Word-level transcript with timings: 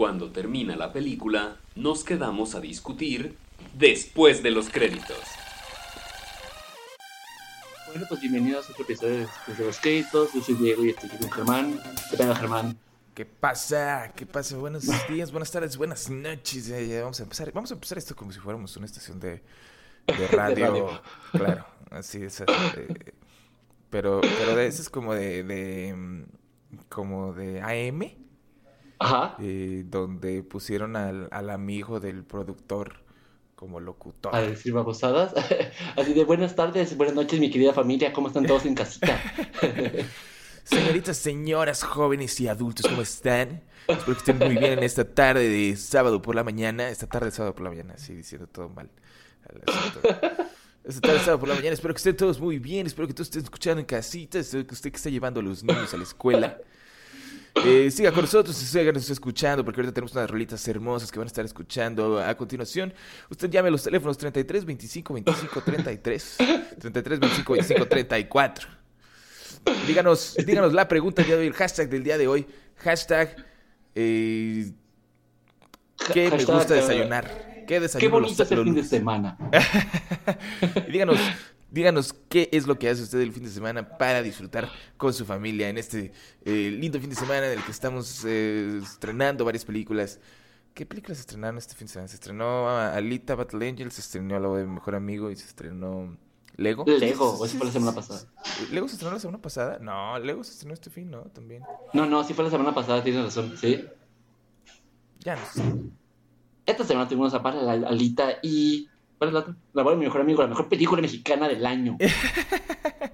Cuando 0.00 0.30
termina 0.32 0.76
la 0.76 0.94
película, 0.94 1.58
nos 1.74 2.04
quedamos 2.04 2.54
a 2.54 2.60
discutir 2.60 3.36
después 3.74 4.42
de 4.42 4.50
los 4.50 4.70
créditos. 4.70 5.18
Bueno, 7.86 8.06
pues 8.08 8.18
bienvenidos 8.22 8.66
a 8.66 8.72
otro 8.72 8.84
episodio 8.84 9.12
de 9.12 9.18
Después 9.26 9.58
de 9.58 9.64
los 9.66 9.78
créditos. 9.78 10.32
Yo 10.32 10.40
soy 10.40 10.54
Diego 10.54 10.86
y 10.86 10.88
estoy 10.88 11.10
aquí 11.10 11.18
con 11.18 11.30
Germán. 11.30 11.80
¿Qué 12.10 12.16
tal, 12.16 12.34
Germán? 12.34 12.78
¿Qué 13.12 13.26
pasa? 13.26 14.10
¿Qué 14.16 14.24
pasa? 14.24 14.56
Buenos 14.56 14.86
días, 15.06 15.32
buenas 15.32 15.50
tardes, 15.50 15.76
buenas 15.76 16.08
noches. 16.08 16.68
Ya, 16.68 16.80
ya 16.80 17.02
vamos 17.02 17.20
a 17.20 17.24
empezar. 17.24 17.52
Vamos 17.52 17.70
a 17.70 17.74
empezar 17.74 17.98
esto 17.98 18.16
como 18.16 18.32
si 18.32 18.40
fuéramos 18.40 18.74
una 18.78 18.86
estación 18.86 19.20
de, 19.20 19.42
de 20.06 20.28
radio. 20.32 20.66
radio. 20.66 21.02
Claro, 21.32 21.66
así 21.90 22.22
es. 22.22 22.40
eh, 22.40 22.46
pero, 23.90 24.22
pero 24.22 24.56
de, 24.56 24.66
es 24.66 24.88
como 24.88 25.12
de, 25.12 25.42
de, 25.44 25.94
mm, 25.94 26.22
como 26.88 27.34
de 27.34 27.60
AM, 27.60 28.29
Ajá. 29.00 29.34
eh, 29.40 29.82
donde 29.86 30.42
pusieron 30.42 30.94
al, 30.94 31.28
al 31.32 31.50
amigo 31.50 32.00
del 32.00 32.22
productor 32.22 33.00
como 33.56 33.80
locutor. 33.80 34.34
A 34.34 34.40
decir 34.42 34.72
babosadas. 34.72 35.34
Así 35.96 36.12
de 36.14 36.24
buenas 36.24 36.54
tardes, 36.54 36.96
buenas 36.96 37.14
noches, 37.14 37.40
mi 37.40 37.50
querida 37.50 37.72
familia. 37.72 38.12
¿Cómo 38.12 38.28
están 38.28 38.46
todos 38.46 38.64
en 38.66 38.74
casita? 38.74 39.20
Señoritas, 40.64 41.16
señoras, 41.16 41.82
jóvenes 41.82 42.38
y 42.40 42.46
adultos, 42.46 42.86
¿cómo 42.86 43.02
están? 43.02 43.62
Espero 43.88 44.12
que 44.12 44.18
estén 44.18 44.38
muy 44.38 44.56
bien 44.56 44.72
en 44.74 44.82
esta 44.84 45.04
tarde 45.04 45.48
de 45.48 45.76
sábado 45.76 46.22
por 46.22 46.34
la 46.36 46.44
mañana. 46.44 46.88
Esta 46.90 47.06
tarde 47.08 47.26
de 47.26 47.32
sábado 47.32 47.54
por 47.54 47.64
la 47.64 47.70
mañana, 47.70 47.94
así 47.94 48.14
diciendo 48.14 48.46
todo 48.46 48.68
mal. 48.68 48.88
Esta 50.84 51.00
tarde 51.00 51.18
de 51.18 51.24
sábado 51.24 51.40
por 51.40 51.48
la 51.48 51.54
mañana, 51.56 51.74
espero 51.74 51.92
que 51.92 51.98
estén 51.98 52.16
todos 52.16 52.38
muy 52.40 52.58
bien. 52.58 52.86
Espero 52.86 53.08
que 53.08 53.14
todos 53.14 53.28
estén 53.28 53.42
escuchando 53.42 53.80
en 53.80 53.86
casita. 53.86 54.38
Espero 54.38 54.66
que 54.66 54.74
usted 54.74 54.90
que 54.90 54.96
está 54.96 55.10
llevando 55.10 55.40
a 55.40 55.42
los 55.42 55.64
niños 55.64 55.92
a 55.92 55.96
la 55.96 56.04
escuela. 56.04 56.58
Eh, 57.54 57.90
siga 57.90 58.12
con 58.12 58.22
nosotros, 58.22 58.56
síganos 58.56 59.08
escuchando, 59.10 59.64
porque 59.64 59.80
ahorita 59.80 59.92
tenemos 59.92 60.12
unas 60.12 60.30
rolitas 60.30 60.66
hermosas 60.68 61.10
que 61.10 61.18
van 61.18 61.26
a 61.26 61.28
estar 61.28 61.44
escuchando 61.44 62.18
a 62.20 62.34
continuación. 62.36 62.92
Usted 63.28 63.50
llame 63.50 63.68
a 63.68 63.72
los 63.72 63.82
teléfonos 63.82 64.16
33 64.18 64.64
25 64.64 65.14
25 65.14 65.60
33, 65.60 66.36
33 66.78 67.20
25 67.20 67.52
25 67.52 67.86
34. 67.86 68.68
Díganos, 69.86 70.36
díganos 70.46 70.72
la 70.72 70.88
pregunta 70.88 71.22
del 71.22 71.26
día 71.28 71.36
de 71.36 71.42
hoy, 71.42 71.46
el 71.48 71.54
hashtag 71.54 71.88
del 71.88 72.04
día 72.04 72.18
de 72.18 72.28
hoy. 72.28 72.46
Hashtag, 72.76 73.36
eh, 73.94 74.72
¿qué 76.14 76.24
me 76.24 76.30
Hashtag, 76.30 76.56
gusta 76.56 76.74
eh, 76.74 76.80
desayunar? 76.80 77.50
¿Qué 77.70 77.76
Qué 77.76 77.80
desayuno 77.80 78.12
bonito 78.14 78.30
los, 78.30 78.40
es 78.40 78.50
el 78.50 78.56
los 78.56 78.64
fin 78.64 78.74
de 78.74 78.84
semana. 78.84 79.36
Díganos, 80.90 81.18
díganos 81.70 82.14
qué 82.28 82.48
es 82.52 82.66
lo 82.66 82.78
que 82.78 82.88
hace 82.88 83.02
usted 83.02 83.20
el 83.20 83.32
fin 83.32 83.44
de 83.44 83.50
semana 83.50 83.98
para 83.98 84.22
disfrutar 84.22 84.68
con 84.96 85.12
su 85.12 85.24
familia 85.24 85.68
en 85.68 85.78
este 85.78 86.12
eh, 86.44 86.70
lindo 86.70 87.00
fin 87.00 87.10
de 87.10 87.16
semana 87.16 87.46
en 87.46 87.58
el 87.58 87.64
que 87.64 87.70
estamos 87.70 88.24
eh, 88.26 88.80
estrenando 88.82 89.44
varias 89.44 89.64
películas. 89.64 90.20
¿Qué 90.74 90.86
películas 90.86 91.18
se 91.18 91.22
estrenaron 91.22 91.58
este 91.58 91.74
fin 91.74 91.86
de 91.86 91.92
semana? 91.92 92.08
Se 92.08 92.14
estrenó 92.14 92.68
ah, 92.68 92.94
Alita 92.94 93.34
Battle 93.34 93.68
Angel, 93.68 93.90
se 93.90 94.00
estrenó 94.00 94.38
Lo 94.38 94.54
de 94.54 94.64
Mi 94.64 94.74
Mejor 94.74 94.94
Amigo 94.94 95.30
y 95.30 95.36
se 95.36 95.46
estrenó 95.46 96.16
Lego. 96.56 96.84
Lego, 96.86 97.34
eso 97.36 97.46
sí, 97.46 97.56
fue 97.56 97.66
la 97.66 97.72
semana 97.72 97.92
pasada. 97.92 98.20
¿Lego 98.70 98.86
se 98.86 98.94
estrenó 98.94 99.14
la 99.14 99.20
semana 99.20 99.40
pasada? 99.40 99.78
No, 99.78 100.18
Lego 100.18 100.44
se 100.44 100.52
estrenó 100.52 100.74
este 100.74 100.90
fin, 100.90 101.10
¿no? 101.10 101.22
También. 101.22 101.62
No, 101.92 102.06
no, 102.06 102.22
sí 102.24 102.34
fue 102.34 102.44
la 102.44 102.50
semana 102.50 102.74
pasada, 102.74 103.02
tienes 103.02 103.24
razón. 103.24 103.54
Sí. 103.56 103.84
Ya 105.20 105.36
no 105.36 105.46
sé. 105.46 105.62
Esta 106.66 106.84
semana 106.84 107.08
tuvimos 107.08 107.34
aparte 107.34 107.62
la 107.62 107.72
Alita 107.88 108.38
y. 108.42 108.88
¿Cuál 109.20 109.28
es 109.30 109.34
la 109.34 109.40
otra? 109.40 109.56
La 109.74 109.82
boda 109.84 109.94
de 109.94 109.98
mi 110.00 110.06
mejor 110.06 110.20
amigo, 110.22 110.40
la 110.42 110.48
mejor 110.48 110.68
película 110.70 111.00
mexicana 111.02 111.46
del 111.48 111.64
año. 111.66 111.96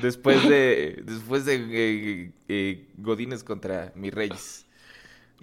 Después 0.00 0.48
de, 0.48 1.02
después 1.04 1.44
de 1.44 1.54
eh, 2.26 2.32
eh, 2.48 2.88
Godines 2.96 3.44
contra 3.44 3.92
Mis 3.94 4.12
Reyes. 4.12 4.66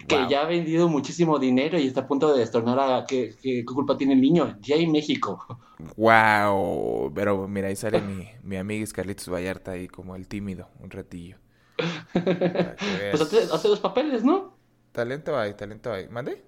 que 0.08 0.16
Wow. 0.16 0.28
ya 0.28 0.42
ha 0.42 0.46
vendido 0.46 0.88
muchísimo 0.88 1.38
dinero 1.38 1.78
y 1.78 1.86
está 1.86 2.02
a 2.02 2.06
punto 2.08 2.32
de 2.32 2.40
destornar 2.40 2.78
a 2.80 3.04
qué, 3.06 3.34
qué- 3.42 3.64
culpa 3.64 3.96
tiene 3.98 4.14
el 4.14 4.20
niño. 4.20 4.56
Ya 4.60 4.76
hay 4.76 4.86
México. 4.86 5.58
Wow, 5.96 7.12
pero 7.14 7.46
mira, 7.48 7.68
ahí 7.68 7.76
sale 7.76 8.00
mi, 8.02 8.28
mi 8.42 8.56
amiga 8.56 8.86
Carlitos 8.92 9.28
Vallarta 9.28 9.72
ahí 9.72 9.88
como 9.88 10.14
el 10.16 10.26
tímido, 10.28 10.68
un 10.80 10.90
ratillo. 10.90 11.36
Pues 13.10 13.20
hace, 13.22 13.38
hace 13.52 13.68
dos 13.68 13.80
papeles, 13.80 14.22
¿no? 14.24 14.56
Talento 14.92 15.36
hay, 15.36 15.54
talento 15.54 15.92
hay. 15.92 16.08
¿Mande? 16.08 16.42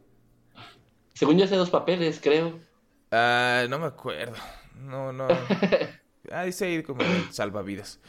Según 1.14 1.38
yo 1.38 1.44
hace 1.44 1.56
dos 1.56 1.70
papeles, 1.70 2.20
creo. 2.22 2.58
Ah, 3.12 3.66
no 3.68 3.78
me 3.78 3.86
acuerdo. 3.86 4.36
No, 4.74 5.12
no. 5.12 5.28
Ah, 6.30 6.44
dice 6.46 6.66
ahí 6.66 6.82
como 6.82 7.02
salvavidas. 7.30 8.00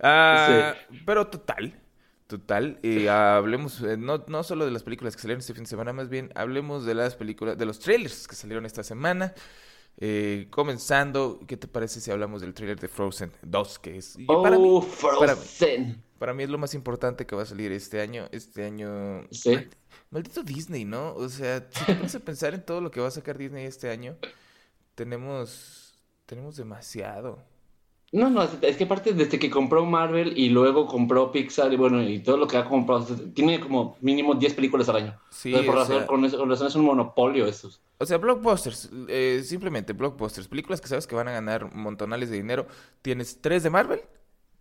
Ah, 0.00 0.74
pero 1.06 1.28
total, 1.28 1.80
total. 2.26 2.78
eh, 2.82 3.08
hablemos 3.08 3.80
eh, 3.82 3.96
no, 3.96 4.24
no 4.28 4.42
solo 4.42 4.64
de 4.66 4.70
las 4.72 4.82
películas 4.82 5.16
que 5.16 5.22
salieron 5.22 5.40
este 5.40 5.54
fin 5.54 5.64
de 5.64 5.70
semana, 5.70 5.92
más 5.92 6.08
bien 6.10 6.30
hablemos 6.34 6.84
de 6.84 6.94
las 6.94 7.16
películas, 7.16 7.56
de 7.58 7.64
los 7.66 7.78
trailers 7.80 8.28
que 8.28 8.34
salieron 8.36 8.66
esta 8.66 8.82
semana. 8.82 9.34
Eh, 9.98 10.48
comenzando, 10.50 11.40
¿qué 11.46 11.56
te 11.56 11.68
parece 11.68 12.00
si 12.00 12.10
hablamos 12.10 12.40
del 12.42 12.54
trailer 12.54 12.80
de 12.80 12.88
Frozen 12.88 13.32
2? 13.42 13.78
Que 13.78 13.98
es, 13.98 14.16
y 14.18 14.38
para 14.40 14.58
mí, 14.58 14.70
Oh, 15.02 15.18
para 15.18 15.36
mí. 15.36 16.03
Para 16.18 16.32
mí 16.34 16.42
es 16.44 16.50
lo 16.50 16.58
más 16.58 16.74
importante 16.74 17.26
que 17.26 17.34
va 17.36 17.42
a 17.42 17.46
salir 17.46 17.72
este 17.72 18.00
año. 18.00 18.28
Este 18.32 18.64
año. 18.64 19.22
Sí. 19.30 19.50
Maldi- 19.50 19.68
Maldito 20.10 20.42
Disney, 20.42 20.84
¿no? 20.84 21.14
O 21.14 21.28
sea, 21.28 21.66
si 21.70 21.84
te 21.84 21.94
pones 21.94 22.14
a 22.14 22.20
pensar 22.20 22.54
en 22.54 22.64
todo 22.64 22.80
lo 22.80 22.90
que 22.90 23.00
va 23.00 23.08
a 23.08 23.10
sacar 23.10 23.36
Disney 23.36 23.64
este 23.66 23.90
año, 23.90 24.16
tenemos. 24.94 25.94
Tenemos 26.26 26.56
demasiado. 26.56 27.42
No, 28.12 28.30
no, 28.30 28.44
es 28.44 28.76
que 28.76 28.84
aparte 28.84 29.12
desde 29.12 29.40
que 29.40 29.50
compró 29.50 29.84
Marvel 29.84 30.38
y 30.38 30.48
luego 30.48 30.86
compró 30.86 31.32
Pixar 31.32 31.72
y 31.72 31.76
bueno, 31.76 32.00
y 32.00 32.20
todo 32.20 32.36
lo 32.36 32.46
que 32.46 32.56
ha 32.56 32.64
comprado, 32.64 33.04
tiene 33.34 33.58
como 33.58 33.96
mínimo 34.00 34.34
10 34.36 34.54
películas 34.54 34.88
al 34.88 34.96
año. 34.96 35.20
Sí, 35.30 35.48
Entonces, 35.48 35.66
por 35.66 35.76
razón, 35.80 35.96
sea- 35.98 36.06
con, 36.06 36.24
eso, 36.24 36.38
con 36.38 36.48
razón 36.48 36.68
es 36.68 36.74
un 36.76 36.84
monopolio 36.84 37.44
esos. 37.44 37.80
O 37.98 38.06
sea, 38.06 38.18
blockbusters. 38.18 38.88
eh, 39.08 39.42
simplemente 39.44 39.92
blockbusters. 39.94 40.46
Películas 40.46 40.80
que 40.80 40.86
sabes 40.86 41.08
que 41.08 41.16
van 41.16 41.26
a 41.26 41.32
ganar 41.32 41.74
montonales 41.74 42.30
de 42.30 42.36
dinero. 42.36 42.68
Tienes 43.02 43.40
tres 43.40 43.64
de 43.64 43.70
Marvel. 43.70 44.00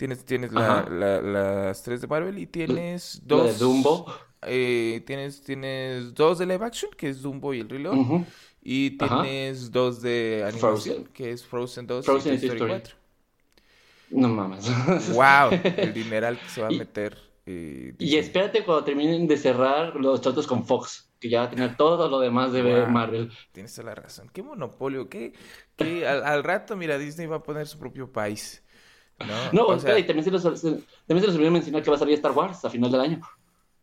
Tienes, 0.03 0.25
tienes 0.25 0.51
la- 0.51 0.85
la- 0.89 1.21
las 1.21 1.81
tres 1.81 2.01
de 2.01 2.07
Marvel 2.07 2.37
y 2.37 2.45
tienes 2.45 3.21
La 3.25 3.37
dos. 3.37 3.53
de 3.57 3.65
Dumbo. 3.65 4.13
eh, 4.41 5.01
tienes, 5.07 5.41
tienes 5.43 6.13
dos 6.13 6.39
de 6.39 6.45
live 6.45 6.65
action, 6.65 6.91
que 6.97 7.07
es 7.07 7.21
Dumbo 7.21 7.53
y 7.53 7.61
el. 7.61 7.87
Ujú. 7.87 8.25
Y 8.61 8.97
Ajá. 9.01 9.21
tienes 9.23 9.71
dos 9.71 10.01
de 10.01 10.43
animación, 10.45 10.95
Frozen. 10.95 11.13
que 11.13 11.31
es 11.31 11.45
Frozen 11.45 11.87
2 11.87 12.03
Frozen 12.05 12.33
y 12.33 12.37
Toy 12.37 12.47
Story 12.49 12.59
Story. 12.59 12.71
4. 12.81 12.95
No 14.09 14.27
mames. 14.27 14.65
¡Wow! 15.15 15.57
El 15.77 15.93
dineral 15.93 16.37
que 16.37 16.49
se 16.49 16.61
va 16.61 16.67
a 16.67 16.71
meter. 16.71 17.17
eh, 17.45 17.95
Y 17.97 18.17
espérate 18.17 18.65
cuando 18.65 18.83
terminen 18.83 19.25
de 19.25 19.37
cerrar 19.37 19.95
los 19.95 20.19
tratos 20.19 20.45
con 20.47 20.65
Fox, 20.65 21.09
que 21.21 21.29
ya 21.29 21.39
va 21.39 21.45
a 21.45 21.49
tener 21.49 21.77
todo 21.77 22.09
lo 22.09 22.19
demás 22.19 22.51
de 22.51 22.61
Wow. 22.61 22.87
Marvel. 22.89 23.31
Tienes 23.53 23.73
toda 23.73 23.85
la 23.87 23.95
razón. 23.95 24.29
¡Qué 24.33 24.43
monopolio! 24.43 25.07
¿Qué, 25.07 25.31
qué- 25.77 26.05
al, 26.05 26.25
al 26.25 26.43
rato, 26.43 26.75
mira, 26.75 26.97
Disney 26.97 27.25
va 27.27 27.37
a 27.37 27.43
poner 27.43 27.67
su 27.67 27.79
propio 27.79 28.11
país. 28.11 28.62
No, 29.19 29.51
No, 29.53 29.67
O 29.67 29.79
sea, 29.79 29.97
y 29.97 30.03
también 30.05 30.23
se, 30.25 30.31
los, 30.31 30.41
se- 30.41 30.49
también 31.05 31.21
se 31.21 31.27
les 31.27 31.35
olvidó 31.35 31.51
mencionar 31.51 31.81
que 31.83 31.89
va 31.89 31.95
a 31.95 31.99
salir 31.99 32.15
Star 32.15 32.31
Wars 32.31 32.63
a 32.65 32.69
final 32.69 32.91
del 32.91 33.01
año. 33.01 33.21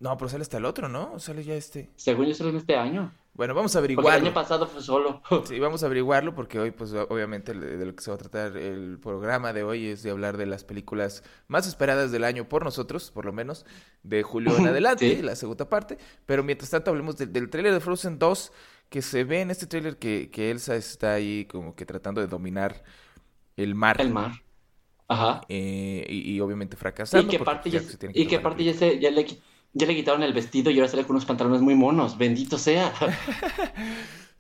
no, 0.01 0.17
pero 0.17 0.29
sale 0.29 0.43
hasta 0.43 0.59
el 0.59 0.65
otro, 0.65 0.89
¿no? 0.89 1.19
Sale 1.19 1.43
ya 1.45 1.55
este. 1.55 1.91
Según 1.97 2.27
yo, 2.27 2.35
sale 2.35 2.51
en 2.51 2.57
este 2.57 2.77
año. 2.77 3.13
Bueno, 3.33 3.55
vamos 3.55 3.75
a 3.75 3.79
Porque 3.79 3.93
el 3.93 3.99
averiguarlo. 3.99 4.27
año 4.27 4.35
pasado 4.35 4.67
fue 4.67 4.83
solo. 4.83 5.23
Sí, 5.47 5.59
vamos 5.61 5.83
a 5.83 5.87
averiguarlo 5.87 6.35
porque 6.35 6.59
hoy, 6.59 6.73
pues, 6.73 6.93
obviamente, 6.93 7.55
de 7.55 7.87
lo 7.87 7.95
que 7.95 8.03
se 8.03 8.11
va 8.11 8.17
a 8.17 8.19
tratar 8.19 8.57
el 8.57 8.99
programa 8.99 9.53
de 9.53 9.63
hoy 9.63 9.87
es 9.87 10.03
de 10.03 10.11
hablar 10.11 10.37
de 10.37 10.47
las 10.47 10.65
películas 10.65 11.23
más 11.49 11.67
esperadas 11.67 12.11
del 12.13 12.25
año 12.25 12.49
por 12.49 12.65
nosotros, 12.65 13.11
por 13.11 13.25
lo 13.25 13.33
menos, 13.33 13.65
de 14.03 14.23
julio 14.23 14.55
en 14.59 14.67
adelante, 14.67 15.17
Sí. 15.17 15.23
la 15.23 15.37
segunda 15.37 15.69
parte. 15.71 15.97
Pero 16.27 16.43
mientras 16.43 16.71
tanto, 16.71 16.91
hablemos 16.91 17.17
del, 17.17 17.33
del 17.33 17.49
tráiler 17.49 17.73
de 17.73 17.81
Frozen 17.81 18.19
2, 18.19 18.53
que 18.91 19.01
se 19.01 19.25
ve 19.25 19.41
en 19.43 19.51
este 19.53 19.67
tráiler 19.67 19.97
que, 19.97 20.29
que 20.31 20.51
Elsa 20.51 20.75
está 20.75 21.15
ahí 21.15 21.45
como 21.47 21.75
que 21.77 21.87
tratando 21.87 22.21
de 22.21 22.27
dominar 22.27 22.83
el 23.57 23.75
mar. 23.77 24.01
El 24.01 24.11
mar. 24.13 24.33
Ajá. 25.11 25.41
eh, 25.49 26.07
y, 26.09 26.33
y 26.37 26.41
obviamente 26.41 26.77
fracasando. 26.77 27.27
Y 27.27 27.31
que 27.31 27.37
aparte 27.37 27.71
ya, 27.71 27.81
se 27.81 28.11
y 28.15 28.27
que 28.27 28.37
aparte 28.37 28.65
ya, 28.65 28.75
se, 28.75 28.99
ya, 29.01 29.11
le, 29.11 29.27
ya 29.73 29.87
le 29.87 29.95
quitaron 29.95 30.23
el 30.23 30.33
vestido 30.33 30.71
y 30.71 30.79
ahora 30.79 30.89
sale 30.89 31.05
con 31.05 31.17
unos 31.17 31.25
pantalones 31.27 31.61
muy 31.61 31.75
monos. 31.75 32.17
Bendito 32.17 32.57
sea. 32.59 32.93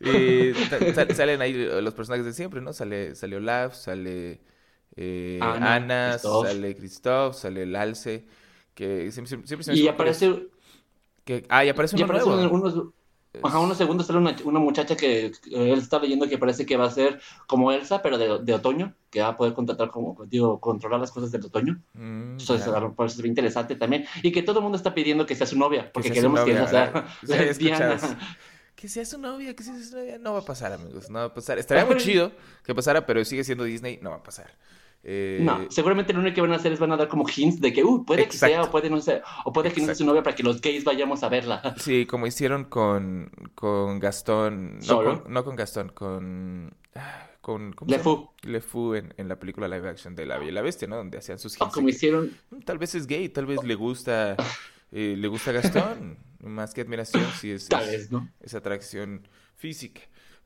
Eh, 0.02 0.54
sa- 0.70 0.78
sa- 0.94 1.14
salen 1.14 1.42
ahí 1.42 1.52
los 1.52 1.94
personajes 1.94 2.24
de 2.24 2.32
siempre, 2.32 2.60
¿no? 2.62 2.72
Sale, 2.72 3.14
sale 3.14 3.36
Olaf, 3.36 3.74
sale 3.74 4.40
eh, 4.96 5.40
Ana, 5.42 5.74
Ana, 5.76 6.10
Christoph. 6.12 6.46
sale 6.46 6.74
Christoph, 6.76 7.34
sale 7.36 7.62
el 7.64 7.76
Alce, 7.76 8.24
que 8.74 9.10
siempre, 9.12 9.28
siempre, 9.28 9.46
siempre 9.48 9.64
se 9.64 9.72
me 9.72 9.76
y 9.78 9.88
aparece, 9.88 10.48
que- 11.24 11.44
ah, 11.48 11.64
y 11.64 11.68
aparece 11.68 11.96
y 11.96 12.02
uno 12.02 12.06
aparece 12.12 12.30
nuevo. 12.30 12.50
unos- 12.50 12.94
ajá, 13.42 13.58
unos 13.60 13.78
segundos 13.78 14.06
sale 14.06 14.18
una, 14.18 14.34
una 14.44 14.58
muchacha 14.58 14.96
que, 14.96 15.32
que 15.42 15.72
él 15.72 15.78
está 15.78 15.98
leyendo 15.98 16.28
que 16.28 16.38
parece 16.38 16.66
que 16.66 16.76
va 16.76 16.86
a 16.86 16.90
ser 16.90 17.20
como 17.46 17.72
Elsa, 17.72 18.02
pero 18.02 18.18
de, 18.18 18.40
de 18.42 18.54
otoño, 18.54 18.94
que 19.10 19.20
va 19.20 19.28
a 19.28 19.36
poder 19.36 19.54
contratar 19.54 19.90
como, 19.90 20.16
digo, 20.26 20.60
controlar 20.60 21.00
las 21.00 21.12
cosas 21.12 21.30
del 21.30 21.44
otoño. 21.44 21.80
Mm, 21.94 22.36
a 22.48 22.80
lo 22.80 22.88
mejor 22.90 23.06
es 23.06 23.24
interesante 23.24 23.76
también. 23.76 24.06
Y 24.22 24.32
que 24.32 24.42
todo 24.42 24.58
el 24.58 24.62
mundo 24.64 24.76
está 24.76 24.94
pidiendo 24.94 25.26
que 25.26 25.34
sea 25.34 25.46
su 25.46 25.58
novia, 25.58 25.90
porque 25.92 26.08
sea 26.08 26.14
queremos 26.14 26.40
que 26.40 26.50
ella 26.50 26.66
sea 26.66 27.08
eso. 27.22 27.36
lesbiana. 27.36 27.98
Que 28.74 28.88
sea 28.88 29.04
su 29.04 29.18
novia, 29.18 29.54
que 29.54 29.62
sea 29.62 29.78
su 29.78 29.94
novia. 29.94 30.18
No 30.18 30.32
va 30.32 30.40
a 30.40 30.44
pasar, 30.44 30.72
amigos. 30.72 31.10
No 31.10 31.18
va 31.18 31.26
a 31.26 31.34
pasar. 31.34 31.58
Estaría 31.58 31.84
muy 31.84 31.98
chido 31.98 32.32
que 32.64 32.74
pasara, 32.74 33.04
pero 33.04 33.24
sigue 33.24 33.44
siendo 33.44 33.64
Disney. 33.64 33.98
No 34.00 34.10
va 34.10 34.16
a 34.16 34.22
pasar. 34.22 34.50
Eh, 35.02 35.38
No, 35.42 35.70
seguramente 35.70 36.12
lo 36.12 36.20
único 36.20 36.34
que 36.34 36.40
van 36.42 36.52
a 36.52 36.56
hacer 36.56 36.72
es 36.72 36.78
van 36.78 36.92
a 36.92 36.96
dar 36.96 37.08
como 37.08 37.24
hints 37.28 37.60
de 37.60 37.72
que, 37.72 37.82
uh, 37.82 38.04
puede 38.04 38.26
que 38.28 38.36
sea, 38.36 38.62
o 38.64 38.70
puede 38.70 38.90
no 38.90 39.00
ser, 39.00 39.22
o 39.44 39.52
puede 39.52 39.72
que 39.72 39.80
no 39.80 39.86
sea 39.86 39.94
su 39.94 40.04
novia 40.04 40.22
para 40.22 40.36
que 40.36 40.42
los 40.42 40.60
gays 40.60 40.84
vayamos 40.84 41.22
a 41.22 41.28
verla. 41.28 41.62
Sí, 41.78 42.06
como 42.06 42.26
hicieron 42.26 42.64
con, 42.64 43.30
con 43.54 43.98
Gastón. 43.98 44.78
No 44.86 45.02
con, 45.02 45.22
no 45.32 45.44
con 45.44 45.56
Gastón, 45.56 45.88
con. 45.90 46.74
con 47.40 47.72
¿cómo 47.72 47.90
Le? 47.90 47.98
Fou. 47.98 48.30
Le 48.42 48.60
Fou 48.60 48.94
en, 48.94 49.14
en 49.16 49.28
la 49.28 49.38
película 49.38 49.68
live 49.68 49.88
action 49.88 50.14
de 50.14 50.26
La 50.26 50.36
Bella 50.38 50.50
y 50.50 50.54
la 50.54 50.62
Bestia, 50.62 50.86
¿no? 50.86 50.96
Donde 50.96 51.16
hacían 51.18 51.38
sus 51.38 51.58
hints. 51.58 51.72
como 51.72 51.86
que, 51.86 51.92
hicieron, 51.94 52.32
"Mm, 52.50 52.60
Tal 52.60 52.76
vez 52.78 52.94
es 52.94 53.06
gay, 53.06 53.28
tal 53.30 53.46
vez 53.46 53.62
le 53.64 53.74
gusta. 53.74 54.36
eh, 54.92 55.14
le 55.16 55.28
gusta 55.28 55.52
Gastón. 55.52 56.18
Más 56.42 56.72
que 56.72 56.80
admiración, 56.80 57.22
es, 57.42 57.68
tal 57.68 57.84
es, 57.84 57.90
vez, 57.90 58.10
¿no? 58.12 58.28
es 58.40 58.54
atracción 58.54 59.28
física. 59.56 60.00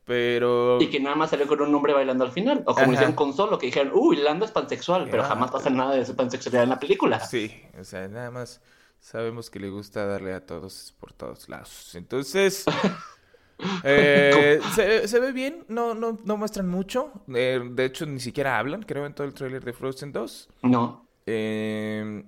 Pero. 0.05 0.79
Y 0.81 0.87
que 0.89 0.99
nada 0.99 1.15
más 1.15 1.31
salió 1.31 1.47
con 1.47 1.61
un 1.61 1.73
hombre 1.73 1.93
bailando 1.93 2.23
al 2.23 2.31
final. 2.31 2.63
O 2.67 2.75
como 2.75 2.93
hicieron 2.93 3.15
con 3.15 3.33
Solo, 3.33 3.57
que 3.57 3.65
dijeron, 3.65 3.91
uy, 3.95 4.17
Lando 4.17 4.45
es 4.45 4.51
pansexual, 4.51 5.07
pero 5.09 5.23
Ah. 5.23 5.27
jamás 5.27 5.51
pasa 5.51 5.69
nada 5.69 5.95
de 5.95 6.05
su 6.05 6.15
pansexualidad 6.15 6.63
en 6.63 6.69
la 6.69 6.79
película. 6.79 7.19
Sí, 7.19 7.51
o 7.79 7.83
sea, 7.83 8.07
nada 8.07 8.29
más 8.31 8.61
sabemos 8.99 9.49
que 9.49 9.59
le 9.59 9.69
gusta 9.69 10.05
darle 10.05 10.33
a 10.33 10.45
todos 10.45 10.93
por 10.99 11.11
todos 11.13 11.49
lados. 11.49 11.95
Entonces, 11.95 12.65
eh, 13.83 14.59
se, 14.75 15.07
se 15.07 15.19
ve 15.19 15.31
bien, 15.31 15.65
no, 15.69 15.95
no, 15.95 16.19
no 16.23 16.37
muestran 16.37 16.67
mucho. 16.67 17.11
Eh, 17.33 17.61
de 17.71 17.85
hecho, 17.85 18.05
ni 18.05 18.19
siquiera 18.19 18.59
hablan, 18.59 18.83
creo, 18.83 19.05
en 19.05 19.13
todo 19.13 19.25
el 19.27 19.33
tráiler 19.33 19.63
de 19.63 19.73
Frozen 19.73 20.11
2. 20.11 20.49
No. 20.63 21.07
Eh, 21.25 22.23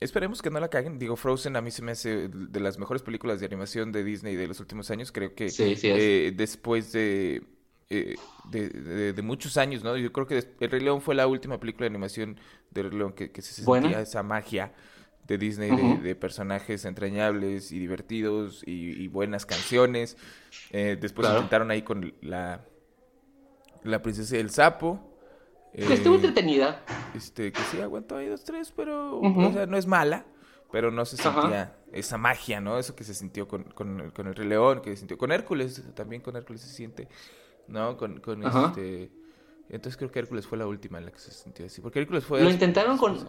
esperemos 0.00 0.42
que 0.42 0.50
no 0.50 0.60
la 0.60 0.68
caguen. 0.68 0.98
Digo, 0.98 1.16
Frozen 1.16 1.56
a 1.56 1.60
mí 1.60 1.70
se 1.70 1.82
me 1.82 1.92
hace 1.92 2.28
de 2.28 2.60
las 2.60 2.78
mejores 2.78 3.02
películas 3.02 3.40
de 3.40 3.46
animación 3.46 3.92
de 3.92 4.04
Disney 4.04 4.36
de 4.36 4.46
los 4.48 4.60
últimos 4.60 4.90
años. 4.90 5.12
Creo 5.12 5.34
que 5.34 5.48
Sí, 5.50 5.76
sí 5.76 5.90
es. 5.90 5.98
eh, 5.98 6.32
después 6.36 6.92
de, 6.92 7.42
eh, 7.90 8.16
de, 8.50 8.68
de- 8.68 9.12
de 9.12 9.22
muchos 9.22 9.56
años, 9.56 9.82
¿no? 9.84 9.96
Yo 9.96 10.12
creo 10.12 10.26
que 10.26 10.44
El 10.60 10.70
Rey 10.70 10.80
León 10.80 11.00
fue 11.00 11.14
la 11.14 11.26
última 11.26 11.58
película 11.60 11.84
de 11.84 11.90
animación 11.90 12.38
de 12.70 12.82
Rey 12.82 12.98
León 12.98 13.12
que, 13.12 13.30
que 13.30 13.42
se 13.42 13.54
sentía 13.54 14.00
esa 14.00 14.22
magia 14.22 14.72
de 15.26 15.38
Disney, 15.38 15.70
de, 15.74 16.02
de 16.02 16.14
personajes 16.16 16.84
entrañables 16.84 17.72
y 17.72 17.78
divertidos 17.78 18.62
y, 18.66 18.90
y 19.02 19.08
buenas 19.08 19.46
canciones. 19.46 20.16
Eh, 20.70 20.98
después 21.00 21.26
Claro. 21.26 21.40
intentaron 21.40 21.70
ahí 21.70 21.82
con 21.82 22.14
la, 22.20 22.66
la 23.82 24.02
princesa 24.02 24.36
y 24.36 24.40
el 24.40 24.50
Que 25.74 25.94
estuvo 25.94 26.14
Eh, 26.14 26.18
entretenida. 26.18 26.82
este, 27.14 27.52
que 27.52 27.60
sí 27.62 27.80
aguantó 27.80 28.16
ahí 28.16 28.28
dos, 28.28 28.44
tres, 28.44 28.72
pero, 28.76 29.18
o 29.20 29.52
sea, 29.52 29.66
no 29.66 29.76
es 29.76 29.86
mala, 29.86 30.24
pero 30.70 30.90
no 30.90 31.04
se 31.04 31.20
Ajá. 31.20 31.40
sentía 31.42 31.76
esa 31.92 32.16
magia, 32.16 32.60
¿no? 32.60 32.78
Eso 32.78 32.94
que 32.94 33.02
se 33.04 33.14
sintió 33.14 33.48
con, 33.48 33.64
con, 33.64 34.10
con 34.12 34.26
el 34.28 34.34
Rey 34.34 34.46
León, 34.48 34.80
que 34.82 34.90
se 34.90 34.98
sintió 34.98 35.18
con 35.18 35.32
Hércules, 35.32 35.82
también 35.94 36.22
con 36.22 36.36
Hércules 36.36 36.62
se 36.62 36.68
siente, 36.68 37.08
¿no? 37.68 37.96
Con, 37.96 38.20
con 38.20 38.44
Ajá. 38.46 38.66
este... 38.68 39.10
Entonces 39.70 39.96
creo 39.96 40.10
que 40.12 40.18
Hércules 40.18 40.46
fue 40.46 40.58
la 40.58 40.66
última 40.66 40.98
en 40.98 41.06
la 41.06 41.10
que 41.10 41.18
se 41.18 41.30
sintió 41.32 41.64
así, 41.66 41.80
porque 41.80 41.98
Hércules 41.98 42.24
fue... 42.24 42.40
Lo 42.42 42.50
intentaron 42.50 42.98
con... 42.98 43.28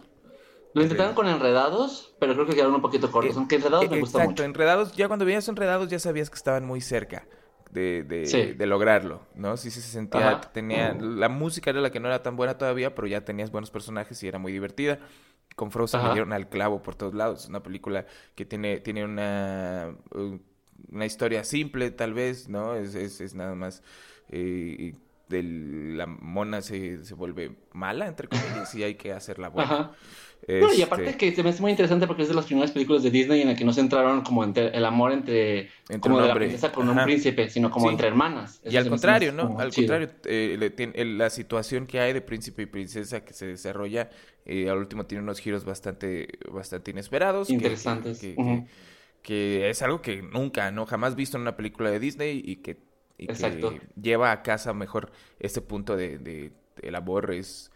Lo 0.74 0.82
intentaron 0.82 1.14
con 1.14 1.26
Enredados, 1.26 2.14
pero 2.20 2.34
creo 2.34 2.44
que 2.46 2.52
quedaron 2.52 2.74
un 2.74 2.82
poquito 2.82 3.10
cortos. 3.10 3.32
Eh, 3.34 3.38
Aunque 3.38 3.56
Enredados 3.56 3.88
me 3.90 3.96
eh, 3.96 4.00
gustó 4.00 4.18
Exacto, 4.18 4.30
mucho. 4.32 4.44
enredados, 4.44 4.92
ya 4.94 5.06
cuando 5.08 5.24
veías 5.24 5.48
enredados 5.48 5.88
ya 5.88 5.98
sabías 5.98 6.28
que 6.28 6.36
estaban 6.36 6.66
muy 6.66 6.82
cerca 6.82 7.26
de, 7.70 8.02
de, 8.04 8.26
Sí. 8.26 8.52
de 8.52 8.66
lograrlo, 8.66 9.22
¿no? 9.34 9.56
Sí, 9.56 9.70
sí 9.70 9.80
se 9.80 9.88
sentía, 9.88 10.30
Ajá. 10.32 10.40
tenía, 10.52 10.94
la 10.94 11.28
música 11.28 11.70
era 11.70 11.80
la 11.80 11.90
que 11.90 12.00
no 12.00 12.08
era 12.08 12.22
tan 12.22 12.36
buena 12.36 12.58
todavía, 12.58 12.94
pero 12.94 13.06
ya 13.06 13.24
tenías 13.24 13.50
buenos 13.50 13.70
personajes 13.70 14.22
y 14.22 14.28
era 14.28 14.38
muy 14.38 14.52
divertida. 14.52 14.98
Con 15.56 15.70
Frozen 15.70 16.00
Ajá. 16.00 16.12
dieron 16.12 16.32
al 16.32 16.48
clavo 16.48 16.82
por 16.82 16.94
todos 16.94 17.14
lados, 17.14 17.44
es 17.44 17.48
una 17.48 17.62
película 17.62 18.04
que 18.34 18.44
tiene, 18.44 18.78
tiene 18.80 19.04
una, 19.04 19.94
uh, 20.14 20.38
una 20.92 21.06
historia 21.06 21.44
simple 21.44 21.90
tal 21.90 22.12
vez, 22.14 22.48
¿no? 22.48 22.74
Es, 22.74 22.94
es, 22.94 23.20
es 23.20 23.34
nada 23.34 23.54
más... 23.54 23.82
eh, 24.28 24.94
del- 25.28 25.96
la 25.96 26.06
mona 26.06 26.62
se, 26.62 27.04
se 27.04 27.14
vuelve 27.14 27.56
mala, 27.72 28.06
entre 28.06 28.28
comillas, 28.28 28.72
y 28.76 28.84
hay 28.84 28.94
que 28.94 29.12
hacerla 29.12 29.48
buena. 29.48 29.72
Ajá. 29.72 29.90
No, 30.48 30.68
y 30.68 30.70
Este, 30.70 30.82
aparte 30.84 31.16
que 31.16 31.34
se 31.34 31.42
me 31.42 31.50
hace 31.50 31.60
muy 31.60 31.72
interesante 31.72 32.06
porque 32.06 32.22
es 32.22 32.28
de 32.28 32.34
las 32.34 32.46
primeras 32.46 32.70
películas 32.70 33.02
de 33.02 33.10
Disney 33.10 33.40
en 33.42 33.48
la 33.48 33.56
que 33.56 33.64
no 33.64 33.72
se 33.72 33.80
entraron 33.80 34.22
como 34.22 34.44
entre 34.44 34.68
el 34.68 34.84
amor 34.84 35.10
entre, 35.10 35.70
Entre 35.88 35.98
como 35.98 36.20
de 36.20 36.28
la 36.28 36.34
princesa 36.34 36.70
con 36.70 36.88
Ajá. 36.88 37.00
un 37.00 37.04
príncipe, 37.04 37.50
sino 37.50 37.68
como 37.68 37.86
Sí. 37.86 37.92
entre 37.92 38.06
hermanas. 38.06 38.60
Eso 38.62 38.72
Y 38.72 38.76
al 38.76 38.88
contrario, 38.88 39.32
¿no? 39.32 39.58
Al 39.58 39.72
chido. 39.72 39.88
contrario, 39.98 40.16
eh, 40.24 41.04
la 41.06 41.30
situación 41.30 41.86
que 41.88 41.98
hay 41.98 42.12
de 42.12 42.20
príncipe 42.20 42.62
y 42.62 42.66
princesa 42.66 43.24
que 43.24 43.32
se 43.32 43.46
desarrolla, 43.46 44.08
eh, 44.44 44.70
al 44.70 44.78
último 44.78 45.04
tiene 45.06 45.24
unos 45.24 45.40
giros 45.40 45.64
bastante, 45.64 46.28
bastante 46.52 46.92
inesperados. 46.92 47.48
que- 47.48 47.54
que- 47.54 47.56
Interesantes, 47.56 48.20
Que, 48.20 48.34
ujú. 48.36 48.64
que- 48.66 48.70
que 49.22 49.70
es 49.70 49.82
algo 49.82 50.00
que 50.00 50.22
nunca, 50.22 50.70
¿no? 50.70 50.86
Jamás 50.86 51.16
visto 51.16 51.36
en 51.36 51.40
una 51.42 51.56
película 51.56 51.90
de 51.90 51.98
Disney 51.98 52.40
y 52.44 52.56
que, 52.56 52.76
y 53.18 53.26
lleva 54.00 54.30
a 54.30 54.42
casa 54.44 54.72
mejor 54.74 55.10
este 55.40 55.60
punto 55.60 55.96
de, 55.96 56.18
de- 56.18 56.52
el 56.82 56.94
amor 56.94 57.32
es 57.34 57.72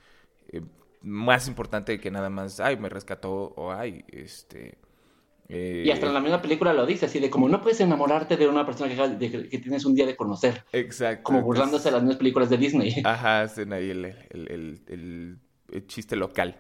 eh, 0.53 0.61
más 1.03 1.49
importante 1.49 1.99
que 2.01 2.11
nada 2.11 2.31
más, 2.31 2.61
ay, 2.61 2.77
me 2.77 2.89
rescató 2.89 3.33
o 3.57 3.73
ay, 3.73 4.05
este... 4.09 4.77
eh, 5.49 5.83
Y 5.87 5.91
hasta 5.91 6.07
en 6.07 6.15
la 6.15 6.21
misma 6.21 6.43
película 6.43 6.73
lo 6.73 6.85
dice, 6.87 7.07
así 7.07 7.19
de 7.21 7.31
como 7.31 7.49
no 7.49 7.63
puedes 7.63 7.81
enamorarte 7.81 8.37
de 8.37 8.47
una 8.49 8.67
persona 8.67 8.89
que, 8.89 8.95
acabas 8.95 9.19
de- 9.19 9.49
que 9.49 9.59
tienes 9.59 9.85
un 9.85 9.95
día 9.95 10.07
de 10.07 10.15
conocer, 10.17 10.65
Exacto. 10.73 11.23
como 11.25 11.39
entonces- 11.39 11.47
burlándose 11.59 11.85
de 11.89 11.93
las 11.93 12.03
mismas 12.03 12.19
películas 12.19 12.51
de 12.51 12.57
Disney. 12.59 12.95
Ajá, 13.05 13.43
hacen 13.43 13.73
ahí 13.73 13.91
el- 13.91 14.05
el- 14.31 15.39
el 15.73 15.87
chiste 15.87 16.17
local. 16.17 16.57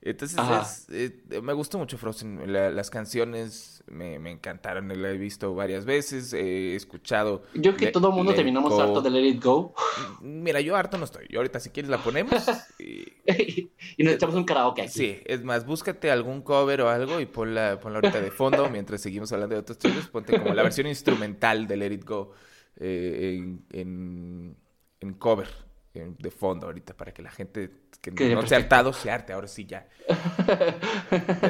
Entonces, 0.00 0.88
es- 0.90 1.18
eh, 1.30 1.40
me 1.42 1.52
gustó 1.52 1.76
mucho 1.76 1.98
Frozen. 1.98 2.52
La- 2.52 2.70
las 2.70 2.88
canciones 2.88 3.82
me, 3.88 4.18
me 4.20 4.30
encantaron. 4.30 4.88
La 5.02 5.10
he 5.10 5.18
visto 5.18 5.54
varias 5.54 5.84
veces. 5.84 6.32
He 6.32 6.76
escuchado. 6.76 7.42
Yo 7.54 7.62
creo 7.62 7.76
que 7.76 7.84
Le- 7.86 7.90
todo 7.92 8.08
el 8.10 8.14
mundo 8.14 8.32
terminamos 8.32 8.72
Go. 8.72 8.80
harto 8.80 9.02
de 9.02 9.10
Let 9.10 9.26
It 9.26 9.42
Go 9.44 9.74
Mira, 10.20 10.60
yo 10.60 10.76
harto 10.76 10.98
no 10.98 11.04
estoy. 11.04 11.26
Yo 11.28 11.40
ahorita, 11.40 11.58
si 11.58 11.70
quieres, 11.70 11.90
la 11.90 11.98
ponemos. 11.98 12.32
y- 12.78 13.70
y 13.96 14.04
nos 14.04 14.14
echamos 14.14 14.36
un 14.36 14.44
karaoke 14.44 14.82
aquí. 14.82 14.90
sí, 14.92 15.20
es 15.24 15.42
más, 15.42 15.66
búscate 15.66 16.10
algún 16.12 16.42
cover 16.42 16.80
o 16.82 16.88
algo 16.88 17.18
y 17.20 17.26
ponla, 17.26 17.78
ponla 17.80 17.98
ahorita 17.98 18.20
de 18.20 18.30
fondo 18.30 18.68
mientras 18.70 19.00
seguimos 19.00 19.32
hablando 19.32 19.56
de 19.56 19.60
otros 19.62 19.78
trailers. 19.78 20.06
Ponte 20.08 20.38
como 20.40 20.54
la 20.54 20.62
versión 20.62 20.86
instrumental 20.86 21.66
de 21.66 21.76
Let 21.76 21.92
It 21.92 22.04
Go 22.04 22.32
eh, 22.76 23.36
en, 23.36 23.64
en, 23.72 24.56
en 25.00 25.14
cover. 25.14 25.48
De 25.94 26.30
fondo 26.30 26.66
ahorita 26.66 26.96
para 26.96 27.12
que 27.12 27.22
la 27.22 27.30
gente 27.30 27.70
que 28.00 28.14
Qué 28.14 28.34
no 28.34 28.46
se 28.46 28.54
ha 28.54 28.58
hartado 28.58 28.92
se 28.92 29.10
arte 29.10 29.32
ahora 29.32 29.48
sí 29.48 29.66
ya. 29.66 29.88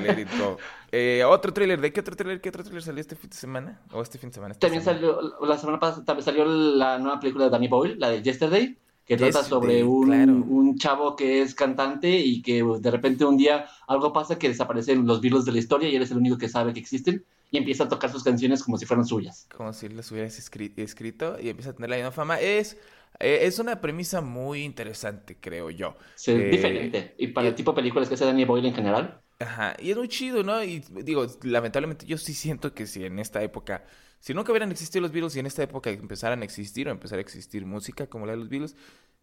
Eh, 0.90 1.22
otro 1.24 1.52
tráiler 1.52 1.80
¿de 1.80 1.92
qué 1.92 2.00
otro 2.00 2.16
tráiler 2.16 2.40
qué 2.40 2.48
otro 2.48 2.62
tráiler 2.62 2.82
salió 2.82 3.00
este 3.00 3.14
fin 3.16 3.30
de 3.30 3.36
semana 3.36 3.80
o 3.92 4.00
este 4.02 4.18
fin 4.18 4.30
de 4.30 4.34
semana 4.34 4.54
También 4.54 4.82
semana? 4.82 5.00
salió, 5.00 5.46
la 5.46 5.58
semana 5.58 5.78
pasada 5.78 6.04
también 6.04 6.24
salió 6.24 6.44
la 6.46 6.98
nueva 6.98 7.20
película 7.20 7.44
de 7.44 7.50
Danny 7.50 7.68
Boyle, 7.68 7.98
la 7.98 8.08
de 8.10 8.22
Yesterday, 8.22 8.78
que 9.04 9.16
trata 9.16 9.44
sobre 9.44 9.84
un, 9.84 10.06
claro. 10.06 10.32
un 10.32 10.78
chavo 10.78 11.14
que 11.16 11.42
es 11.42 11.54
cantante 11.54 12.18
y 12.18 12.40
que 12.42 12.62
de 12.80 12.90
repente 12.90 13.24
un 13.24 13.36
día 13.36 13.66
algo 13.86 14.12
pasa 14.12 14.38
que 14.38 14.48
desaparecen 14.48 15.06
los 15.06 15.20
Beatles 15.20 15.44
de 15.44 15.52
la 15.52 15.58
historia 15.58 15.88
y 15.88 15.96
él 15.96 16.02
es 16.02 16.10
el 16.10 16.16
único 16.18 16.38
que 16.38 16.48
sabe 16.48 16.72
que 16.72 16.80
existen 16.80 17.24
y 17.50 17.56
empieza 17.58 17.84
a 17.84 17.88
tocar 17.88 18.10
sus 18.10 18.22
canciones 18.24 18.62
como 18.62 18.76
si 18.76 18.84
fueran 18.86 19.04
suyas. 19.06 19.46
como 19.54 19.72
si 19.72 19.88
las 19.88 20.10
hubieras 20.12 20.38
escri- 20.38 20.72
escrito 20.76 21.36
y 21.40 21.48
empieza 21.48 21.70
a 21.70 21.72
tener 21.74 21.90
la 21.90 21.96
misma 21.96 22.12
fama 22.12 22.38
es 22.40 22.76
eh, 23.20 23.40
es 23.42 23.58
una 23.58 23.80
premisa 23.80 24.20
muy 24.20 24.62
interesante 24.64 25.36
creo 25.40 25.70
yo 25.70 25.96
Sí, 26.14 26.32
Eh, 26.32 26.50
diferente. 26.50 27.14
Y 27.18 27.28
para 27.28 27.48
el 27.48 27.54
tipo 27.54 27.72
de 27.72 27.76
películas 27.76 28.08
que 28.08 28.14
hace 28.14 28.24
Danny 28.24 28.44
Boyle 28.44 28.66
en 28.68 28.74
general, 28.74 29.22
Ajá, 29.40 29.76
y 29.78 29.90
es 29.92 29.96
muy 29.96 30.08
chido, 30.08 30.42
¿no? 30.42 30.62
Y 30.64 30.80
digo, 31.04 31.26
lamentablemente 31.42 32.06
yo 32.06 32.18
sí 32.18 32.34
siento 32.34 32.74
que 32.74 32.86
si 32.88 33.04
en 33.04 33.20
esta 33.20 33.40
época, 33.42 33.84
si 34.18 34.34
nunca 34.34 34.50
hubieran 34.50 34.72
existido 34.72 35.02
los 35.02 35.12
Beatles 35.12 35.36
y 35.36 35.38
en 35.38 35.46
esta 35.46 35.62
época 35.62 35.90
empezaran 35.90 36.42
a 36.42 36.44
existir 36.44 36.88
o 36.88 36.90
empezar 36.90 37.18
a 37.18 37.22
existir 37.22 37.64
música 37.64 38.08
como 38.08 38.26
la 38.26 38.32
de 38.32 38.38
los 38.38 38.48
Beatles, 38.48 38.74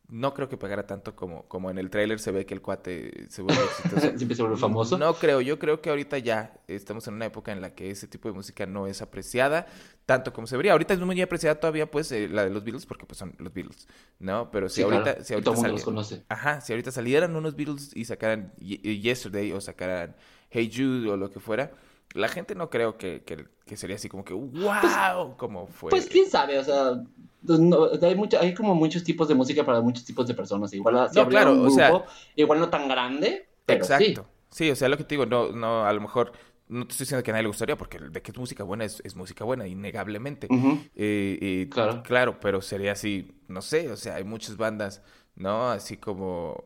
no 0.08 0.34
creo 0.34 0.48
que 0.48 0.56
pegara 0.58 0.86
tanto 0.86 1.16
como, 1.16 1.48
como 1.48 1.72
en 1.72 1.78
el 1.78 1.90
tráiler 1.90 2.20
se 2.20 2.32
ve 2.32 2.46
que 2.46 2.54
el 2.54 2.62
cuate 2.62 3.28
se 3.30 3.42
vuelve 3.42 3.64
exitoso. 3.66 4.18
siempre 4.18 4.36
se 4.36 4.42
vuelve 4.44 4.58
famoso. 4.58 4.98
No 4.98 5.14
creo, 5.16 5.42
yo 5.42 5.58
creo 5.58 5.82
que 5.82 5.90
ahorita 5.90 6.18
ya 6.20 6.54
estamos 6.68 7.08
en 7.08 7.16
una 7.16 7.26
época 7.26 7.52
en 7.52 7.62
la 7.62 7.74
que 7.74 7.90
ese 7.90 8.08
tipo 8.08 8.28
de 8.30 8.36
música 8.36 8.66
no 8.66 8.86
es 8.88 9.02
apreciada 9.02 9.66
tanto 10.06 10.32
como 10.32 10.46
se 10.46 10.54
debería. 10.56 10.74
Ahorita 10.74 10.94
es 10.94 11.00
muy 11.00 11.20
apreciada 11.22 11.60
todavía 11.60 11.90
pues 11.90 12.12
eh, 12.12 12.30
la 12.30 12.44
de 12.44 12.52
los 12.52 12.64
Beatles 12.64 12.86
porque 12.86 13.06
pues 13.08 13.18
son 13.18 13.34
los 13.40 13.52
Beatles, 13.54 13.88
¿no? 14.20 14.52
Pero 14.52 14.70
si 14.70 14.76
Sí, 14.76 14.82
ahorita, 14.84 15.04
claro. 15.04 15.24
si 15.24 15.34
ahorita 15.34 15.46
todo 15.52 15.54
el 15.56 15.58
mundo 15.62 15.72
los 15.74 15.82
sali- 15.82 15.86
conoce. 15.86 16.24
Ajá, 16.30 16.62
si 16.62 16.74
ahorita 16.74 16.92
salieran 16.92 17.36
unos 17.36 17.56
Beatles 17.56 17.92
y 17.96 18.06
sacaran 18.06 18.54
Ye- 18.60 19.00
Yesterday 19.02 19.52
o 19.54 19.60
sacaran 19.62 20.16
Hey 20.50 20.72
Jude 20.74 21.10
o 21.10 21.18
lo 21.18 21.32
que 21.32 21.40
fuera, 21.40 21.72
la 22.15 22.27
gente 22.29 22.55
no 22.55 22.69
creo 22.69 22.98
que, 22.98 23.24
que, 23.24 23.45
que 23.65 23.77
sería 23.77 23.95
así 23.98 24.10
como 24.10 24.24
que 24.25 24.34
wow, 24.34 25.36
como 25.38 25.67
fue. 25.67 25.89
Pues 25.91 26.07
quién 26.07 26.29
sabe, 26.29 26.57
o 26.57 26.63
sea, 26.63 27.03
no, 27.43 27.89
hay, 28.01 28.15
mucho, 28.15 28.39
hay 28.39 28.53
como 28.53 28.74
muchos 28.74 29.03
tipos 29.03 29.27
de 29.27 29.36
música 29.36 29.63
para 29.65 29.81
muchos 29.81 30.03
tipos 30.05 30.25
de 30.27 30.34
personas. 30.34 30.74
Igual 30.74 31.10
si 31.12 31.19
No, 31.19 31.27
claro, 31.27 31.53
un 31.53 31.67
o 31.67 31.69
sea- 31.69 31.89
grupo, 31.89 32.05
igual 32.36 32.60
no 32.60 32.69
tan 32.69 32.88
grande, 32.88 33.48
pero 33.65 33.84
Exacto. 33.84 34.25
Sí. 34.50 34.72
o 34.72 34.75
sea, 34.75 34.89
lo 34.89 34.98
que 34.98 35.03
te 35.03 35.15
digo, 35.15 35.25
no, 35.25 35.51
no, 35.51 35.86
a 35.86 35.91
lo 35.93 36.01
mejor 36.01 36.31
no 36.67 36.88
te 36.88 36.93
estoy 36.93 37.03
diciendo 37.05 37.22
que 37.24 37.29
a 37.31 37.34
nadie 37.34 37.43
le 37.43 37.50
gustaría, 37.50 37.77
porque 37.77 38.00
de 38.00 38.22
que 38.22 38.31
es 38.31 38.38
música 38.38 38.63
buena 38.63 38.86
es, 38.86 39.00
es 39.03 39.15
música 39.15 39.43
buena, 39.43 39.67
innegablemente. 39.67 40.48
Eh, 40.95 41.38
eh, 41.41 41.67
Claro. 41.69 42.01
claro, 42.03 42.39
pero 42.39 42.62
sería 42.62 42.93
así, 42.93 43.31
no 43.48 43.62
sé, 43.62 43.91
o 43.91 43.98
sea, 43.98 44.15
hay 44.15 44.24
muchas 44.24 44.57
bandas, 44.57 45.03
¿no? 45.36 45.69
Así 45.69 45.98
como, 45.98 46.63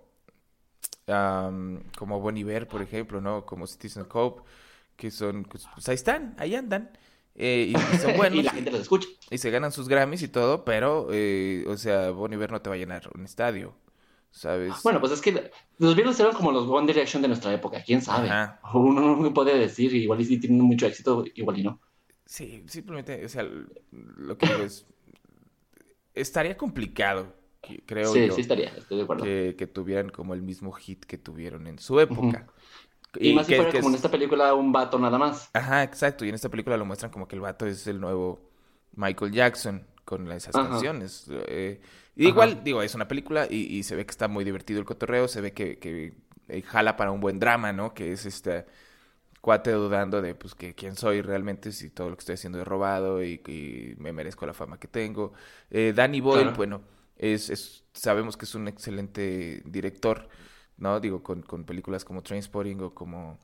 am, 1.08 1.84
como 1.98 2.20
Bon 2.20 2.38
Iver, 2.38 2.68
por 2.68 2.82
ejemplo, 2.82 3.20
¿no? 3.22 3.46
Como 3.46 3.68
Citizen 3.68 4.06
Cope, 4.06 4.44
que 5.00 5.12
son, 5.12 5.46
pues 5.46 5.66
ahí 5.88 5.96
están, 5.96 6.36
ahí 6.38 6.56
andan. 6.56 6.92
eh, 7.34 7.72
y, 7.74 7.98
son 7.98 8.18
buenos 8.18 8.38
y 8.40 8.44
la 8.44 8.52
gente 8.52 8.70
los 8.70 8.82
escucha. 8.82 9.08
y 9.32 9.38
se 9.38 9.50
ganan 9.50 9.72
sus 9.72 9.88
Grammys 9.88 10.22
y 10.22 10.28
todo, 10.28 10.66
pero, 10.66 11.08
eh, 11.12 11.64
o 11.68 11.78
sea, 11.78 12.12
Bon 12.12 12.32
Iver 12.32 12.52
no 12.52 12.62
te 12.62 12.70
va 12.70 12.76
a 12.76 12.78
llenar 12.78 13.10
un 13.16 13.24
estadio, 13.24 13.74
¿sabes? 14.30 14.74
Bueno, 14.84 15.00
pues 15.00 15.14
es 15.14 15.22
que 15.22 15.52
los 15.78 15.96
Beatles 15.96 16.20
eran 16.20 16.34
como 16.34 16.52
los 16.52 16.68
One 16.68 16.86
Direction 16.86 17.22
de 17.22 17.30
nuestra 17.30 17.54
época, 17.54 17.82
quién 17.82 18.02
sabe. 18.02 18.30
Ajá. 18.30 18.60
Uno 18.74 19.16
no 19.16 19.34
puede 19.34 19.58
decir, 19.58 19.96
igual 19.96 20.20
y 20.20 20.26
sí 20.26 20.38
tienen 20.38 20.60
mucho 20.60 20.86
éxito, 20.86 21.24
igual 21.34 21.60
y 21.60 21.64
no. 21.64 21.80
Sí, 22.26 22.66
simplemente, 22.68 23.24
o 23.24 23.30
sea, 23.30 23.48
lo 23.92 24.38
que 24.38 24.48
digo 24.48 24.64
es, 24.64 24.86
estaría 26.14 26.58
complicado, 26.58 27.34
creo 27.86 28.12
sí, 28.12 28.28
yo, 28.28 28.34
sí 28.36 28.42
estaría, 28.42 28.68
estoy 28.76 28.98
de 28.98 29.04
acuerdo. 29.04 29.24
que, 29.24 29.56
que 29.58 29.66
tuvieran 29.66 30.10
como 30.10 30.34
el 30.34 30.42
mismo 30.42 30.74
hit 30.74 31.06
que 31.06 31.18
tuvieron 31.18 31.68
en 31.68 31.80
su 31.80 32.02
época. 32.02 32.48
Y, 33.16 33.34
más 33.34 33.48
si 33.48 33.54
que- 33.54 33.56
fuera 33.56 33.72
que 33.72 33.78
como 33.80 33.90
en 33.90 33.96
es- 33.96 34.00
esta 34.00 34.12
película 34.12 34.54
un 34.54 34.72
vato 34.72 35.00
nada 35.00 35.18
más. 35.18 35.50
Ajá, 35.54 35.84
exacto. 35.84 36.26
Y 36.26 36.30
en 36.30 36.36
esta 36.36 36.50
película 36.50 36.78
lo 36.78 36.86
muestran 36.86 37.12
como 37.12 37.28
que 37.28 37.36
el 37.36 37.42
vato 37.42 37.66
es 37.66 37.88
el 37.88 38.00
nuevo 38.00 38.42
Michael 38.96 39.32
Jackson 39.32 39.86
con 40.06 40.32
esas 40.32 40.56
Ajá. 40.56 40.70
canciones. 40.70 41.26
Eh, 41.30 41.82
y 42.16 42.28
igual, 42.28 42.64
digo, 42.64 42.82
es 42.84 42.96
una 42.96 43.08
película 43.08 43.48
y, 43.50 43.58
y 43.78 43.84
se 43.84 43.96
ve 43.96 44.06
que 44.06 44.12
está 44.12 44.28
muy 44.28 44.44
divertido 44.44 44.80
el 44.80 44.86
cotorreo, 44.86 45.28
se 45.28 45.42
ve 45.42 45.54
que, 45.54 45.80
que 45.80 46.14
eh, 46.50 46.62
jala 46.64 46.98
para 46.98 47.12
un 47.12 47.22
buen 47.22 47.40
drama, 47.40 47.74
¿no? 47.74 47.94
Que 47.94 48.12
es 48.12 48.26
este 48.26 48.66
cuate 49.42 49.72
dudando 49.72 50.22
de, 50.22 50.36
pues, 50.36 50.56
que 50.56 50.76
quién 50.76 50.96
soy 50.96 51.22
realmente, 51.22 51.72
si 51.72 51.90
todo 51.90 52.10
lo 52.10 52.16
que 52.18 52.22
estoy 52.22 52.34
haciendo 52.36 52.60
es 52.62 52.68
robado 52.68 53.24
y 53.24 53.38
que 53.40 53.96
me 54.00 54.12
merezco 54.14 54.46
la 54.46 54.54
fama 54.54 54.80
que 54.80 54.88
tengo. 54.88 55.34
Eh, 55.70 55.94
Danny 55.96 56.20
Boyle, 56.22 56.52
bueno, 56.52 56.82
es, 57.18 57.50
es, 57.50 57.86
sabemos 57.94 58.36
que 58.38 58.46
es 58.46 58.56
un 58.56 58.68
excelente 58.68 59.62
director, 59.66 60.28
¿no? 60.80 61.00
Digo, 61.00 61.22
con, 61.22 61.42
con 61.42 61.64
películas 61.64 62.04
como 62.06 62.22
Trainspotting 62.22 62.82
o 62.82 62.94
como, 62.94 63.38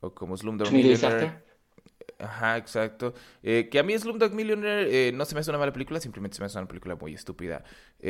o 0.00 0.14
como 0.14 0.36
Slumdog 0.36 0.72
Millionaire. 0.72 1.42
Ajá, 2.18 2.58
exacto. 2.58 3.14
Eh, 3.42 3.68
que 3.70 3.78
a 3.78 3.82
mí 3.82 3.96
Slumdog 3.98 4.32
Millionaire 4.32 5.08
eh, 5.08 5.12
no 5.12 5.24
se 5.24 5.34
me 5.34 5.40
hace 5.40 5.50
una 5.50 5.58
mala 5.58 5.72
película, 5.72 6.00
simplemente 6.00 6.36
se 6.36 6.42
me 6.42 6.46
hace 6.46 6.58
una 6.58 6.68
película 6.68 6.94
muy 6.96 7.14
estúpida. 7.14 7.64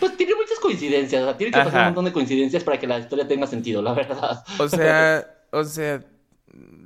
Pues 0.00 0.16
tiene 0.16 0.34
muchas 0.34 0.58
coincidencias, 0.60 1.22
o 1.22 1.26
sea, 1.26 1.36
tiene 1.36 1.52
que 1.52 1.58
pasar 1.58 1.74
Ajá. 1.74 1.80
un 1.80 1.86
montón 1.86 2.04
de 2.06 2.12
coincidencias 2.12 2.64
para 2.64 2.78
que 2.78 2.86
la 2.86 2.98
historia 2.98 3.28
tenga 3.28 3.46
sentido, 3.46 3.82
la 3.82 3.94
verdad. 3.94 4.44
o 4.58 4.68
sea, 4.68 5.44
o 5.52 5.64
sea, 5.64 6.04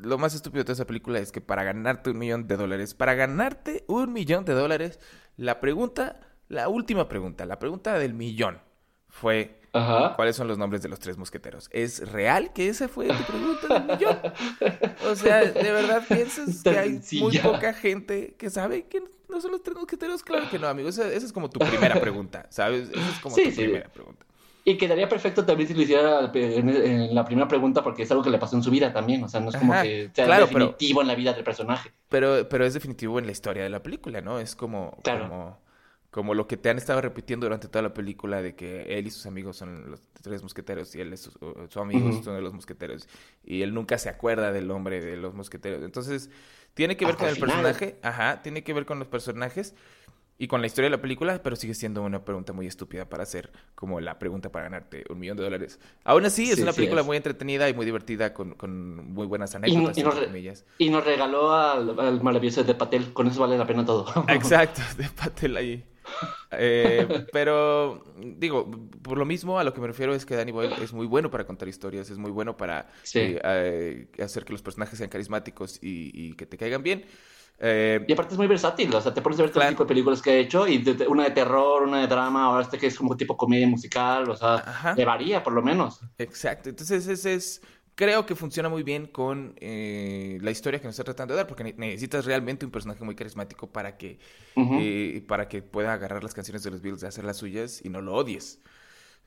lo 0.02 0.18
más 0.18 0.34
estúpido 0.34 0.60
de 0.60 0.64
toda 0.64 0.74
esa 0.74 0.86
película 0.86 1.18
es 1.18 1.32
que 1.32 1.40
para 1.40 1.64
ganarte 1.64 2.10
un 2.10 2.18
millón 2.18 2.46
de 2.46 2.56
dólares, 2.56 2.94
para 2.94 3.14
ganarte 3.14 3.84
un 3.86 4.12
millón 4.12 4.44
de 4.44 4.54
dólares, 4.54 4.98
la 5.36 5.60
pregunta, 5.60 6.20
la 6.48 6.68
última 6.68 7.08
pregunta, 7.08 7.46
la 7.46 7.58
pregunta 7.58 7.98
del 7.98 8.14
millón 8.14 8.60
fue 9.08 9.59
Ajá. 9.72 10.14
¿Cuáles 10.16 10.34
son 10.36 10.48
los 10.48 10.58
nombres 10.58 10.82
de 10.82 10.88
los 10.88 10.98
tres 10.98 11.16
mosqueteros? 11.16 11.68
¿Es 11.72 12.10
real 12.10 12.52
que 12.52 12.68
esa 12.68 12.88
fue 12.88 13.06
tu 13.08 13.22
pregunta 13.24 13.78
del 13.80 13.84
millón? 13.98 14.18
O 15.10 15.14
sea, 15.14 15.40
¿de 15.44 15.72
verdad 15.72 16.02
piensas 16.08 16.62
que 16.62 16.70
hay 16.70 17.00
muy 17.20 17.38
poca 17.38 17.72
gente 17.72 18.34
que 18.38 18.50
sabe 18.50 18.86
que 18.86 19.02
no 19.28 19.40
son 19.40 19.52
los 19.52 19.62
tres 19.62 19.76
mosqueteros? 19.76 20.22
Claro 20.22 20.48
que 20.50 20.58
no, 20.58 20.66
amigo. 20.68 20.88
Esa, 20.88 21.06
esa 21.12 21.24
es 21.26 21.32
como 21.32 21.48
tu 21.50 21.58
primera 21.60 22.00
pregunta, 22.00 22.46
¿sabes? 22.50 22.90
Esa 22.90 23.08
es 23.10 23.18
como 23.20 23.34
Sí, 23.36 23.44
tu 23.44 23.50
sí. 23.52 23.62
primera 23.62 23.88
pregunta. 23.88 24.26
Y 24.62 24.76
quedaría 24.76 25.08
perfecto 25.08 25.44
también 25.46 25.68
si 25.68 25.74
lo 25.74 25.82
hiciera 25.82 26.30
en, 26.34 26.68
en 26.68 27.14
la 27.14 27.24
primera 27.24 27.48
pregunta, 27.48 27.82
porque 27.82 28.02
es 28.02 28.10
algo 28.10 28.22
que 28.22 28.28
le 28.30 28.38
pasó 28.38 28.56
en 28.56 28.62
su 28.62 28.70
vida 28.70 28.92
también. 28.92 29.24
O 29.24 29.28
sea, 29.28 29.40
no 29.40 29.48
es 29.50 29.56
como 29.56 29.72
Ajá, 29.72 29.82
que 29.84 30.10
sea 30.14 30.26
claro, 30.26 30.46
pero- 30.48 30.66
definitivo 30.66 31.00
en 31.00 31.08
la 31.08 31.14
vida 31.14 31.32
del 31.32 31.44
personaje. 31.44 31.92
Pero, 32.10 32.46
pero 32.48 32.66
es 32.66 32.74
definitivo 32.74 33.18
en 33.18 33.26
la 33.26 33.32
historia 33.32 33.62
de 33.62 33.70
la 33.70 33.82
película, 33.82 34.20
¿no? 34.20 34.38
Es 34.38 34.54
como, 34.54 34.98
Claro. 35.02 35.28
como, 35.28 35.58
como 36.10 36.34
lo 36.34 36.46
que 36.48 36.56
te 36.56 36.70
han 36.70 36.78
estado 36.78 37.00
repitiendo 37.00 37.46
durante 37.46 37.68
toda 37.68 37.82
la 37.82 37.94
película 37.94 38.42
de 38.42 38.56
que 38.56 38.98
él 38.98 39.06
y 39.06 39.10
sus 39.10 39.26
amigos 39.26 39.56
son 39.56 39.90
los 39.90 40.00
tres 40.22 40.42
mosqueteros 40.42 40.94
y 40.96 41.00
él 41.00 41.12
es 41.12 41.20
su, 41.20 41.66
su 41.68 41.80
amigo 41.80 42.08
Ujú. 42.08 42.18
es 42.20 42.26
uno 42.26 42.36
de 42.36 42.42
los 42.42 42.52
mosqueteros 42.52 43.08
y 43.44 43.62
él 43.62 43.72
nunca 43.74 43.96
se 43.98 44.08
acuerda 44.08 44.50
del 44.52 44.66
nombre 44.66 45.00
de 45.00 45.16
los 45.16 45.34
mosqueteros. 45.34 45.82
Entonces, 45.84 46.30
tiene 46.74 46.96
que 46.96 47.04
ver 47.06 47.14
Hasta 47.14 47.24
con 47.24 47.28
el 47.28 47.34
final. 47.36 47.48
personaje, 47.48 47.98
ajá, 48.02 48.42
tiene 48.42 48.64
que 48.64 48.72
ver 48.72 48.86
con 48.86 48.98
los 48.98 49.08
personajes 49.08 49.74
y 50.38 50.48
con 50.48 50.62
la 50.62 50.66
historia 50.68 50.86
de 50.90 50.96
la 50.96 51.02
película, 51.02 51.42
pero 51.42 51.54
sigue 51.56 51.74
siendo 51.74 52.02
una 52.02 52.24
pregunta 52.24 52.52
muy 52.54 52.66
estúpida 52.66 53.08
para 53.08 53.24
hacer 53.24 53.52
como 53.74 54.00
la 54.00 54.18
pregunta 54.18 54.50
para 54.50 54.64
ganarte 54.64 55.04
un 55.10 55.18
millón 55.18 55.36
de 55.36 55.44
dólares. 55.44 55.78
Aún 56.04 56.24
así, 56.24 56.50
es 56.50 56.56
Sí, 56.56 56.62
una 56.62 56.72
sí 56.72 56.76
película 56.76 57.02
es. 57.02 57.06
muy 57.06 57.16
entretenida 57.18 57.68
y 57.68 57.74
muy 57.74 57.84
divertida 57.86 58.32
con, 58.34 58.54
con 58.54 59.12
muy 59.12 59.26
buenas 59.26 59.54
Y, 59.54 59.56
anécdotas, 59.56 59.98
y 59.98 60.02
nos, 60.02 60.14
comillas. 60.18 60.64
y 60.78 60.90
nos 60.90 61.04
regaló 61.04 61.52
al, 61.52 61.98
al 62.00 62.22
maravilloso 62.22 62.64
de 62.64 62.74
Patel. 62.74 63.12
Con 63.12 63.26
eso 63.28 63.40
vale 63.40 63.58
la 63.58 63.66
pena 63.66 63.84
todo. 63.84 64.06
Exacto, 64.26 64.80
de 64.96 65.08
Patel 65.10 65.56
ahí. 65.56 65.84
Eh, 66.52 67.26
pero 67.32 68.04
digo, 68.16 68.70
por 69.02 69.18
lo 69.18 69.24
mismo 69.24 69.58
a 69.58 69.64
lo 69.64 69.72
que 69.72 69.80
me 69.80 69.86
refiero 69.86 70.14
es 70.14 70.26
que 70.26 70.36
Danny 70.36 70.52
Boyle 70.52 70.72
es 70.82 70.92
muy 70.92 71.06
bueno 71.06 71.30
para 71.30 71.46
contar 71.46 71.68
historias, 71.68 72.10
es 72.10 72.18
muy 72.18 72.30
bueno 72.30 72.56
para 72.56 72.88
Sí. 73.02 73.18
eh, 73.20 73.40
eh, 74.16 74.22
hacer 74.22 74.44
que 74.44 74.52
los 74.52 74.62
personajes 74.62 74.98
sean 74.98 75.10
carismáticos 75.10 75.78
y, 75.82 76.10
y 76.14 76.34
que 76.34 76.46
te 76.46 76.56
caigan 76.56 76.82
bien. 76.82 77.04
Eh, 77.62 78.02
Y 78.08 78.12
aparte 78.14 78.32
es 78.32 78.38
muy 78.38 78.46
versátil, 78.46 78.94
o 78.94 79.00
sea, 79.02 79.12
te 79.12 79.20
pones 79.20 79.38
a 79.38 79.42
ver 79.42 79.50
todo 79.52 79.62
el 79.62 79.68
tipo 79.70 79.84
de 79.84 79.88
películas 79.88 80.22
que 80.22 80.30
ha 80.30 80.34
hecho, 80.36 80.66
y 80.66 80.78
de- 80.78 80.94
de- 80.94 81.06
una 81.06 81.24
de 81.24 81.30
terror, 81.32 81.82
una 81.82 82.00
de 82.00 82.06
drama, 82.06 82.46
ahora 82.46 82.62
este 82.62 82.78
que 82.78 82.86
es 82.86 82.96
como 82.96 83.16
tipo 83.18 83.36
comedia 83.36 83.66
musical, 83.68 84.30
o 84.30 84.36
sea, 84.36 84.94
le 84.96 85.04
varía 85.04 85.42
por 85.42 85.52
lo 85.52 85.60
menos. 85.62 86.00
Exacto, 86.16 86.70
entonces 86.70 87.06
ese 87.06 87.34
es, 87.34 87.60
creo 88.00 88.26
que 88.26 88.34
funciona 88.34 88.68
muy 88.70 88.82
bien 88.82 89.06
con 89.06 89.54
eh, 89.60 90.38
la 90.42 90.50
historia 90.50 90.80
que 90.80 90.86
nos 90.88 90.94
está 90.94 91.04
tratando 91.04 91.34
de 91.34 91.38
dar, 91.38 91.46
porque 91.46 91.64
ne- 91.64 91.74
necesitas 91.76 92.24
realmente 92.24 92.64
un 92.66 92.72
personaje 92.72 93.04
muy 93.04 93.14
carismático 93.14 93.70
para 93.72 93.96
que, 93.98 94.18
eh, 94.72 95.24
para 95.28 95.48
que 95.48 95.62
pueda 95.62 95.92
agarrar 95.94 96.22
las 96.24 96.34
canciones 96.34 96.62
de 96.64 96.70
los 96.70 96.80
Beatles 96.82 97.02
y 97.02 97.06
hacer 97.06 97.24
las 97.24 97.36
suyas 97.38 97.84
y 97.84 97.90
no 97.90 98.00
lo 98.02 98.14
odies, 98.14 98.60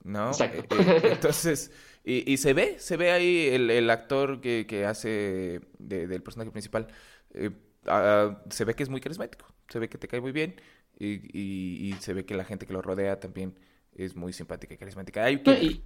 ¿no? 0.04 0.32
Exacto. 0.32 0.64
Eh, 0.64 0.68
eh, 0.72 1.00
entonces, 1.04 1.72
y, 2.04 2.32
y 2.32 2.38
se 2.38 2.54
ve, 2.54 2.78
se 2.80 2.98
ve 2.98 3.12
ahí 3.12 3.48
el, 3.50 3.70
el 3.70 3.90
actor 3.90 4.42
que, 4.42 4.66
que 4.68 4.86
hace 4.86 5.62
de- 5.80 6.08
del 6.08 6.24
personaje 6.24 6.52
principal, 6.52 6.88
eh, 7.34 7.52
ah, 7.88 8.44
se 8.50 8.66
ve 8.66 8.76
que 8.76 8.84
es 8.84 8.90
muy 8.90 9.02
carismático, 9.02 9.46
se 9.70 9.80
ve 9.80 9.90
que 9.90 9.98
te 9.98 10.08
cae 10.08 10.22
muy 10.22 10.32
bien 10.34 10.56
y, 11.00 11.08
y- 11.38 11.90
y 11.92 11.94
se 12.02 12.14
ve 12.14 12.26
que 12.26 12.36
la 12.36 12.46
gente 12.46 12.66
que 12.68 12.74
lo 12.74 12.82
rodea 12.82 13.20
también 13.20 13.58
es 13.94 14.16
muy 14.16 14.34
simpática 14.34 14.74
y 14.74 14.78
carismática. 14.78 15.24
Hay 15.26 15.44
que 15.44 15.84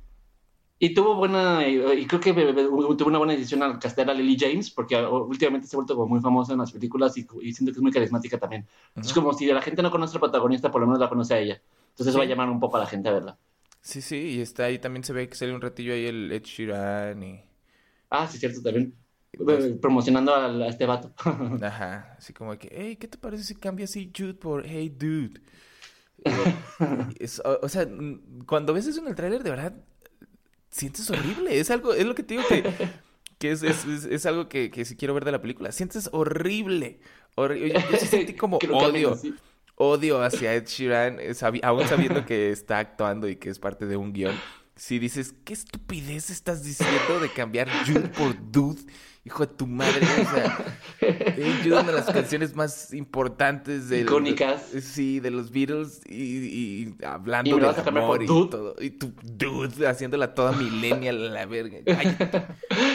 y, 0.80 0.94
tuvo 0.94 1.16
buena, 1.16 1.68
y, 1.68 2.06
creo 2.08 2.20
que 2.22 2.32
be- 2.34 2.52
be- 2.54 2.64
tuvo 2.66 3.08
una 3.08 3.18
buena 3.18 3.34
decisión 3.34 3.64
al 3.64 3.80
castear 3.80 4.10
a 4.10 4.14
Lily 4.14 4.38
James, 4.40 4.70
porque 4.72 4.96
últimamente 4.98 5.68
se 5.68 5.76
ha 5.76 5.80
vuelto 5.80 5.96
como 5.96 6.08
muy 6.08 6.20
famosa 6.22 6.54
en 6.54 6.60
las 6.60 6.72
películas 6.72 7.18
y, 7.18 7.28
y 7.42 7.54
siento 7.54 7.72
que 7.74 7.78
es 7.80 7.82
muy 7.84 7.92
carismática 7.92 8.38
también. 8.38 8.68
Es 9.02 9.12
Ujú. 9.12 9.14
como 9.14 9.34
si 9.34 9.46
la 9.48 9.62
gente 9.62 9.82
no 9.82 9.92
conoce 9.92 10.16
al 10.16 10.22
protagonista, 10.22 10.72
por 10.72 10.82
lo 10.82 10.88
menos 10.88 11.00
la 11.00 11.10
conoce 11.10 11.34
a 11.34 11.40
ella. 11.40 11.62
Entonces 11.90 12.08
eso 12.08 12.18
va 12.20 12.26
a 12.26 12.28
Sí. 12.28 12.30
llamar 12.30 12.50
un 12.50 12.60
poco 12.60 12.78
a 12.78 12.82
la 12.82 12.86
gente 12.88 13.10
a 13.10 13.14
verla. 13.14 13.38
Sí, 13.82 14.02
sí, 14.02 14.16
y 14.38 14.42
está 14.42 14.66
ahí 14.66 14.78
también 14.80 15.04
se 15.04 15.14
ve 15.14 15.28
que 15.30 15.36
sale 15.36 15.54
un 15.54 15.62
ratillo 15.62 15.94
ahí 15.94 16.06
el 16.06 16.32
Ed 16.32 16.44
Sheeran 16.44 17.24
y... 17.24 17.44
Ah, 18.10 18.28
sí, 18.28 18.38
cierto, 18.38 18.62
también. 18.62 18.94
Pues- 19.38 19.66
Eh, 19.66 19.76
Promocionando 19.82 20.34
a, 20.34 20.46
a 20.48 20.68
este 20.68 20.86
vato. 20.86 21.14
Ajá, 21.62 22.16
así 22.18 22.34
como 22.34 22.58
que, 22.58 22.70
hey, 22.72 22.98
¿qué 22.98 23.08
te 23.08 23.18
parece 23.18 23.44
si 23.44 23.56
cambias 23.56 23.90
así 23.92 24.12
Jude 24.16 24.34
por 24.36 24.66
Hey 24.66 24.90
Dude? 24.90 25.42
Es- 27.20 27.42
o, 27.46 27.60
o 27.64 27.70
sea, 27.70 27.88
cuando 28.46 28.74
ves 28.74 28.88
eso 28.88 29.02
en 29.02 29.08
el 29.08 29.16
tráiler, 29.16 29.44
de 29.44 29.50
verdad, 29.50 29.74
sientes 30.78 31.10
horrible. 31.10 31.60
Es 31.60 31.70
algo, 31.72 31.94
es 31.94 32.06
lo 32.06 32.16
que 32.16 32.24
te 32.24 32.36
digo 32.36 32.48
que, 32.48 32.64
que 33.40 33.52
es, 33.52 33.64
es, 33.64 33.86
es- 33.86 34.06
es 34.06 34.26
algo 34.26 34.48
que, 34.50 34.72
que 34.72 34.86
si 34.86 34.96
quiero 34.96 35.14
ver 35.14 35.26
de 35.26 35.32
la 35.32 35.42
película. 35.42 35.72
Sientes 35.72 36.10
horrible. 36.12 37.00
horri- 37.36 37.74
Yo, 37.74 37.92
yo 37.92 37.98
sí 37.98 38.06
sentí 38.08 38.34
como 38.36 38.60
Creo 38.60 38.78
odio. 38.78 39.18
odio 39.76 40.22
hacia 40.24 40.54
Ed 40.56 40.66
Sheeran, 40.68 41.18
sabi- 41.36 41.62
aún 41.64 41.88
sabiendo 41.88 42.26
que 42.26 42.52
está 42.52 42.80
actuando 42.80 43.28
y 43.30 43.36
que 43.36 43.50
es 43.50 43.60
parte 43.60 43.86
de 43.86 43.98
un 43.98 44.14
guion. 44.14 44.36
Si 44.76 45.00
dices, 45.00 45.34
¿qué 45.44 45.54
estupidez 45.54 46.30
estás 46.30 46.64
diciendo 46.64 47.20
de 47.20 47.30
cambiar 47.32 47.68
Jude 47.86 48.10
por 48.10 48.36
Dude? 48.52 48.82
Hijo 49.28 49.46
de 49.46 49.54
tu 49.56 49.68
madre, 49.68 50.00
o 50.22 50.34
sea, 50.34 50.78
eh, 51.02 51.56
es 51.62 51.66
una 51.68 51.84
de 51.84 51.92
las 51.92 52.06
canciones 52.06 52.56
más 52.56 52.94
importantes 52.94 53.90
del, 53.90 54.04
Icónicas. 54.04 54.72
de- 54.72 54.82
sí, 54.82 55.20
de 55.20 55.32
los 55.32 55.52
Beatles 55.52 56.02
y, 56.08 56.16
y 56.16 56.96
hablando 57.06 57.58
Y 57.58 57.60
de 57.60 57.68
amor 57.68 58.24
y 58.24 58.26
Dude. 58.26 58.50
todo. 58.50 58.76
Y 58.80 58.92
tu 58.92 59.12
Dude 59.24 59.86
haciéndola 59.86 60.34
toda 60.34 60.54
millennial 60.54 61.28
a 61.28 61.30
la 61.30 61.46
verga. 61.46 61.78
Cállate, 61.86 62.48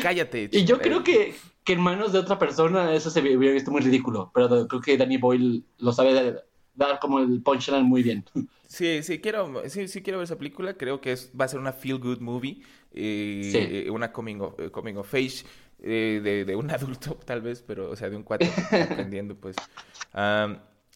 cállate. 0.02 0.48
Y 0.52 0.64
yo 0.64 0.78
creo 0.80 1.04
que, 1.04 1.34
que 1.64 1.74
en 1.74 1.80
manos 1.80 2.12
de 2.14 2.18
otra 2.20 2.38
persona 2.38 2.94
eso 2.94 3.10
se 3.10 3.20
hubiera 3.20 3.52
visto 3.54 3.70
muy 3.70 3.82
ridículo, 3.82 4.30
pero 4.34 4.66
creo 4.68 4.80
que 4.80 4.96
Danny 4.96 5.18
Boyle 5.18 5.62
lo 5.78 5.92
sabe 5.92 6.14
de- 6.14 6.36
dar 6.74 6.98
como 6.98 7.18
el 7.18 7.42
punchline 7.42 7.84
muy 7.84 8.02
bien. 8.02 8.24
Sí, 8.72 9.02
sí 9.02 9.18
quiero, 9.18 9.64
sí, 9.68 9.86
sí 9.86 10.00
quiero 10.00 10.18
ver 10.18 10.24
esa 10.24 10.38
película. 10.38 10.72
Creo 10.78 10.98
que 11.02 11.12
es, 11.12 11.30
va 11.38 11.44
a 11.44 11.48
ser 11.48 11.60
una 11.60 11.74
feel 11.74 11.98
good 11.98 12.20
movie, 12.20 12.62
eh, 12.94 13.50
Sí. 13.52 13.58
eh, 13.58 13.90
una 13.90 14.10
coming 14.12 14.40
of, 14.40 14.58
eh, 14.58 14.70
coming 14.70 14.94
of 14.96 15.12
age 15.12 15.44
eh, 15.82 16.20
de, 16.22 16.44
de 16.44 16.56
un 16.56 16.70
adulto 16.72 17.16
tal 17.24 17.42
vez, 17.42 17.62
pero 17.62 17.90
o 17.90 17.96
sea 17.96 18.08
de 18.10 18.16
un 18.16 18.22
cuate 18.22 18.50
aprendiendo 18.72 19.34
pues. 19.36 19.56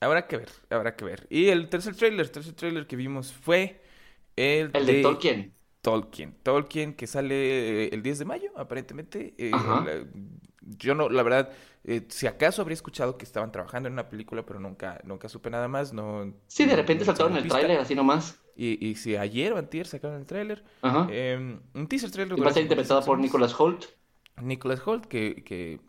Habrá 0.01 0.27
que 0.27 0.37
ver, 0.37 0.49
habrá 0.71 0.95
que 0.95 1.05
ver. 1.05 1.27
Y 1.31 1.49
el 1.49 1.69
tercer 1.69 1.95
trailer, 1.97 2.29
tercer 2.29 2.53
trailer 2.55 2.87
que 2.87 2.97
vimos 2.97 3.33
fue 3.33 3.81
el, 4.37 4.71
El 4.75 4.87
de 4.87 5.03
Tolkien. 5.03 5.55
Tolkien. 5.81 6.37
Tolkien 6.43 6.95
que 6.95 7.07
sale 7.07 7.85
eh, 7.87 7.91
el 7.93 8.03
10 8.03 8.19
de 8.19 8.25
mayo, 8.25 8.51
aparentemente. 8.57 9.35
Eh, 9.39 9.51
la- 9.53 10.05
yo 10.79 10.95
no, 10.97 11.09
la 11.09 11.23
verdad, 11.23 11.51
eh, 11.85 12.05
si 12.09 12.27
acaso 12.27 12.61
habría 12.61 12.75
escuchado 12.75 13.17
que 13.17 13.25
estaban 13.25 13.53
trabajando 13.53 13.87
en 13.87 13.93
una 13.93 14.09
película, 14.09 14.45
pero 14.45 14.59
nunca, 14.61 15.01
nunca 15.05 15.29
supe 15.29 15.49
nada 15.49 15.69
más. 15.69 15.93
No, 15.93 16.35
Sí, 16.49 16.67
de 16.67 16.77
repente 16.77 17.05
no 17.05 17.07
saltaron 17.07 17.37
el 17.37 17.49
tráiler 17.49 17.79
así 17.79 17.95
nomás. 17.95 18.39
Y, 18.57 18.85
y 18.87 18.97
si 18.97 19.17
ayer 19.17 19.53
o 19.53 19.59
antier 19.59 19.87
sacaron 19.87 20.19
el 20.19 20.27
tráiler. 20.27 20.65
Ajá. 20.83 21.07
eh, 21.11 21.59
un 21.75 21.87
teaser 21.87 22.11
trailer. 22.11 22.37
Y 22.37 22.41
va 22.41 22.49
a 22.51 22.53
ser 22.53 22.65
interpretada 22.65 23.01
por 23.03 23.19
Nicholas 23.19 23.59
Holt. 23.59 23.85
Nicholas 24.43 24.81
Holt, 24.87 25.07
que, 25.07 25.43
que 25.45 25.81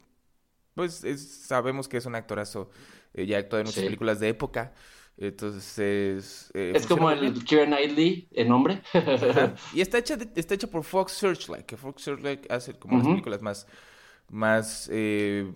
pues 0.75 1.03
es- 1.03 1.27
sabemos 1.47 1.87
que 1.87 1.97
es 1.97 2.05
un 2.05 2.15
actorazo. 2.15 2.69
eh, 3.13 3.25
ya 3.25 3.37
actuó 3.39 3.57
en 3.59 3.65
muchas 3.65 3.79
Sí. 3.81 3.85
películas 3.85 4.19
de 4.19 4.29
época. 4.29 4.73
Entonces... 5.17 6.51
eh, 6.53 6.73
Es 6.75 6.85
como 6.87 7.09
el 7.09 7.43
Keira 7.45 7.65
Knightley 7.65 8.27
en 8.31 8.47
nombre. 8.49 8.81
Ajá. 8.93 9.55
Y 9.73 9.81
está 9.81 9.97
hecha, 9.97 10.15
de- 10.17 10.29
está 10.39 10.53
hecha 10.55 10.67
por 10.67 10.83
Fox 10.83 11.13
Searchlight, 11.13 11.65
que 11.65 11.77
Fox 11.77 12.03
Searchlight 12.03 12.51
hace 12.51 12.73
como 12.77 12.97
las 12.97 13.07
películas 13.07 13.41
más, 13.41 13.67
más 14.29 14.89
eh, 14.91 15.51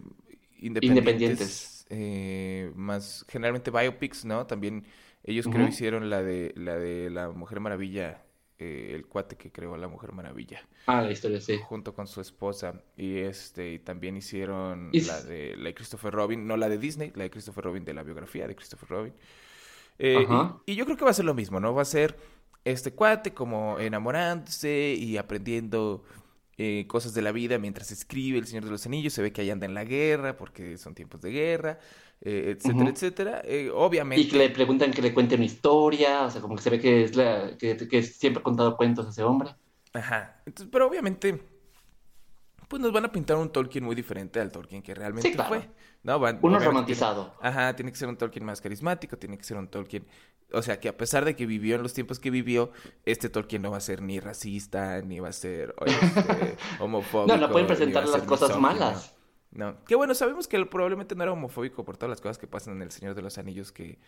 Independientes. 0.59 1.85
independientes, 1.85 1.85
eh, 1.89 2.71
más 2.75 3.25
generalmente 3.29 3.71
biopics, 3.71 4.25
¿no? 4.25 4.47
También 4.47 4.85
ellos 5.23 5.47
creo 5.47 5.67
hicieron 5.67 6.09
la 6.09 6.23
de 6.23 6.53
la 6.55 6.75
de 6.77 7.09
la 7.11 7.29
Mujer 7.29 7.59
Maravilla, 7.59 8.23
eh, 8.61 8.91
el 8.93 9.05
cuate 9.05 9.35
que 9.35 9.51
creó 9.51 9.75
la 9.75 9.87
Mujer 9.87 10.11
Maravilla, 10.11 10.67
ah, 10.85 11.01
la 11.01 11.11
historia, 11.11 11.41
sí. 11.41 11.57
junto 11.63 11.93
con 11.93 12.07
su 12.07 12.21
esposa 12.21 12.81
y 12.95 13.17
este 13.17 13.73
y 13.73 13.79
también 13.79 14.15
hicieron 14.17 14.89
Y 14.91 15.01
la 15.01 15.21
de 15.21 15.55
la 15.57 15.65
de 15.65 15.73
Christopher 15.73 16.13
Robin, 16.13 16.45
no 16.45 16.57
la 16.57 16.69
de 16.69 16.77
Disney, 16.77 17.11
la 17.15 17.23
de 17.23 17.31
Christopher 17.31 17.63
Robin 17.63 17.83
de 17.83 17.93
la 17.93 18.03
biografía 18.03 18.47
de 18.47 18.55
Christopher 18.55 18.89
Robin. 18.89 19.13
Eh, 19.99 20.27
y, 20.65 20.73
y 20.73 20.75
yo 20.75 20.85
creo 20.85 20.95
que 20.95 21.05
va 21.05 21.11
a 21.11 21.15
ser 21.15 21.25
lo 21.25 21.33
mismo, 21.33 21.59
¿no? 21.59 21.73
Va 21.73 21.81
a 21.81 21.85
ser 21.85 22.15
este 22.63 22.93
cuate 22.93 23.33
como 23.33 23.79
enamorándose 23.79 24.95
y 24.97 25.17
aprendiendo 25.17 26.03
eh, 26.57 26.85
cosas 26.87 27.15
de 27.15 27.23
la 27.23 27.31
vida 27.31 27.57
mientras 27.57 27.91
escribe 27.91 28.37
El 28.37 28.45
Señor 28.45 28.65
de 28.65 28.71
los 28.71 28.85
Anillos. 28.85 29.13
Se 29.13 29.21
ve 29.21 29.31
que 29.31 29.41
ahí 29.41 29.49
anda 29.49 29.65
en 29.65 29.73
la 29.73 29.83
guerra 29.83 30.37
porque 30.37 30.77
son 30.77 30.93
tiempos 30.93 31.21
de 31.21 31.31
guerra, 31.31 31.79
eh, 32.21 32.55
etcétera, 32.57 32.89
etcétera. 32.89 33.41
Eh, 33.43 33.63
Y 33.65 33.69
obviamente, 33.69 34.27
que 34.29 34.37
le 34.37 34.49
preguntan 34.49 34.91
que 34.91 35.01
le 35.01 35.13
cuente 35.13 35.35
una 35.35 35.45
historia, 35.45 36.23
o 36.23 36.29
sea, 36.29 36.39
como 36.41 36.55
que 36.55 36.61
se 36.61 36.69
ve 36.69 36.79
que 36.79 37.03
es 37.03 37.15
la 37.15 37.57
que, 37.57 37.75
que 37.87 38.03
siempre 38.03 38.39
ha 38.41 38.43
contado 38.43 38.77
cuentos 38.77 39.07
ese 39.09 39.23
hombre. 39.23 39.49
ajá. 39.93 40.41
Entonces, 40.45 40.69
pero 40.71 40.87
obviamente, 40.87 41.41
pues 42.67 42.81
nos 42.81 42.91
van 42.93 43.05
a 43.05 43.11
pintar 43.11 43.37
un 43.37 43.49
Tolkien 43.51 43.83
muy 43.83 43.95
diferente 43.95 44.39
al 44.39 44.51
Tolkien 44.51 44.81
que 44.81 44.93
realmente 44.95 45.29
Sí, 45.29 45.35
claro. 45.35 45.49
fue. 45.49 45.69
¿no? 46.03 46.17
Van- 46.19 46.35
Uno 46.41 46.57
obviamente 46.57 46.65
romantizado. 46.67 47.33
tiene- 47.41 47.49
ajá, 47.49 47.75
tiene 47.75 47.91
que 47.91 47.97
ser 47.97 48.07
un 48.07 48.17
Tolkien 48.17 48.45
más 48.45 48.61
carismático, 48.61 49.17
tiene 49.17 49.37
que 49.37 49.43
ser 49.43 49.57
un 49.57 49.67
Tolkien. 49.67 50.05
O 50.53 50.61
sea, 50.61 50.79
que 50.79 50.89
a 50.89 50.97
pesar 50.97 51.23
de 51.25 51.35
que 51.35 51.45
vivió 51.45 51.75
en 51.75 51.83
los 51.83 51.93
tiempos 51.93 52.19
que 52.19 52.29
vivió, 52.29 52.71
este 53.05 53.29
Tolkien 53.29 53.61
no 53.61 53.71
va 53.71 53.77
a 53.77 53.81
ser 53.81 54.01
ni 54.01 54.19
racista, 54.19 55.01
ni 55.01 55.19
va 55.19 55.29
a 55.29 55.33
ser 55.33 55.75
este, 55.85 56.57
homofóbico. 56.79 57.27
No, 57.37 57.47
no 57.47 57.51
pueden 57.51 57.65
a 57.65 57.67
presentar 57.67 58.07
las 58.07 58.21
cosas 58.23 58.49
misógino. 58.49 58.61
malas. 58.61 59.15
No, 59.51 59.83
que 59.85 59.95
bueno, 59.95 60.13
sabemos 60.13 60.47
que 60.47 60.55
él 60.57 60.67
probablemente 60.69 61.13
no 61.15 61.23
era 61.23 61.31
homofóbico 61.33 61.83
por 61.83 61.97
todas 61.97 62.09
las 62.09 62.21
cosas 62.21 62.37
que 62.37 62.47
pasan 62.47 62.75
en 62.77 62.83
El 62.83 62.91
Señor 62.91 63.15
de 63.15 63.21
los 63.21 63.37
Anillos 63.37 63.71
que, 63.71 63.99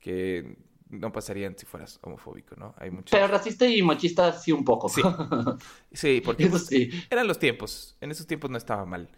que 0.00 0.56
no 0.90 1.12
pasarían 1.12 1.56
si 1.56 1.66
fueras 1.66 2.00
homofóbico, 2.02 2.56
¿no? 2.56 2.74
Hay 2.78 2.90
muchas... 2.90 3.12
Pero 3.12 3.28
racista 3.28 3.66
y 3.66 3.80
machista 3.82 4.32
sí 4.32 4.50
un 4.52 4.64
poco. 4.64 4.88
Sí. 4.88 5.02
Sí, 5.92 6.20
porque 6.24 6.44
Eso 6.44 6.58
sí. 6.58 6.90
eran 7.10 7.26
los 7.28 7.38
tiempos. 7.38 7.96
En 8.00 8.10
esos 8.10 8.26
tiempos 8.26 8.50
no 8.50 8.58
estaba 8.58 8.84
mal 8.84 9.08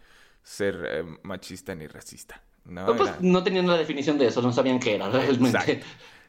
ser 0.43 0.83
eh, 0.87 1.03
machista 1.23 1.73
ni 1.75 1.87
racista, 1.87 2.43
¿no? 2.65 2.85
No, 2.85 2.95
pues 2.95 3.09
Era- 3.09 3.17
no 3.21 3.43
tenían 3.43 3.67
la 3.67 3.77
definición 3.77 4.17
de 4.17 4.27
eso, 4.27 4.41
no 4.41 4.51
sabían 4.51 4.79
qué 4.79 4.95
era 4.95 5.09
realmente. 5.09 5.57
Exacto. 5.57 5.85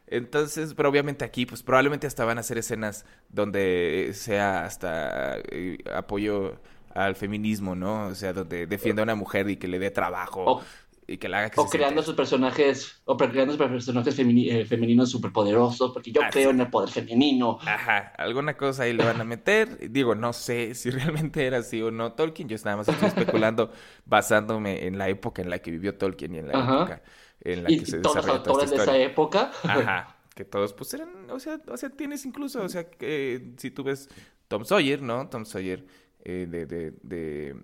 Entonces, 0.07 0.75
pero 0.75 0.89
obviamente 0.91 1.25
aquí, 1.25 1.47
pues 1.47 1.63
probablemente 1.63 2.07
hasta 2.07 2.25
van 2.25 2.37
a 2.39 2.41
hacer 2.41 2.59
escenas 2.59 3.07
donde 3.31 4.11
sea 4.15 4.65
hasta 4.65 5.39
eh, 5.51 5.79
apoyo 5.95 6.59
al 6.95 7.17
feminismo, 7.17 7.75
¿no? 7.75 8.07
O 8.09 8.15
sea, 8.15 8.33
donde 8.33 8.67
defienda 8.67 9.03
a 9.03 9.05
una 9.05 9.15
mujer 9.15 9.49
y 9.51 9.57
que 9.57 9.69
le 9.69 9.79
dé 9.79 9.91
trabajo 9.91 10.45
O- 10.45 10.63
y 11.07 11.19
que 11.19 11.29
la 11.29 11.39
haga 11.39 11.51
que 11.51 11.59
O 11.61 11.63
se 11.69 11.69
creando 11.71 12.03
sus 12.03 12.15
personajes, 12.15 13.03
o 13.05 13.17
creando 13.17 13.53
sus 13.55 13.59
personajes 13.63 14.19
femini- 14.19 14.49
eh, 14.51 14.65
femeninos 14.67 15.11
superpoderosos, 15.11 15.93
porque 15.93 16.11
yo 16.13 16.23
Ah, 16.23 16.31
creo 16.31 16.51
en 16.51 16.61
el 16.61 16.71
poder 16.71 16.91
femenino. 16.91 17.59
Ajá, 17.65 18.13
alguna 18.19 18.57
cosa 18.57 18.83
ahí 18.85 18.93
le 18.93 19.05
van 19.05 19.21
a 19.21 19.25
meter. 19.25 19.91
Digo, 19.93 20.15
no 20.17 20.33
sé 20.33 20.75
si 20.75 20.91
realmente 20.91 21.47
era 21.47 21.59
así 21.59 21.81
o 21.81 21.91
no 21.93 22.13
Tolkien. 22.15 22.49
Yo 22.49 22.57
nada 22.65 22.77
más 22.79 22.89
estoy 22.89 23.07
especulando 23.09 23.71
basándome 24.05 24.87
en 24.87 24.99
la 24.99 25.09
época 25.09 25.43
en 25.43 25.51
la 25.51 25.61
que 25.61 25.71
vivió 25.71 25.97
Tolkien 25.97 26.35
y 26.35 26.39
en 26.39 26.49
la 26.49 26.55
Ajá. 26.59 26.85
época 26.85 27.03
en 27.41 27.63
la 27.65 27.71
Y 27.71 27.77
que 27.77 27.87
se 27.87 27.99
todos 28.01 28.17
los 28.17 28.29
autores 28.29 28.71
de 28.71 28.77
esa 28.77 28.97
época. 28.99 29.53
Ajá, 29.65 30.17
que 30.35 30.45
todos 30.45 30.73
pues 30.75 30.93
eran, 30.95 31.31
o 31.31 31.39
sea, 31.39 31.61
o 31.69 31.77
sea, 31.77 31.91
tienes 31.91 32.25
incluso, 32.27 32.63
o 32.63 32.69
sea, 32.69 32.89
que 32.91 33.53
si 33.59 33.71
tú 33.71 33.85
ves 33.85 34.09
Tom 34.49 34.65
Sawyer, 34.65 35.01
¿no? 35.03 35.29
Tom 35.29 35.45
Sawyer, 35.45 35.85
eh, 36.23 36.47
de, 36.49 36.67
de, 36.67 36.93
de 37.02 37.57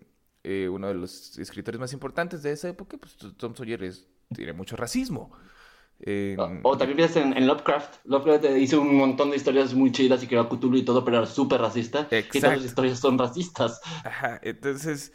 eh, 0.45 0.69
uno 0.69 0.89
de 0.89 0.95
los 0.95 1.39
escritores 1.39 1.81
más 1.81 1.93
importantes 1.93 2.43
de 2.43 2.53
esa 2.53 2.69
época, 2.69 2.99
pues 2.99 3.17
Tom 3.37 3.55
Sawyer 3.55 3.83
es, 3.85 4.09
tiene 4.35 4.53
mucho 4.53 4.77
racismo. 4.77 5.33
Eh, 6.01 6.37
O, 6.39 6.71
o 6.71 6.79
también 6.79 6.97
piensas 6.97 7.17
en, 7.25 7.37
en 7.37 7.47
Lovecraft. 7.47 7.97
Lovecraft 8.05 8.45
eh, 8.45 8.59
hizo 8.61 8.81
un 8.81 8.97
montón 8.97 9.31
de 9.31 9.37
historias 9.37 9.75
muy 9.75 9.91
chidas 9.93 10.23
y 10.23 10.27
creó 10.29 10.43
a 10.43 10.49
Cthulhu 10.49 10.77
y 10.77 10.85
todo, 10.85 11.05
pero 11.05 11.19
era 11.19 11.27
súper 11.27 11.61
racista. 11.61 12.15
Y 12.33 12.41
todas 12.41 12.57
Exacto. 12.57 12.57
las 12.59 12.67
historias 12.67 12.99
son 13.01 13.19
racistas. 13.19 13.81
Ajá, 14.03 14.41
entonces... 14.43 15.13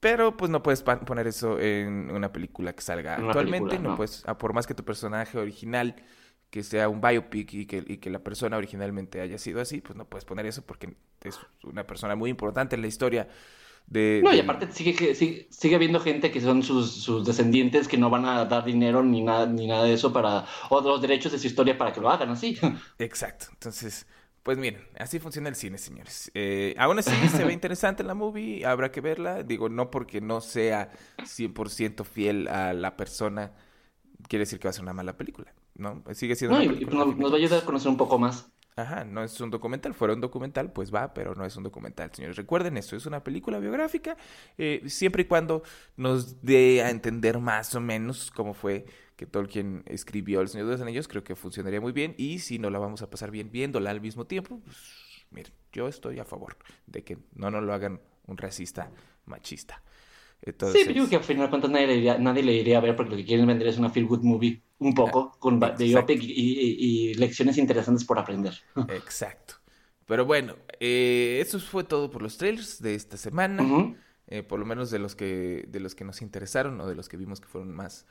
Pero 0.00 0.36
pues 0.36 0.50
no 0.50 0.62
puedes 0.62 0.82
poner 0.82 1.26
eso 1.26 1.58
en 1.60 2.10
una 2.10 2.32
película 2.32 2.72
que 2.74 2.80
salga 2.82 3.18
una 3.18 3.34
actualmente, 3.34 3.76
película, 3.76 3.78
no 3.78 3.90
no. 3.90 3.96
puedes, 3.96 4.22
ah, 4.26 4.38
por 4.38 4.54
más 4.54 4.66
que 4.66 4.74
tu 4.74 4.82
personaje 4.84 5.38
original, 5.38 5.94
que 6.50 6.62
sea 6.62 6.88
un 6.88 7.00
biopic 7.00 7.52
y 7.54 7.66
que, 7.66 7.84
y 7.86 7.98
que 7.98 8.10
la 8.10 8.18
persona 8.20 8.56
originalmente 8.56 9.20
haya 9.20 9.38
sido 9.38 9.60
así, 9.60 9.80
pues 9.80 9.96
no 9.96 10.04
puedes 10.06 10.24
poner 10.24 10.46
eso 10.46 10.62
porque 10.66 10.94
es 11.22 11.38
una 11.62 11.86
persona 11.86 12.16
muy 12.16 12.30
importante 12.30 12.74
en 12.76 12.82
la 12.82 12.88
historia 12.88 13.28
de... 13.86 14.20
No, 14.22 14.34
y 14.34 14.40
aparte 14.40 14.70
sigue, 14.72 14.94
que- 14.94 15.14
sigue, 15.14 15.48
sigue 15.50 15.74
habiendo 15.76 16.00
gente 16.00 16.30
que 16.30 16.40
son 16.40 16.62
sus, 16.62 16.92
sus 16.92 17.26
descendientes 17.26 17.88
que 17.88 17.98
no 17.98 18.10
van 18.10 18.24
a 18.24 18.44
dar 18.44 18.64
dinero 18.64 19.02
ni 19.02 19.20
nada, 19.22 19.46
ni 19.46 19.66
nada 19.66 19.84
de 19.84 19.92
eso 19.94 20.12
para, 20.12 20.44
o 20.68 20.80
los 20.80 21.00
derechos 21.00 21.32
de 21.32 21.38
su 21.38 21.46
historia 21.46 21.78
para 21.78 21.92
que 21.92 22.00
lo 22.00 22.10
hagan 22.10 22.30
así. 22.30 22.58
Exacto, 22.98 23.46
entonces, 23.52 24.06
pues 24.42 24.58
miren, 24.58 24.82
así 24.98 25.18
funciona 25.18 25.48
el 25.48 25.54
cine, 25.56 25.78
señores. 25.78 26.30
Eh, 26.34 26.74
aún 26.78 26.98
así 26.98 27.12
se 27.28 27.44
ve 27.44 27.52
interesante 27.52 28.02
la 28.04 28.14
movie, 28.14 28.64
habrá 28.64 28.90
que 28.90 29.00
verla, 29.00 29.42
digo, 29.42 29.68
no 29.68 29.90
porque 29.90 30.20
no 30.20 30.40
sea 30.40 30.90
100% 31.24 32.04
fiel 32.04 32.48
a 32.48 32.72
la 32.72 32.96
persona, 32.96 33.52
quiere 34.28 34.42
decir 34.44 34.58
que 34.58 34.68
va 34.68 34.70
a 34.70 34.74
ser 34.74 34.82
una 34.82 34.92
mala 34.92 35.16
película, 35.16 35.52
¿no? 35.80 36.02
Sigue 36.12 36.36
siendo 36.36 36.58
No, 36.58 36.62
y 36.62 36.84
nos, 36.84 37.32
va 37.32 37.34
a 37.34 37.38
ayudar 37.38 37.62
a 37.62 37.64
conocer 37.64 37.90
un 37.90 37.96
poco 37.96 38.18
más. 38.18 38.50
Ajá, 38.76 39.04
no 39.04 39.22
es 39.22 39.40
un 39.40 39.50
documental, 39.50 39.94
fuera 39.94 40.14
un 40.14 40.20
documental, 40.20 40.72
pues 40.72 40.94
va, 40.94 41.12
pero 41.12 41.34
no 41.34 41.44
es 41.44 41.56
un 41.56 41.64
documental, 41.64 42.10
señores. 42.14 42.36
Recuerden 42.36 42.76
esto, 42.76 42.96
es 42.96 43.04
una 43.04 43.22
película 43.22 43.58
biográfica, 43.58 44.16
eh, 44.56 44.82
siempre 44.86 45.22
y 45.22 45.24
cuando 45.26 45.62
nos 45.96 46.42
dé 46.42 46.82
a 46.82 46.90
entender 46.90 47.38
más 47.40 47.74
o 47.74 47.80
menos 47.80 48.30
cómo 48.30 48.54
fue 48.54 48.86
que 49.16 49.26
Tolkien 49.26 49.82
escribió 49.86 50.40
El 50.40 50.48
Señor 50.48 50.66
de 50.66 50.72
los 50.72 50.80
Anillos, 50.80 51.08
creo 51.08 51.24
que 51.24 51.34
funcionaría 51.34 51.80
muy 51.80 51.92
bien, 51.92 52.14
y 52.16 52.38
si 52.38 52.58
no 52.58 52.70
la 52.70 52.78
vamos 52.78 53.02
a 53.02 53.10
pasar 53.10 53.30
bien 53.30 53.50
viéndola 53.50 53.90
al 53.90 54.00
mismo 54.00 54.26
tiempo, 54.26 54.60
pues 54.64 54.78
miren, 55.30 55.52
yo 55.72 55.88
estoy 55.88 56.20
a 56.20 56.24
favor 56.24 56.56
de 56.86 57.04
que 57.04 57.18
no 57.34 57.50
nos 57.50 57.62
lo 57.62 57.74
hagan 57.74 58.00
un 58.26 58.38
racista 58.38 58.90
machista. 59.26 59.82
Entonces, 60.42 60.80
Sí, 60.80 60.86
pero 60.86 60.96
yo 60.96 61.02
creo 61.02 61.10
que 61.10 61.16
al 61.16 61.24
final 61.24 61.46
de 61.46 61.50
cuentas 61.50 61.70
nadie 61.70 61.86
le, 61.86 61.96
iría, 61.96 62.18
nadie 62.18 62.42
le 62.42 62.54
iría 62.54 62.78
a 62.78 62.80
ver 62.80 62.96
porque 62.96 63.10
lo 63.10 63.16
que 63.16 63.24
quieren 63.26 63.46
vender 63.46 63.68
es 63.68 63.78
una 63.78 63.90
feel 63.90 64.06
good 64.06 64.22
movie, 64.22 64.62
un 64.78 64.94
poco, 64.94 65.32
con 65.38 65.60
ba- 65.60 65.68
exacto. 65.68 65.84
biopic 65.84 66.22
y, 66.22 66.30
y- 66.32 67.10
y 67.10 67.14
lecciones 67.14 67.58
interesantes 67.58 68.04
por 68.04 68.18
aprender. 68.18 68.54
exacto. 68.88 69.54
Pero 70.06 70.24
bueno, 70.24 70.56
eh, 70.80 71.38
eso 71.40 71.60
fue 71.60 71.84
todo 71.84 72.10
por 72.10 72.22
los 72.22 72.36
trailers 72.36 72.80
de 72.82 72.94
esta 72.94 73.16
semana. 73.16 73.62
Eh, 74.26 74.42
por 74.44 74.58
lo 74.60 74.64
menos 74.66 74.90
de 74.90 74.98
los 75.00 75.14
que 75.16 75.64
de 75.68 75.80
los 75.80 75.94
que 75.96 76.04
nos 76.04 76.22
interesaron 76.22 76.80
o 76.80 76.86
de 76.86 76.94
los 76.94 77.08
que 77.08 77.16
vimos 77.16 77.40
que 77.40 77.48
fueron 77.48 77.72
más 77.74 78.06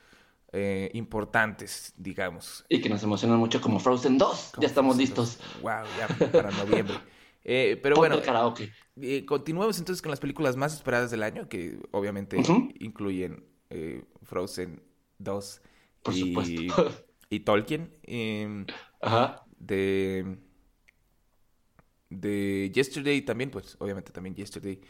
eh, 0.52 0.90
importantes, 0.94 1.92
digamos. 1.96 2.64
Y 2.68 2.80
que 2.80 2.88
nos 2.88 3.02
emocionan 3.02 3.38
mucho 3.38 3.60
como 3.60 3.78
Frozen 3.80 4.18
2. 4.18 4.50
Como 4.54 4.62
Ya 4.62 4.68
estamos 4.68 4.96
Frozen 4.96 5.00
listos. 5.16 5.38
2. 5.54 5.62
Wow, 5.62 5.84
ya 5.98 6.30
para 6.32 6.50
noviembre. 6.52 6.94
Eh, 7.44 7.78
pero 7.82 7.96
Ponte 7.96 8.10
bueno, 8.10 8.24
karaoke. 8.24 8.70
eh, 9.00 9.24
continuemos 9.24 9.78
entonces 9.78 10.02
con 10.02 10.10
las 10.10 10.20
películas 10.20 10.56
más 10.56 10.74
esperadas 10.74 11.10
del 11.10 11.22
año, 11.22 11.48
que 11.48 11.78
obviamente 11.90 12.36
incluyen 12.80 13.44
eh, 13.70 14.04
Frozen 14.22 14.82
2 15.18 15.62
Por 16.02 16.14
y, 16.14 16.20
supuesto. 16.20 17.02
y 17.30 17.40
Tolkien. 17.40 17.92
em, 18.02 18.66
Ajá. 19.00 19.44
de 19.58 20.38
de 22.08 22.70
Yesterday 22.74 23.22
también, 23.22 23.50
pues 23.50 23.76
obviamente 23.78 24.12
también 24.12 24.34
Yesterday, 24.34 24.80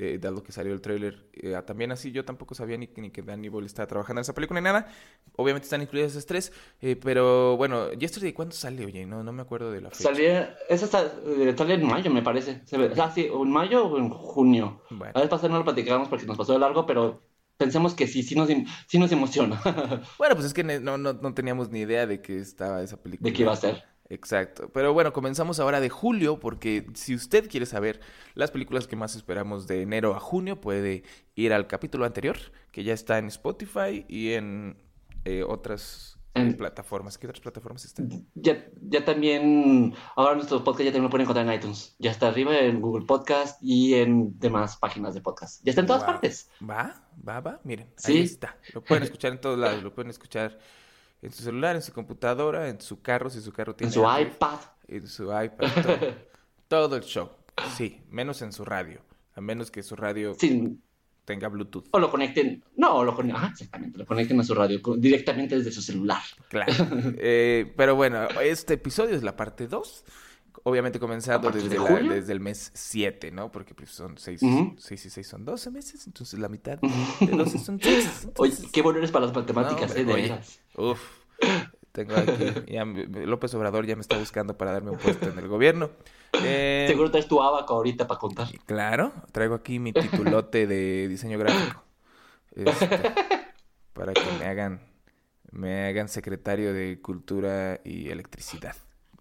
de, 0.00 0.18
de 0.18 0.30
lo 0.30 0.42
que 0.42 0.52
salió 0.52 0.72
el 0.72 0.80
tráiler. 0.80 1.28
eh, 1.34 1.60
también 1.66 1.92
así 1.92 2.10
yo 2.12 2.24
tampoco 2.24 2.54
sabía 2.54 2.76
ni, 2.76 2.88
ni 2.96 3.10
que 3.10 3.22
Danny 3.22 3.48
Boyle 3.48 3.66
estaba 3.66 3.86
trabajando 3.86 4.20
en 4.20 4.22
esa 4.22 4.34
película 4.34 4.60
ni 4.60 4.64
nada. 4.64 4.88
Obviamente 5.36 5.64
están 5.66 5.82
incluidas 5.82 6.12
esas 6.12 6.26
tres, 6.26 6.52
eh, 6.80 6.96
pero 6.96 7.56
bueno, 7.56 7.92
Yesterday, 7.92 8.32
¿cuándo 8.32 8.54
sale? 8.54 8.84
Oye, 8.84 9.06
no, 9.06 9.22
no 9.22 9.32
me 9.32 9.42
acuerdo 9.42 9.70
de 9.72 9.80
la 9.80 9.90
fecha. 9.90 10.04
Salía, 10.04 10.56
esa 10.68 10.84
está, 10.86 11.12
eh, 11.26 11.54
sale 11.56 11.74
en 11.74 11.86
mayo, 11.86 12.10
me 12.10 12.22
parece. 12.22 12.62
Se 12.66 12.76
ve- 12.78 12.92
ah, 12.98 13.10
sí, 13.14 13.28
en 13.32 13.50
mayo 13.50 13.86
o 13.86 13.98
en 13.98 14.10
junio. 14.10 14.82
Bueno. 14.90 15.12
A 15.14 15.20
vez 15.20 15.28
pasada 15.28 15.48
no 15.50 15.58
lo 15.58 15.64
platicábamos 15.64 16.08
porque 16.08 16.26
nos 16.26 16.36
pasó 16.36 16.52
de 16.52 16.58
largo, 16.58 16.86
pero 16.86 17.22
pensemos 17.56 17.94
que 17.94 18.06
sí, 18.06 18.22
sí 18.22 18.34
nos, 18.34 18.48
sí 18.86 18.98
nos 18.98 19.12
emociona 19.12 19.60
Bueno, 20.18 20.34
pues 20.34 20.46
es 20.46 20.54
que 20.54 20.64
no, 20.64 20.96
no, 20.98 21.12
no 21.12 21.34
teníamos 21.34 21.70
ni 21.70 21.80
idea 21.80 22.06
de 22.06 22.20
que 22.22 22.38
estaba 22.38 22.82
esa 22.82 22.96
película. 23.02 23.28
de 23.30 23.36
qué 23.36 23.42
iba 23.42 23.52
a 23.52 23.56
ser. 23.56 23.84
Exacto. 24.10 24.68
Pero 24.74 24.92
bueno, 24.92 25.12
comenzamos 25.12 25.60
ahora 25.60 25.80
de 25.80 25.88
julio, 25.88 26.38
porque 26.40 26.84
si 26.94 27.14
usted 27.14 27.48
quiere 27.48 27.64
saber 27.64 28.00
las 28.34 28.50
películas 28.50 28.86
que 28.88 28.96
más 28.96 29.14
esperamos 29.14 29.66
de 29.68 29.82
enero 29.82 30.14
a 30.14 30.20
junio, 30.20 30.60
puede 30.60 31.04
ir 31.36 31.52
al 31.52 31.66
capítulo 31.68 32.04
anterior, 32.04 32.36
que 32.72 32.82
ya 32.84 32.92
está 32.92 33.18
en 33.18 33.26
Spotify 33.28 34.04
y 34.08 34.32
en 34.32 34.76
eh, 35.24 35.44
otras 35.46 36.18
eh, 36.34 36.40
En- 36.42 36.56
plataformas. 36.56 37.18
¿Qué 37.18 37.28
otras 37.28 37.40
plataformas 37.40 37.84
están? 37.84 38.26
Ya, 38.34 38.64
ya 38.82 39.04
también, 39.04 39.94
ahora 40.16 40.34
nuestro 40.34 40.62
podcast 40.64 40.84
ya 40.86 40.90
también 40.90 41.04
lo 41.04 41.10
pueden 41.10 41.24
encontrar 41.24 41.46
en 41.46 41.52
iTunes. 41.52 41.94
Ya 42.00 42.10
está 42.10 42.28
arriba 42.28 42.58
en 42.58 42.80
Google 42.80 43.06
Podcast 43.06 43.62
y 43.62 43.94
en 43.94 44.38
demás 44.40 44.76
páginas 44.76 45.14
de 45.14 45.20
podcast. 45.20 45.64
Ya 45.64 45.70
está 45.70 45.82
en 45.82 45.86
todas 45.86 46.02
Wow. 46.02 46.12
partes. 46.14 46.50
Va, 46.68 47.08
va, 47.28 47.40
va. 47.40 47.60
Miren, 47.62 47.92
Sí. 47.96 48.12
ahí 48.12 48.18
está. 48.22 48.56
Lo 48.74 48.82
pueden 48.82 49.04
escuchar 49.04 49.30
en 49.32 49.40
todos 49.40 49.56
lados. 49.58 49.82
Lo 49.84 49.94
pueden 49.94 50.10
escuchar 50.10 50.58
En 51.22 51.32
su 51.32 51.42
celular, 51.42 51.76
en 51.76 51.82
su 51.82 51.92
computadora, 51.92 52.68
en 52.68 52.80
su 52.80 53.02
carro, 53.02 53.28
si 53.30 53.40
su 53.40 53.52
carro 53.52 53.74
tiene 53.74 53.88
En 53.88 53.94
su 53.94 54.08
Android, 54.08 54.32
iPad. 54.34 54.58
en 54.88 55.06
su 55.06 55.24
iPad, 55.24 55.68
todo, 55.82 55.98
todo 56.68 56.96
el 56.96 57.02
show. 57.02 57.30
Sí, 57.76 58.00
menos 58.10 58.40
en 58.42 58.52
su 58.52 58.64
radio, 58.64 59.00
a 59.34 59.40
menos 59.40 59.70
que 59.70 59.82
su 59.82 59.96
radio 59.96 60.34
tenga 61.26 61.48
Bluetooth. 61.48 61.84
o 61.90 61.98
lo 61.98 62.10
conecten. 62.10 62.64
No, 62.76 62.96
o 62.96 63.04
lo 63.04 63.14
conecten. 63.14 63.36
Ajá, 63.36 63.52
exactamente. 63.52 63.98
Lo 63.98 64.06
conecten 64.06 64.40
a 64.40 64.44
su 64.44 64.54
radio 64.54 64.80
directamente 64.96 65.56
desde 65.56 65.70
su 65.72 65.82
celular. 65.82 66.22
Claro. 66.48 66.72
Eh, 67.18 67.72
pero 67.76 67.94
bueno, 67.94 68.26
este 68.42 68.74
episodio 68.74 69.14
es 69.14 69.22
la 69.22 69.36
parte 69.36 69.66
2. 69.68 70.04
Obviamente 70.64 70.98
comenzando 70.98 71.48
¿A 71.48 71.52
partir 71.52 71.68
desde, 71.70 71.82
de 71.82 72.02
la- 72.02 72.14
desde 72.14 72.32
el 72.32 72.40
mes 72.40 72.70
7, 72.74 73.30
¿no? 73.30 73.50
Porque 73.52 73.74
pues, 73.74 73.90
son 73.90 74.18
6 74.18 74.42
Ujú. 74.42 74.74
y 74.90 74.96
6 74.96 75.26
son 75.26 75.44
12 75.44 75.70
meses, 75.70 76.06
entonces 76.06 76.38
la 76.38 76.48
mitad 76.48 76.78
de 76.78 77.26
12 77.26 77.58
son 77.58 77.78
6. 77.82 78.28
Oye, 78.36 78.52
qué 78.72 78.82
bueno 78.82 78.98
eres 78.98 79.10
para 79.10 79.26
las 79.26 79.34
matemáticas, 79.34 79.94
eh, 79.96 80.04
de 80.04 80.12
oye, 80.12 80.22
veras. 80.22 80.60
Uf. 80.76 81.00
Tengo 81.92 82.14
aquí, 82.14 82.44
ya 82.72 82.84
López 82.84 83.52
Obrador 83.54 83.84
ya 83.84 83.96
me 83.96 84.02
está 84.02 84.16
buscando 84.16 84.56
para 84.56 84.70
darme 84.72 84.90
un 84.92 84.98
puesto 84.98 85.28
en 85.28 85.38
el 85.38 85.48
gobierno. 85.48 85.90
Eh, 86.44 86.84
Seguro 86.88 87.10
traes 87.10 87.26
tu 87.26 87.42
abaco 87.42 87.74
ahorita 87.74 88.06
para 88.06 88.20
contar. 88.20 88.46
Claro, 88.66 89.12
traigo 89.32 89.54
aquí 89.56 89.78
mi 89.80 89.92
titulote 89.92 90.66
de 90.68 91.08
diseño 91.08 91.36
gráfico. 91.38 91.82
Este, 92.54 92.86
para 93.92 94.12
que 94.12 94.22
me 94.38 94.44
hagan, 94.46 94.80
me 95.50 95.86
hagan 95.88 96.08
secretario 96.08 96.72
de 96.72 97.00
Cultura 97.00 97.80
y 97.84 98.08
Electricidad. 98.10 98.76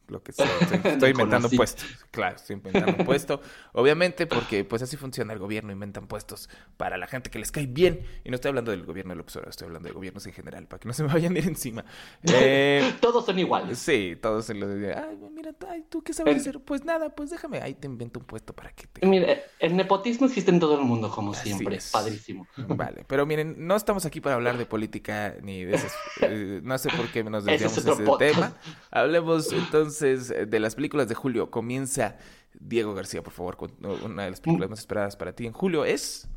Lo 0.09 0.23
que 0.23 0.33
sea. 0.33 0.47
Estoy, 0.83 1.11
inventando 1.11 1.49
puestos. 1.49 1.85
Claro, 2.11 2.35
estoy 2.35 2.55
inventando 2.55 2.95
un 2.97 3.05
puesto. 3.05 3.41
Obviamente, 3.73 4.25
porque 4.27 4.63
pues 4.63 4.81
así 4.81 4.97
funciona 4.97 5.33
el 5.33 5.39
gobierno, 5.39 5.71
inventan 5.71 6.07
puestos 6.07 6.49
para 6.77 6.97
la 6.97 7.07
gente 7.07 7.29
que 7.29 7.37
les 7.39 7.51
cae 7.51 7.67
bien. 7.67 8.01
Y 8.23 8.29
no 8.29 8.35
estoy 8.35 8.49
hablando 8.49 8.71
del 8.71 8.85
gobierno 8.85 9.11
de 9.11 9.17
López 9.17 9.35
Obrador, 9.35 9.49
estoy 9.51 9.67
hablando 9.67 9.87
de 9.87 9.93
gobiernos 9.93 10.25
en 10.25 10.33
general, 10.33 10.65
para 10.67 10.79
que 10.79 10.87
no 10.87 10.93
se 10.93 11.03
me 11.03 11.09
vayan 11.13 11.35
a 11.35 11.39
ir 11.39 11.47
encima. 11.47 11.85
Eh, 12.23 12.93
Todos 13.01 13.25
son 13.25 13.37
iguales. 13.39 13.77
Sí, 13.77 14.17
todos 14.21 14.45
se 14.45 14.53
lo 14.53 14.67
dicen. 14.73 14.97
Ay, 14.97 15.17
mira, 15.31 15.51
ay, 15.69 15.85
¿tú 15.89 16.01
qué 16.03 16.13
sabes 16.13 16.37
hacer? 16.37 16.59
Pues 16.59 16.83
nada, 16.85 17.09
pues 17.15 17.29
déjame, 17.29 17.61
ahí 17.61 17.73
te 17.75 17.87
invento 17.87 18.19
un 18.19 18.25
puesto 18.25 18.53
para 18.53 18.71
que 18.71 18.87
te... 18.87 19.05
Mira, 19.05 19.37
el 19.59 19.75
nepotismo 19.75 20.25
existe 20.27 20.51
en 20.51 20.59
todo 20.59 20.79
el 20.79 20.85
mundo, 20.85 21.09
como 21.09 21.31
Así 21.33 21.49
siempre. 21.49 21.75
es. 21.77 21.91
Padrísimo. 21.91 22.47
Vale, 22.57 23.05
pero 23.07 23.25
miren, 23.25 23.55
no 23.67 23.75
estamos 23.75 24.05
aquí 24.05 24.21
para 24.21 24.35
hablar 24.35 24.57
de 24.57 24.65
política 24.65 25.35
ni 25.41 25.63
de 25.65 25.75
esas... 25.75 25.93
eh, 26.21 26.61
no 26.63 26.77
sé 26.77 26.89
por 26.89 27.07
qué 27.11 27.23
nos 27.23 27.45
Ese 27.47 27.65
es 27.65 27.75
desviamos 27.75 27.85
de 27.85 27.91
ese 27.93 28.03
podcast. 28.03 28.33
tema. 28.33 28.53
Hablemos 28.91 29.51
entonces 29.51 29.98
eh, 30.01 30.45
de 30.45 30.59
las 30.59 30.75
películas 30.75 31.07
de 31.07 31.15
julio. 31.15 31.51
Comienza 31.51 32.17
Diego 32.59 32.93
García, 32.93 33.23
por 33.23 33.33
favor, 33.33 33.57
con 33.57 33.71
una 34.03 34.23
de 34.23 34.31
las 34.31 34.41
películas 34.41 34.69
más 34.69 34.79
esperadas 34.79 35.15
para 35.15 35.33
ti 35.33 35.45
en 35.45 35.53
julio 35.53 35.85
es... 35.85 36.27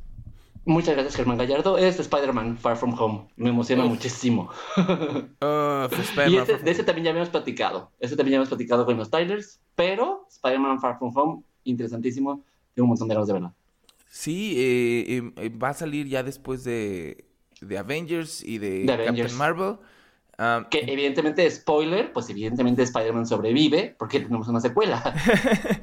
Muchas 0.64 0.94
gracias, 0.94 1.16
Germán 1.16 1.38
Gallardo. 1.38 1.76
Es 1.76 1.98
Spider-Man 1.98 2.56
Far 2.56 2.76
From 2.76 2.94
Home. 2.96 3.26
Me 3.34 3.48
emociona 3.48 3.84
Uf. 3.84 3.90
muchísimo. 3.90 4.48
Y 4.76 6.04
Far 6.04 6.30
de 6.30 6.70
ese 6.70 6.84
también 6.84 7.06
ya 7.06 7.10
habíamos 7.10 7.30
platicado. 7.30 7.90
Ese 7.98 8.16
también 8.16 8.32
ya 8.32 8.36
habíamos 8.36 8.48
platicado 8.48 8.86
con 8.86 8.96
los 8.96 9.10
Tylers. 9.10 9.60
Pero 9.74 10.26
Spider-Man 10.30 10.80
Far 10.80 10.98
From 10.98 11.16
Home, 11.16 11.42
interesantísimo. 11.64 12.44
Tengo 12.74 12.84
un 12.84 12.90
montón 12.90 13.08
de 13.08 13.14
ganas 13.14 13.26
de 13.26 13.32
verla. 13.32 13.54
Sí, 14.08 14.54
eh, 14.56 15.32
eh, 15.36 15.48
va 15.48 15.70
a 15.70 15.74
salir 15.74 16.06
ya 16.06 16.22
después 16.22 16.62
de, 16.62 17.24
de 17.60 17.78
Avengers 17.78 18.44
y 18.44 18.58
de, 18.58 18.84
De 18.84 18.92
Avengers. 18.92 19.32
Captain 19.32 19.38
Marvel. 19.38 19.78
Ah, 20.38 20.66
Que 20.70 20.80
evidentemente, 20.86 21.48
spoiler, 21.50 22.12
pues 22.12 22.28
evidentemente 22.30 22.82
Spider-Man 22.82 23.26
sobrevive 23.26 23.94
porque 23.98 24.20
tenemos 24.20 24.48
una 24.48 24.60
secuela. 24.60 25.02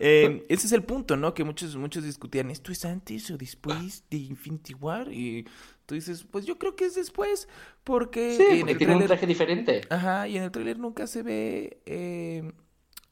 Eh, 0.00 0.46
ese 0.48 0.68
es 0.68 0.72
el 0.72 0.84
punto, 0.84 1.16
¿no? 1.16 1.34
Que 1.34 1.42
muchos, 1.42 1.74
muchos 1.74 2.04
discutían, 2.04 2.52
¿esto 2.52 2.70
es 2.70 2.84
antes 2.84 3.28
o 3.32 3.36
después 3.36 4.04
de 4.08 4.18
Infinity 4.18 4.72
War? 4.74 5.12
Y 5.12 5.44
tú 5.86 5.96
dices, 5.96 6.22
pues 6.30 6.46
yo 6.46 6.56
creo 6.56 6.76
que 6.76 6.84
es 6.84 6.94
después, 6.94 7.48
porque 7.82 8.36
Sí, 8.36 8.44
en 8.44 8.58
porque 8.60 8.72
el 8.74 8.78
tiene 8.78 8.94
un 8.94 9.04
traje 9.04 9.26
diferente. 9.26 9.80
Ajá, 9.90 10.28
y 10.28 10.36
en 10.36 10.44
el 10.44 10.52
tráiler 10.52 10.78
nunca 10.78 11.08
se 11.08 11.24
ve 11.24 11.80
eh, 11.84 12.52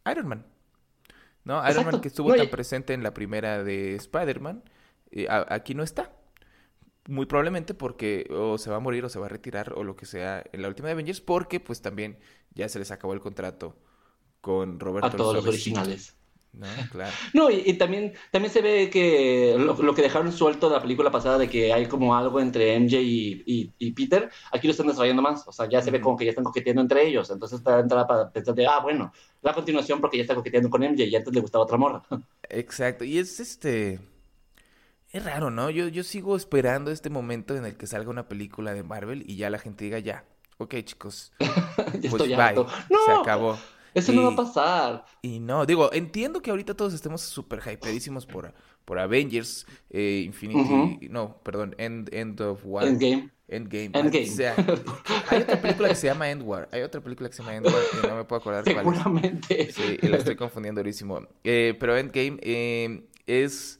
Iron 0.09 0.29
Man. 0.29 0.46
¿No? 1.42 1.55
Iron 1.57 1.66
Exacto. 1.70 1.90
Man 1.90 2.01
que 2.01 2.07
estuvo 2.09 2.29
No, 2.29 2.37
tan 2.37 2.46
y- 2.46 2.51
presente 2.51 2.94
en 2.94 3.03
la 3.03 3.12
primera 3.12 3.64
de 3.64 3.96
Spider-Man, 3.96 4.62
eh, 5.11 5.27
aquí 5.29 5.75
no 5.75 5.83
está. 5.83 6.12
Muy 7.08 7.26
probablemente 7.26 7.74
porque 7.74 8.26
o 8.30 8.58
se 8.58 8.70
va 8.70 8.76
a 8.76 8.80
morir 8.80 9.04
o 9.04 9.08
se 9.08 9.18
va 9.20 9.26
a 9.26 9.28
retirar 9.28 9.72
o 9.74 9.84
lo 9.84 9.94
que 9.94 10.06
sea 10.06 10.42
en 10.52 10.62
la 10.62 10.68
última 10.68 10.88
de 10.88 10.92
Avengers, 10.92 11.20
porque 11.20 11.60
pues 11.60 11.80
también 11.80 12.18
ya 12.54 12.68
se 12.68 12.78
les 12.80 12.90
acabó 12.90 13.12
el 13.14 13.20
contrato 13.20 13.76
con 14.40 14.80
Roberto 14.80 15.08
A 15.08 15.16
todos 15.16 15.36
los 15.36 15.46
originales. 15.46 16.16
¿No? 16.52 16.66
Claro. 16.90 17.12
No, 17.34 17.50
y, 17.50 17.62
y 17.66 17.74
también, 17.74 18.14
también 18.32 18.52
se 18.52 18.62
ve 18.62 18.88
que 18.90 19.54
lo, 19.58 19.74
lo 19.74 19.94
que 19.94 20.02
dejaron 20.02 20.32
suelto 20.32 20.68
de 20.70 20.76
la 20.76 20.82
película 20.82 21.10
pasada 21.10 21.36
de 21.38 21.48
que 21.50 21.72
hay 21.72 21.86
como 21.86 22.16
algo 22.16 22.40
entre 22.40 22.74
MJ 22.76 22.96
y, 23.02 23.42
y- 23.46 23.72
y 23.78 23.92
Peter, 23.92 24.30
aquí 24.52 24.66
lo 24.66 24.70
están 24.72 24.86
desarrollando 24.86 25.22
más. 25.22 25.46
O 25.46 25.52
sea, 25.52 25.68
ya 25.68 25.82
se 25.82 25.90
ve 25.90 26.00
como 26.00 26.16
que 26.16 26.24
ya 26.24 26.30
están 26.30 26.44
coqueteando 26.44 26.82
entre 26.82 27.06
ellos. 27.06 27.30
Entonces 27.30 27.58
está 27.58 27.78
entrada 27.80 28.06
para 28.06 28.32
pensar 28.32 28.54
de, 28.54 28.66
ah, 28.66 28.80
bueno, 28.82 29.12
la 29.42 29.52
continuación 29.54 30.00
porque 30.00 30.16
ya 30.16 30.22
está 30.22 30.34
coqueteando 30.34 30.70
con 30.70 30.82
MJ 30.82 31.04
y 31.04 31.16
antes 31.16 31.34
le 31.34 31.40
gustaba 31.40 31.64
otra 31.64 31.76
morra. 31.76 32.02
Exacto, 32.48 33.04
y 33.04 33.18
es 33.18 33.40
este... 33.40 34.00
Es 35.10 35.24
raro, 35.24 35.50
¿no? 35.50 35.70
Yo, 35.70 35.88
yo 35.88 36.02
sigo 36.02 36.36
esperando 36.36 36.90
este 36.90 37.10
momento 37.10 37.56
en 37.56 37.64
el 37.64 37.76
que 37.76 37.86
salga 37.86 38.10
una 38.10 38.28
película 38.28 38.74
de 38.74 38.82
Marvel 38.82 39.24
y 39.26 39.36
ya 39.36 39.50
la 39.50 39.58
gente 39.58 39.84
diga 39.84 39.98
ya. 39.98 40.24
Ok, 40.58 40.74
chicos, 40.84 41.32
ya 42.00 42.10
pues 42.10 42.22
bye, 42.22 42.36
se 42.36 43.12
acabó. 43.20 43.58
eso 43.92 44.12
no 44.12 44.22
va 44.22 44.32
a 44.32 44.36
pasar. 44.36 45.04
Y 45.20 45.38
no, 45.38 45.66
digo, 45.66 45.92
entiendo 45.92 46.40
que 46.40 46.50
ahorita 46.50 46.74
todos 46.74 46.94
estemos 46.94 47.20
súper 47.20 47.60
hypeadísimos 47.60 48.24
por, 48.24 48.54
por 48.86 48.98
Avengers, 48.98 49.66
eh, 49.90 50.22
Infinity, 50.24 51.08
no, 51.08 51.42
perdón, 51.42 51.74
End, 51.76 52.12
End 52.12 52.40
of 52.40 52.62
War. 52.64 52.86
Endgame. 52.86 53.30
Endgame. 53.48 53.90
Endgame. 53.94 54.28
O 54.28 54.34
sea, 54.34 54.54
hay 55.28 55.42
otra 55.42 55.60
película 55.60 55.88
que 55.88 55.94
se 55.94 56.06
llama 56.08 56.30
End 56.30 56.42
War. 56.42 56.68
Hay 56.72 56.82
otra 56.82 57.00
película 57.00 57.28
que 57.28 57.36
se 57.36 57.42
llama 57.42 57.54
End 57.54 57.66
War 57.66 57.82
y 58.02 58.06
no 58.06 58.16
me 58.16 58.24
puedo 58.24 58.40
acordar 58.40 58.64
cuál 58.64 58.76
es. 58.76 58.82
Seguramente. 58.82 59.72
Sí, 59.72 59.98
la 60.02 60.16
estoy 60.16 60.36
confundiendo 60.36 60.80
durísimo. 60.80 61.20
Eh, 61.44 61.76
pero 61.78 61.96
Endgame 61.96 62.38
eh, 62.42 63.04
es... 63.26 63.78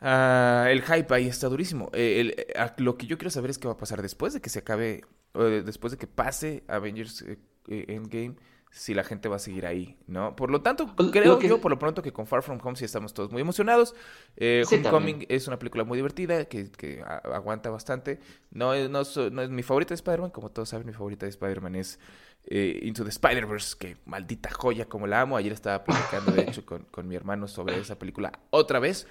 ah, 0.00 0.66
el 0.70 0.82
hype 0.82 1.14
ahí 1.14 1.26
está 1.26 1.48
durísimo. 1.48 1.90
Eh, 1.92 2.20
el- 2.20 2.30
eh, 2.38 2.72
lo 2.78 2.96
que 2.96 3.06
yo 3.06 3.18
quiero 3.18 3.30
saber 3.30 3.50
es 3.50 3.58
qué 3.58 3.68
va 3.68 3.74
a 3.74 3.78
pasar 3.78 4.02
después 4.02 4.32
de 4.34 4.40
que 4.40 4.50
se 4.50 4.60
acabe, 4.60 5.02
eh, 5.34 5.62
después 5.64 5.90
de 5.92 5.98
que 5.98 6.06
pase 6.06 6.64
Avengers 6.68 7.22
eh, 7.22 7.38
Endgame, 7.66 8.36
si 8.72 8.94
la 8.94 9.02
gente 9.02 9.28
va 9.28 9.34
a 9.36 9.40
seguir 9.40 9.66
ahí, 9.66 9.98
¿no? 10.06 10.36
Por 10.36 10.50
lo 10.50 10.62
tanto, 10.62 10.94
Pues, 10.94 11.10
creo 11.10 11.32
lo 11.32 11.38
que- 11.40 11.48
yo 11.48 11.60
por 11.60 11.72
lo 11.72 11.78
pronto 11.80 12.02
que 12.02 12.12
con 12.12 12.26
Far 12.28 12.42
From 12.42 12.60
Home 12.62 12.76
sí 12.76 12.84
estamos 12.84 13.12
todos 13.12 13.32
muy 13.32 13.42
emocionados. 13.42 13.96
Eh, 14.36 14.62
Sí, 14.64 14.76
Homecoming 14.76 15.18
también. 15.20 15.26
es 15.28 15.48
una 15.48 15.58
película 15.58 15.82
muy 15.82 15.98
divertida 15.98 16.44
que, 16.44 16.70
que 16.70 17.02
aguanta 17.02 17.68
bastante. 17.70 18.20
No 18.52 18.72
es, 18.72 18.88
no, 18.88 19.02
no 19.32 19.42
es 19.42 19.50
mi 19.50 19.62
favorita 19.64 19.88
de 19.88 19.96
Spider-Man, 19.96 20.30
como 20.30 20.50
todos 20.52 20.68
saben, 20.68 20.86
mi 20.86 20.92
favorita 20.92 21.26
de 21.26 21.30
Spider-Man 21.30 21.74
es 21.74 21.98
Into 22.48 23.02
the 23.02 23.10
Spider-Verse, 23.10 23.76
que 23.76 23.96
maldita 24.06 24.50
joya 24.52 24.86
como 24.86 25.06
la 25.08 25.20
amo. 25.20 25.36
Ayer 25.36 25.52
estaba 25.52 25.82
platicando, 25.84 26.30
de 26.32 26.42
hecho, 26.42 26.64
con, 26.64 26.84
con 26.84 27.08
mi 27.08 27.16
hermano 27.16 27.48
sobre 27.48 27.76
esa 27.78 27.98
película 27.98 28.32
otra 28.50 28.78
vez, 28.78 29.06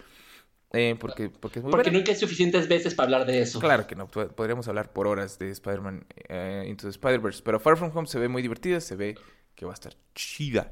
eh, 0.72 0.96
porque, 1.00 1.30
porque 1.30 1.60
es 1.60 1.64
muy 1.64 1.72
Porque 1.72 1.90
buena. 1.90 2.00
nunca 2.00 2.12
hay 2.12 2.18
suficientes 2.18 2.68
veces 2.68 2.94
para 2.96 3.06
hablar 3.08 3.26
de 3.26 3.42
eso. 3.42 3.60
Claro 3.60 3.88
que 3.88 3.96
no, 3.96 4.08
po- 4.08 4.28
podríamos 4.30 4.68
hablar 4.68 4.92
por 4.94 5.08
horas 5.08 5.40
de 5.40 5.50
Spider-Man 5.52 6.06
eh, 6.28 6.66
Into 6.68 6.84
the 6.84 6.92
Spider-Verse, 6.92 7.42
pero 7.44 7.60
Far 7.60 7.78
From 7.78 7.92
Home 7.96 8.08
se 8.08 8.20
ve 8.20 8.28
muy 8.28 8.42
divertida, 8.42 8.80
se 8.80 8.96
ve 8.96 9.18
que 9.56 9.66
va 9.66 9.72
a 9.72 9.74
estar 9.74 9.94
chida. 10.14 10.72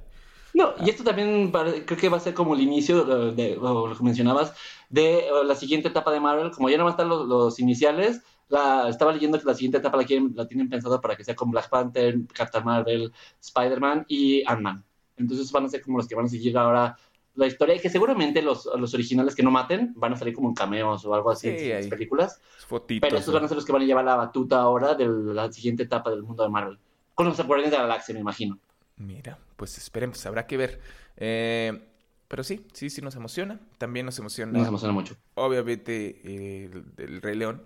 No, 0.54 0.74
y 0.84 0.90
esto 0.90 1.04
también 1.04 1.52
creo 1.52 1.98
que 2.00 2.10
va 2.10 2.18
a 2.18 2.20
ser 2.22 2.34
como 2.34 2.56
el 2.56 2.62
inicio, 2.62 3.04
de, 3.32 3.56
lo 3.58 3.96
que 3.96 4.04
mencionabas, 4.04 4.54
de 4.90 5.20
eh, 5.20 5.30
la 5.46 5.56
siguiente 5.56 5.90
etapa 5.90 6.12
de 6.12 6.20
Marvel. 6.20 6.52
Como 6.52 6.70
ya 6.70 6.78
no 6.78 6.84
van 6.86 6.92
a 6.92 6.96
estar 6.96 7.06
los, 7.06 7.28
los 7.28 7.60
iniciales, 7.60 8.22
la, 8.50 8.88
estaba 8.90 9.14
leyendo 9.14 9.38
que 9.40 9.46
la 9.46 9.54
siguiente 9.54 9.78
etapa 9.80 9.98
la, 9.98 10.06
quieren, 10.06 10.32
la 10.36 10.48
tienen 10.48 10.70
pensada 10.70 11.00
para 11.02 11.16
que 11.16 11.24
sea 11.24 11.36
con 11.36 11.52
Black 11.52 11.70
Panther, 11.70 12.18
Captain 12.34 12.64
Marvel, 12.64 13.12
Spider-Man 13.42 14.06
y 14.08 14.44
Ant-Man. 14.48 14.84
Entonces 15.18 15.52
van 15.52 15.66
a 15.66 15.70
ser 15.70 15.82
como 15.82 15.98
los 15.98 16.08
que 16.08 16.16
van 16.16 16.26
a 16.26 16.30
seguir 16.30 16.58
ahora 16.58 16.98
la 17.38 17.48
historia 17.48 17.76
y 17.76 17.80
que 17.80 17.90
seguramente 17.90 18.42
los, 18.42 18.70
los 18.78 18.94
originales 18.94 19.36
que 19.36 19.44
no 19.44 19.52
maten 19.52 19.94
van 19.96 20.14
a 20.14 20.18
salir 20.18 20.34
como 20.34 20.50
en 20.50 20.56
cameos 20.56 21.06
o 21.06 21.14
algo 21.14 21.30
así 21.32 21.50
Sí, 21.58 21.72
en 21.72 21.78
las 21.78 21.88
películas. 21.88 22.42
Fotitos. 22.68 23.08
Pero 23.08 23.18
estos 23.20 23.34
¿no? 23.34 23.40
van 23.40 23.46
a 23.46 23.48
ser 23.48 23.56
los 23.56 23.66
que 23.66 23.72
van 23.72 23.82
a 23.84 23.86
llevar 23.86 24.06
la 24.06 24.16
batuta 24.16 24.60
ahora 24.60 24.96
de 24.96 25.08
la 25.08 25.52
siguiente 25.52 25.84
etapa 25.84 26.10
del 26.10 26.24
mundo 26.24 26.44
de 26.44 26.50
Marvel. 26.50 26.80
Con 27.16 27.28
los 27.28 27.38
Guardianes 27.38 27.72
de 27.72 27.78
la 27.78 27.84
Galaxia, 27.84 28.14
me 28.14 28.20
imagino. 28.22 28.60
Mira, 28.98 29.38
pues 29.56 29.78
esperemos, 29.78 30.26
habrá 30.26 30.46
que 30.48 30.58
ver. 30.58 30.82
Eh, 31.16 31.88
pero 32.28 32.44
sí, 32.44 32.66
sí, 32.74 32.90
sí 32.90 33.02
nos 33.02 33.16
emociona. 33.16 33.60
También 33.78 34.06
nos 34.06 34.20
emociona, 34.20 34.52
Nos 34.52 34.68
emociona 34.68 34.94
mucho. 34.94 35.16
obviamente, 35.36 36.22
eh, 36.24 36.70
el, 36.72 36.84
el 36.98 37.22
Rey 37.22 37.36
León. 37.36 37.64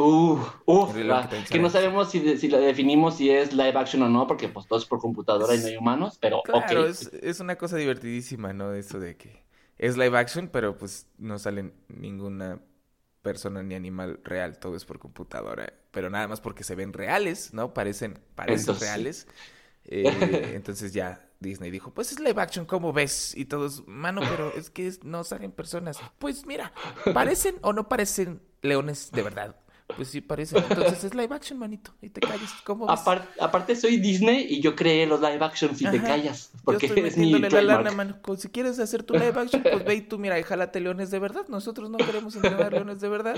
Uh, 0.00 0.38
uf, 0.66 0.96
la- 0.96 1.28
que 1.50 1.58
no 1.58 1.68
sabemos 1.70 2.10
si, 2.10 2.20
de- 2.20 2.36
si 2.38 2.48
la 2.48 2.58
definimos 2.58 3.16
si 3.16 3.30
es 3.30 3.52
live 3.52 3.78
action 3.78 4.02
o 4.02 4.08
no, 4.08 4.26
porque 4.26 4.48
pues 4.48 4.66
todo 4.66 4.78
es 4.78 4.86
por 4.86 5.00
computadora 5.00 5.54
y 5.54 5.58
no 5.60 5.66
hay 5.66 5.76
humanos, 5.76 6.18
pero 6.20 6.42
Claro, 6.42 6.84
ok. 6.84 6.86
es, 6.86 7.06
es 7.12 7.40
una 7.40 7.56
cosa 7.56 7.76
divertidísima, 7.76 8.52
¿no? 8.52 8.72
Eso 8.74 8.98
de 8.98 9.16
que 9.16 9.44
es 9.78 9.96
live 9.96 10.16
action, 10.18 10.48
pero 10.48 10.76
pues 10.76 11.06
no 11.18 11.38
sale 11.38 11.72
ninguna 11.88 12.60
persona 13.22 13.62
ni 13.62 13.74
animal 13.74 14.20
real, 14.24 14.58
todo 14.58 14.76
es 14.76 14.84
por 14.86 14.98
computadora, 14.98 15.72
pero 15.90 16.08
nada 16.10 16.26
más 16.28 16.40
porque 16.40 16.64
se 16.64 16.74
ven 16.74 16.92
reales, 16.94 17.52
¿no? 17.52 17.74
Parecen, 17.74 18.18
parecen 18.34 18.76
Entonces, 18.76 18.80
reales. 18.80 19.28
Eh, 19.84 20.52
entonces 20.54 20.92
ya 20.92 21.30
Disney 21.40 21.70
dijo, 21.70 21.92
pues 21.94 22.12
es 22.12 22.20
live 22.20 22.40
action, 22.40 22.66
¿cómo 22.66 22.92
ves? 22.92 23.34
Y 23.36 23.46
todos, 23.46 23.86
mano, 23.88 24.26
pero 24.28 24.54
es 24.54 24.70
que 24.70 24.86
es- 24.86 25.04
no 25.04 25.24
salen 25.24 25.52
personas. 25.52 25.98
Pues 26.18 26.46
mira, 26.46 26.72
¿parecen 27.12 27.56
o 27.62 27.72
no 27.72 27.88
parecen 27.88 28.42
leones 28.62 29.12
de 29.12 29.22
verdad? 29.22 29.56
Pues 29.96 30.08
sí, 30.08 30.20
parece. 30.20 30.56
Entonces 30.58 31.04
es 31.04 31.14
live 31.14 31.34
action, 31.34 31.58
manito. 31.58 31.92
Y 32.00 32.10
te 32.10 32.20
callas. 32.20 32.52
¿Cómo 32.64 32.86
ves? 32.86 33.00
Apar- 33.00 33.28
aparte 33.40 33.76
soy 33.76 33.96
Disney 33.98 34.46
y 34.48 34.60
yo 34.60 34.74
creé 34.74 35.06
los 35.06 35.20
live 35.20 35.44
action 35.44 35.74
si 35.76 35.84
te 35.90 35.98
Ajá. 35.98 36.06
callas. 36.06 36.50
Yo 36.54 36.60
Porque 36.64 36.86
estoy 36.86 37.04
es 37.04 37.16
mi 37.16 37.32
la 37.38 37.60
lana, 37.62 37.90
mano. 37.92 38.18
Pues 38.22 38.40
si 38.40 38.48
quieres 38.48 38.78
hacer 38.78 39.02
tu 39.02 39.14
live 39.14 39.38
action, 39.38 39.62
pues 39.62 39.84
ve 39.84 39.94
y 39.96 40.00
tú, 40.02 40.18
mira, 40.18 40.38
y 40.38 40.42
jálate 40.42 40.80
leones 40.80 41.10
de 41.10 41.18
verdad. 41.18 41.46
Nosotros 41.48 41.90
no 41.90 41.98
queremos 41.98 42.36
entrenar 42.36 42.72
leones 42.72 43.00
de 43.00 43.08
verdad. 43.08 43.36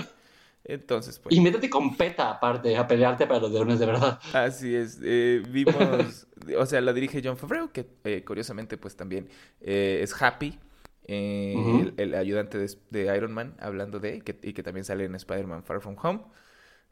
Entonces, 0.65 1.19
pues. 1.19 1.35
Y 1.35 1.41
métete 1.41 1.69
con 1.69 1.97
PETA 1.97 2.29
aparte 2.31 2.75
a 2.77 2.87
pelearte 2.87 3.27
para 3.27 3.41
los 3.41 3.51
leones 3.51 3.79
de 3.79 3.85
verdad. 3.85 4.19
Así 4.31 4.73
es, 4.73 4.97
eh, 5.03 5.43
vimos, 5.49 6.25
o 6.57 6.65
sea, 6.65 6.79
la 6.79 6.93
dirige 6.93 7.21
John 7.23 7.35
Favreau, 7.37 7.69
que 7.71 7.85
eh, 8.05 8.23
curiosamente 8.25 8.77
pues 8.77 8.95
también 8.95 9.27
eh, 9.59 9.99
es 10.01 10.21
Happy, 10.21 10.57
eh, 11.05 11.81
el, 11.81 11.93
el 11.97 12.15
ayudante 12.15 12.57
de, 12.57 12.71
de 12.91 13.17
Iron 13.17 13.33
Man, 13.33 13.55
hablando 13.59 13.99
de, 13.99 14.21
que, 14.21 14.39
y 14.41 14.53
que 14.53 14.63
también 14.63 14.85
sale 14.85 15.03
en 15.03 15.15
Spider-Man 15.15 15.63
Far 15.63 15.81
From 15.81 15.97
Home. 16.01 16.21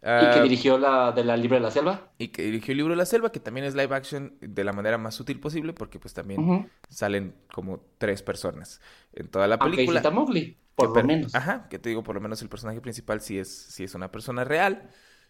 Y 0.04 0.10
Ah, 0.10 0.32
que 0.34 0.42
dirigió 0.42 0.78
la 0.78 1.12
de 1.12 1.24
la 1.24 1.38
Libre 1.38 1.58
de 1.58 1.62
la 1.64 1.72
Selva. 1.72 2.12
y 2.18 2.30
que 2.30 2.44
dirigió 2.44 2.72
el 2.74 2.78
libro 2.78 2.92
de 2.94 2.98
la 2.98 3.06
selva, 3.06 3.32
que 3.32 3.40
también 3.40 3.66
es 3.66 3.76
live 3.76 3.96
action 3.96 4.38
de 4.42 4.64
la 4.64 4.74
manera 4.74 4.98
más 4.98 5.16
sutil 5.16 5.40
posible, 5.40 5.74
porque 5.74 6.00
pues 6.00 6.14
también 6.14 6.70
salen 6.90 7.36
como 7.54 7.80
tres 7.98 8.22
personas 8.22 8.82
en 9.14 9.28
toda 9.28 9.48
la 9.48 9.56
Aunque 9.56 9.78
película. 9.78 10.00
cita 10.00 10.10
a 10.10 10.12
Mowgli, 10.12 10.58
por 10.76 10.96
lo 10.96 11.04
menos. 11.04 11.34
Ajá, 11.36 11.68
que 11.70 11.80
te 11.80 11.90
digo, 11.90 12.04
por 12.04 12.16
lo 12.16 12.22
menos 12.22 12.42
el 12.42 12.50
personaje 12.50 12.82
principal 12.82 13.22
sí 13.22 13.40
es, 13.40 13.50
sí 13.50 13.84
es 13.84 13.96
una 13.96 14.12
persona 14.12 14.44
real. 14.44 14.90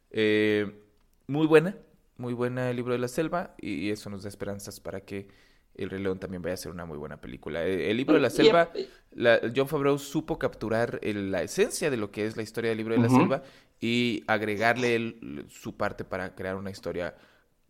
Eh, 0.09 0.81
muy 1.27 1.47
buena, 1.47 1.77
muy 2.17 2.33
buena 2.33 2.69
el 2.69 2.75
libro 2.75 2.93
de 2.93 2.99
la 2.99 3.07
selva 3.07 3.55
y, 3.57 3.73
y 3.87 3.89
eso 3.91 4.09
nos 4.09 4.23
da 4.23 4.29
esperanzas 4.29 4.79
para 4.79 5.01
que 5.01 5.29
El 5.75 5.89
Rey 5.89 6.01
León 6.01 6.19
también 6.19 6.41
vaya 6.41 6.53
a 6.53 6.57
ser 6.57 6.71
una 6.71 6.85
muy 6.85 6.97
buena 6.97 7.21
película. 7.21 7.63
El 7.63 7.95
libro 7.97 8.15
de 8.15 8.21
la 8.21 8.29
selva, 8.29 8.71
la- 9.11 9.39
John 9.55 9.67
Favreau 9.67 9.97
supo 9.97 10.37
capturar 10.37 10.99
el- 11.01 11.31
la 11.31 11.41
esencia 11.43 11.89
de 11.89 11.97
lo 11.97 12.11
que 12.11 12.25
es 12.25 12.35
la 12.37 12.43
historia 12.43 12.69
del 12.69 12.77
libro 12.77 12.93
de 12.95 13.01
la 13.01 13.09
selva 13.09 13.43
y 13.79 14.23
agregarle 14.27 14.95
el- 14.95 15.45
su 15.49 15.75
parte 15.75 16.03
para 16.03 16.35
crear 16.35 16.55
una 16.55 16.69
historia 16.71 17.15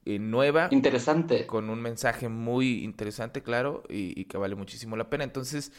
eh, 0.04 0.18
nueva 0.18 0.68
Interesante. 0.72 1.46
con 1.46 1.70
un 1.70 1.80
mensaje 1.80 2.28
muy 2.28 2.84
interesante, 2.84 3.44
claro, 3.44 3.84
y, 3.88 4.20
y 4.20 4.26
que 4.26 4.36
vale 4.38 4.56
muchísimo 4.56 4.98
la 4.98 5.12
pena. 5.12 5.24
Entonces, 5.24 5.72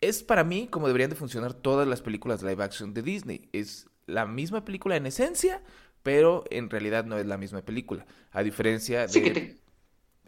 es 0.00 0.22
para 0.22 0.44
mí 0.44 0.68
como 0.70 0.86
deberían 0.86 1.10
de 1.10 1.16
funcionar 1.16 1.54
todas 1.54 1.88
las 1.88 2.00
películas 2.00 2.42
live 2.42 2.62
action 2.62 2.94
de 2.94 3.02
Disney. 3.02 3.48
Es 3.52 3.88
la 4.06 4.26
misma 4.26 4.64
película 4.64 4.96
en 4.96 5.06
esencia, 5.06 5.62
pero 6.04 6.44
en 6.50 6.70
realidad 6.70 7.04
no 7.04 7.18
es 7.18 7.26
la 7.26 7.36
misma 7.36 7.62
película. 7.62 8.06
A 8.30 8.42
diferencia 8.44 9.02
de 9.02 9.08
Sí, 9.08 9.22
que 9.22 9.30
te, 9.32 9.56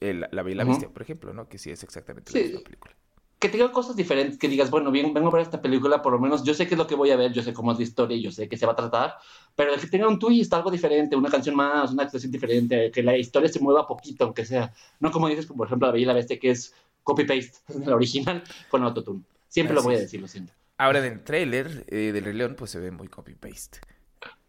eh, 0.00 0.14
la, 0.14 0.28
La 0.32 0.42
la. 0.42 0.64
Bestia, 0.64 0.88
por 0.88 1.02
ejemplo, 1.02 1.32
¿no? 1.32 1.48
Que 1.48 1.58
sí 1.58 1.70
es 1.70 1.82
exactamente 1.82 2.32
la 2.32 2.38
Sí. 2.38 2.44
misma 2.46 2.60
película. 2.62 2.94
que 3.38 3.48
te 3.48 3.56
diga 3.56 3.72
cosas 3.72 3.96
diferentes, 3.96 4.36
que 4.38 4.48
digas, 4.48 4.70
bueno, 4.70 4.90
bien, 4.90 5.14
vengo 5.14 5.28
a 5.28 5.32
ver 5.32 5.40
esta 5.40 5.62
película, 5.62 6.02
por 6.02 6.12
lo 6.12 6.18
menos 6.20 6.44
yo 6.44 6.52
sé 6.52 6.66
qué 6.66 6.74
es 6.74 6.78
lo 6.78 6.86
que 6.86 6.94
voy 6.94 7.10
a 7.10 7.16
ver, 7.16 7.32
yo 7.32 7.42
sé 7.42 7.54
cómo 7.54 7.72
es 7.72 7.78
la 7.78 7.84
historia 7.84 8.14
y 8.14 8.20
yo 8.20 8.30
sé 8.30 8.50
qué 8.50 8.58
se 8.58 8.66
va 8.66 8.72
a 8.72 8.76
tratar, 8.76 9.14
pero 9.56 9.72
que 9.80 9.86
tenga 9.86 10.06
un 10.08 10.18
twist, 10.18 10.52
algo 10.52 10.70
diferente, 10.70 11.16
una 11.16 11.30
canción 11.30 11.56
más, 11.56 11.90
una 11.90 12.02
actuación 12.02 12.30
diferente, 12.30 12.90
que 12.90 13.02
la 13.02 13.16
historia 13.16 13.48
se 13.48 13.58
mueva 13.58 13.86
poquito, 13.86 14.24
aunque 14.24 14.44
sea. 14.44 14.74
No 14.98 15.10
como 15.10 15.26
dices, 15.26 15.46
como 15.46 15.56
por 15.58 15.68
ejemplo 15.68 15.86
La 15.86 15.92
Bella 15.94 16.02
y 16.02 16.06
la 16.06 16.12
Bestia, 16.12 16.38
que 16.38 16.50
es 16.50 16.74
copy-paste 17.02 17.52
de 17.78 17.86
la 17.86 17.94
original 17.96 18.44
con 18.68 18.82
autotune. 18.84 19.22
Siempre 19.48 19.74
lo 19.74 19.82
voy 19.82 19.94
a 19.94 20.00
decir, 20.00 20.20
lo 20.20 20.28
siento. 20.28 20.52
Ahora, 20.76 20.98
en 20.98 21.10
el 21.12 21.24
tráiler 21.24 21.84
eh, 21.88 22.12
del 22.12 22.24
Rey 22.24 22.34
León, 22.34 22.56
pues 22.58 22.70
se 22.70 22.78
ve 22.78 22.90
muy 22.90 23.08
copy-paste. 23.08 23.78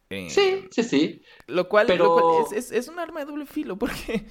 Eh, 0.10 0.28
Sí, 0.30 0.68
sí, 0.70 0.84
sí. 0.84 1.22
Lo 1.48 1.70
cual, 1.70 1.88
Pero- 1.88 2.04
lo 2.04 2.14
cual 2.42 2.46
es, 2.46 2.52
es- 2.52 2.72
es 2.74 2.88
un 2.90 3.00
arma 3.00 3.22
de 3.22 3.26
doble 3.28 3.46
filo, 3.46 3.78
porque... 3.80 4.26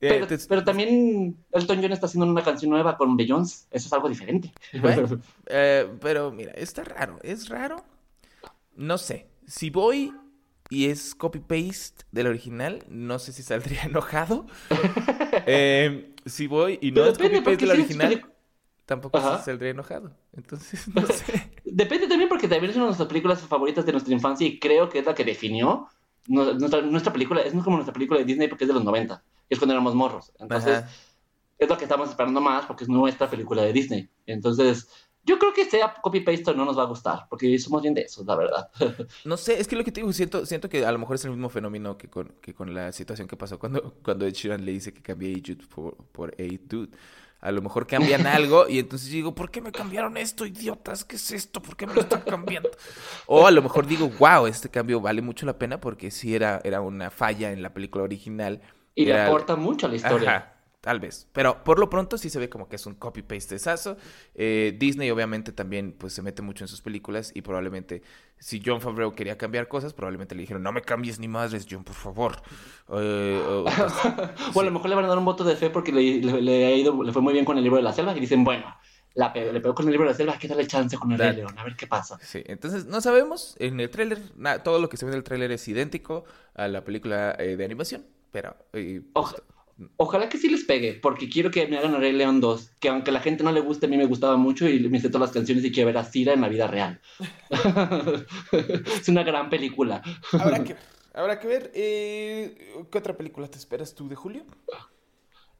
eh, 0.00 0.08
Pero, 0.08 0.26
te- 0.26 0.38
pero 0.48 0.64
también 0.64 1.36
Elton 1.52 1.80
John 1.82 1.92
está 1.92 2.06
haciendo 2.06 2.26
una 2.30 2.42
canción 2.42 2.70
nueva 2.70 2.96
con 2.96 3.16
Beyoncé. 3.16 3.66
Eso 3.70 3.86
es 3.86 3.92
algo 3.92 4.08
diferente. 4.08 4.52
Bueno, 4.80 5.08
eh, 5.46 5.88
pero 6.00 6.30
mira, 6.30 6.52
está 6.52 6.84
raro, 6.84 7.18
es 7.22 7.48
raro. 7.48 7.76
No 8.74 8.98
sé, 8.98 9.26
si 9.46 9.70
voy 9.70 10.12
y 10.68 10.86
es 10.86 11.14
copy-paste 11.14 12.04
del 12.12 12.26
original, 12.26 12.84
no 12.88 13.18
sé 13.18 13.32
si 13.32 13.42
saldría 13.42 13.82
enojado. 13.84 14.46
Eh, 15.46 16.12
si 16.24 16.46
voy 16.46 16.78
y 16.80 16.90
no 16.90 17.02
Pero 17.02 17.06
es 17.12 17.18
copy-paste 17.18 17.66
del 17.66 17.76
si 17.76 17.82
original, 17.82 18.08
peli- 18.08 18.24
tampoco 18.86 19.18
Ajá. 19.18 19.42
saldría 19.42 19.70
enojado. 19.70 20.12
Entonces, 20.36 20.88
no 20.94 21.06
sé. 21.06 21.50
Depende 21.64 22.08
también 22.08 22.28
porque 22.28 22.48
también 22.48 22.70
es 22.70 22.76
una 22.76 22.84
de 22.86 22.88
nuestras 22.88 23.08
películas 23.08 23.40
favoritas 23.42 23.84
de 23.86 23.92
nuestra 23.92 24.12
infancia 24.14 24.46
y 24.46 24.58
creo 24.58 24.88
que 24.88 25.00
es 25.00 25.06
la 25.06 25.14
que 25.14 25.24
definió 25.24 25.88
nu- 26.26 26.54
nuestra, 26.54 26.80
nuestra 26.80 27.12
película. 27.12 27.42
Es 27.42 27.52
como 27.52 27.76
nuestra 27.76 27.92
película 27.92 28.18
de 28.18 28.24
Disney 28.26 28.48
porque 28.48 28.64
es 28.64 28.68
de 28.68 28.74
los 28.74 28.84
90, 28.84 29.22
que 29.22 29.22
es 29.48 29.58
cuando 29.58 29.74
éramos 29.74 29.94
morros. 29.94 30.32
Entonces, 30.38 30.78
Ajá. 30.78 30.90
es 31.58 31.68
lo 31.68 31.76
que 31.76 31.84
estamos 31.84 32.10
esperando 32.10 32.40
más 32.40 32.66
porque 32.66 32.84
es 32.84 32.90
nuestra 32.90 33.28
película 33.28 33.62
de 33.62 33.72
Disney. 33.72 34.08
Entonces, 34.26 34.88
yo 35.26 35.40
creo 35.40 35.52
que 35.52 35.64
sea 35.64 35.92
copy-paste 36.00 36.54
no 36.54 36.64
nos 36.64 36.78
va 36.78 36.84
a 36.84 36.86
gustar 36.86 37.26
porque 37.28 37.58
somos 37.58 37.82
bien 37.82 37.94
de 37.94 38.02
eso, 38.02 38.24
la 38.24 38.36
verdad. 38.36 38.70
No 39.24 39.36
sé, 39.36 39.60
es 39.60 39.66
que 39.66 39.74
lo 39.74 39.82
que 39.82 39.90
te 39.90 40.00
digo, 40.00 40.12
siento, 40.12 40.46
siento 40.46 40.68
que 40.68 40.86
a 40.86 40.92
lo 40.92 40.98
mejor 40.98 41.16
es 41.16 41.24
el 41.24 41.32
mismo 41.32 41.48
fenómeno 41.48 41.98
que 41.98 42.08
con, 42.08 42.32
que 42.40 42.54
con 42.54 42.72
la 42.72 42.92
situación 42.92 43.26
que 43.26 43.36
pasó 43.36 43.58
cuando, 43.58 43.94
cuando 44.04 44.24
Ed 44.24 44.34
Sheeran 44.34 44.64
le 44.64 44.72
dice 44.72 44.94
que 44.94 45.02
cambie 45.02 45.34
A 45.34 45.38
Jude 45.44 45.66
por, 45.66 45.96
por 46.12 46.34
A 46.38 46.44
Dude. 46.68 46.96
A 47.40 47.50
lo 47.52 47.60
mejor 47.60 47.86
cambian 47.86 48.26
algo 48.26 48.68
y 48.68 48.78
entonces 48.78 49.10
digo, 49.10 49.34
¿por 49.34 49.50
qué 49.50 49.60
me 49.60 49.72
cambiaron 49.72 50.16
esto, 50.16 50.46
idiotas? 50.46 51.04
¿Qué 51.04 51.16
es 51.16 51.32
esto? 51.32 51.60
¿Por 51.60 51.76
qué 51.76 51.86
me 51.86 51.94
lo 51.94 52.02
están 52.02 52.22
cambiando? 52.22 52.70
O 53.26 53.46
a 53.46 53.50
lo 53.50 53.62
mejor 53.62 53.86
digo, 53.86 54.08
wow, 54.18 54.46
este 54.46 54.68
cambio 54.68 55.00
vale 55.00 55.22
mucho 55.22 55.44
la 55.44 55.58
pena 55.58 55.80
porque 55.80 56.12
sí 56.12 56.34
era, 56.34 56.60
era 56.62 56.80
una 56.80 57.10
falla 57.10 57.52
en 57.52 57.62
la 57.62 57.74
película 57.74 58.04
original. 58.04 58.62
Y 58.96 59.04
le 59.04 59.20
aporta 59.20 59.54
mucho 59.54 59.86
a 59.86 59.90
la 59.90 59.94
historia. 59.96 60.30
Ajá, 60.36 60.52
tal 60.80 60.98
vez. 61.00 61.28
Pero 61.32 61.62
por 61.62 61.78
lo 61.78 61.88
pronto 61.88 62.16
sí 62.18 62.30
se 62.30 62.38
ve 62.40 62.48
como 62.48 62.68
que 62.68 62.76
es 62.76 62.86
un 62.86 62.94
copy-paste 62.94 63.58
sazo. 63.58 63.96
Eh, 64.34 64.74
Disney 64.78 65.10
obviamente 65.10 65.52
también 65.52 65.92
pues 65.92 66.12
se 66.14 66.22
mete 66.22 66.42
mucho 66.42 66.64
en 66.64 66.68
sus 66.68 66.80
películas 66.80 67.30
y 67.34 67.42
probablemente 67.42 68.02
si 68.38 68.60
John 68.64 68.80
Favreau 68.80 69.14
quería 69.14 69.36
cambiar 69.38 69.68
cosas, 69.68 69.92
probablemente 69.94 70.34
le 70.34 70.40
dijeron, 70.40 70.62
no 70.62 70.72
me 70.72 70.82
cambies 70.82 71.18
ni 71.20 71.28
madres, 71.28 71.66
John, 71.70 71.84
por 71.84 71.94
favor. 71.94 72.42
Eh, 72.92 73.42
o- 73.48 73.64
pues, 73.64 73.76
O 74.56 74.60
a 74.60 74.64
lo 74.64 74.70
mejor 74.70 74.88
le 74.88 74.94
van 74.96 75.04
a 75.04 75.08
dar 75.08 75.18
un 75.18 75.24
voto 75.24 75.44
de 75.44 75.56
fe 75.56 75.70
porque 75.70 75.92
le, 75.92 76.20
le- 76.22 76.40
le 76.42 76.64
ha 76.66 76.74
ido, 76.74 77.02
le 77.02 77.12
fue 77.12 77.22
muy 77.22 77.32
bien 77.32 77.44
con 77.44 77.56
el 77.58 77.62
libro 77.62 77.76
de 77.76 77.82
la 77.82 77.92
selva 77.92 78.16
y 78.16 78.20
dicen, 78.20 78.44
bueno, 78.44 78.64
la 79.14 79.32
pe- 79.32 79.52
le 79.52 79.60
pegó 79.60 79.74
con 79.74 79.86
el 79.86 79.92
libro 79.92 80.06
de 80.06 80.12
la 80.12 80.16
selva, 80.16 80.32
hay 80.34 80.38
que 80.38 80.48
darle 80.48 80.66
chance 80.66 80.96
con 80.98 81.12
el 81.12 81.18
Rey 81.18 81.28
Dale. 81.28 81.38
León, 81.38 81.58
a 81.58 81.64
ver 81.64 81.74
qué 81.76 81.86
pasa. 81.86 82.18
sí, 82.22 82.42
entonces 82.46 82.84
no 82.86 83.00
sabemos. 83.00 83.56
En 83.58 83.80
el 83.80 83.90
tráiler, 83.90 84.18
todo 84.62 84.78
lo 84.78 84.88
que 84.88 84.96
se 84.98 85.04
ve 85.06 85.12
en 85.12 85.16
el 85.18 85.24
tráiler 85.24 85.50
es 85.52 85.66
idéntico 85.68 86.24
a 86.54 86.68
la 86.68 86.84
película 86.84 87.34
eh, 87.38 87.56
de 87.56 87.64
animación, 87.64 88.04
pero... 88.30 88.56
pues, 88.70 89.02
Oja- 89.14 89.36
Ojalá 89.98 90.30
que 90.30 90.38
sí 90.38 90.48
les 90.48 90.64
pegue, 90.64 90.94
porque 90.94 91.28
quiero 91.28 91.50
que 91.50 91.66
me 91.66 91.76
hagan 91.76 91.94
el 91.94 92.00
Rey 92.00 92.12
León 92.12 92.40
2, 92.40 92.70
que 92.80 92.88
aunque 92.88 93.10
a 93.10 93.12
la 93.12 93.20
gente 93.20 93.44
no 93.44 93.52
le 93.52 93.60
guste, 93.60 93.84
a 93.84 93.88
mí 93.90 93.98
me 93.98 94.06
gustaba 94.06 94.38
mucho 94.38 94.66
y 94.66 94.80
me 94.88 94.98
sé 95.00 95.08
todas 95.10 95.28
las 95.28 95.32
canciones 95.34 95.62
y 95.66 95.70
quiero 95.70 95.88
ver 95.88 95.98
a 95.98 96.04
Cira 96.04 96.32
en 96.32 96.40
la 96.40 96.48
vida 96.48 96.66
real. 96.66 96.98
es 98.52 99.08
una 99.08 99.22
gran 99.22 99.50
película. 99.50 100.02
habrá 100.32 100.64
que 100.64 100.74
ver. 100.74 100.82
Habrá 101.16 101.40
que 101.40 101.46
ver. 101.48 101.70
eh, 101.74 102.74
¿Qué 102.90 102.98
otra 102.98 103.16
película 103.16 103.48
te 103.48 103.56
esperas 103.56 103.94
tú 103.94 104.06
de 104.06 104.16
Julio? 104.16 104.44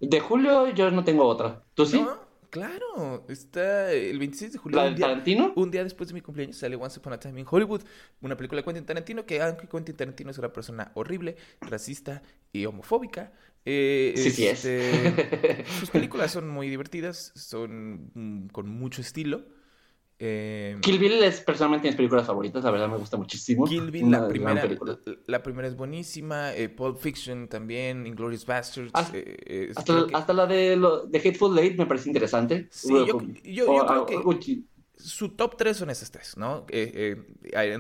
De 0.01 0.21
julio 0.21 0.69
yo 0.75 0.91
no 0.91 1.03
tengo 1.03 1.25
otra. 1.27 1.63
¿Tú 1.75 1.87
sí? 1.87 2.01
No, 2.03 2.26
claro. 2.51 3.25
Está 3.29 3.93
el 3.93 4.19
26 4.19 4.53
de 4.53 4.59
julio. 4.59 4.77
¿La 4.81 4.89
un 4.89 4.95
día- 4.95 5.07
Tarantino? 5.07 5.53
Un 5.57 5.71
día 5.71 5.85
después 5.85 6.09
de 6.09 6.15
mi 6.15 6.21
cumpleaños 6.21 6.57
sale 6.57 6.77
Once 6.77 6.99
Upon 6.99 7.13
a 7.13 7.19
Time 7.21 7.41
in 7.41 7.47
Hollywood, 7.49 7.83
una 8.21 8.37
película 8.37 8.61
de 8.61 8.65
Quentin 8.65 8.85
Tarantino 8.87 9.25
que 9.27 9.41
aunque 9.43 9.69
Quentin 9.69 9.97
Tarantino 9.97 10.31
es 10.31 10.39
una 10.39 10.53
persona 10.53 10.91
horrible, 10.95 11.37
racista 11.61 12.23
y 12.53 12.65
homofóbica, 12.67 13.33
eh, 13.65 14.15
Sí, 14.17 14.31
sí 14.31 14.47
es. 14.47 14.65
este, 14.65 15.65
sus 15.81 15.91
películas 15.91 16.31
son 16.31 16.49
muy 16.49 16.69
divertidas, 16.69 17.33
son 17.35 18.11
mm, 18.15 18.49
con 18.49 18.69
mucho 18.69 19.01
estilo. 19.01 19.45
Eh, 20.19 20.79
Kill 20.81 20.99
Bill 20.99 21.23
es 21.25 21.41
personalmente 21.43 21.89
mis 21.89 21.97
películas 21.97 22.27
favoritas, 22.27 22.65
la 22.65 22.71
verdad 22.71 22.89
me 22.89 22.97
gusta 22.97 23.19
muchísimo. 23.19 23.67
Kill 23.67 23.91
Bill, 23.91 24.05
Una 24.05 24.21
la 24.21 24.29
primera, 24.29 24.69
la 25.27 25.43
primera 25.43 25.69
es 25.69 25.77
buenísima, 25.77 26.55
eh, 26.55 26.71
Pulp 26.71 26.97
Fiction 26.99 27.49
también, 27.49 28.07
Inglourious 28.07 28.47
Basterds. 28.47 28.91
Hasta- 28.95 29.17
eh, 29.19 29.37
eh, 29.47 29.73
Hasta, 29.77 29.93
creo 29.93 30.07
que- 30.07 30.17
hasta 30.17 30.33
la 30.33 30.47
de, 30.47 30.77
lo, 30.77 31.05
de 31.05 31.19
Hateful 31.19 31.59
Eight 31.59 31.79
me 31.79 31.85
parece 31.85 32.09
interesante. 32.09 32.67
Sí, 32.71 32.89
yo- 32.93 33.07
yo- 33.07 33.21
yo 33.45 33.71
O- 33.73 33.87
creo 33.87 34.03
o- 34.03 34.07
que- 34.07 34.17
o- 34.17 34.57
Su 34.99 35.29
top 35.29 35.59
3 35.59 35.77
son 35.77 35.91
esas 35.91 36.11
tres, 36.11 36.39
¿no? 36.39 36.65
En 36.71 37.27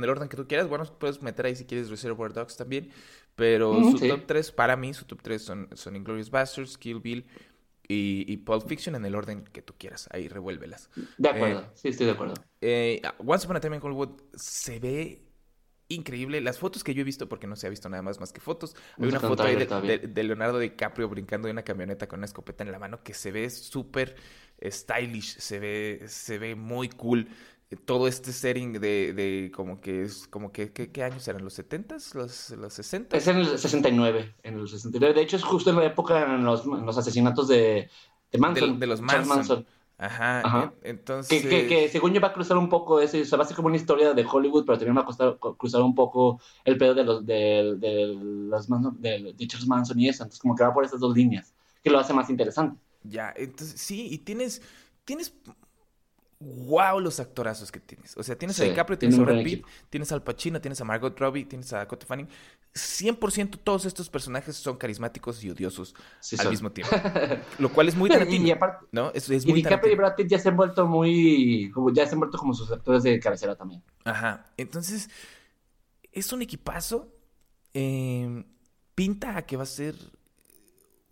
el 0.05 0.11
orden 0.11 0.29
que 0.29 0.37
tú 0.37 0.47
quieras. 0.47 0.69
Bueno, 0.69 0.85
puedes 0.99 1.23
meter 1.23 1.47
ahí 1.47 1.57
si 1.57 1.65
quieres 1.65 1.89
Reservoir 1.89 2.35
Dogs 2.35 2.59
también. 2.59 2.91
Pero 3.35 3.75
su 3.91 3.97
sí. 3.99 4.09
top 4.09 4.27
3, 4.27 4.53
para 4.53 4.77
mí, 4.77 4.93
su 4.93 5.07
top 5.07 5.21
3 5.23 5.41
son, 5.43 5.69
son 5.73 5.97
Inglourious 5.97 6.31
Basterds, 6.31 6.77
Kill 6.77 7.01
Bill 7.01 7.25
y, 7.89 8.25
y 8.33 8.37
Pulp 8.39 8.67
Fiction 8.69 8.95
en 8.95 9.05
el 9.05 9.15
orden 9.15 9.45
que 9.45 9.63
tú 9.63 9.75
quieras. 9.79 10.09
Ahí 10.13 10.29
revuélvelas. 10.29 10.91
De 11.19 11.29
acuerdo, 11.29 11.71
sí, 11.75 11.89
estoy 11.89 12.07
de 12.07 12.13
acuerdo. 12.13 12.35
Eh, 12.61 13.01
Once 13.19 13.47
Upon 13.47 13.57
a 13.57 13.61
Time 13.61 13.77
in 13.77 13.83
Hollywood 13.83 14.21
se 14.35 14.79
ve 14.81 15.23
increíble. 15.89 16.41
Las 16.41 16.59
fotos 16.59 16.83
que 16.83 16.95
yo 16.95 17.03
he 17.03 17.05
visto, 17.05 17.29
porque 17.29 17.47
no 17.47 17.55
se 17.57 17.67
ha 17.67 17.71
visto 17.71 17.89
nada 17.89 18.03
más 18.03 18.19
más 18.19 18.33
que 18.33 18.41
fotos. 18.41 18.75
Hay 18.99 19.05
una 19.09 19.21
foto 19.29 19.43
ahí 19.45 19.55
de- 19.87 19.99
de 20.09 20.23
Leonardo 20.25 20.59
DiCaprio 20.59 21.09
brincando 21.09 21.47
de 21.47 21.53
una 21.53 21.63
camioneta 21.63 22.09
con 22.09 22.19
una 22.21 22.27
escopeta 22.27 22.65
en 22.65 22.73
la 22.73 22.79
mano 22.79 23.03
que 23.05 23.15
se 23.15 23.31
ve 23.31 23.49
súper 23.51 24.17
stylish, 24.63 25.39
se 25.39 25.59
ve, 25.59 26.03
se 26.07 26.39
ve 26.39 26.55
muy 26.55 26.89
cool. 26.89 27.29
Todo 27.85 28.07
este 28.07 28.33
setting 28.33 28.75
de, 28.75 29.13
de 29.13 29.51
como 29.53 29.81
que 29.81 30.03
es, 30.03 30.29
como 30.29 30.53
que, 30.53 30.73
¿qué, 30.73 30.93
qué 30.93 31.03
años 31.03 31.27
eran? 31.27 31.43
¿Los 31.43 31.55
70s? 31.59 32.15
¿Los, 32.15 32.51
los 32.51 32.73
60s? 32.79 33.17
Es 33.17 33.27
en 33.27 33.39
el 33.39 33.59
69, 33.59 34.35
en 34.45 34.59
el 34.61 34.69
69. 34.69 35.15
De 35.15 35.23
hecho, 35.23 35.37
es 35.37 35.43
justo 35.43 35.71
en 35.71 35.77
la 35.77 35.85
época 35.85 36.23
en 36.33 36.45
los, 36.45 36.65
en 36.65 36.87
los 36.87 36.97
asesinatos 36.97 37.49
de, 37.49 37.91
de 38.31 38.39
Manson. 38.39 38.75
De- 38.75 38.79
de 38.79 38.87
los 38.87 39.01
Manson. 39.01 39.67
Ajá, 39.99 40.41
Ajá. 40.41 40.75
e- 40.83 40.91
entonces... 40.91 41.43
Que, 41.43 41.49
que, 41.49 41.67
que 41.67 41.89
según 41.89 42.13
yo 42.13 42.21
va 42.21 42.29
a 42.29 42.33
cruzar 42.33 42.57
un 42.57 42.69
poco 42.69 43.01
ese, 43.01 43.23
o 43.23 43.25
sea, 43.25 43.39
va 43.39 43.45
a 43.45 43.47
ser 43.49 43.57
como 43.57 43.69
una 43.69 43.77
historia 43.79 44.13
de 44.15 44.25
Hollywood, 44.31 44.65
pero 44.65 44.79
también 44.79 44.97
va 44.97 45.01
a 45.01 45.07
costar- 45.07 45.39
cruzar 45.57 45.83
un 45.83 45.95
poco 45.95 46.41
el 46.65 46.79
pedo 46.79 46.95
de 46.95 47.03
los 47.05 47.27
de, 47.27 47.75
de 47.79 48.15
los 48.15 48.69
Manson, 48.69 49.01
de, 49.01 49.35
de 49.37 49.47
Charles 49.47 49.67
Manson 49.67 49.99
y 49.99 50.09
eso, 50.09 50.23
entonces 50.23 50.41
como 50.41 50.55
que 50.55 50.63
va 50.63 50.73
por 50.75 50.85
esas 50.85 51.01
dos 51.01 51.17
líneas, 51.17 51.55
que 51.83 51.91
lo 51.91 51.99
hace 51.99 52.13
más 52.13 52.29
interesante. 52.31 52.79
Ya, 53.03 53.33
entonces 53.37 53.81
sí, 53.81 54.09
y 54.11 54.19
tienes, 54.19 54.61
tienes, 55.05 55.33
wow, 56.41 57.01
los 57.01 57.19
actorazos 57.21 57.73
que 57.73 57.81
tienes. 57.81 58.17
O 58.17 58.23
sea, 58.23 58.37
tienes 58.37 58.61
a 58.61 58.65
DiCaprio, 58.65 58.99
tiene 58.99 59.15
tienes 59.15 59.19
a 59.19 59.23
Brad 59.23 59.43
Pitt, 59.43 59.67
tienes 59.91 60.13
al 60.13 60.23
Pacino, 60.23 60.61
tienes 60.61 60.81
a 60.81 60.85
Margot 60.85 61.19
Robbie, 61.19 61.45
tienes 61.47 61.73
a 61.73 61.79
Dakota 61.79 62.07
Fanning. 62.07 62.29
100% 62.75 63.59
todos 63.65 63.87
estos 63.87 64.11
personajes 64.11 64.57
son 64.57 64.77
carismáticos 64.77 65.43
y 65.45 65.51
odiosos 65.51 65.95
Sí, 66.21 66.37
al 66.39 66.45
son. 66.45 66.51
mismo 66.51 66.73
tiempo. 66.73 67.01
Lo 67.59 67.73
cual 67.73 67.89
es 67.89 67.97
muy 67.97 68.09
Y, 68.09 68.13
Tarantino, 68.13 68.47
y 68.47 68.51
aparte, 68.51 68.87
¿no? 68.93 69.11
Es, 69.15 69.29
es 69.31 69.47
y 69.47 69.53
muy 69.53 69.63
DiCaprio 69.63 69.93
y. 69.93 69.97
Brad 69.97 70.15
Pitt 70.17 70.29
ya 70.29 70.39
se 70.39 70.49
han 70.51 70.57
vuelto 70.57 70.87
muy, 70.87 71.71
como 71.73 71.93
ya 71.93 72.07
se 72.07 72.15
han 72.15 72.21
vuelto 72.21 72.39
como 72.39 72.55
sus 72.55 72.71
actores 72.71 73.03
de 73.03 73.19
cabecera 73.21 73.57
también. 73.57 73.83
Ajá. 74.05 74.53
Entonces, 74.57 75.11
es 76.13 76.33
un 76.33 76.43
equipazo. 76.43 77.13
eh, 77.75 78.45
pinta 78.95 79.37
a 79.37 79.47
que 79.47 79.57
va 79.57 79.65
a 79.65 79.67
ser 79.67 79.95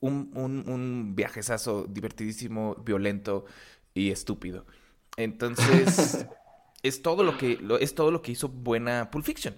un, 0.01 0.31
un, 0.35 0.69
un 0.69 1.15
viajezazo 1.17 1.87
divertidísimo, 1.89 2.75
violento 2.77 3.45
y 3.95 4.11
estúpido. 4.11 4.67
Entonces, 5.17 6.27
es 6.83 7.03
todo 7.03 7.23
lo 7.23 7.37
que 7.39 7.57
lo- 7.57 7.79
es 7.79 7.95
todo 7.95 8.11
lo 8.11 8.23
que 8.23 8.33
hizo 8.33 8.49
buena 8.49 9.11
Pulp 9.11 9.25
Fiction, 9.25 9.57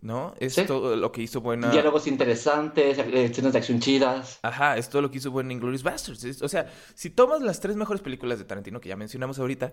¿no? 0.00 0.34
Es 0.40 0.54
Sí. 0.54 0.64
todo 0.66 0.96
lo 0.96 1.12
que 1.12 1.22
hizo 1.22 1.40
buena. 1.40 1.70
Diálogos 1.70 2.06
interesantes, 2.06 2.98
eh, 2.98 3.24
escenas 3.24 3.52
de 3.52 3.58
acción 3.58 3.80
chidas. 3.80 4.38
Ajá, 4.42 4.76
es 4.76 4.88
todo 4.88 5.02
lo 5.02 5.10
que 5.10 5.18
hizo 5.18 5.30
buena 5.30 5.52
Inglourious 5.52 5.82
Basterds. 5.82 6.24
Es- 6.24 6.42
o 6.42 6.48
sea, 6.48 6.70
si 6.94 7.10
tomas 7.10 7.40
las 7.42 7.60
tres 7.60 7.76
mejores 7.76 8.02
películas 8.02 8.38
de 8.38 8.44
Tarantino 8.44 8.80
que 8.80 8.88
ya 8.88 8.96
mencionamos 8.96 9.38
ahorita, 9.38 9.72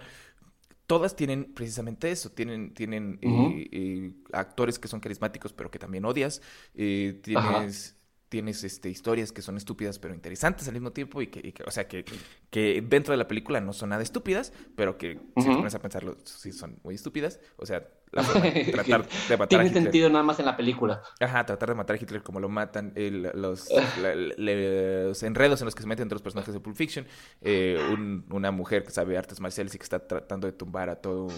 todas 0.87 1.15
tienen 1.15 1.53
precisamente 1.53 2.11
eso. 2.11 2.31
Tienen, 2.31 2.73
tienen 2.73 3.17
eh, 3.21 3.69
eh, 3.71 4.11
actores 4.33 4.77
que 4.79 4.87
son 4.87 4.99
carismáticos, 4.99 5.53
pero 5.53 5.71
que 5.71 5.79
también 5.79 6.05
odias. 6.05 6.41
Eh, 6.75 7.19
tienes, 7.23 7.97
tienes 8.33 8.63
este, 8.63 8.89
historias 8.89 9.31
que 9.31 9.43
son 9.43 9.57
estúpidas, 9.57 9.99
pero 9.99 10.15
interesantes 10.15 10.67
al 10.67 10.73
mismo 10.73 10.91
tiempo. 10.91 11.21
Y 11.21 11.27
que, 11.27 11.39
y 11.47 11.51
que- 11.51 11.61
o 11.61 11.69
sea, 11.69 11.87
que, 11.87 12.03
que 12.49 12.83
dentro 12.83 13.11
de 13.11 13.17
la 13.19 13.27
película 13.27 13.61
no 13.61 13.73
son 13.73 13.89
nada 13.89 14.01
estúpidas, 14.01 14.51
pero 14.75 14.97
que 14.97 15.19
si 15.37 15.43
te 15.47 15.55
pones 15.55 15.75
a 15.75 15.79
pensarlo, 15.79 16.17
sí 16.23 16.51
son 16.51 16.79
muy 16.83 16.95
estúpidas. 16.95 17.39
O 17.57 17.67
sea, 17.67 17.87
la 18.11 18.23
forma 18.23 18.49
de 18.49 18.65
tratar 18.71 19.07
de 19.07 19.37
matar 19.37 19.43
a 19.43 19.47
Tiene 19.47 19.65
Hitler. 19.67 19.83
sentido 19.83 20.09
nada 20.09 20.23
más 20.23 20.39
en 20.39 20.45
la 20.47 20.57
película. 20.57 21.03
Ajá, 21.19 21.45
tratar 21.45 21.69
de 21.69 21.75
matar 21.75 21.95
a 21.95 21.99
Hitler 22.01 22.23
como 22.23 22.39
lo 22.39 22.49
matan, 22.49 22.91
el- 22.95 23.29
los, 23.35 23.69
la- 24.01 24.15
le- 24.15 25.03
los 25.05 25.21
enredos 25.21 25.61
en 25.61 25.65
los 25.65 25.75
que 25.75 25.83
se 25.83 25.87
meten 25.87 26.03
entre 26.05 26.15
los 26.15 26.23
personajes 26.23 26.55
de 26.55 26.59
Pulp 26.59 26.75
Fiction, 26.75 27.05
eh, 27.41 27.77
un- 27.93 28.25
una 28.31 28.49
mujer 28.49 28.83
que 28.83 28.89
sabe 28.89 29.15
artes 29.15 29.39
marciales 29.39 29.75
y 29.75 29.77
que 29.77 29.83
está 29.83 30.07
tratando 30.07 30.47
de 30.47 30.53
tumbar 30.53 30.89
a 30.89 30.95
toda 30.95 31.31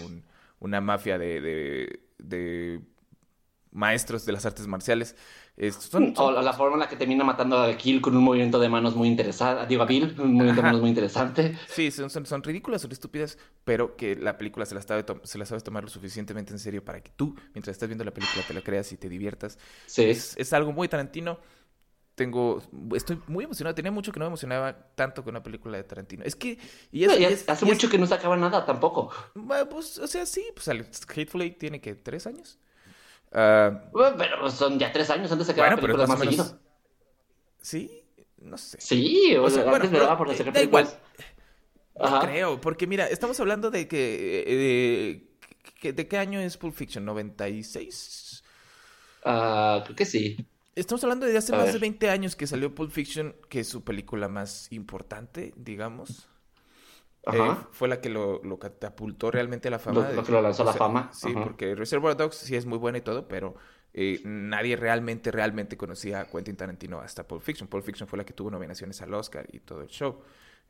una 0.60 0.80
mafia 0.80 1.18
de, 1.18 1.42
de- 1.42 2.00
de 2.16 2.80
maestros 3.76 4.24
de 4.24 4.32
las 4.32 4.44
artes 4.46 4.66
marciales. 4.66 5.14
Es- 5.56 5.74
son- 5.76 6.12
O 6.12 6.16
son- 6.16 6.34
la, 6.34 6.42
la 6.42 6.52
forma 6.52 6.74
en 6.74 6.80
la 6.80 6.88
que 6.88 6.96
termina 6.96 7.24
matando 7.24 7.58
a 7.58 7.76
Kill 7.76 8.00
con 8.00 8.16
un 8.16 8.24
movimiento 8.24 8.58
de 8.58 8.68
manos 8.68 8.94
muy 8.96 9.08
interesante. 9.08 9.66
Digo, 9.66 9.82
a 9.82 9.86
Bill, 9.86 10.14
un 10.18 10.34
movimiento 10.34 10.54
de 10.54 10.60
Ajá. 10.60 10.62
manos 10.62 10.80
muy 10.80 10.90
interesante. 10.90 11.58
sí, 11.68 11.90
son, 11.90 12.10
son, 12.10 12.26
son 12.26 12.42
ridículas, 12.42 12.82
son 12.82 12.92
estúpidas, 12.92 13.38
pero 13.64 13.96
que 13.96 14.16
la 14.16 14.36
película 14.38 14.66
se 14.66 14.74
la, 14.74 14.82
sabe 14.82 15.04
se 15.24 15.38
la 15.38 15.46
sabes 15.46 15.62
tomar 15.64 15.84
lo 15.84 15.90
suficientemente 15.90 16.52
en 16.52 16.58
serio 16.58 16.84
para 16.84 17.00
que 17.02 17.10
tú, 17.16 17.34
mientras 17.54 17.74
estás 17.74 17.88
viendo 17.88 18.04
la 18.04 18.12
película, 18.12 18.42
te 18.46 18.54
la 18.54 18.60
creas 18.62 18.90
y 18.92 18.96
te 18.96 19.08
diviertas. 19.08 19.58
Sí. 19.86 20.04
Es, 20.04 20.34
es 20.36 20.52
algo 20.52 20.72
muy 20.72 20.88
Tarantino. 20.88 21.38
Tengo, 22.14 22.62
estoy 22.94 23.20
muy 23.26 23.44
emocionado. 23.44 23.74
Tenía 23.74 23.92
mucho 23.92 24.10
que 24.10 24.18
no 24.18 24.24
me 24.24 24.28
emocionaba 24.28 24.72
tanto 24.94 25.22
con 25.22 25.32
una 25.34 25.42
película 25.42 25.76
de 25.76 25.84
Tarantino. 25.84 26.24
Es 26.24 26.34
que, 26.34 26.58
y 26.90 27.04
es, 27.04 27.08
No, 27.10 27.18
y 27.18 27.24
es- 27.26 27.46
hace 27.46 27.66
y 27.66 27.68
mucho 27.68 27.90
que 27.90 27.98
no 27.98 28.06
sacaba 28.06 28.36
nada 28.38 28.64
tampoco. 28.64 29.10
pues, 29.70 29.98
o 29.98 30.06
sea, 30.06 30.24
sí, 30.24 30.42
pues 30.54 30.66
Hateful 31.14 31.42
Eight 31.42 31.58
tiene 31.58 31.78
que 31.80 31.94
tres 31.94 32.26
años. 32.26 32.58
Ah, 33.32 33.82
Pero 33.92 34.50
son 34.50 34.78
ya 34.78 34.92
tres 34.92 35.10
años 35.10 35.30
antes 35.32 35.46
de 35.46 35.52
sacar 35.52 35.76
bueno, 35.76 35.76
pero 35.82 35.94
películas 35.96 36.08
más 36.08 36.18
más 36.18 36.26
o 36.26 36.30
menos. 36.30 36.46
seguido. 36.46 36.66
Sí, 37.60 38.04
no 38.38 38.56
sé. 38.58 38.78
Sí, 38.80 39.34
o, 39.36 39.50
sea, 39.50 39.64
bueno, 39.64 39.76
antes 39.84 39.90
pero, 39.90 40.16
por 40.18 40.30
eh, 40.30 40.36
sacar 40.36 40.52
da 40.54 40.62
igual. 40.62 40.88
No 41.98 42.04
Ajá. 42.04 42.20
creo, 42.20 42.60
porque 42.60 42.86
mira, 42.86 43.06
estamos 43.08 43.38
hablando 43.40 43.70
de 43.70 43.88
que, 43.88 44.44
eh, 44.46 45.28
que- 45.80 45.92
¿de 45.92 46.08
qué 46.08 46.18
año 46.18 46.38
es 46.40 46.56
Pulp 46.56 46.74
Fiction? 46.74 47.04
¿96? 47.06 48.42
Ah, 49.24 49.80
creo 49.84 49.96
que 49.96 50.04
sí. 50.04 50.36
Estamos 50.74 51.02
hablando 51.04 51.24
de 51.26 51.36
hace 51.36 51.54
A 51.54 51.56
más 51.56 51.66
ver. 51.66 51.74
de 51.74 51.78
20 51.80 52.10
años 52.10 52.36
que 52.36 52.46
salió 52.46 52.74
Pulp 52.74 52.92
Fiction, 52.92 53.34
que 53.48 53.60
es 53.60 53.68
su 53.68 53.82
película 53.82 54.28
más 54.28 54.70
importante, 54.70 55.52
digamos. 55.56 56.28
Eh, 57.32 57.56
fue 57.72 57.88
la 57.88 58.00
que 58.00 58.08
lo, 58.08 58.40
lo 58.44 58.58
catapultó 58.58 59.30
realmente 59.30 59.68
a 59.68 59.70
la 59.72 59.78
fama. 59.78 60.08
Lo- 60.10 60.22
que 60.24 60.32
lo 60.32 60.40
lanzó 60.42 60.62
a 60.62 60.66
la 60.66 60.72
sea, 60.72 60.78
fama, 60.78 61.10
Sí, 61.12 61.28
ajá. 61.30 61.42
porque 61.44 61.74
Reservoir 61.74 62.16
Dogs 62.16 62.36
sí 62.36 62.54
es 62.54 62.66
muy 62.66 62.78
buena 62.78 62.98
y 62.98 63.00
todo, 63.00 63.26
pero 63.26 63.56
eh, 63.94 64.20
nadie 64.24 64.76
realmente, 64.76 65.30
realmente 65.32 65.76
conocía 65.76 66.20
a 66.20 66.24
Quentin 66.26 66.54
Tarantino 66.56 67.00
hasta 67.00 67.26
Pulp 67.26 67.42
Fiction. 67.42 67.66
Pulp 67.68 67.84
Fiction 67.84 68.06
fue 68.08 68.16
la 68.18 68.24
que 68.24 68.32
tuvo 68.32 68.50
nominaciones 68.50 69.00
al 69.02 69.12
Oscar 69.14 69.46
y 69.52 69.60
todo 69.60 69.82
el 69.82 69.88
show. 69.88 70.20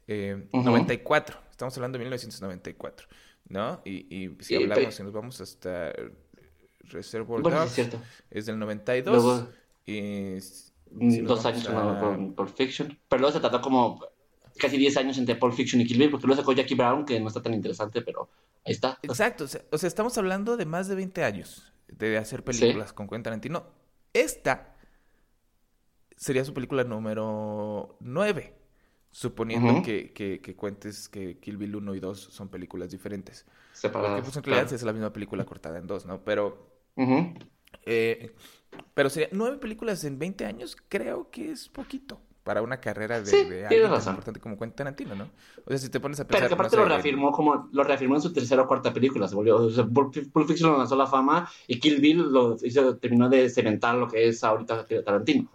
Eh, 0.06 0.46
Ujú. 0.52 0.64
94, 0.64 1.36
estamos 1.50 1.76
hablando 1.76 1.98
de 1.98 2.04
1994, 2.04 3.06
¿no? 3.48 3.82
Y, 3.84 4.06
y 4.24 4.36
si 4.42 4.54
Y, 4.54 4.62
hablamos, 4.62 4.94
si 4.94 5.02
nos 5.02 5.12
vamos 5.12 5.40
hasta 5.40 5.92
Reservoir 6.84 7.42
Bueno, 7.42 7.58
Dogs, 7.60 7.78
es 8.30 8.46
del 8.46 8.58
92. 8.58 9.14
Luego, 9.14 9.48
y 9.84 10.38
mm, 10.92 11.10
si 11.10 11.20
dos 11.22 11.42
vamos 11.42 11.46
años 11.46 11.68
a- 11.68 12.00
con 12.00 12.34
Pulp 12.34 12.56
Fiction. 12.56 12.96
Pero 13.08 13.20
luego 13.20 13.32
se 13.34 13.40
trató 13.40 13.60
como 13.60 14.00
casi 14.56 14.76
10 14.76 14.96
años 14.96 15.18
entre 15.18 15.36
Pulp 15.36 15.54
Fiction 15.54 15.80
y 15.80 15.86
Kill 15.86 15.98
Bill, 15.98 16.10
porque 16.10 16.26
luego 16.26 16.40
sacó 16.40 16.52
Jackie 16.52 16.74
Brown, 16.74 17.04
que 17.04 17.20
no 17.20 17.28
está 17.28 17.42
tan 17.42 17.54
interesante, 17.54 18.02
pero 18.02 18.28
ahí 18.64 18.72
está. 18.72 18.98
Exacto, 19.02 19.44
o 19.44 19.78
sea, 19.78 19.88
estamos 19.88 20.16
hablando 20.18 20.56
de 20.56 20.66
más 20.66 20.88
de 20.88 20.94
20 20.94 21.24
años 21.24 21.72
de 21.88 22.18
hacer 22.18 22.42
películas 22.44 22.92
con 22.92 23.06
Quentin 23.06 23.22
Tarantino. 23.22 23.66
Esta 24.12 24.74
sería 26.16 26.44
su 26.44 26.54
película 26.54 26.84
número 26.84 27.96
9, 28.00 28.54
suponiendo 29.10 29.82
que, 29.82 30.12
que, 30.12 30.40
que 30.40 30.56
cuentes 30.56 31.08
que 31.08 31.38
Kill 31.38 31.56
Bill 31.56 31.76
1 31.76 31.94
y 31.94 32.00
2 32.00 32.18
son 32.18 32.48
películas 32.48 32.90
diferentes. 32.90 33.44
Porque 33.44 33.78
Separadas. 33.80 34.20
pues 34.22 34.36
en 34.36 34.42
realidad 34.42 34.64
claro. 34.64 34.76
es 34.76 34.82
la 34.82 34.92
misma 34.92 35.12
película 35.12 35.44
cortada 35.44 35.78
en 35.78 35.86
dos, 35.86 36.06
¿no? 36.06 36.24
Pero, 36.24 36.66
eh, 37.84 38.34
pero 38.94 39.10
sería 39.10 39.28
nueve 39.32 39.58
películas 39.58 40.02
en 40.04 40.18
20 40.18 40.46
años, 40.46 40.76
creo 40.88 41.30
que 41.30 41.52
es 41.52 41.68
poquito 41.68 42.20
para 42.46 42.62
una 42.62 42.80
carrera 42.80 43.20
de, 43.20 43.32
Sí, 43.32 43.44
de 43.44 43.90
tan 43.90 43.90
razón. 43.90 44.14
importante 44.14 44.40
como 44.40 44.56
Quentin 44.58 44.76
Tarantino, 44.76 45.14
¿no? 45.16 45.34
O 45.66 45.70
sea, 45.70 45.78
si 45.78 45.90
te 45.90 46.00
pones 46.00 46.20
a 46.20 46.28
Pero 46.28 46.28
pensar, 46.28 46.48
que 46.48 46.54
no 46.56 46.68
aparte 46.68 46.70
sé, 46.70 46.76
lo 46.76 46.84
reafirmó 46.86 47.32
como 47.32 47.68
lo 47.72 47.84
reafirmó 47.84 48.14
en 48.16 48.22
su 48.22 48.32
tercera 48.32 48.62
o 48.62 48.68
cuarta 48.68 48.92
película, 48.94 49.28
se 49.28 49.34
volvió, 49.34 49.56
o 49.56 49.70
sea, 49.70 49.84
Pulp 49.86 50.14
Fiction 50.46 50.70
lo 50.72 50.78
lanzó 50.78 50.94
a 50.94 50.98
la 50.98 51.06
fama 51.08 51.50
y 51.66 51.80
Kill 51.80 52.00
Bill 52.00 52.18
lo 52.32 52.56
hizo, 52.62 52.96
terminó 52.98 53.28
de 53.28 53.50
cementar 53.50 53.96
lo 53.96 54.08
que 54.08 54.28
es 54.28 54.44
ahorita 54.44 54.86
Tarantino. 55.04 55.50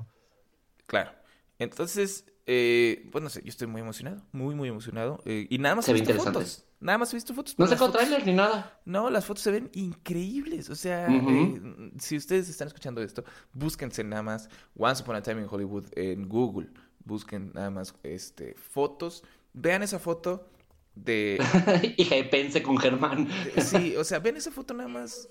Claro. 0.86 1.12
Entonces, 1.60 2.26
eh, 2.46 3.08
pues 3.12 3.24
no 3.24 3.30
sé, 3.30 3.42
yo 3.44 3.50
estoy 3.50 3.68
muy 3.68 3.82
emocionado, 3.82 4.24
muy, 4.32 4.56
muy 4.56 4.70
emocionado. 4.70 5.22
eh, 5.26 5.48
y 5.50 5.58
nada 5.60 5.76
más 5.76 5.86
Se 5.86 5.94
ve 5.94 6.00
interesante. 6.00 6.40
fotos. 6.40 6.66
Nada 6.82 6.98
más 6.98 7.14
he 7.14 7.16
visto 7.16 7.34
fotos. 7.34 7.58
No 7.58 7.68
sacó 7.68 7.86
fotos- 7.86 8.02
tráiler 8.02 8.26
ni 8.26 8.34
nada. 8.34 8.80
No, 8.86 9.10
las 9.10 9.26
fotos 9.26 9.44
se 9.44 9.52
ven 9.52 9.70
increíbles. 9.74 10.70
O 10.70 10.76
sea, 10.76 11.08
eh, 11.10 11.62
si 12.00 12.18
ustedes 12.18 12.50
están 12.50 12.68
escuchando 12.68 13.02
esto, 13.02 13.24
búsquense 13.54 14.04
nada 14.04 14.24
más 14.24 14.50
Once 14.76 15.04
Upon 15.04 15.16
a 15.16 15.22
Time 15.22 15.42
in 15.42 15.48
Hollywood 15.50 15.86
en 15.96 16.28
Google. 16.28 16.70
Busquen 17.06 17.52
nada 17.54 17.70
más 17.70 17.94
este, 18.04 18.56
fotos. 18.56 19.24
Vean 19.54 19.84
esa 19.84 20.00
foto 20.00 20.50
de... 20.96 21.38
Hija 21.98 22.16
de 22.16 22.24
pense 22.26 22.62
con 22.64 22.78
Germán. 22.78 23.30
sí, 23.58 23.96
o 23.96 24.04
sea, 24.04 24.20
ven 24.20 24.38
esa 24.38 24.52
foto 24.52 24.74
nada 24.74 24.90
más. 24.90 25.30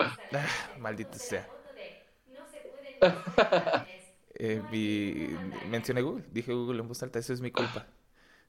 Ah, 0.00 0.46
maldita 0.78 1.18
sea. 1.18 1.48
Eh, 4.36 4.60
vi- 4.68 5.30
mencioné 5.70 6.02
Google, 6.02 6.24
dije 6.32 6.52
Google 6.52 6.80
en 6.80 6.88
voz 6.88 7.00
alta, 7.04 7.20
eso 7.20 7.32
es 7.32 7.40
mi 7.40 7.52
culpa. 7.52 7.86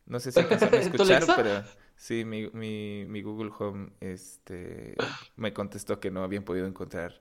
No 0.07 0.19
sé 0.19 0.31
si 0.31 0.39
alcanzaron 0.39 0.73
a 0.79 0.81
¿Tu 0.81 0.87
escuchar, 1.03 1.23
pero 1.35 1.63
sí, 1.95 2.25
mi, 2.25 2.49
mi, 2.51 3.05
mi 3.07 3.21
Google 3.21 3.51
Home 3.59 3.89
este, 3.99 4.95
me 5.35 5.53
contestó 5.53 5.99
que 5.99 6.11
no 6.11 6.23
habían 6.23 6.43
podido 6.43 6.67
encontrar 6.67 7.19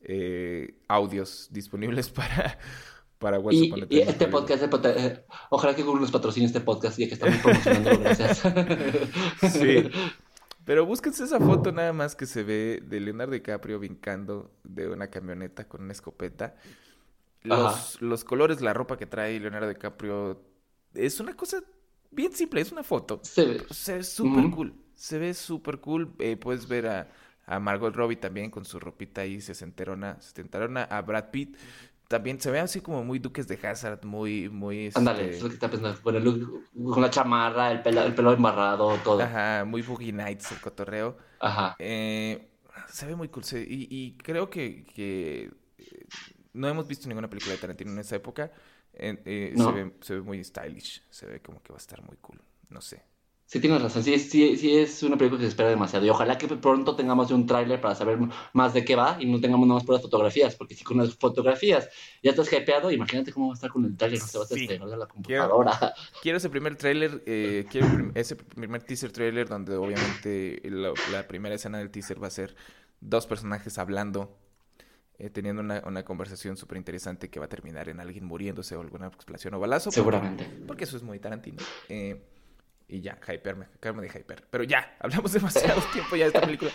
eh, 0.00 0.74
audios 0.88 1.48
disponibles 1.50 2.10
para, 2.10 2.58
para 3.18 3.38
Once 3.38 3.70
Y, 3.88 4.00
este 4.00 4.28
podcast, 4.28 4.64
pod- 4.64 4.92
eh, 4.96 5.24
ojalá 5.50 5.74
que 5.74 5.82
Google 5.82 6.02
nos 6.02 6.10
patrocine 6.10 6.46
este 6.46 6.60
podcast 6.60 6.98
ya 6.98 7.08
que 7.08 7.14
estamos 7.14 7.36
promocionando, 7.38 7.98
gracias. 8.00 8.42
Sí. 9.52 9.88
Pero 10.64 10.84
búsquense 10.84 11.22
esa 11.22 11.38
foto 11.38 11.70
nada 11.70 11.92
más 11.92 12.16
que 12.16 12.26
se 12.26 12.42
ve 12.42 12.82
de 12.84 12.98
Leonardo 12.98 13.32
DiCaprio 13.34 13.78
brincando 13.78 14.50
de 14.64 14.88
una 14.88 15.08
camioneta 15.10 15.68
con 15.68 15.82
una 15.82 15.92
escopeta. 15.92 16.56
Los, 17.42 18.02
los 18.02 18.24
colores, 18.24 18.60
la 18.60 18.74
ropa 18.74 18.96
que 18.96 19.06
trae 19.06 19.38
Leonardo 19.38 19.68
DiCaprio 19.68 20.42
es 20.94 21.20
una 21.20 21.36
cosa 21.36 21.62
bien 22.16 22.32
simple, 22.32 22.60
es 22.60 22.72
una 22.72 22.82
foto. 22.82 23.20
Se 23.22 23.44
ve- 23.46 23.66
Se 23.70 23.94
ve 23.96 24.02
súper 24.02 24.50
cool. 24.50 24.74
Se 24.94 25.18
ve 25.18 25.34
súper 25.34 25.78
cool. 25.80 26.12
Eh, 26.18 26.36
puedes 26.36 26.66
ver 26.66 26.86
a, 26.88 27.08
a 27.46 27.60
Margot 27.60 27.94
Robbie 27.94 28.16
también 28.16 28.50
con 28.50 28.64
su 28.64 28.80
ropita 28.80 29.20
ahí 29.20 29.40
sesenterona, 29.40 30.20
sesenterona. 30.20 30.84
A 30.84 31.02
Brad 31.02 31.30
Pitt 31.30 31.56
también 32.08 32.40
se 32.40 32.50
ve 32.50 32.60
así 32.60 32.80
como 32.80 33.02
muy 33.04 33.18
Duques 33.18 33.46
de 33.48 33.58
Hazard, 33.66 34.04
muy, 34.04 34.48
muy... 34.48 34.90
Ándale, 34.94 35.24
este, 35.24 35.36
es 35.36 35.42
lo 35.42 35.48
que 35.48 35.54
está 35.54 35.70
pensando. 35.70 36.00
Con, 36.00 36.14
el 36.16 36.24
look- 36.24 36.64
con 36.92 37.02
la 37.02 37.10
chamarra, 37.10 37.72
el 37.72 37.82
pelo, 37.82 38.02
el 38.02 38.14
pelo 38.14 38.32
embarrado, 38.32 38.96
todo. 39.04 39.20
Ajá, 39.22 39.64
muy 39.64 39.82
Boogie 39.82 40.12
Nights, 40.12 40.52
el 40.52 40.60
cotorreo. 40.60 41.16
Ajá. 41.40 41.76
Eh, 41.78 42.48
se 42.88 43.06
ve 43.06 43.16
muy 43.16 43.28
cool. 43.28 43.44
se- 43.44 43.60
y, 43.68 43.88
y 43.90 44.12
creo 44.18 44.48
que, 44.48 44.84
que, 44.94 45.50
eh, 45.78 46.06
no 46.52 46.68
hemos 46.68 46.86
visto 46.88 47.08
ninguna 47.08 47.28
película 47.28 47.52
de 47.54 47.58
Tarantino 47.60 47.90
en 47.92 47.98
esa 47.98 48.16
época. 48.16 48.50
Eh, 48.96 49.18
eh, 49.24 49.52
No. 49.56 49.66
se, 49.66 49.72
ve, 49.72 49.92
se 50.00 50.14
ve 50.14 50.20
muy 50.22 50.42
stylish. 50.44 51.02
Se 51.10 51.26
ve 51.26 51.40
como 51.40 51.62
que 51.62 51.72
va 51.72 51.76
a 51.76 51.80
estar 51.80 52.02
muy 52.02 52.16
cool. 52.20 52.40
No 52.70 52.80
sé. 52.80 53.02
Sí, 53.48 53.60
tienes 53.60 53.80
razón. 53.80 54.02
Sí, 54.02 54.12
es- 54.12 54.28
sí, 54.28 54.56
sí 54.56 54.76
es 54.76 55.04
una 55.04 55.16
película 55.16 55.38
que 55.38 55.44
se 55.44 55.50
espera 55.50 55.68
demasiado. 55.68 56.04
Y 56.04 56.08
ojalá 56.08 56.36
que 56.36 56.48
pronto 56.48 56.96
tengamos 56.96 57.30
un 57.30 57.46
tráiler 57.46 57.80
para 57.80 57.94
saber 57.94 58.18
más 58.52 58.74
de 58.74 58.84
qué 58.84 58.96
va 58.96 59.18
y 59.20 59.26
no 59.26 59.40
tengamos 59.40 59.68
nada 59.68 59.78
más 59.78 59.86
puras 59.86 60.02
fotografías. 60.02 60.56
Porque 60.56 60.74
si 60.74 60.82
con 60.82 60.96
las 60.96 61.14
fotografías 61.14 61.88
ya 62.24 62.30
estás 62.32 62.52
hypeado, 62.52 62.90
imagínate 62.90 63.32
cómo 63.32 63.46
va 63.48 63.52
a 63.52 63.54
estar 63.54 63.70
con 63.70 63.84
el 63.84 63.96
tráiler. 63.96 64.18
No 64.18 64.26
se 64.26 64.38
va 64.38 64.44
a 64.44 64.48
despegar 64.48 64.88
de 64.88 64.96
la 64.96 65.06
computadora. 65.06 65.94
Quiero 66.22 66.38
ese 66.38 66.50
primer 66.50 66.74
tráiler, 66.74 67.22
eh, 67.26 67.66
quiero 67.70 67.86
ese 68.16 68.34
primer 68.34 68.82
teaser 68.82 69.12
trailer 69.12 69.48
donde 69.48 69.76
obviamente 69.76 70.60
la, 70.64 70.92
la 71.12 71.28
primera 71.28 71.54
escena 71.54 71.78
del 71.78 71.90
teaser 71.92 72.20
va 72.20 72.26
a 72.26 72.30
ser 72.30 72.56
dos 73.00 73.28
personajes 73.28 73.78
hablando, 73.78 74.36
eh, 75.18 75.30
teniendo 75.30 75.62
una, 75.62 75.82
una 75.86 76.04
conversación 76.04 76.56
súper 76.56 76.76
interesante 76.78 77.30
que 77.30 77.40
va 77.40 77.46
a 77.46 77.48
terminar 77.48 77.88
en 77.88 78.00
alguien 78.00 78.24
muriéndose 78.24 78.76
o 78.76 78.80
alguna 78.80 79.06
explosión 79.06 79.54
o 79.54 79.60
balazo. 79.60 79.90
Seguramente. 79.90 80.46
Porque 80.66 80.84
eso 80.84 80.96
es 80.96 81.02
muy 81.02 81.18
Tarantino. 81.18 81.58
Eh, 81.88 82.20
y 82.88 83.00
ya, 83.00 83.18
hyper, 83.26 83.56
me 83.56 83.66
de 84.02 84.08
hyper. 84.08 84.44
Pero 84.50 84.64
ya, 84.64 84.96
hablamos 85.00 85.32
demasiado 85.32 85.82
tiempo 85.92 86.16
ya 86.16 86.24
de 86.24 86.28
esta 86.28 86.40
película. 86.40 86.70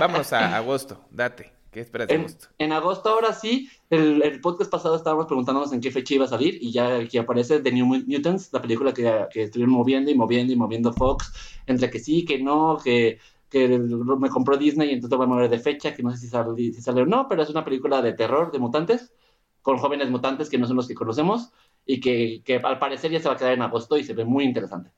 Vámonos 0.00 0.32
a 0.32 0.56
agosto, 0.56 1.04
date. 1.10 1.52
¿Qué 1.70 1.80
esperas 1.80 2.08
de 2.08 2.14
En, 2.14 2.20
agosto? 2.20 2.48
en 2.58 2.72
agosto, 2.72 3.08
ahora 3.10 3.34
sí, 3.34 3.68
el, 3.90 4.22
el 4.22 4.40
podcast 4.40 4.70
pasado 4.70 4.96
estábamos 4.96 5.26
preguntándonos 5.26 5.74
en 5.74 5.82
qué 5.82 5.90
fecha 5.90 6.14
iba 6.14 6.24
a 6.24 6.28
salir 6.28 6.56
y 6.58 6.72
ya 6.72 6.96
aquí 7.00 7.18
aparece 7.18 7.60
The 7.60 7.70
New 7.70 7.84
Mutants, 7.84 8.50
la 8.50 8.62
película 8.62 8.94
que, 8.94 9.26
que 9.30 9.42
estuvieron 9.42 9.74
moviendo 9.74 10.10
y 10.10 10.14
moviendo 10.14 10.54
y 10.54 10.56
moviendo 10.56 10.94
Fox, 10.94 11.30
entre 11.66 11.90
que 11.90 11.98
sí, 11.98 12.24
que 12.24 12.38
no, 12.38 12.78
que, 12.82 13.18
que 13.48 13.68
me 13.68 14.28
compró 14.30 14.56
Disney 14.56 14.90
y 14.90 14.92
entonces 14.94 15.16
voy 15.16 15.26
a 15.26 15.28
mover 15.28 15.50
de 15.50 15.58
fecha, 15.58 15.94
que 15.94 16.02
no 16.02 16.10
sé 16.10 16.18
si 16.18 16.28
sale, 16.28 16.54
si 16.56 16.82
sale 16.82 17.02
o 17.02 17.06
no, 17.06 17.28
pero 17.28 17.42
es 17.42 17.50
una 17.50 17.64
película 17.64 18.02
de 18.02 18.12
terror, 18.14 18.50
de 18.52 18.58
mutantes, 18.58 19.14
con 19.62 19.78
jóvenes 19.78 20.10
mutantes 20.10 20.48
que 20.50 20.58
no 20.58 20.66
son 20.66 20.76
los 20.76 20.88
que 20.88 20.94
conocemos 20.94 21.52
y 21.84 22.00
que, 22.00 22.42
que 22.44 22.56
al 22.56 22.78
parecer 22.78 23.10
ya 23.10 23.20
se 23.20 23.28
va 23.28 23.34
a 23.34 23.36
quedar 23.38 23.52
en 23.52 23.62
agosto 23.62 23.96
y 23.96 24.04
se 24.04 24.14
ve 24.14 24.24
muy 24.24 24.44
interesante. 24.44 24.90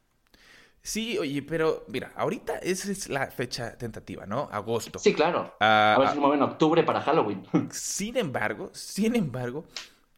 Sí, 0.82 1.18
oye, 1.18 1.42
pero 1.42 1.84
mira, 1.88 2.12
ahorita 2.16 2.58
esa 2.58 2.90
es 2.90 3.08
la 3.08 3.26
fecha 3.30 3.76
tentativa, 3.76 4.26
¿no? 4.26 4.48
Agosto. 4.50 4.98
Sí, 4.98 5.12
claro. 5.12 5.52
Ah, 5.60 5.94
A 5.96 5.98
ver 5.98 6.08
ah, 6.08 6.10
si 6.10 6.16
lo 6.16 6.22
mueven 6.22 6.38
en 6.42 6.48
octubre 6.48 6.82
para 6.82 7.00
Halloween. 7.02 7.42
Sin 7.70 8.16
embargo, 8.16 8.70
sin 8.72 9.14
embargo, 9.14 9.64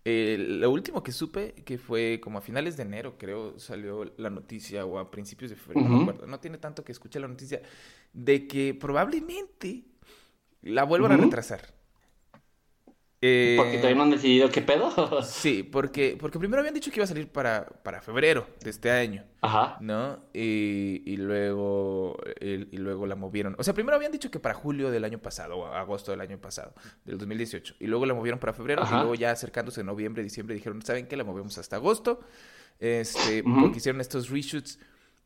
eh, 0.04 0.36
lo 0.38 0.70
último 0.70 1.02
que 1.02 1.12
supe, 1.12 1.54
que 1.64 1.78
fue 1.78 2.20
como 2.22 2.38
a 2.38 2.40
finales 2.40 2.76
de 2.76 2.84
enero, 2.84 3.16
creo, 3.18 3.58
salió 3.58 4.04
la 4.16 4.30
noticia, 4.30 4.84
o 4.86 4.98
a 4.98 5.10
principios 5.10 5.50
de 5.50 5.56
febrero, 5.56 5.82
no 5.82 5.90
me 5.90 5.96
Ujú. 5.96 6.02
acuerdo, 6.02 6.26
no 6.26 6.40
tiene 6.40 6.58
tanto 6.58 6.84
que 6.84 6.92
escuché 6.92 7.20
la 7.20 7.28
noticia, 7.28 7.62
de 8.12 8.46
que 8.48 8.74
probablemente 8.74 9.84
la 10.62 10.84
vuelvan 10.84 11.12
a 11.12 11.16
retrasar. 11.18 11.74
Eh, 13.22 13.54
Porque 13.58 13.76
todavía 13.76 13.96
no 13.96 14.02
han 14.04 14.10
decidido 14.10 14.48
qué 14.50 14.62
pedo. 14.62 14.90
Sí, 15.22 15.62
porque, 15.62 16.16
porque 16.18 16.38
primero 16.38 16.60
habían 16.60 16.74
dicho 16.74 16.90
que 16.90 16.96
iba 17.00 17.04
a 17.04 17.06
salir 17.06 17.28
para, 17.28 17.66
para 17.82 18.00
febrero 18.00 18.46
de 18.62 18.70
este 18.70 18.90
año, 18.90 19.24
Ajá. 19.42 19.76
¿no? 19.80 20.20
Y, 20.32 21.02
y 21.04 21.16
luego, 21.18 22.16
y, 22.40 22.74
y 22.74 22.78
luego 22.78 23.06
la 23.06 23.16
movieron. 23.16 23.54
O 23.58 23.62
sea, 23.62 23.74
primero 23.74 23.96
habían 23.96 24.12
dicho 24.12 24.30
que 24.30 24.40
para 24.40 24.54
julio 24.54 24.90
del 24.90 25.04
año 25.04 25.18
pasado, 25.18 25.58
o 25.58 25.66
agosto 25.66 26.12
del 26.12 26.22
año 26.22 26.38
pasado, 26.38 26.72
del 27.04 27.18
2018. 27.18 27.74
Y 27.80 27.86
luego 27.88 28.06
la 28.06 28.14
movieron 28.14 28.40
para 28.40 28.54
febrero, 28.54 28.82
Ajá. 28.82 28.96
y 28.96 28.98
luego 29.00 29.14
ya 29.14 29.32
acercándose 29.32 29.84
noviembre, 29.84 30.22
diciembre, 30.22 30.54
dijeron, 30.54 30.80
¿saben 30.80 31.06
qué? 31.06 31.16
La 31.18 31.24
movemos 31.24 31.58
hasta 31.58 31.76
agosto. 31.76 32.20
Este, 32.78 33.42
porque 33.42 33.76
hicieron 33.76 34.00
estos 34.00 34.30
reshoots, 34.30 34.78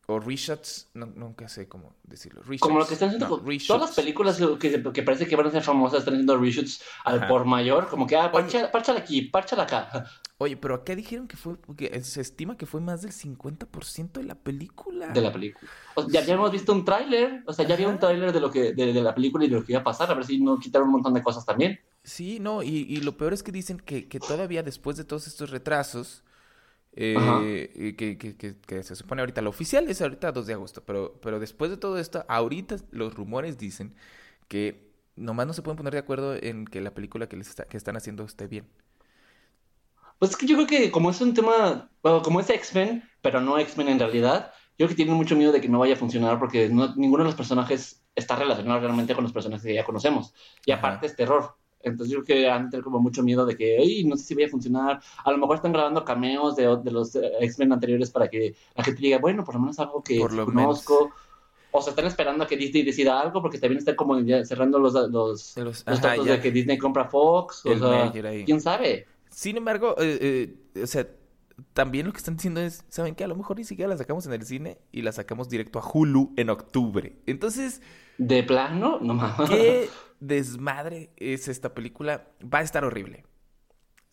o 0.07 0.21
reshots, 0.21 0.91
no, 0.95 1.07
nunca 1.07 1.49
sé 1.49 1.67
cómo 1.69 1.95
decirlo. 2.03 2.43
Como 2.61 2.79
lo 2.79 2.87
que 2.87 2.95
están 2.95 3.09
haciendo 3.09 3.29
no, 3.29 3.43
con 3.43 3.59
todas 3.67 3.81
las 3.83 3.95
películas 3.97 4.39
que, 4.59 4.83
que 4.93 5.03
parece 5.03 5.27
que 5.27 5.35
van 5.37 5.47
a 5.47 5.51
ser 5.51 5.63
famosas, 5.63 6.01
están 6.01 6.15
haciendo 6.15 6.37
reshoots 6.37 6.83
al 7.05 7.19
Ajá. 7.19 7.29
por 7.29 7.45
mayor, 7.47 7.89
como 7.89 8.07
que, 8.07 8.17
ah, 8.17 8.31
parcha- 8.31 8.71
párchala 8.71 9.01
aquí, 9.01 9.23
párchala 9.23 9.63
acá. 9.63 10.11
Oye, 10.39 10.57
pero 10.57 10.75
acá 10.75 10.95
dijeron 10.95 11.27
que 11.29 11.37
fue, 11.37 11.57
porque 11.57 12.03
se 12.03 12.21
estima 12.21 12.57
que 12.57 12.67
fue 12.67 12.81
más 12.81 13.03
del 13.03 13.13
50% 13.13 14.21
de 14.21 14.25
la 14.27 14.35
película. 14.35 15.09
de 15.09 15.21
la 15.21 15.33
película. 15.33 15.71
O 15.95 16.03
sea, 16.03 16.11
ya 16.11 16.21
habíamos 16.21 16.51
visto 16.53 16.73
un 16.73 16.85
tráiler, 16.85 17.43
o 17.47 17.53
sea, 17.53 17.67
ya 17.67 17.75
había 17.75 17.89
un 17.89 17.99
tráiler 17.99 18.33
de 18.33 18.41
lo 18.41 18.51
que 18.51 18.73
de, 18.75 18.93
de 18.93 19.03
la 19.03 19.15
película 19.15 19.45
y 19.45 19.49
de 19.49 19.57
lo 19.57 19.65
que 19.65 19.73
iba 19.73 19.81
a 19.81 19.85
pasar, 19.85 20.11
a 20.11 20.15
ver 20.15 20.25
si 20.25 20.39
no 20.41 20.59
quitaron 20.59 20.89
un 20.89 20.95
montón 20.95 21.15
de 21.15 21.23
cosas 21.23 21.47
también. 21.47 21.81
Sí, 22.03 22.39
no, 22.41 22.63
y, 22.63 22.69
y 22.89 22.97
lo 22.99 23.17
peor 23.17 23.33
es 23.33 23.43
que 23.43 23.53
dicen 23.53 23.79
que, 23.79 24.09
que 24.09 24.21
todavía 24.21 24.63
después 24.63 24.97
de 24.99 25.05
todos 25.05 25.27
estos 25.27 25.49
retrasos, 25.51 26.23
eh, 26.97 27.95
que, 27.99 28.19
que, 28.19 28.37
que, 28.37 28.57
que 28.61 28.83
se 28.83 28.97
supone 28.97 29.23
ahorita, 29.23 29.43
lo 29.43 29.51
oficial 29.51 29.89
es 29.89 30.01
ahorita 30.03 30.33
2 30.33 30.47
de 30.47 30.55
agosto, 30.55 30.83
pero, 30.85 31.19
pero 31.23 31.41
después 31.41 31.71
de 31.71 31.77
todo 31.77 31.99
esto, 31.99 32.25
ahorita 32.29 32.77
los 32.91 33.15
rumores 33.15 33.59
dicen 33.59 33.95
que 34.49 34.93
nomás 35.17 35.47
no 35.47 35.53
se 35.55 35.63
pueden 35.63 35.77
poner 35.77 35.93
de 35.95 36.01
acuerdo 36.01 36.35
en 36.37 36.65
que 36.67 36.81
la 36.81 36.95
película 36.95 37.29
que, 37.29 37.37
les 37.37 37.49
está- 37.49 37.65
que 37.67 37.77
están 37.77 37.97
haciendo 37.97 38.25
esté 38.25 38.47
bien. 38.49 38.67
Pues 40.19 40.31
es 40.33 40.37
que 40.37 40.47
yo 40.47 40.57
creo 40.57 40.67
que 40.67 40.91
como 40.91 41.11
es 41.11 41.21
un 41.21 41.35
tema, 41.35 41.91
bueno, 42.03 42.23
como 42.23 42.41
es 42.41 42.49
X-Men, 42.51 43.03
pero 43.21 43.41
no 43.41 43.59
X-Men 43.59 43.89
en 43.89 43.99
realidad, 43.99 44.53
yo 44.79 44.87
creo 44.87 44.89
que 44.91 44.95
tienen 44.97 45.15
mucho 45.17 45.37
miedo 45.37 45.53
de 45.53 45.61
que 45.61 45.69
no 45.69 45.79
vaya 45.81 45.95
a 45.95 45.97
funcionar 45.97 46.39
porque 46.39 46.69
no- 46.69 46.95
ninguno 46.97 47.25
de 47.25 47.29
los 47.29 47.37
personajes 47.37 48.05
está 48.15 48.37
relacionado 48.37 48.81
realmente 48.81 49.15
con 49.15 49.25
los 49.25 49.33
personajes 49.33 49.65
que 49.67 49.75
ya 49.75 49.85
conocemos. 49.85 50.35
Y 50.65 50.73
Ajá. 50.73 50.99
aparte 50.99 51.07
es 51.07 51.17
terror. 51.17 51.57
Entonces 51.85 52.13
yo 52.13 52.25
creo 52.25 52.39
que 52.39 52.49
han 52.49 52.71
tener 52.71 52.83
como 52.83 52.99
mucho 53.01 53.23
miedo 53.23 53.45
de 53.47 53.57
que, 53.57 53.77
"Ey, 53.77 54.05
no 54.05 54.17
sé 54.17 54.25
si 54.25 54.35
vaya 54.35 54.47
a 54.47 54.51
funcionar. 54.51 55.01
A 55.25 55.31
lo 55.31 55.39
mejor 55.39 55.57
están 55.57 55.73
grabando 55.73 56.05
cameos 56.05 56.57
de, 56.57 56.77
de 56.83 56.91
los 56.91 57.15
eh, 57.17 57.31
X-Men 57.41 57.73
anteriores 57.73 58.11
para 58.11 58.29
que 58.29 58.55
la 58.75 58.85
gente 58.85 59.01
diga, 59.01 59.19
bueno, 59.19 59.45
por 59.45 59.55
lo 59.55 59.61
menos 59.61 59.79
algo 59.79 60.03
que 60.03 60.19
Por 60.19 60.31
sí 60.31 60.37
lo 60.37 60.45
conozco. 60.47 61.11
O 61.77 61.83
se 61.83 61.91
están 61.91 62.07
esperando 62.07 62.45
a 62.45 62.47
que 62.47 62.57
Disney 62.57 62.85
decida 62.85 63.21
algo 63.21 63.43
porque 63.43 63.59
también 63.59 63.79
están 63.79 63.97
como 63.97 64.17
cerrando 64.45 64.79
los, 64.79 64.93
los, 64.95 65.11
los 65.11 65.57
Los- 65.57 65.83
ajá, 65.89 66.15
de 66.23 66.41
que 66.41 66.53
Disney 66.53 66.79
compra 66.79 67.07
Fox. 67.07 67.67
O 67.67 67.77
sea, 67.77 68.13
ahí. 68.29 68.45
quién 68.45 68.61
sabe. 68.61 69.07
Sin 69.29 69.57
embargo, 69.57 69.97
eh, 69.99 70.57
eh, 70.77 70.83
o 70.83 70.87
sea, 70.87 71.09
también 71.73 72.07
lo 72.07 72.13
que 72.13 72.19
están 72.19 72.37
diciendo 72.37 72.61
es, 72.61 72.85
¿saben 72.89 73.17
qué? 73.17 73.25
A 73.25 73.29
lo 73.29 73.35
mejor 73.35 73.57
ni 73.59 73.65
siquiera 73.65 73.89
la 73.89 73.97
sacamos 73.97 74.25
en 74.27 74.33
el 74.33 74.45
cine 74.45 74.79
y 74.93 75.03
la 75.03 75.11
sacamos 75.11 75.49
directo 75.49 75.81
a 75.81 75.83
Hulu 75.93 76.33
en 76.37 76.51
octubre. 76.51 77.17
Entonces, 77.27 77.83
De 78.19 78.43
plano, 78.43 78.99
no 79.01 79.15
mames. 79.15 79.51
¿Qué 79.51 79.89
desmadre 80.21 81.11
es 81.17 81.49
esta 81.49 81.75
película? 81.75 82.29
Va 82.43 82.59
a 82.59 82.63
estar 82.63 82.85
horrible. 82.85 83.25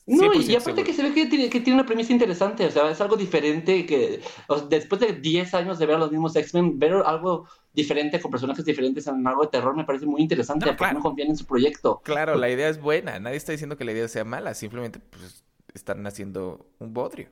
No, 0.08 0.34
y 0.34 0.40
100% 0.40 0.58
aparte 0.62 0.84
que 0.84 0.94
se 0.94 1.04
ve 1.04 1.14
que 1.14 1.28
tiene, 1.28 1.50
que 1.50 1.62
tiene 1.62 1.80
una 1.80 1.86
premisa 1.86 2.12
interesante, 2.12 2.66
o 2.66 2.72
sea, 2.72 2.90
es 2.90 3.00
algo 3.00 3.16
diferente 3.16 3.86
que 3.86 4.20
o 4.48 4.58
sea, 4.58 4.68
después 4.68 5.00
de 5.00 5.14
10 5.14 5.54
años 5.54 5.78
de 5.78 5.86
ver 5.86 5.96
a 5.96 6.00
los 6.00 6.12
mismos 6.12 6.36
X-Men, 6.36 6.80
ver 6.80 6.94
algo 7.06 7.48
diferente 7.74 8.20
con 8.20 8.32
personajes 8.32 8.66
diferentes 8.66 9.08
en 9.08 9.26
algo 9.26 9.44
de 9.44 9.50
terror 9.50 9.76
me 9.76 9.86
parece 9.86 10.06
muy 10.06 10.22
interesante, 10.22 10.66
No, 10.66 10.72
porque 10.72 10.80
claro. 10.80 10.98
no 10.98 11.04
confían 11.04 11.30
en 11.30 11.38
su 11.38 11.46
proyecto. 11.46 12.02
Claro, 12.04 12.36
la 12.36 12.50
idea 12.50 12.68
es 12.68 12.82
buena. 12.82 13.20
Nadie 13.20 13.38
está 13.38 13.52
diciendo 13.52 13.78
que 13.78 13.86
la 13.86 13.92
idea 13.92 14.08
sea 14.08 14.26
mala. 14.26 14.54
Simplemente 14.54 15.00
pues, 15.00 15.46
están 15.74 16.06
haciendo 16.06 16.66
un 16.80 16.94
bodrio. 16.94 17.30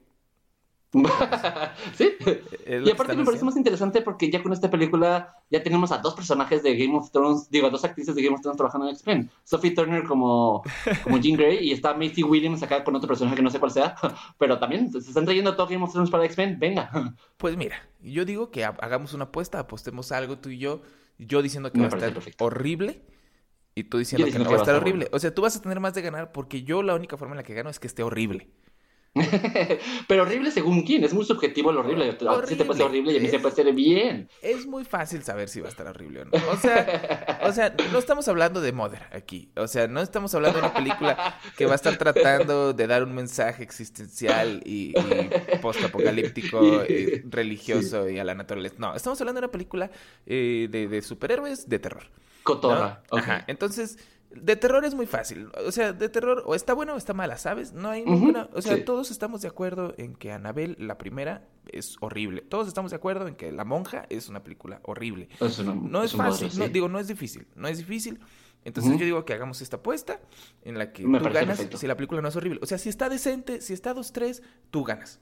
Sí. 1.95 2.11
Y 2.85 2.89
aparte 2.89 3.15
me 3.15 3.23
parece 3.23 3.45
más 3.45 3.55
interesante 3.55 4.01
porque 4.01 4.29
ya 4.31 4.41
con 4.41 4.53
esta 4.53 4.69
película 4.69 5.35
ya 5.49 5.61
tenemos 5.63 5.91
a 5.91 5.99
dos 5.99 6.15
personajes 6.15 6.63
de 6.63 6.75
Game 6.75 6.97
of 6.97 7.11
Thrones, 7.11 7.49
digo, 7.49 7.67
a 7.67 7.69
dos 7.69 7.83
actrices 7.85 8.15
de 8.15 8.21
Game 8.23 8.35
of 8.35 8.41
Thrones 8.41 8.57
trabajando 8.57 8.87
en 8.87 8.93
X-Men. 8.95 9.29
Sophie 9.43 9.71
Turner 9.71 10.03
como, 10.03 10.63
como 11.03 11.17
Jean 11.19 11.37
Grey 11.37 11.59
y 11.67 11.71
está 11.71 11.93
Macy 11.93 12.23
Williams 12.23 12.63
acá 12.63 12.83
con 12.83 12.95
otro 12.95 13.07
personaje 13.07 13.35
que 13.35 13.41
no 13.43 13.49
sé 13.51 13.59
cuál 13.59 13.71
sea, 13.71 13.95
pero 14.39 14.57
también 14.59 14.91
se 14.91 14.97
están 14.99 15.25
trayendo 15.25 15.55
todo 15.55 15.67
Game 15.67 15.83
of 15.83 15.91
Thrones 15.91 16.09
para 16.09 16.25
X-Men, 16.25 16.57
venga. 16.59 17.15
Pues 17.37 17.55
mira, 17.55 17.77
yo 18.01 18.25
digo 18.25 18.49
que 18.51 18.65
ha- 18.65 18.75
hagamos 18.79 19.13
una 19.13 19.25
apuesta, 19.25 19.59
apostemos 19.59 20.11
algo 20.11 20.37
tú 20.39 20.49
y 20.49 20.57
yo. 20.57 20.81
Yo 21.17 21.41
diciendo 21.41 21.71
que 21.71 21.77
Me 21.77 21.87
va 21.87 21.93
a 21.93 21.97
estar 21.97 22.13
perfecto. 22.13 22.45
horrible. 22.45 23.01
Y 23.75 23.83
tú 23.83 23.97
diciendo, 23.97 24.25
que 24.25 24.39
no 24.39 24.45
va 24.49 24.55
a 24.55 24.59
estar 24.59 24.75
horrible. 24.75 25.05
bueno. 25.05 25.15
O 25.15 25.19
sea, 25.19 25.33
tú 25.35 25.41
vas 25.41 25.55
a 25.55 25.61
tener 25.61 25.79
más 25.79 25.93
de 25.93 26.01
ganar 26.01 26.31
porque 26.31 26.63
yo 26.63 26.81
la 26.81 26.95
única 26.95 27.17
forma 27.17 27.33
en 27.33 27.37
la 27.37 27.43
que 27.43 27.53
gano 27.53 27.69
es 27.69 27.79
que 27.79 27.87
esté 27.87 28.03
horrible. 28.03 28.49
Pero 30.07 30.23
horrible 30.23 30.51
según 30.51 30.83
quién, 30.83 31.03
es 31.03 31.13
muy 31.13 31.25
subjetivo 31.25 31.71
lo 31.71 31.81
horrible. 31.81 32.09
A 32.09 32.17
ti 32.45 32.55
te 32.55 32.73
ser 32.73 32.81
horrible 32.83 33.13
y 33.13 33.17
a 33.17 33.19
mí 33.19 33.27
se 33.27 33.39
puede 33.39 33.71
bien. 33.71 34.29
Es 34.41 34.65
muy 34.65 34.85
fácil 34.85 35.23
saber 35.23 35.49
si 35.49 35.61
va 35.61 35.67
a 35.67 35.69
estar 35.69 35.87
horrible 35.87 36.21
o 36.21 36.25
no. 36.25 36.31
O 36.51 36.57
sea, 36.57 37.39
o 37.43 37.51
sea, 37.51 37.75
no 37.91 37.99
estamos 37.99 38.27
hablando 38.27 38.61
de 38.61 38.71
Mother 38.71 39.03
aquí. 39.11 39.51
O 39.55 39.67
sea, 39.67 39.87
no 39.87 40.01
estamos 40.01 40.33
hablando 40.35 40.59
de 40.59 40.65
una 40.65 40.73
película 40.73 41.39
que 41.57 41.65
va 41.65 41.73
a 41.73 41.75
estar 41.75 41.97
tratando 41.97 42.73
de 42.73 42.87
dar 42.87 43.03
un 43.03 43.13
mensaje 43.13 43.63
existencial 43.63 44.61
y, 44.65 44.93
y 44.97 45.29
postapocalíptico, 45.61 46.83
eh, 46.87 47.23
religioso 47.27 48.09
y 48.09 48.19
a 48.19 48.23
la 48.23 48.35
naturaleza. 48.35 48.75
No, 48.77 48.95
estamos 48.95 49.19
hablando 49.21 49.41
de 49.41 49.45
una 49.45 49.51
película 49.51 49.91
eh, 50.25 50.67
de, 50.69 50.87
de 50.87 51.01
superhéroes 51.01 51.67
de 51.67 51.79
terror. 51.79 52.03
¿no? 52.03 52.29
Cotorra. 52.43 53.03
ok. 53.09 53.19
Ajá. 53.19 53.43
Entonces, 53.47 53.97
de 54.31 54.55
terror 54.55 54.85
es 54.85 54.93
muy 54.93 55.05
fácil. 55.07 55.49
O 55.65 55.71
sea, 55.71 55.91
de 55.93 56.07
terror 56.09 56.43
o 56.45 56.53
está 56.55 56.73
bueno 56.73 56.93
o 56.93 56.97
está 56.97 57.13
mala, 57.13 57.37
¿sabes? 57.37 57.73
No 57.73 57.89
hay 57.89 58.03
ninguna. 58.05 58.49
O 58.53 58.61
sea, 58.61 58.75
sí. 58.75 58.83
todos 58.83 59.09
estamos 59.11 59.41
de 59.41 59.47
acuerdo 59.47 59.95
en 59.97 60.15
que 60.15 60.31
Anabel, 60.31 60.75
la 60.79 60.97
primera, 60.97 61.47
es 61.71 61.95
horrible. 61.99 62.41
Todos 62.41 62.67
estamos 62.67 62.91
de 62.91 62.97
acuerdo 62.97 63.27
en 63.27 63.35
que 63.35 63.51
La 63.51 63.65
Monja 63.65 64.05
es 64.09 64.29
una 64.29 64.43
película 64.43 64.79
horrible. 64.83 65.29
Es 65.39 65.59
una- 65.59 65.73
No 65.75 66.03
es, 66.03 66.13
fácil, 66.13 66.49
no, 66.57 66.67
digo, 66.69 66.87
no 66.89 66.99
es 66.99 67.07
difícil, 67.07 67.47
no 67.55 67.67
es 67.67 67.77
difícil. 67.79 68.19
Entonces 68.65 68.91
yo 68.99 69.05
digo 69.05 69.23
que 69.25 69.33
hagamos 69.33 69.61
esta 69.61 69.77
apuesta 69.77 70.19
en 70.63 70.77
la 70.77 70.91
que 70.91 71.07
Me 71.07 71.19
tú 71.19 71.25
ganas 71.25 71.47
perfecto. 71.57 71.77
si 71.77 71.87
la 71.87 71.95
película 71.95 72.21
no 72.21 72.27
es 72.27 72.35
horrible. 72.35 72.59
O 72.61 72.65
sea, 72.65 72.77
si 72.77 72.89
está 72.89 73.07
decente, 73.07 73.61
si 73.61 73.73
está 73.73 73.95
2-3, 73.95 74.41
tú 74.69 74.83
ganas. 74.83 75.19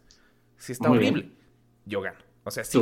Si 0.58 0.72
está 0.72 0.90
Muy 0.90 0.98
horrible, 0.98 1.22
bien. 1.22 1.36
yo 1.86 2.02
gano. 2.02 2.18
O 2.44 2.50
sea, 2.52 2.64
si, 2.64 2.80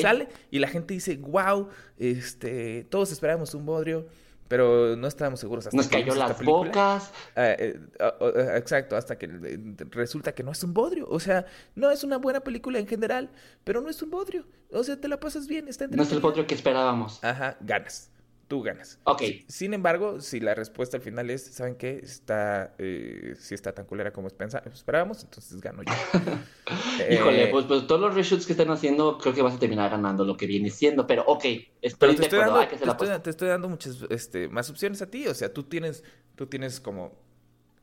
sale 0.00 0.28
y 0.50 0.60
la 0.60 0.68
gente 0.68 0.94
dice, 0.94 1.16
wow, 1.18 1.68
este, 1.98 2.84
todos 2.84 3.12
esperábamos 3.12 3.54
un 3.54 3.66
bodrio, 3.66 4.06
pero 4.48 4.96
no 4.96 5.06
estábamos 5.08 5.40
seguros 5.40 5.66
hasta 5.66 5.76
Nos 5.76 5.88
que 5.88 6.02
cayó 6.02 6.14
las 6.14 6.34
película". 6.34 6.68
bocas. 6.68 7.10
Ah, 7.34 7.50
eh, 7.58 7.80
ah, 8.00 8.14
ah, 8.20 8.56
exacto, 8.56 8.96
hasta 8.96 9.16
que 9.18 9.26
eh, 9.26 9.58
resulta 9.90 10.34
que 10.34 10.42
no 10.42 10.52
es 10.52 10.62
un 10.62 10.74
bodrio. 10.74 11.06
O 11.08 11.18
sea, 11.18 11.46
no 11.74 11.90
es 11.90 12.04
una 12.04 12.18
buena 12.18 12.40
película 12.40 12.78
en 12.78 12.86
general, 12.86 13.30
pero 13.64 13.80
no 13.80 13.88
es 13.88 14.02
un 14.02 14.10
bodrio. 14.10 14.46
O 14.70 14.84
sea, 14.84 15.00
te 15.00 15.08
la 15.08 15.18
pasas 15.18 15.46
bien, 15.46 15.68
está 15.68 15.86
No 15.86 16.02
es 16.02 16.12
el 16.12 16.20
potro 16.20 16.46
que 16.46 16.54
esperábamos. 16.54 17.22
Ajá, 17.24 17.56
ganas. 17.60 18.11
Tú 18.52 18.60
ganas. 18.60 18.98
Ok. 19.04 19.22
Sin 19.48 19.72
embargo, 19.72 20.20
si 20.20 20.38
la 20.38 20.54
respuesta 20.54 20.98
al 20.98 21.02
final 21.02 21.30
es, 21.30 21.42
¿saben 21.42 21.74
qué? 21.74 21.98
Está, 22.02 22.74
eh, 22.76 23.34
si 23.38 23.54
está 23.54 23.72
tan 23.72 23.86
culera 23.86 24.12
como 24.12 24.28
esperábamos, 24.28 25.24
entonces 25.24 25.58
gano 25.58 25.82
yo. 25.82 25.92
Híjole, 27.10 27.44
Eh, 27.44 27.48
pues, 27.50 27.64
pues 27.64 27.86
todos 27.86 27.98
los 27.98 28.14
reshoots 28.14 28.44
que 28.44 28.52
están 28.52 28.68
haciendo, 28.70 29.16
creo 29.16 29.32
que 29.32 29.40
vas 29.40 29.54
a 29.54 29.58
terminar 29.58 29.90
ganando 29.90 30.26
lo 30.26 30.36
que 30.36 30.46
viene 30.46 30.68
siendo. 30.68 31.06
Pero 31.06 31.24
ok, 31.26 31.44
estoy 31.80 31.96
Pero 31.98 32.14
te 32.14 32.22
estoy, 32.24 32.40
dando, 32.40 32.56
hay 32.58 32.66
que 32.66 32.70
te, 32.72 32.74
hacer 32.76 32.86
la 32.88 32.92
estoy, 32.92 33.06
apuesta. 33.08 33.22
te 33.22 33.30
estoy 33.30 33.48
dando 33.48 33.68
muchas 33.70 33.98
este, 34.10 34.48
más 34.50 34.68
opciones 34.68 35.00
a 35.00 35.10
ti. 35.10 35.26
O 35.28 35.32
sea, 35.34 35.50
tú 35.50 35.62
tienes, 35.62 36.04
tú 36.36 36.46
tienes 36.46 36.78
como... 36.78 37.18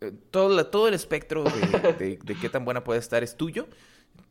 eh, 0.02 0.12
todo, 0.30 0.56
la- 0.56 0.70
todo 0.70 0.88
el 0.88 0.94
espectro 0.94 1.46
de, 1.46 1.94
de- 1.94 2.20
de 2.24 2.36
qué 2.40 2.48
tan 2.48 2.64
buena 2.64 2.84
puede 2.84 3.00
estar 3.00 3.24
es 3.24 3.36
tuyo. 3.36 3.68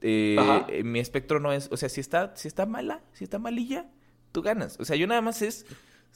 Mi 0.00 1.00
espectro 1.00 1.40
no 1.40 1.52
es... 1.52 1.68
O 1.72 1.76
sea, 1.76 1.88
si 1.88 2.00
está, 2.00 2.36
si 2.36 2.46
está 2.46 2.64
mala, 2.64 3.02
si 3.12 3.24
está 3.24 3.40
malilla, 3.40 3.86
tú 4.30 4.40
ganas. 4.42 4.78
O 4.78 4.84
sea, 4.84 4.94
yo 4.94 5.08
nada 5.08 5.20
más 5.20 5.42
es... 5.42 5.66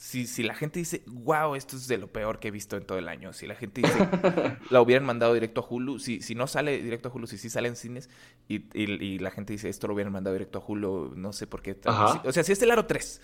Si, 0.04 0.26
si 0.26 0.42
la 0.42 0.54
gente 0.56 0.80
dice, 0.80 1.04
wow, 1.06 1.54
esto 1.54 1.76
es 1.76 1.86
de 1.86 1.96
lo 1.96 2.08
peor 2.12 2.40
que 2.40 2.48
he 2.48 2.50
visto 2.50 2.76
en 2.76 2.84
todo 2.84 2.98
el 2.98 3.06
año. 3.06 3.32
Si 3.32 3.46
la 3.46 3.54
gente 3.54 3.82
dice, 3.82 3.96
la 4.70 4.82
hubieran 4.82 5.04
mandado 5.06 5.32
directo 5.32 5.60
a 5.60 5.66
Hulu. 5.72 6.00
Si, 6.00 6.20
si 6.22 6.34
no 6.34 6.48
sale 6.48 6.82
directo 6.82 7.08
a 7.08 7.12
Hulu, 7.12 7.28
si 7.28 7.38
sí 7.38 7.48
sale 7.48 7.68
en 7.68 7.76
cines 7.76 8.10
y, 8.48 8.56
y- 8.76 9.00
y 9.00 9.18
la 9.20 9.30
gente 9.30 9.52
dice, 9.52 9.68
esto 9.68 9.86
lo 9.86 9.94
hubieran 9.94 10.12
mandado 10.12 10.34
directo 10.34 10.58
a 10.58 10.64
Hulu, 10.66 11.12
no 11.14 11.32
sé 11.32 11.46
por 11.46 11.62
qué. 11.62 11.78
Ajá. 11.84 12.20
O 12.24 12.32
sea, 12.32 12.42
si 12.42 12.50
es 12.50 12.60
el 12.62 12.72
aro 12.72 12.84
3, 12.86 13.20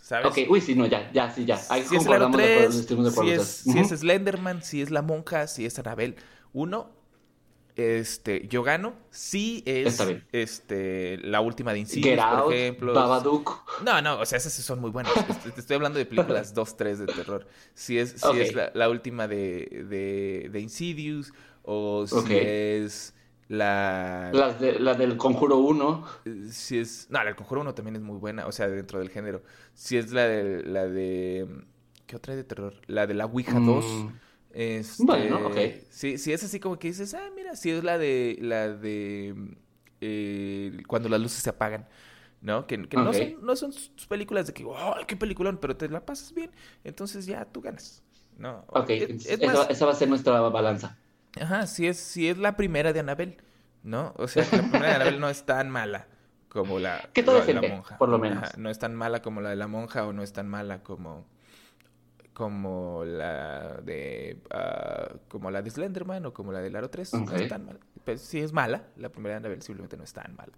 ¿sabes? 0.00 0.26
Ok, 0.26 0.38
uy, 0.50 0.62
sí, 0.62 0.74
no, 0.74 0.86
ya, 0.86 1.12
ya, 1.12 1.30
sí, 1.30 1.44
ya. 1.44 1.60
Ahí 1.68 1.82
si 1.84 1.96
es 1.96 2.06
el 2.06 2.12
aro 2.14 2.30
concordamos 2.30 2.36
de 2.38 2.44
acuerdo, 2.44 2.70
3, 2.70 2.80
estuvimos 2.80 3.14
de 3.14 3.20
si 3.20 3.30
es, 3.30 3.46
si 3.46 3.78
es 3.94 4.00
Slenderman, 4.00 4.62
si 4.62 4.80
es 4.80 4.90
la 4.90 5.02
monja, 5.02 5.46
si 5.48 5.66
es 5.66 5.78
Anabel 5.78 6.16
1, 6.54 6.90
este, 7.76 8.46
yo 8.48 8.62
gano. 8.62 8.94
Si 9.10 9.62
es 9.66 10.00
este, 10.32 11.18
la 11.18 11.40
última 11.40 11.72
de 11.72 11.80
Insidious, 11.80 12.16
Get 12.16 12.20
Out, 12.20 12.44
por 12.44 12.54
ejemplo. 12.54 12.94
Babadook. 12.94 13.82
No, 13.84 14.00
no, 14.02 14.20
o 14.20 14.26
sea, 14.26 14.38
esas 14.38 14.52
son 14.52 14.80
muy 14.80 14.90
buenas. 14.90 15.12
Este, 15.28 15.50
Te 15.50 15.60
estoy 15.60 15.76
hablando 15.76 15.98
de 15.98 16.06
películas 16.06 16.54
2, 16.54 16.76
3 16.76 16.98
de 17.00 17.06
terror. 17.06 17.46
Si 17.74 17.98
es, 17.98 18.12
si 18.12 18.40
es 18.40 18.54
la, 18.54 18.70
la 18.74 18.88
última 18.88 19.26
de, 19.28 19.84
de, 19.88 20.48
de 20.50 20.60
Insidious, 20.60 21.32
o 21.62 22.06
si 22.06 22.34
es 22.36 23.14
la... 23.48 24.30
De, 24.60 24.78
la 24.78 24.94
del 24.94 25.16
Conjuro 25.16 25.58
1. 25.58 26.06
eh, 26.24 26.46
Si 26.50 26.78
es... 26.78 27.08
No, 27.10 27.18
la 27.18 27.26
del 27.26 27.36
Conjuro 27.36 27.60
1 27.62 27.74
también 27.74 27.96
es 27.96 28.02
muy 28.02 28.18
buena, 28.18 28.46
o 28.46 28.52
sea, 28.52 28.68
dentro 28.68 28.98
del 29.00 29.10
género. 29.10 29.42
Si 29.74 29.96
es 29.96 30.12
la 30.12 30.26
de... 30.26 30.62
La 30.64 30.86
de 30.86 31.46
¿Qué 32.06 32.16
otra 32.16 32.32
hay 32.32 32.36
de 32.36 32.44
terror? 32.44 32.74
La 32.86 33.06
de 33.06 33.14
la 33.14 33.24
Ouija 33.26 33.58
2. 33.58 33.84
Este, 34.54 35.06
Bueno, 35.06 35.46
ok. 35.46 35.58
Sí, 35.90 36.18
sí, 36.18 36.32
es 36.32 36.44
así 36.44 36.60
como 36.60 36.78
que 36.78 36.88
dices, 36.88 37.14
ah, 37.14 37.30
mira, 37.36 37.56
si 37.56 37.70
es 37.70 37.84
la 37.84 37.98
de, 37.98 38.38
la 38.40 38.68
de, 38.70 39.56
eh, 40.00 40.82
cuando 40.88 41.08
las 41.08 41.20
luces 41.20 41.42
se 41.42 41.50
apagan, 41.50 41.88
¿no? 42.42 42.66
Que, 42.66 42.88
que 42.88 42.96
no, 42.98 43.14
son, 43.14 43.44
no 43.44 43.56
son 43.56 43.72
sus 43.72 44.06
películas 44.08 44.46
de 44.48 44.54
que, 44.54 44.64
oh, 44.64 44.96
qué 45.08 45.16
peliculón, 45.16 45.58
pero 45.60 45.76
te 45.76 45.88
la 45.88 46.04
pasas 46.06 46.34
bien, 46.34 46.50
entonces 46.84 47.26
ya 47.26 47.44
tú 47.46 47.60
ganas, 47.62 48.04
¿no? 48.38 48.66
Ok, 48.68 48.90
Es- 48.90 49.10
entonces 49.10 49.32
es 49.32 49.42
esa, 49.42 49.46
más, 49.58 49.70
esa 49.70 49.86
va 49.86 49.92
a 49.92 49.94
ser 49.94 50.08
nuestra 50.08 50.38
balanza. 50.40 50.98
ajá, 51.40 51.66
si 51.66 51.86
es, 51.86 51.98
si 51.98 52.28
es 52.28 52.38
la 52.38 52.56
primera 52.56 52.92
de 52.92 53.00
Anabel, 53.00 53.36
¿no? 53.82 54.14
O 54.16 54.28
sea, 54.28 54.48
la 54.52 54.68
primera 54.68 54.90
de 54.90 54.96
Anabel 54.96 55.20
no 55.20 55.28
es 55.28 55.44
tan 55.46 55.70
mala 55.70 56.08
como 56.48 56.78
la, 56.78 57.10
todo 57.24 57.40
la 57.40 57.44
de 57.44 57.54
la 57.54 57.62
monja. 57.62 57.96
por 57.98 58.08
lo 58.08 58.18
menos. 58.18 58.42
Ajá, 58.42 58.52
no 58.56 58.70
es 58.70 58.78
tan 58.78 58.94
mala 58.94 59.22
como 59.22 59.40
la 59.40 59.50
de 59.50 59.56
la 59.56 59.66
monja 59.68 60.06
o 60.06 60.12
no 60.12 60.22
es 60.22 60.32
tan 60.32 60.48
mala 60.48 60.82
como 60.82 61.26
como 62.34 63.04
la 63.06 63.80
de 63.82 64.42
ah, 64.50 65.12
como 65.28 65.50
la 65.50 65.62
de 65.62 65.70
Slenderman 65.70 66.26
o 66.26 66.34
como 66.34 66.52
la 66.52 66.60
del 66.60 66.76
Aro 66.76 66.90
3 66.90 67.14
no 67.14 67.32
es 67.32 67.48
tan 67.48 67.64
mala 67.64 67.78
pero 68.04 68.18
sí 68.18 68.40
es 68.40 68.52
mala 68.52 68.88
la 68.96 69.08
primera 69.08 69.34
de 69.34 69.38
Anabel 69.38 69.62
simplemente 69.62 69.96
no 69.96 70.04
es 70.04 70.12
tan 70.12 70.34
mala 70.36 70.52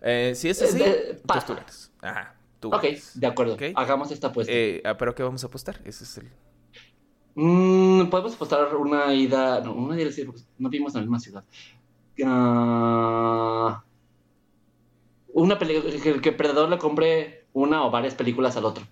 Eh, 0.00 0.32
si 0.36 0.48
es 0.48 0.62
Eh, 0.62 0.64
así 0.64 0.80
eh, 0.82 1.20
pues 1.26 1.44
pasa. 1.44 1.46
tú 1.46 1.54
ganas 1.54 1.92
ajá 2.00 2.34
tú 2.60 2.68
Ok, 2.68 2.82
ganas. 2.84 3.20
de 3.20 3.26
acuerdo. 3.26 3.56
Hagamos 3.74 4.10
esta 4.12 4.28
apuesta. 4.28 4.52
Eh, 4.52 4.80
ah, 4.84 4.96
pero 4.96 5.14
qué 5.14 5.22
vamos 5.24 5.42
a 5.44 5.48
apostar 5.48 5.80
ese 5.84 6.04
es 6.04 6.18
el 6.18 6.28
Mm, 7.40 8.08
Podemos 8.10 8.34
apostar 8.34 8.74
una 8.76 9.12
ida. 9.14 9.60
No, 9.60 9.72
una 9.74 10.00
ida, 10.00 10.10
porque 10.26 10.40
no 10.58 10.68
vimos 10.68 10.92
en 10.94 11.00
la 11.00 11.02
misma 11.02 11.20
ciudad. 11.20 11.44
Ah, 12.24 13.84
una 15.34 15.58
película. 15.58 15.92
Que, 16.02 16.20
que 16.20 16.28
el 16.30 16.36
Predador 16.36 16.68
le 16.68 16.78
compre 16.78 17.46
una 17.52 17.84
o 17.84 17.90
varias 17.90 18.14
películas 18.14 18.56
al 18.56 18.64
otro. 18.64 18.84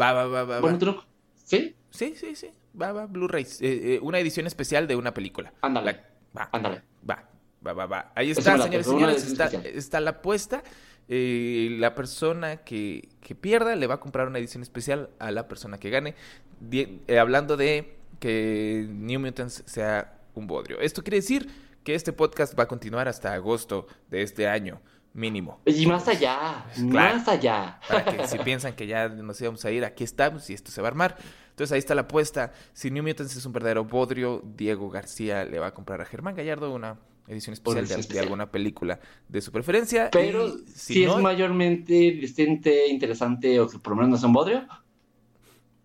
va 0.00 0.12
va 0.12 0.26
va 0.26 0.44
va, 0.44 0.60
va. 0.60 0.60
Bueno, 0.60 0.78
tú 0.78 0.86
no. 0.86 1.11
¿Sí? 1.56 1.76
sí 1.90 2.14
sí 2.16 2.34
sí 2.34 2.50
va 2.80 2.92
va 2.92 3.06
Blu-ray 3.06 3.44
Eh, 3.44 3.48
eh, 3.60 3.98
una 4.02 4.18
edición 4.18 4.46
especial 4.46 4.86
de 4.86 4.96
una 4.96 5.12
película 5.12 5.52
Ándale. 5.60 5.92
La- 6.34 6.40
va 6.42 6.48
Ándale. 6.52 6.82
Va, 7.08 7.28
va, 7.66 7.72
va, 7.74 7.86
va. 7.86 8.12
Ahí 8.14 8.30
está, 8.30 8.56
late, 8.56 8.82
señores 8.82 9.22
y 9.24 9.36
señores. 9.36 9.62
Está, 9.62 9.68
está 9.68 10.00
la 10.00 10.10
apuesta. 10.10 10.62
Eh, 11.08 11.76
la 11.78 11.94
persona 11.94 12.58
que, 12.58 13.08
que 13.20 13.34
pierda 13.34 13.76
le 13.76 13.86
va 13.86 13.94
a 13.94 14.00
comprar 14.00 14.28
una 14.28 14.38
edición 14.38 14.62
especial 14.62 15.10
a 15.18 15.30
la 15.30 15.46
persona 15.48 15.78
que 15.78 15.90
gane. 15.90 16.14
Di- 16.60 17.00
eh, 17.06 17.18
hablando 17.18 17.56
de 17.58 17.96
que 18.18 18.86
New 18.88 19.20
Mutants 19.20 19.62
sea 19.66 20.18
un 20.34 20.46
bodrio. 20.46 20.80
Esto 20.80 21.02
quiere 21.02 21.16
decir 21.18 21.50
que 21.84 21.94
este 21.94 22.12
podcast 22.14 22.58
va 22.58 22.62
a 22.64 22.68
continuar 22.68 23.08
hasta 23.08 23.32
agosto 23.34 23.86
de 24.08 24.22
este 24.22 24.46
año, 24.48 24.80
mínimo. 25.12 25.60
Y 25.66 25.84
más 25.86 26.06
allá. 26.08 26.64
Claro. 26.74 27.16
Más 27.18 27.28
allá. 27.28 27.78
Para 27.88 28.04
que 28.04 28.26
si 28.28 28.38
piensan 28.38 28.74
que 28.74 28.86
ya 28.86 29.08
nos 29.08 29.40
íbamos 29.40 29.64
a 29.66 29.70
ir, 29.70 29.84
aquí 29.84 30.04
estamos 30.04 30.48
y 30.48 30.54
esto 30.54 30.70
se 30.70 30.80
va 30.80 30.88
a 30.88 30.90
armar. 30.92 31.16
Entonces 31.52 31.72
ahí 31.72 31.78
está 31.78 31.94
la 31.94 32.02
apuesta. 32.02 32.52
Si 32.72 32.90
New 32.90 33.04
Mutants 33.04 33.36
es 33.36 33.44
un 33.44 33.52
verdadero 33.52 33.84
bodrio, 33.84 34.42
Diego 34.56 34.88
García 34.88 35.44
le 35.44 35.58
va 35.58 35.66
a 35.66 35.74
comprar 35.74 36.00
a 36.00 36.06
Germán 36.06 36.34
Gallardo 36.34 36.72
una 36.72 36.98
edición 37.28 37.52
especial, 37.52 37.86
de, 38.08 38.20
alguna 38.20 38.50
película 38.50 38.98
de 39.28 39.40
su 39.42 39.52
preferencia. 39.52 40.08
Pero 40.10 40.48
y 40.48 40.64
si, 40.74 41.04
no, 41.04 41.16
es 41.16 41.22
mayormente 41.22 42.18
decente, 42.20 42.88
interesante 42.88 43.60
o 43.60 43.68
que 43.68 43.78
por 43.78 43.92
lo 43.92 43.96
menos 43.96 44.10
no 44.10 44.16
es 44.16 44.22
un 44.22 44.32
bodrio, 44.32 44.66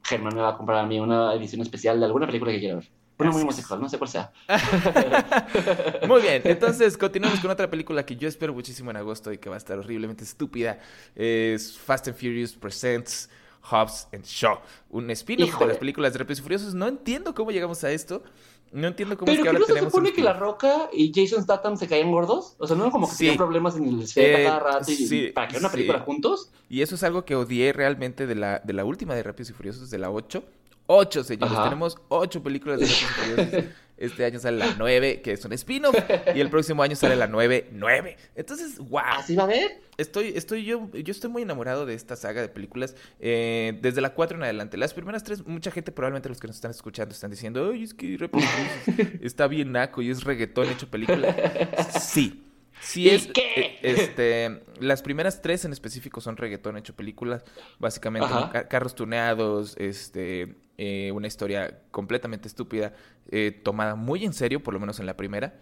Germán 0.03 0.36
me 0.36 0.41
va 0.41 0.49
a 0.49 0.57
comprar 0.57 0.80
a 0.80 0.88
mí 0.88 0.99
una 1.01 1.34
edición 1.34 1.61
especial 1.61 1.99
de 1.99 2.05
alguna 2.05 2.28
película 2.28 2.53
que 2.53 2.59
quiera 2.59 2.76
ver. 2.76 2.89
Una 3.20 3.32
muy 3.32 3.41
homosexual, 3.41 3.82
no 3.82 3.89
sé 3.89 3.97
cuál 3.97 4.09
sea. 4.11 4.32
Muy 6.07 6.22
bien, 6.22 6.43
entonces 6.45 6.95
continuamos 6.95 7.39
con 7.39 7.49
otra 7.49 7.68
película 7.68 8.05
que 8.05 8.15
yo 8.15 8.28
espero 8.28 8.53
muchísimo 8.53 8.91
en 8.91 8.97
agosto 8.97 9.34
y 9.34 9.39
que 9.39 9.49
va 9.49 9.55
a 9.55 9.57
estar 9.57 9.76
horriblemente 9.80 10.24
estúpida. 10.24 10.78
Es 11.15 11.80
Fast 11.80 12.09
and 12.09 12.15
Furious 12.15 12.53
Presents 12.53 13.28
Hobbs 13.70 14.07
and 14.13 14.24
Shaw, 14.26 14.59
un 14.89 15.09
spin-off 15.11 15.59
de 15.59 15.65
las 15.68 15.78
películas 15.78 16.13
de 16.13 16.20
Rápidos 16.20 16.39
y 16.39 16.41
Furiosos. 16.41 16.74
No 16.74 16.88
entiendo 16.88 17.34
cómo 17.36 17.51
llegamos 17.51 17.84
a 17.84 17.91
esto. 17.91 18.24
No 18.74 18.88
entiendo 18.88 19.18
cómo 19.18 19.32
es 19.32 19.38
Pero 19.38 19.43
que 19.43 19.43
que 19.43 19.47
ahora 19.49 19.59
no 19.59 19.65
se 19.65 19.74
tenemos 19.74 19.91
supone 19.93 20.11
que 20.11 20.22
La. 20.22 20.34
Roca 20.34 20.89
y 20.91 21.13
Jason 21.15 21.41
Statham 21.41 21.78
se 21.78 21.88
caían 21.88 22.11
gordos. 22.11 22.55
O 22.57 22.68
sea, 22.68 22.76
no 22.76 22.91
como 22.91 23.07
que 23.07 23.13
Sí. 23.13 23.18
tenían 23.20 23.38
problemas 23.38 23.78
en 23.78 23.88
el 23.88 24.05
set 24.07 24.39
Eh, 24.39 24.43
cada 24.43 24.59
rato 24.59 24.91
y 24.91 24.95
sí, 24.95 25.28
para 25.34 25.47
que 25.47 25.57
una 25.57 25.70
sí. 25.70 25.76
película 25.76 25.99
juntos. 26.01 26.51
Y 26.70 26.82
eso 26.82 26.95
es 26.95 27.03
algo 27.03 27.24
que 27.24 27.36
odié 27.36 27.72
realmente 27.72 28.28
de 28.28 28.36
la, 28.36 28.59
de 28.59 28.74
la 28.74 28.84
última 28.84 29.15
de 29.15 29.24
Rápidos 29.24 29.51
y 29.51 29.53
Furiosos, 29.53 29.89
de 29.89 29.97
la 29.99 30.09
8. 30.11 30.43
8, 30.88 31.24
señores. 31.24 31.53
Ajá. 31.53 31.63
Tenemos 31.63 31.97
8 32.09 32.43
películas 32.43 32.80
de 32.82 32.86
Rápidos 32.88 33.09
y 33.09 33.32
Furiosos. 33.47 33.72
Este 33.98 34.26
año 34.26 34.39
sale 34.39 34.58
la 34.58 34.76
9, 34.78 35.22
que 35.22 35.34
es 35.34 35.43
un 35.43 35.54
spin-off. 35.54 35.95
Y 36.36 36.39
el 36.39 36.50
próximo 36.50 36.84
año 36.84 36.95
sale 36.95 37.16
la 37.16 37.28
9, 37.28 37.70
9. 37.72 38.18
Entonces, 38.36 38.78
wow. 38.78 39.02
Así 39.18 39.36
va 39.36 39.43
a 39.43 39.48
ver. 39.48 39.82
Estoy, 39.98 40.34
estoy 40.36 40.64
yo, 40.64 40.89
yo 40.91 41.12
estoy 41.12 41.32
muy 41.32 41.41
enamorado 41.41 41.88
de 41.88 41.95
esta 41.95 42.16
saga 42.16 42.41
de 42.41 42.50
películas 42.50 42.95
eh, 43.20 43.80
desde 43.82 44.00
la 44.02 44.14
4 44.14 44.38
en 44.38 44.43
adelante. 44.43 44.78
Las 44.78 44.93
primeras 44.93 45.24
tres, 45.24 45.45
mucha 45.48 45.72
gente, 45.72 45.91
probablemente 45.91 46.30
los 46.30 46.39
que 46.39 46.48
nos 46.48 46.58
están 46.58 46.72
escuchando, 46.72 47.14
están 47.14 47.32
diciendo, 47.32 47.72
ay, 47.74 47.84
es 47.84 47.93
que 47.95 48.18
está 49.22 49.48
bien 49.48 49.72
naco 49.72 50.02
y 50.04 50.12
es 50.12 50.24
reggaetón 50.24 50.70
hecho 50.70 50.88
película. 50.88 51.36
Sí. 52.00 52.43
Sí 52.82 53.04
¿Y 53.04 53.10
es, 53.10 53.28
qué? 53.28 53.42
eh, 53.56 53.80
este, 53.82 54.64
las 54.80 55.02
primeras 55.02 55.42
tres 55.42 55.66
en 55.66 55.74
específico 55.74 56.22
son 56.22 56.38
reggaetón 56.38 56.78
hecho 56.78 56.96
películas, 56.96 57.44
básicamente 57.80 58.28
carros 58.70 58.96
tuneados, 58.96 59.76
este, 59.78 60.56
eh, 60.78 61.12
una 61.12 61.28
historia 61.28 61.82
completamente 61.92 62.48
estúpida, 62.48 62.94
eh, 63.30 63.52
tomada 63.64 63.96
muy 63.96 64.24
en 64.26 64.34
serio, 64.34 64.62
por 64.64 64.74
lo 64.74 64.80
menos 64.80 65.00
en 65.00 65.06
la 65.06 65.18
primera, 65.18 65.60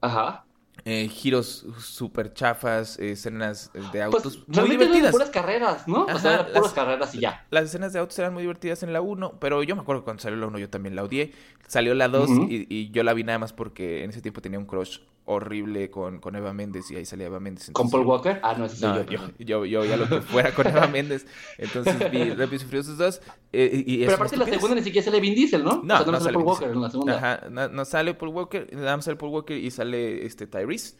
Ajá. 0.00 0.44
eh, 0.84 1.08
giros 1.08 1.66
súper 1.80 2.32
chafas, 2.32 2.98
escenas 2.98 3.72
de 3.74 3.80
Pues 4.10 4.24
autos 4.24 4.36
muy 4.46 4.54
realmente 4.56 4.84
eran 4.84 4.88
divertidas. 4.92 5.12
puras 5.12 5.30
carreras, 5.30 5.88
¿no? 5.88 6.04
o 6.04 6.08
Ajá, 6.08 6.18
sea, 6.20 6.32
eran 6.34 6.46
puras 6.46 6.62
las- 6.62 6.72
carreras 6.72 7.14
y 7.14 7.20
ya. 7.20 7.46
Las 7.50 7.64
escenas 7.64 7.92
de 7.92 7.98
autos 7.98 8.18
eran 8.18 8.32
muy 8.32 8.42
divertidas 8.42 8.82
en 8.84 8.92
la 8.92 9.00
1, 9.00 9.38
pero 9.40 9.62
yo 9.64 9.74
me 9.74 9.82
acuerdo 9.82 10.02
que 10.02 10.04
cuando 10.04 10.22
salió 10.22 10.38
la 10.38 10.46
1 10.46 10.58
yo 10.58 10.70
también 10.70 10.94
la 10.94 11.02
odié. 11.02 11.32
Salió 11.66 11.94
la 11.94 12.08
2 12.08 12.30
Ujú. 12.30 12.44
y, 12.48 12.66
y 12.74 12.90
yo 12.90 13.02
la 13.02 13.12
vi 13.12 13.24
nada 13.24 13.38
más 13.40 13.52
porque 13.52 14.04
en 14.04 14.10
ese 14.10 14.22
tiempo 14.22 14.40
tenía 14.40 14.58
un 14.58 14.66
crush 14.66 15.00
horrible 15.30 15.90
con, 15.90 16.20
con 16.20 16.34
Eva 16.36 16.52
Méndez 16.54 16.90
y 16.90 16.96
ahí 16.96 17.04
salía 17.04 17.26
Eva 17.26 17.38
Méndez. 17.38 17.70
¿Con 17.72 17.90
Paul 17.90 18.06
Walker? 18.06 18.40
Ah, 18.42 18.54
no, 18.56 18.64
ese 18.64 18.84
No, 18.86 19.02
yo. 19.04 19.10
yo, 19.10 19.20
yo, 19.38 19.64
yo 19.66 19.84
ya 19.84 19.96
lo 19.98 20.08
que 20.08 20.20
fuera 20.22 20.54
con 20.54 20.66
Eva 20.66 20.86
Méndez. 20.86 21.26
Entonces 21.58 22.10
vi 22.10 22.30
Rápidos 22.34 22.62
y 22.62 22.66
Furiosos 22.66 22.96
2. 22.96 23.20
eh, 23.52 23.84
y, 23.86 23.98
Pero 24.04 24.14
aparte 24.14 24.36
la 24.38 24.46
segunda 24.46 24.74
ni 24.76 24.82
siquiera 24.82 25.04
sale 25.04 25.20
Vin 25.20 25.34
Diesel, 25.34 25.62
¿no? 25.62 25.82
No, 25.84 25.94
o 25.94 25.96
sea, 25.98 26.06
no, 26.06 26.12
no 26.12 26.20
sale 26.20 26.32
Paul 26.32 26.44
Walker 26.46 26.68
en 26.70 26.80
la 26.82 26.90
segunda. 26.90 27.16
Ajá, 27.16 27.48
no, 27.50 27.68
no 27.68 27.84
sale 27.84 28.14
Paul 28.14 28.30
Walker, 28.30 28.68
nada 28.74 28.96
más 28.96 29.04
sale 29.04 29.16
Paul 29.18 29.32
Walker 29.32 29.56
y 29.56 29.70
sale 29.70 30.24
este 30.24 30.46
Tyrese. 30.46 30.96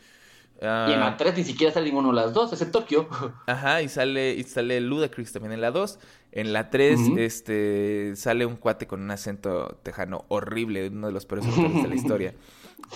Ah, 0.60 0.86
Y 0.90 0.92
en 0.92 1.00
la 1.00 1.16
3 1.16 1.36
ni 1.36 1.44
siquiera 1.44 1.72
sale 1.72 1.86
ninguno 1.86 2.08
de 2.08 2.16
las 2.16 2.32
dos, 2.34 2.52
es 2.52 2.60
en 2.60 2.72
Tokio. 2.72 3.08
Ajá, 3.46 3.80
y 3.80 3.88
sale, 3.88 4.34
y 4.34 4.42
sale 4.42 4.80
Ludacris 4.80 5.32
también 5.32 5.52
en 5.52 5.60
la 5.60 5.70
2. 5.70 5.98
En 6.32 6.52
la 6.52 6.68
3, 6.68 6.98
Ujú. 7.00 7.18
este, 7.18 8.12
sale 8.16 8.44
un 8.44 8.56
cuate 8.56 8.86
con 8.86 9.00
un 9.00 9.10
acento 9.10 9.78
tejano 9.82 10.24
horrible, 10.28 10.88
uno 10.88 11.06
de 11.06 11.12
los 11.12 11.24
peores 11.26 11.46
de 11.46 11.88
la 11.88 11.94
historia. 11.94 12.34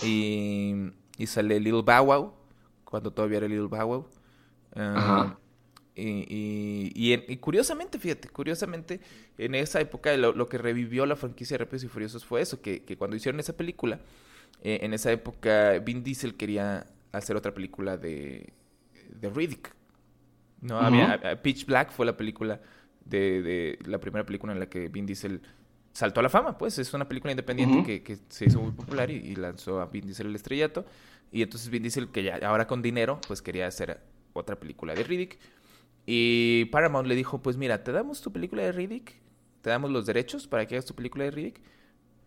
Y, 0.03 0.73
y 1.17 1.27
sale 1.27 1.59
Little 1.59 1.81
Bow 1.83 2.05
Wow, 2.05 2.33
cuando 2.85 3.11
todavía 3.11 3.37
era 3.39 3.47
Little 3.47 3.67
Bow 3.67 3.87
Wow. 3.87 4.07
Ajá. 4.75 5.37
y, 5.95 6.25
y, 6.27 6.91
y 6.95 7.13
en- 7.13 7.23
y 7.27 7.37
curiosamente, 7.37 7.99
fíjate, 7.99 8.29
curiosamente, 8.29 8.99
en 9.37 9.55
esa 9.55 9.79
época 9.81 10.15
lo, 10.17 10.33
lo 10.33 10.47
que 10.49 10.57
revivió 10.57 11.05
la 11.05 11.15
franquicia 11.15 11.55
de 11.57 11.63
Rápidos 11.65 11.83
y 11.83 11.87
Furiosos 11.87 12.25
fue 12.25 12.41
eso, 12.41 12.61
que, 12.61 12.83
que 12.83 12.97
cuando 12.97 13.15
hicieron 13.15 13.39
esa 13.39 13.55
película, 13.55 13.99
eh, 14.63 14.79
en 14.81 14.93
esa 14.93 15.11
época 15.11 15.77
Vin 15.79 16.03
Diesel 16.03 16.35
quería 16.35 16.85
hacer 17.11 17.35
otra 17.35 17.53
película 17.53 17.97
de, 17.97 18.53
de 19.19 19.29
Riddick. 19.29 19.73
No, 20.61 20.79
había, 20.79 21.41
Pitch 21.41 21.65
Black 21.65 21.91
fue 21.91 22.05
la 22.05 22.15
película 22.17 22.61
de, 23.05 23.41
de 23.41 23.79
la 23.85 23.99
primera 23.99 24.25
película 24.25 24.53
en 24.53 24.59
la 24.59 24.69
que 24.69 24.87
Vin 24.87 25.05
Diesel 25.05 25.41
saltó 25.93 26.19
a 26.19 26.23
la 26.23 26.29
fama, 26.29 26.57
pues 26.57 26.77
es 26.79 26.93
una 26.93 27.07
película 27.07 27.31
independiente 27.31 27.83
que, 27.83 28.03
que 28.03 28.17
se 28.29 28.45
hizo 28.45 28.61
muy 28.61 28.71
popular 28.71 29.09
y, 29.09 29.15
y 29.15 29.35
lanzó 29.35 29.79
a 29.79 29.85
Vin 29.85 30.05
Diesel 30.05 30.27
el 30.27 30.35
estrellato. 30.35 30.85
Y 31.31 31.41
entonces 31.41 31.69
Vin 31.69 31.83
Diesel, 31.83 32.09
que 32.09 32.23
ya 32.23 32.39
ahora 32.43 32.67
con 32.67 32.81
dinero, 32.81 33.19
pues 33.27 33.41
quería 33.41 33.67
hacer 33.67 34.01
otra 34.33 34.59
película 34.59 34.93
de 34.93 35.03
Riddick. 35.03 35.39
Y 36.05 36.65
Paramount 36.65 37.07
le 37.07 37.15
dijo, 37.15 37.41
pues 37.41 37.57
mira, 37.57 37.83
te 37.83 37.91
damos 37.91 38.21
tu 38.21 38.31
película 38.31 38.63
de 38.63 38.71
Riddick, 38.71 39.13
te 39.61 39.69
damos 39.69 39.89
los 39.89 40.05
derechos 40.05 40.47
para 40.47 40.65
que 40.65 40.75
hagas 40.75 40.85
tu 40.85 40.95
película 40.95 41.23
de 41.23 41.31
Riddick, 41.31 41.61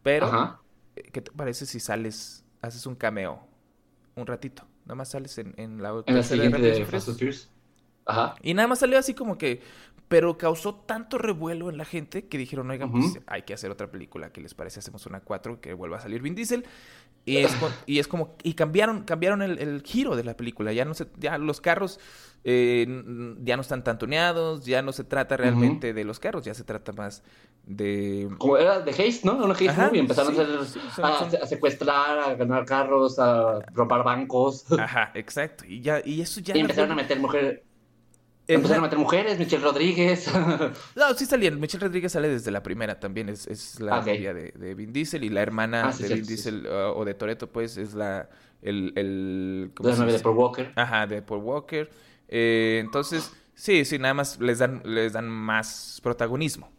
pero 0.02 0.26
Ajá. 0.26 0.60
¿qué 1.12 1.20
te 1.20 1.30
parece 1.30 1.66
si 1.66 1.78
sales, 1.78 2.44
haces 2.62 2.86
un 2.86 2.94
cameo 2.94 3.46
un 4.14 4.26
ratito? 4.26 4.64
Nada 4.86 4.94
más 4.94 5.10
sales 5.10 5.36
en, 5.38 5.52
en 5.56 5.82
la 5.82 6.02
En 6.06 6.14
la 6.14 6.22
siguiente 6.22 6.58
de. 6.58 6.86
Fast 6.86 7.08
and 7.08 7.18
Furious. 7.18 7.50
Ajá. 8.06 8.36
Y 8.40 8.54
nada 8.54 8.68
más 8.68 8.78
salió 8.78 8.98
así 8.98 9.14
como 9.14 9.36
que, 9.36 9.60
pero 10.08 10.38
causó 10.38 10.74
tanto 10.74 11.18
revuelo 11.18 11.68
en 11.68 11.78
la 11.78 11.84
gente 11.84 12.28
que 12.28 12.38
dijeron, 12.38 12.70
oigan, 12.70 12.92
pues 12.92 13.06
Ujú. 13.06 13.20
hay 13.26 13.42
que 13.42 13.54
hacer 13.54 13.70
otra 13.70 13.90
película, 13.90 14.30
¿qué 14.30 14.40
les 14.40 14.54
parece? 14.54 14.78
Hacemos 14.78 15.04
una 15.06 15.20
4 15.20 15.60
que 15.60 15.74
vuelva 15.74 15.96
a 15.96 16.00
salir 16.00 16.22
Vin 16.22 16.34
Diesel. 16.34 16.64
Y 17.24 17.38
es, 17.38 17.56
y 17.86 17.98
es 17.98 18.06
como, 18.06 18.36
y 18.44 18.54
cambiaron, 18.54 19.02
cambiaron 19.02 19.42
el, 19.42 19.58
el 19.58 19.82
giro 19.82 20.14
de 20.14 20.22
la 20.22 20.36
película, 20.36 20.72
ya 20.72 20.84
no 20.84 20.94
se, 20.94 21.08
ya 21.18 21.38
los 21.38 21.60
carros 21.60 21.98
eh, 22.44 22.86
ya 23.42 23.56
no 23.56 23.62
están 23.62 23.82
tan 23.82 23.98
tuneados, 23.98 24.64
ya 24.64 24.80
no 24.80 24.92
se 24.92 25.02
trata 25.02 25.36
realmente 25.36 25.92
de 25.92 26.04
los 26.04 26.20
carros, 26.20 26.44
ya 26.44 26.54
se 26.54 26.62
trata 26.62 26.92
más 26.92 27.24
de... 27.64 28.28
Como 28.38 28.56
era 28.56 28.78
de 28.78 28.92
Haste, 28.92 29.22
¿no? 29.24 29.38
Una 29.44 29.54
Haste 29.54 29.68
Ajá, 29.70 29.86
movie. 29.88 29.98
Empezaron 30.02 30.34
sí, 30.34 30.40
a, 30.40 30.42
hacer, 30.44 30.64
son- 30.66 31.04
a, 31.04 31.18
son- 31.18 31.42
a 31.42 31.46
secuestrar, 31.46 32.18
a 32.20 32.34
ganar 32.36 32.64
carros, 32.64 33.18
a 33.18 33.58
robar 33.74 34.04
bancos. 34.04 34.64
Ajá, 34.78 35.10
exacto. 35.14 35.64
Y 35.66 35.80
ya, 35.80 36.00
y 36.04 36.20
eso 36.20 36.38
ya... 36.40 36.56
y 36.56 36.60
empezaron 36.60 36.92
a 36.92 36.94
meter 36.94 37.18
mujeres. 37.18 37.60
Empezaron 38.48 38.84
a 38.84 38.86
meter 38.86 38.98
mujeres, 38.98 39.38
Michelle 39.38 39.62
Rodríguez. 39.64 40.30
No, 40.96 41.14
sí 41.14 41.26
salían. 41.26 41.58
Michelle 41.58 41.84
Rodríguez 41.86 42.12
sale 42.12 42.28
desde 42.28 42.50
la 42.50 42.62
primera 42.62 43.00
también. 43.00 43.28
Es, 43.28 43.46
es 43.46 43.80
la 43.80 43.98
Ok. 44.00 44.06
novia 44.06 44.32
de, 44.34 44.52
de 44.52 44.74
Vin 44.74 44.92
Diesel 44.92 45.24
y 45.24 45.28
la 45.30 45.42
hermana 45.42 45.88
Ah, 45.88 45.92
sí, 45.92 46.04
de 46.04 46.14
Vin 46.14 46.24
sí, 46.24 46.28
Diesel 46.34 46.66
uh, 46.66 46.98
o 46.98 47.04
de 47.04 47.14
Toreto, 47.14 47.48
pues, 47.50 47.76
es 47.76 47.94
la. 47.94 48.28
El. 48.62 48.92
el 48.96 49.70
¿cómo 49.74 49.88
la 49.88 49.96
novia 49.96 50.12
de? 50.14 50.20
Paul 50.20 50.36
Walker. 50.36 50.72
Ajá, 50.76 51.06
de 51.06 51.22
Paul 51.22 51.40
Walker. 51.40 51.90
Eh, 52.28 52.80
entonces, 52.84 53.32
sí, 53.54 53.84
sí, 53.84 53.98
nada 53.98 54.14
más 54.14 54.38
les 54.40 54.58
dan, 54.60 54.80
les 54.84 55.12
dan 55.12 55.28
más 55.28 56.00
protagonismo. 56.02 56.70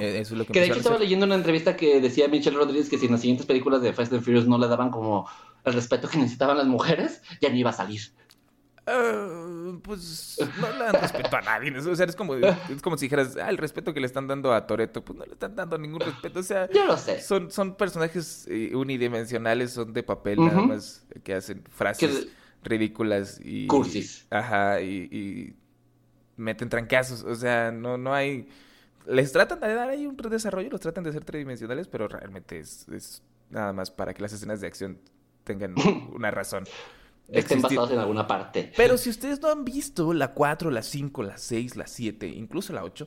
Eh, 0.00 0.20
eso 0.20 0.32
es 0.34 0.38
lo 0.38 0.46
que 0.46 0.52
Que 0.52 0.60
de 0.60 0.66
hecho 0.66 0.78
estaba 0.78 0.98
leyendo 0.98 1.26
una 1.26 1.34
entrevista 1.34 1.76
que 1.76 2.00
decía 2.00 2.26
Michelle 2.28 2.56
Rodríguez 2.56 2.88
que 2.88 2.96
si 2.96 3.04
en 3.06 3.12
las 3.12 3.20
siguientes 3.20 3.44
películas 3.44 3.82
de 3.82 3.92
Fast 3.92 4.12
and 4.14 4.22
Furious 4.22 4.46
no 4.46 4.56
le 4.56 4.66
daban 4.66 4.90
como 4.90 5.28
el 5.64 5.72
respeto 5.74 6.08
que 6.08 6.16
necesitaban 6.16 6.56
las 6.56 6.66
mujeres, 6.66 7.20
ya 7.42 7.50
no 7.50 7.56
iba 7.56 7.68
a 7.70 7.74
salir. 7.74 8.00
Ah, 8.86 9.47
pues 9.82 10.38
no 10.60 10.70
le 10.72 10.78
dan 10.78 10.94
respeto 10.94 11.36
a 11.36 11.40
nadie. 11.40 11.76
O 11.76 11.96
sea, 11.96 12.06
es 12.06 12.16
como, 12.16 12.34
es 12.34 12.82
como 12.82 12.96
si 12.96 13.06
dijeras, 13.06 13.36
ah, 13.36 13.48
el 13.48 13.58
respeto 13.58 13.94
que 13.94 14.00
le 14.00 14.06
están 14.06 14.26
dando 14.26 14.52
a 14.52 14.66
Toreto, 14.66 15.04
pues 15.04 15.18
no 15.18 15.24
le 15.24 15.32
están 15.32 15.54
dando 15.54 15.78
ningún 15.78 16.00
respeto. 16.00 16.40
O 16.40 16.42
sea, 16.42 16.68
Yo 16.70 16.84
lo 16.84 16.96
sé. 16.96 17.20
Son, 17.20 17.50
son 17.50 17.74
personajes 17.76 18.46
eh, 18.48 18.74
unidimensionales, 18.74 19.72
son 19.72 19.92
de 19.92 20.02
papel 20.02 20.44
nada 20.44 20.60
más 20.62 21.06
que 21.22 21.34
hacen 21.34 21.62
frases 21.68 22.28
ridículas 22.62 23.40
y... 23.42 23.66
Cursis. 23.66 24.26
Ajá, 24.30 24.80
y, 24.80 25.08
y 25.10 25.56
meten 26.36 26.68
trancazos. 26.68 27.22
O 27.24 27.34
sea, 27.34 27.70
no, 27.70 27.98
no 27.98 28.14
hay... 28.14 28.48
Les 29.06 29.32
tratan 29.32 29.60
de 29.60 29.74
dar 29.74 29.88
ahí 29.88 30.06
un 30.06 30.16
desarrollo, 30.16 30.68
los 30.70 30.80
tratan 30.80 31.04
de 31.04 31.12
ser 31.12 31.24
tridimensionales, 31.24 31.88
pero 31.88 32.08
realmente 32.08 32.58
es, 32.58 32.86
es 32.88 33.22
nada 33.50 33.72
más 33.72 33.90
para 33.90 34.12
que 34.12 34.20
las 34.22 34.32
escenas 34.32 34.60
de 34.60 34.66
acción 34.66 34.98
tengan 35.44 35.74
una 36.14 36.30
razón. 36.30 36.64
Estén 37.30 37.60
basados 37.62 37.90
en 37.90 37.98
alguna 37.98 38.26
parte. 38.26 38.72
Pero 38.76 38.96
si 38.96 39.10
ustedes 39.10 39.40
no 39.40 39.50
han 39.50 39.64
visto 39.64 40.12
la 40.14 40.32
4, 40.32 40.70
la 40.70 40.82
5, 40.82 41.22
la 41.22 41.36
6, 41.38 41.76
la 41.76 41.86
7, 41.86 42.26
incluso 42.28 42.72
la 42.72 42.84
8, 42.84 43.06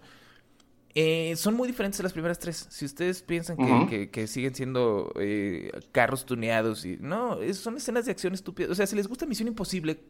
eh, 0.94 1.34
son 1.38 1.54
muy 1.56 1.68
diferentes 1.68 2.00
a 2.02 2.04
las 2.04 2.12
primeras 2.14 2.38
tres. 2.38 2.68
Si 2.70 2.84
ustedes 2.86 3.22
piensan 3.24 3.56
que, 3.58 3.88
que- 3.90 4.10
que 4.12 4.28
siguen 4.28 4.54
siendo 4.54 5.12
eh, 5.20 5.72
carros 5.94 6.26
tuneados 6.26 6.84
y... 6.86 6.98
No, 6.98 7.42
es- 7.42 7.58
son 7.58 7.78
escenas 7.78 8.06
de 8.06 8.12
acción 8.12 8.34
estúpidas. 8.34 8.72
O 8.72 8.76
sea, 8.76 8.86
si 8.86 8.96
les 8.98 9.08
gusta 9.08 9.26
Misión 9.26 9.48
Imposible, 9.48 10.02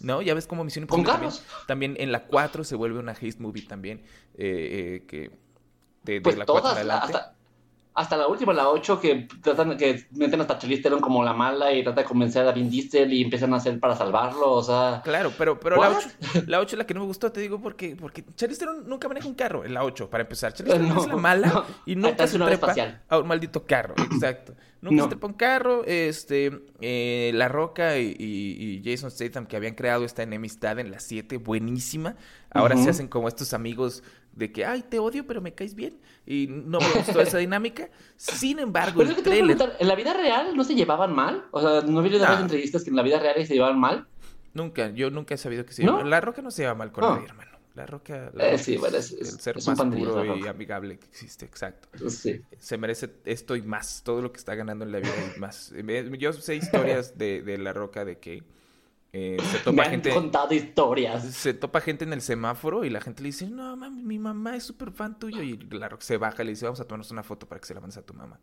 ¿no? 0.00 0.22
Ya 0.22 0.34
ves 0.34 0.46
como 0.46 0.62
Misión 0.62 0.86
Con 0.86 1.00
Imposible 1.00 1.26
también, 1.28 1.42
carros. 1.44 1.66
también 1.66 1.96
en 1.98 2.12
la 2.12 2.26
4 2.26 2.62
se 2.64 2.76
vuelve 2.76 3.00
una 3.00 3.12
haste 3.12 3.34
movie 3.40 3.62
también. 3.66 4.02
eh, 4.34 5.00
eh, 5.02 5.04
que 5.08 5.30
de, 6.04 6.12
de 6.14 6.20
Pues 6.20 6.38
la 6.38 6.46
4 6.46 6.56
en 6.58 6.62
todas, 6.62 6.76
adelante. 6.76 7.06
hasta, 7.16 7.36
hasta 7.94 8.16
la 8.16 8.28
última, 8.28 8.52
la 8.52 8.68
8, 8.68 9.00
que 9.00 9.26
tratan 9.42 9.76
que 9.76 10.06
meten 10.12 10.40
hasta 10.40 10.58
Charlize 10.58 10.82
Theron 10.82 11.00
como 11.00 11.24
la 11.24 11.32
mala 11.32 11.72
y 11.72 11.82
trata 11.82 12.02
de 12.02 12.06
convencer 12.06 12.46
a 12.46 12.52
Vin 12.52 12.70
Diesel 12.70 13.12
y 13.12 13.22
empiezan 13.22 13.52
a 13.52 13.56
hacer 13.56 13.78
para 13.80 13.96
salvarlo, 13.96 14.52
o 14.52 14.62
sea... 14.62 15.00
Claro, 15.04 15.32
pero, 15.36 15.58
pero 15.58 15.76
la 15.76 15.90
What? 15.90 15.96
8, 16.34 16.44
la 16.46 16.60
8 16.60 16.76
es 16.76 16.78
la 16.78 16.86
que 16.86 16.94
no 16.94 17.00
me 17.00 17.06
gustó, 17.06 17.32
te 17.32 17.40
digo, 17.40 17.60
porque, 17.60 17.96
porque 17.96 18.24
Charlize 18.36 18.60
Theron 18.60 18.88
nunca 18.88 19.08
maneja 19.08 19.26
un 19.28 19.34
carro 19.34 19.64
en 19.64 19.74
la 19.74 19.82
8, 19.84 20.08
para 20.08 20.22
empezar. 20.22 20.52
Charlize 20.52 20.78
Theron 20.78 20.94
No, 20.94 21.02
es 21.02 21.08
la 21.08 21.16
mala 21.16 21.46
no. 21.48 21.64
y 21.84 21.96
nunca 21.96 22.26
se 22.26 22.38
trepa 22.38 22.74
a 23.08 23.18
un 23.18 23.26
maldito 23.26 23.64
carro, 23.66 23.94
exacto. 24.12 24.54
Nunca 24.82 24.96
No. 24.96 25.02
se 25.02 25.08
trepa 25.10 25.26
un 25.26 25.34
carro, 25.34 25.84
este, 25.84 26.62
eh, 26.80 27.32
La 27.34 27.48
Roca 27.48 27.98
y, 27.98 28.14
y- 28.18 28.80
y 28.80 28.82
Jason 28.90 29.10
Statham, 29.10 29.44
que 29.46 29.56
habían 29.56 29.74
creado 29.74 30.04
esta 30.06 30.22
enemistad 30.22 30.78
en 30.78 30.90
la 30.90 31.00
7, 31.00 31.36
buenísima. 31.36 32.16
Ahora 32.52 32.76
se 32.76 32.88
hacen 32.90 33.06
como 33.06 33.28
estos 33.28 33.52
amigos 33.54 34.02
de 34.32 34.52
que, 34.52 34.64
ay, 34.64 34.82
te 34.88 34.98
odio, 34.98 35.26
pero 35.26 35.40
me 35.40 35.52
caes 35.54 35.74
bien. 35.74 35.98
Y 36.26 36.46
no 36.48 36.78
me 36.80 36.88
gustó 36.92 37.20
esa 37.20 37.38
dinámica. 37.38 37.88
Sin 38.16 38.58
embargo, 38.58 38.98
Pero 38.98 39.10
el 39.10 39.16
es 39.16 39.16
que 39.16 39.22
te 39.22 39.30
voy 39.42 39.52
a 39.52 39.56
trailer... 39.56 39.76
¿en 39.80 39.88
la 39.88 39.94
vida 39.94 40.12
real 40.14 40.56
no 40.56 40.64
se 40.64 40.74
llevaban 40.74 41.12
mal? 41.14 41.44
O 41.50 41.60
sea, 41.60 41.80
¿no 41.82 42.00
vieron 42.02 42.20
varias 42.22 42.42
entrevistas 42.42 42.84
que 42.84 42.90
en 42.90 42.96
la 42.96 43.02
vida 43.02 43.18
real 43.18 43.44
se 43.46 43.54
llevaban 43.54 43.78
mal? 43.78 44.06
Nunca, 44.54 44.90
yo 44.90 45.10
nunca 45.10 45.34
he 45.34 45.38
sabido 45.38 45.64
que 45.64 45.72
se 45.72 45.84
¿No? 45.84 45.98
lleva. 45.98 46.08
La 46.08 46.20
Roca 46.20 46.42
no 46.42 46.50
se 46.50 46.62
lleva 46.62 46.74
mal 46.74 46.90
con 46.92 47.04
No. 47.04 47.14
nadie, 47.14 47.26
hermano. 47.26 47.50
La 47.74 47.86
Roca, 47.86 48.32
la 48.34 48.48
Eh, 48.48 48.50
Roca 48.52 48.62
sí, 48.64 48.76
bueno, 48.76 48.96
es- 48.96 49.12
el 49.12 49.26
ser 49.26 49.58
es 49.58 49.66
más 49.68 49.80
puro 49.80 50.36
y 50.36 50.46
amigable 50.48 50.98
que 50.98 51.06
existe, 51.06 51.44
exacto. 51.44 51.88
Sí. 52.10 52.40
Se 52.58 52.76
merece 52.76 53.10
esto 53.24 53.54
y 53.54 53.62
más, 53.62 54.02
todo 54.04 54.20
lo 54.22 54.32
que 54.32 54.38
está 54.38 54.56
ganando 54.56 54.84
en 54.84 54.90
la 54.90 54.98
vida 54.98 55.12
y 55.36 55.38
más. 55.38 55.72
Yo 56.18 56.32
sé 56.32 56.56
historias 56.56 57.16
de, 57.16 57.42
de 57.42 57.58
La 57.58 57.72
Roca 57.72 58.04
de 58.04 58.18
que 58.18 58.42
eh, 59.12 59.36
se 59.42 59.58
Me 59.58 59.64
topa 59.64 59.82
han 59.84 59.90
gente... 59.90 60.10
contado 60.14 60.54
historias. 60.54 61.24
Se 61.24 61.54
topa 61.54 61.80
gente 61.80 62.04
en 62.04 62.12
el 62.12 62.20
semáforo 62.22 62.84
y 62.84 62.90
la 62.90 63.00
gente 63.00 63.22
le 63.22 63.28
dice, 63.28 63.48
no, 63.48 63.76
mami, 63.76 64.02
mi 64.02 64.18
mamá 64.18 64.56
es 64.56 64.64
súper 64.64 64.92
fan 64.92 65.18
tuyo. 65.18 65.42
Y 65.42 65.56
la 65.70 65.88
Roca 65.88 66.04
se 66.04 66.16
baja 66.16 66.42
y 66.42 66.46
le 66.46 66.52
dice, 66.52 66.64
vamos 66.66 66.80
a 66.80 66.84
tomarnos 66.84 67.10
una 67.10 67.22
foto 67.22 67.48
para 67.48 67.60
que 67.60 67.66
se 67.66 67.74
la 67.74 67.80
mandes 67.80 67.96
a 67.96 68.02
tu 68.02 68.14
mamá. 68.14 68.38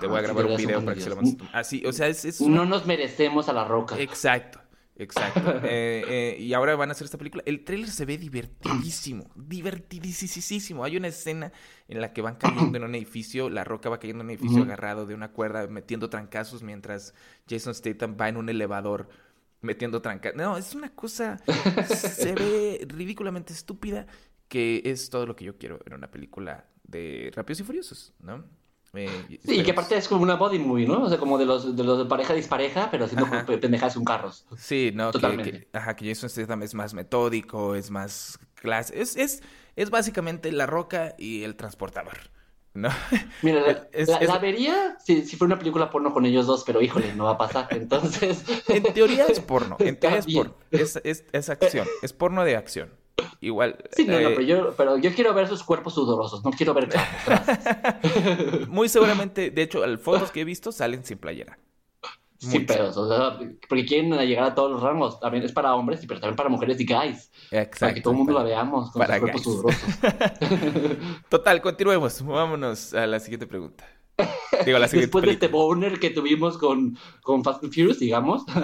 Te 0.00 0.06
voy 0.06 0.18
a 0.18 0.20
sí, 0.20 0.26
grabar 0.26 0.46
un 0.46 0.56
video 0.56 0.84
para 0.84 0.94
que 0.94 1.00
se 1.00 1.08
la 1.08 1.16
pandilleros. 1.16 1.16
mandes 1.16 1.34
a 1.34 1.38
tu 1.38 1.44
mamá. 1.44 1.58
Así, 1.58 1.84
o 1.86 1.92
sea, 1.92 2.08
es, 2.08 2.24
es 2.24 2.40
No 2.40 2.64
nos 2.64 2.86
merecemos 2.86 3.48
a 3.48 3.52
la 3.52 3.64
roca. 3.64 3.98
Exacto, 3.98 4.60
exacto. 4.96 5.40
Eh, 5.64 6.04
eh, 6.08 6.36
y 6.40 6.52
ahora 6.54 6.76
van 6.76 6.90
a 6.90 6.92
hacer 6.92 7.04
esta 7.06 7.18
película. 7.18 7.42
El 7.46 7.64
tráiler 7.64 7.88
se 7.90 8.04
ve 8.04 8.18
divertidísimo, 8.18 9.30
divertidísimo. 9.34 10.84
Hay 10.84 10.96
una 10.96 11.08
escena 11.08 11.52
en 11.88 12.00
la 12.00 12.12
que 12.12 12.22
van 12.22 12.36
cayendo 12.36 12.76
en 12.76 12.84
un 12.84 12.94
edificio, 12.94 13.48
la 13.48 13.64
roca 13.64 13.88
va 13.88 13.98
cayendo 13.98 14.22
en 14.22 14.26
un 14.26 14.30
edificio 14.32 14.62
agarrado 14.62 15.06
de 15.06 15.14
una 15.14 15.32
cuerda, 15.32 15.66
metiendo 15.68 16.10
trancazos, 16.10 16.62
mientras 16.62 17.14
Jason 17.48 17.74
Statham 17.74 18.16
va 18.20 18.28
en 18.28 18.36
un 18.36 18.48
elevador 18.48 19.08
metiendo 19.60 20.00
trancazos. 20.02 20.36
No, 20.36 20.56
es 20.56 20.74
una 20.74 20.90
cosa, 20.94 21.38
se 21.88 22.34
ve 22.34 22.86
ridículamente 22.88 23.52
estúpida, 23.52 24.06
que 24.48 24.82
es 24.84 25.10
todo 25.10 25.26
lo 25.26 25.36
que 25.36 25.44
yo 25.44 25.56
quiero 25.58 25.80
en 25.86 25.94
una 25.94 26.10
película 26.10 26.66
de 26.84 27.30
Rápidos 27.34 27.60
y 27.60 27.64
Furiosos, 27.64 28.14
¿no? 28.20 28.44
Eh, 28.94 29.38
Sí, 29.44 29.60
y 29.60 29.62
que 29.62 29.72
aparte 29.72 29.96
es 29.98 30.08
como 30.08 30.22
una 30.22 30.36
body 30.36 30.58
movie, 30.58 30.86
¿no? 30.86 31.02
O 31.02 31.08
sea, 31.10 31.18
como 31.18 31.36
de 31.36 31.44
los 31.44 31.76
de, 31.76 31.84
los 31.84 31.98
de 31.98 32.04
pareja 32.06 32.32
dispareja, 32.32 32.90
pero 32.90 33.04
haciendo 33.04 33.26
pendejadas 33.60 33.94
con 33.94 34.04
carros. 34.04 34.46
Sí, 34.56 34.92
no, 34.94 35.08
que, 35.08 35.12
Totalmente. 35.12 35.50
que- 35.52 35.68
ajá, 35.76 35.94
que 35.94 36.08
Jason 36.08 36.30
Statham 36.30 36.62
es 36.62 36.72
más 36.74 36.94
metódico, 36.94 37.74
es 37.74 37.90
más 37.90 38.38
clase, 38.54 38.98
es, 38.98 39.14
es, 39.16 39.42
es 39.76 39.90
básicamente 39.90 40.50
la 40.52 40.64
roca 40.66 41.14
y 41.18 41.42
el 41.42 41.54
transportador. 41.54 42.16
No. 42.74 42.90
Mira, 43.42 43.60
la, 43.62 43.70
Es- 43.92 44.08
la- 44.08 44.18
es- 44.18 44.28
la 44.28 44.38
vería 44.38 44.96
si, 45.04 45.24
si 45.24 45.36
fuera 45.36 45.54
una 45.54 45.58
película 45.58 45.90
porno 45.90 46.12
con 46.12 46.26
ellos 46.26 46.46
dos, 46.46 46.64
pero 46.64 46.80
híjole, 46.80 47.14
no 47.14 47.24
va 47.24 47.32
a 47.32 47.38
pasar. 47.38 47.66
Entonces. 47.72 48.44
En 48.68 48.82
teoría 48.92 49.26
es 49.26 49.40
porno. 49.40 49.76
En 49.80 49.98
teoría 49.98 50.18
es 50.18 50.26
porno. 50.32 50.54
Es, 50.70 51.48
acción. 51.48 51.86
Es 52.02 52.12
porno 52.12 52.44
de 52.44 52.56
acción. 52.56 52.90
Igual. 53.40 53.76
Sí, 53.92 54.04
no, 54.04 54.12
no, 54.20 54.28
eh, 54.28 54.34
pero 54.36 54.42
yo, 54.42 54.74
pero 54.76 54.96
yo 54.96 55.12
quiero 55.12 55.34
ver 55.34 55.48
sus 55.48 55.62
cuerpos 55.64 55.94
sudorosos, 55.94 56.44
no 56.44 56.50
quiero 56.52 56.72
ver. 56.74 56.88
Muy 58.68 58.88
seguramente, 58.88 59.50
de 59.50 59.62
hecho, 59.62 59.84
las 59.86 60.00
fotos 60.00 60.30
que 60.30 60.40
he 60.40 60.44
visto 60.44 60.70
salen 60.72 61.04
sin 61.04 61.18
playera. 61.18 61.58
Sin 62.38 62.66
pedos, 62.66 62.96
o 62.96 63.08
sea, 63.08 63.36
porque 63.68 63.84
quieren 63.84 64.12
llegar 64.20 64.44
a 64.44 64.54
todos 64.54 64.70
los 64.70 64.80
rangos. 64.80 65.18
También 65.18 65.42
es 65.44 65.50
para 65.52 65.74
hombres, 65.74 66.04
pero 66.06 66.20
también 66.20 66.36
para 66.36 66.48
mujeres 66.48 66.78
y 66.80 66.86
guys. 66.86 67.32
Exacto. 67.50 67.78
Para 67.80 67.94
que 67.94 68.00
todo 68.00 68.12
el 68.12 68.18
mundo 68.18 68.32
la 68.32 68.44
veamos 68.44 68.92
con 68.92 69.00
para 69.00 69.14
sus 69.14 69.20
cuerpos 69.22 69.42
sudorosos. 69.42 69.98
Total, 71.28 71.60
continuemos. 71.60 72.24
Vámonos 72.24 72.94
a 72.94 73.06
la 73.08 73.18
siguiente 73.18 73.46
pregunta. 73.48 73.84
Digo, 74.64 74.78
la 74.78 74.86
siguiente 74.86 75.06
Después 75.06 75.24
de 75.24 75.30
este 75.32 75.48
película. 75.48 75.64
boner 75.64 75.98
que 76.00 76.10
tuvimos 76.10 76.58
con, 76.58 76.96
con 77.22 77.42
Fast 77.42 77.64
and 77.64 77.72
Furious, 77.72 77.98
digamos. 77.98 78.44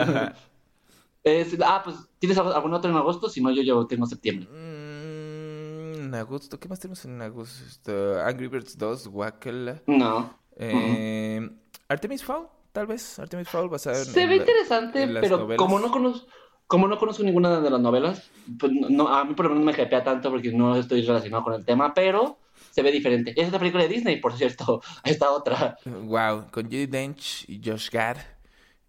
Es- 1.25 1.57
ah, 1.65 1.81
pues, 1.83 1.97
¿tienes 2.19 2.37
algún 2.39 2.75
otro 2.75 2.91
en 2.91 2.97
agosto? 2.97 3.29
Si 3.31 3.41
no, 3.41 3.51
yo, 3.51 3.63
yo 3.63 3.87
tengo 3.87 4.05
septiembre. 4.07 4.47
Mm, 4.51 6.05
en 6.05 6.15
agosto, 6.15 6.61
¿qué 6.61 6.69
más 6.69 6.79
tenemos 6.81 7.05
en 7.07 7.21
agosto? 7.23 8.21
Angry 8.23 8.47
Birds 8.49 8.77
2, 8.77 9.09
Guacala. 9.09 9.83
No. 9.87 10.39
Eh, 10.57 11.49
Artemis 11.89 12.23
Fowl, 12.23 12.47
tal 12.75 12.87
vez. 12.87 13.19
Artemis 13.19 13.49
Fowl 13.49 13.71
basada 13.71 13.97
en. 13.99 14.05
Se 14.05 14.23
en 14.25 14.29
ve 14.29 14.37
la- 14.37 14.43
interesante, 14.43 15.03
en 15.05 15.15
las 15.15 15.23
pero 15.23 15.39
novelas. 15.39 15.59
como 15.59 15.79
no 15.79 15.91
conozco, 15.91 16.27
como 16.67 16.89
no 16.89 16.99
conozco 16.99 17.23
ninguna 17.23 17.61
de 17.61 17.71
las 17.71 17.81
novelas, 17.81 18.31
pues 18.59 18.73
no, 18.73 19.09
a 19.09 19.25
mí 19.25 19.35
por 19.35 19.47
lo 19.47 19.51
menos 19.55 19.65
no 19.65 19.73
me 19.73 19.83
hypea 19.83 20.03
tanto 20.05 20.31
porque 20.31 20.53
no 20.53 20.77
estoy 20.77 21.03
relacionado 21.03 21.45
con 21.45 21.55
el 21.55 21.65
tema, 21.65 21.95
pero 21.95 22.39
se 22.71 22.83
ve 22.83 22.91
diferente. 22.91 23.33
Es 23.41 23.49
una 23.49 23.59
película 23.59 23.85
de 23.85 23.89
Disney, 23.89 24.21
por 24.21 24.35
cierto, 24.37 24.83
esta 25.05 25.31
otra. 25.31 25.79
Wow, 25.87 26.51
con 26.51 26.65
Judy 26.65 26.87
Dench 26.87 27.49
y 27.49 27.61
Josh 27.65 27.91
Gad. 27.91 28.17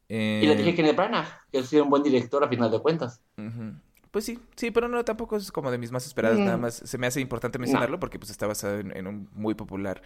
Eh, 0.10 0.42
Y 0.44 0.48
le 0.48 0.56
dije 0.56 0.76
Kenneth 0.76 0.96
Branagh, 0.96 1.28
que 1.52 1.60
ha 1.60 1.64
sido 1.64 1.84
un 1.84 1.90
buen 1.90 2.04
director 2.04 2.44
a 2.44 2.48
final 2.48 2.70
de 2.72 2.80
cuentas. 2.80 3.22
Pues 4.12 4.24
sí, 4.24 4.40
sí, 4.56 4.72
pero 4.72 4.88
no, 4.88 5.04
tampoco 5.04 5.36
es 5.36 5.52
como 5.52 5.70
de 5.72 5.78
mis 5.78 5.92
más 5.92 6.06
esperadas, 6.08 6.40
Mm. 6.40 6.46
nada 6.46 6.58
más 6.58 6.76
se 6.76 6.98
me 6.98 7.06
hace 7.08 7.20
importante 7.22 7.60
mencionarlo 7.60 8.00
porque 8.00 8.18
pues 8.18 8.30
está 8.32 8.48
basado 8.48 8.80
en, 8.80 8.96
en 8.96 9.08
un 9.08 9.30
muy 9.34 9.56
popular, 9.56 10.02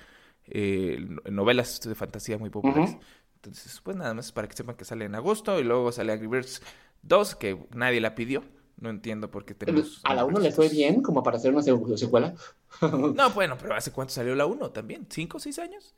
eh, 0.48 1.06
novelas 1.30 1.80
de 1.82 1.94
fantasía 1.96 2.38
muy 2.40 2.50
populares. 2.50 2.92
Ujú. 2.92 3.00
Entonces, 3.40 3.80
pues 3.84 3.96
nada 3.98 4.14
más 4.14 4.32
para 4.32 4.48
que 4.48 4.56
sepan 4.56 4.76
que 4.76 4.86
sale 4.86 5.06
en 5.06 5.16
agosto 5.16 5.60
y 5.60 5.64
luego 5.64 5.92
sale 5.92 6.12
Angry 6.14 6.28
Birds 6.28 6.62
2, 7.04 7.36
que 7.36 7.58
nadie 7.74 8.02
la 8.02 8.16
pidió. 8.16 8.44
No 8.78 8.90
entiendo 8.90 9.32
por 9.32 9.46
qué 9.46 9.56
tenemos... 9.56 10.02
A 10.04 10.14
la 10.14 10.26
Angry 10.26 10.26
1 10.26 10.40
le 10.40 10.52
fue 10.52 10.68
2. 10.68 10.70
bien, 10.70 11.02
como 11.02 11.24
para 11.24 11.38
hacer 11.38 11.54
una 11.54 11.62
se- 11.64 11.98
secuela. 11.98 12.34
No, 13.14 13.30
bueno, 13.32 13.58
pero 13.58 13.76
¿hace 13.76 13.92
cuánto 13.92 14.14
salió 14.14 14.36
la 14.36 14.46
1 14.46 14.72
también? 14.72 15.08
¿Cinco 15.10 15.38
o 15.38 15.40
seis 15.40 15.60
años? 15.60 15.96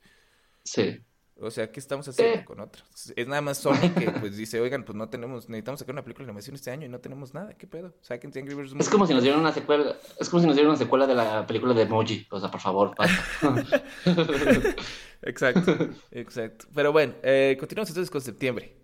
Sí. 0.64 1.04
O 1.40 1.50
sea, 1.50 1.72
¿qué 1.72 1.80
estamos 1.80 2.06
haciendo 2.06 2.44
con 2.44 2.60
otra? 2.60 2.84
Es 3.16 3.26
nada 3.26 3.40
más 3.40 3.58
Sony 3.58 3.92
que 3.98 4.10
pues 4.20 4.36
dice, 4.36 4.60
oigan, 4.60 4.84
pues 4.84 4.94
no 4.96 5.08
tenemos, 5.08 5.48
necesitamos 5.48 5.80
sacar 5.80 5.94
una 5.94 6.04
película 6.04 6.24
de 6.24 6.30
animación 6.30 6.54
este 6.54 6.70
año 6.70 6.86
y 6.86 6.88
no 6.88 7.00
tenemos 7.00 7.34
nada, 7.34 7.54
¿qué 7.56 7.66
pedo? 7.66 7.94
Saquen 8.00 8.30
Angry 8.36 8.54
Birds 8.54 8.74
Es 8.78 8.88
como 8.88 9.06
si 9.06 9.14
nos 9.14 9.22
dieran 9.22 9.40
una 9.40 9.52
secuela, 9.52 9.96
es 10.20 10.28
como 10.28 10.40
si 10.40 10.46
nos 10.46 10.54
dieran 10.54 10.70
una 10.70 10.78
secuela 10.78 11.06
de 11.06 11.14
la 11.14 11.46
película 11.46 11.74
de 11.74 11.82
Emoji. 11.82 12.26
O 12.30 12.38
sea, 12.38 12.50
por 12.50 12.60
favor, 12.60 12.94
basta. 12.96 13.64
Exacto, 15.22 15.88
exacto. 16.10 16.66
Pero 16.74 16.90
bueno, 16.92 17.14
eh, 17.22 17.56
continuamos 17.58 17.88
entonces 17.90 18.10
con 18.10 18.20
septiembre. 18.20 18.76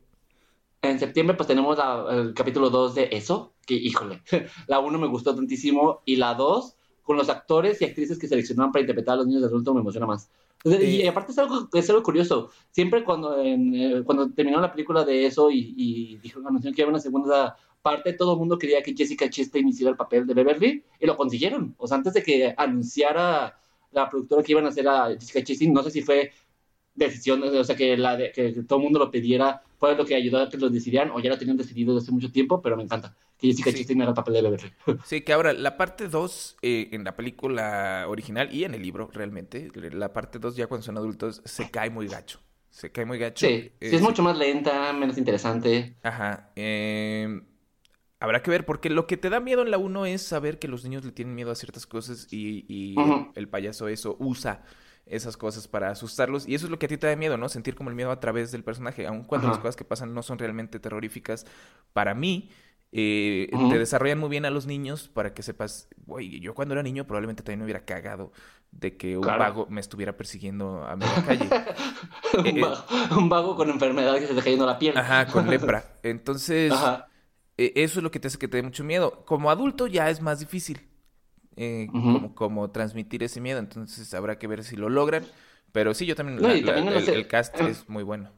En 0.82 0.98
septiembre 1.00 1.36
pues 1.36 1.48
tenemos 1.48 1.76
la- 1.76 2.06
el 2.10 2.32
capítulo 2.34 2.70
2 2.70 2.94
de 2.94 3.08
Eso, 3.10 3.54
que 3.66 3.74
híjole, 3.74 4.22
la 4.68 4.78
1 4.78 4.98
me 4.98 5.08
gustó 5.08 5.34
tantísimo 5.34 6.02
y 6.04 6.16
la 6.16 6.34
2 6.34 6.76
con 7.08 7.16
los 7.16 7.30
actores 7.30 7.80
y 7.80 7.86
actrices 7.86 8.18
que 8.18 8.28
seleccionaron 8.28 8.70
para 8.70 8.82
interpretar 8.82 9.14
a 9.14 9.16
los 9.16 9.26
niños 9.26 9.40
de 9.40 9.48
adulto 9.48 9.72
me 9.72 9.80
emociona 9.80 10.04
más. 10.06 10.28
Y, 10.62 11.00
Eh. 11.00 11.08
aparte 11.08 11.32
es 11.32 11.38
algo, 11.38 11.66
es 11.72 11.88
algo 11.88 12.02
curioso, 12.02 12.50
siempre 12.70 13.02
cuando, 13.02 13.42
en, 13.42 13.74
eh, 13.74 14.02
cuando 14.04 14.28
terminó 14.30 14.60
la 14.60 14.70
película 14.70 15.06
de 15.06 15.24
Eso 15.24 15.50
y, 15.50 15.72
y 15.74 16.16
dijeron, 16.18 16.46
anunciaron 16.46 16.74
que 16.76 16.82
iba 16.82 16.90
una 16.90 17.00
segunda 17.00 17.56
parte, 17.80 18.12
todo 18.12 18.34
el 18.34 18.38
mundo 18.38 18.58
quería 18.58 18.82
que 18.82 18.94
Jessica 18.94 19.30
Chastain 19.30 19.66
hiciera 19.66 19.90
el 19.90 19.96
papel 19.96 20.26
de 20.26 20.34
Beverly 20.34 20.84
y 21.00 21.06
lo 21.06 21.16
consiguieron. 21.16 21.74
O 21.78 21.86
sea, 21.86 21.96
antes 21.96 22.12
de 22.12 22.22
que 22.22 22.54
anunciara 22.54 23.58
la 23.92 24.10
productora 24.10 24.42
que 24.42 24.52
iban 24.52 24.66
a 24.66 24.68
hacer 24.68 24.86
a 24.86 25.06
Jessica 25.18 25.42
Chastain, 25.42 25.72
no 25.72 25.82
sé 25.82 25.90
si 25.90 26.02
fue 26.02 26.30
decisión, 26.94 27.42
o 27.42 27.64
sea, 27.64 27.74
que, 27.74 27.96
la 27.96 28.18
de- 28.18 28.32
que 28.32 28.52
todo 28.68 28.80
el 28.80 28.84
mundo 28.84 28.98
lo 28.98 29.10
pidiera, 29.10 29.62
fue 29.78 29.96
lo 29.96 30.04
que 30.04 30.14
ayudó 30.14 30.42
a 30.42 30.48
que 30.50 30.58
lo 30.58 30.68
decidieran, 30.68 31.10
o 31.12 31.20
ya 31.20 31.30
lo 31.30 31.38
tenían 31.38 31.56
decidido 31.56 31.94
desde 31.94 32.04
hace 32.04 32.12
mucho 32.12 32.30
tiempo, 32.30 32.60
pero 32.60 32.76
me 32.76 32.82
encanta 32.82 33.16
que 33.38 33.46
Jessica 33.48 33.70
Sí. 33.70 33.78
Chastain 33.78 34.02
haga 34.02 34.10
el 34.10 34.14
papel 34.16 34.34
de 34.34 34.42
Beverly. 34.42 34.72
Sí, 35.04 35.22
que 35.22 35.32
ahora 35.32 35.52
la 35.52 35.76
parte 35.76 36.08
2 36.08 36.56
eh, 36.62 36.88
en 36.92 37.04
la 37.04 37.16
película 37.16 38.04
original 38.08 38.52
y 38.54 38.64
en 38.64 38.74
el 38.74 38.82
libro 38.82 39.08
realmente, 39.12 39.70
la 39.74 40.12
parte 40.12 40.38
2 40.38 40.56
ya 40.56 40.66
cuando 40.66 40.84
son 40.84 40.96
adultos 40.98 41.40
se 41.44 41.70
cae 41.70 41.88
muy 41.90 42.08
gacho. 42.08 42.40
Se 42.70 42.90
cae 42.92 43.04
muy 43.06 43.18
gacho. 43.18 43.46
Sí, 43.46 43.52
Eh, 43.52 43.72
sí, 43.80 43.96
es 43.96 44.02
sí. 44.02 44.02
mucho 44.02 44.22
más 44.22 44.36
lenta, 44.36 44.92
menos 44.92 45.16
interesante. 45.18 45.96
Ajá. 46.02 46.52
eh, 46.56 47.42
habrá 48.20 48.42
que 48.42 48.50
ver, 48.50 48.66
porque 48.66 48.90
lo 48.90 49.06
que 49.06 49.16
te 49.16 49.30
da 49.30 49.40
miedo 49.40 49.62
en 49.62 49.70
la 49.70 49.78
1 49.78 50.06
es 50.06 50.22
saber 50.22 50.58
que 50.58 50.68
los 50.68 50.84
niños 50.84 51.04
le 51.04 51.12
tienen 51.12 51.34
miedo 51.34 51.50
a 51.50 51.54
ciertas 51.54 51.86
cosas 51.86 52.28
y, 52.32 52.64
y 52.68 53.28
el 53.34 53.48
payaso 53.48 53.88
eso 53.88 54.16
usa 54.20 54.64
esas 55.06 55.36
cosas 55.36 55.68
para 55.68 55.90
asustarlos. 55.90 56.46
Y 56.48 56.54
eso 56.54 56.66
es 56.66 56.70
lo 56.70 56.78
que 56.78 56.86
a 56.86 56.88
ti 56.88 56.98
te 56.98 57.06
da 57.06 57.16
miedo, 57.16 57.38
¿no? 57.38 57.48
Sentir 57.48 57.74
como 57.74 57.90
el 57.90 57.96
miedo 57.96 58.10
a 58.10 58.20
través 58.20 58.52
del 58.52 58.64
personaje, 58.64 59.06
aun 59.06 59.24
cuando 59.24 59.46
Ajá. 59.46 59.52
las 59.52 59.58
cosas 59.58 59.76
que 59.76 59.84
pasan 59.84 60.14
no 60.14 60.22
son 60.22 60.38
realmente 60.38 60.80
terroríficas. 60.80 61.46
Para 61.92 62.14
mí, 62.14 62.50
eh, 62.92 63.48
te 63.68 63.78
desarrollan 63.78 64.18
muy 64.18 64.28
bien 64.30 64.44
a 64.46 64.50
los 64.50 64.66
niños 64.66 65.08
para 65.08 65.34
que 65.34 65.42
sepas, 65.42 65.88
güey, 66.06 66.40
yo 66.40 66.54
cuando 66.54 66.74
era 66.74 66.82
niño 66.82 67.06
probablemente 67.06 67.42
también 67.42 67.60
me 67.60 67.64
hubiera 67.64 67.84
cagado 67.84 68.32
de 68.70 68.96
que 68.96 69.16
un 69.16 69.22
Claro. 69.24 69.38
vago 69.40 69.66
me 69.70 69.80
estuviera 69.80 70.16
persiguiendo 70.16 70.84
a 70.84 70.96
media 70.96 71.22
calle. 71.22 71.48
un, 72.38 72.46
eh, 72.46 72.60
vago, 72.60 72.84
un 73.18 73.28
vago 73.28 73.56
con 73.56 73.70
enfermedad 73.70 74.14
que 74.14 74.26
se 74.26 74.30
está 74.32 74.42
cayendo 74.42 74.66
la 74.66 74.78
piel. 74.78 74.96
Ajá, 74.96 75.26
con 75.26 75.48
lepra. 75.50 75.98
Entonces, 76.02 76.72
Ajá. 76.72 77.08
eh, 77.56 77.72
eso 77.76 77.98
es 78.00 78.02
lo 78.02 78.10
que 78.10 78.20
te 78.20 78.28
hace 78.28 78.38
que 78.38 78.48
te 78.48 78.56
dé 78.58 78.62
mucho 78.62 78.84
miedo. 78.84 79.24
Como 79.24 79.50
adulto 79.50 79.86
ya 79.86 80.10
es 80.10 80.20
más 80.20 80.40
difícil 80.40 80.88
eh, 81.56 81.88
Ujú. 81.92 82.00
como, 82.12 82.34
como 82.34 82.70
transmitir 82.70 83.22
ese 83.22 83.40
miedo, 83.40 83.58
entonces 83.58 84.12
habrá 84.14 84.38
que 84.38 84.46
ver 84.46 84.64
si 84.64 84.76
lo 84.76 84.88
logran. 84.88 85.26
Pero 85.72 85.92
sí, 85.94 86.06
yo 86.06 86.14
también, 86.16 86.40
No, 86.40 86.48
la- 86.48 86.54
y 86.54 86.62
la- 86.62 86.74
también 86.74 86.88
en 86.88 87.04
la 87.06 87.12
el, 87.12 87.28
cast 87.28 87.60
es 87.60 87.88
muy 87.88 88.02
bueno. 88.02 88.30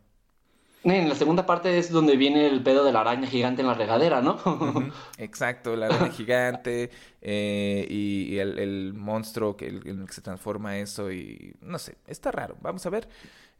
En 0.82 1.08
la 1.10 1.14
segunda 1.14 1.44
parte 1.44 1.76
es 1.78 1.90
donde 1.90 2.16
viene 2.16 2.46
el 2.46 2.62
pedo 2.62 2.84
de 2.84 2.92
la 2.92 3.00
araña 3.02 3.26
gigante 3.26 3.60
en 3.60 3.68
la 3.68 3.74
regadera, 3.74 4.22
¿no? 4.22 4.38
Exacto, 5.18 5.76
la 5.76 5.86
araña 5.86 6.10
gigante 6.10 6.90
eh, 7.20 7.86
y, 7.88 8.34
y 8.34 8.38
el, 8.38 8.58
el 8.58 8.94
monstruo 8.94 9.56
que, 9.56 9.66
el- 9.66 9.86
en 9.86 10.00
el 10.00 10.06
que 10.06 10.12
se 10.14 10.22
transforma 10.22 10.78
eso 10.78 11.12
y 11.12 11.54
no 11.60 11.78
sé, 11.78 11.98
está 12.06 12.30
raro, 12.32 12.56
vamos 12.62 12.86
a 12.86 12.90
ver. 12.90 13.08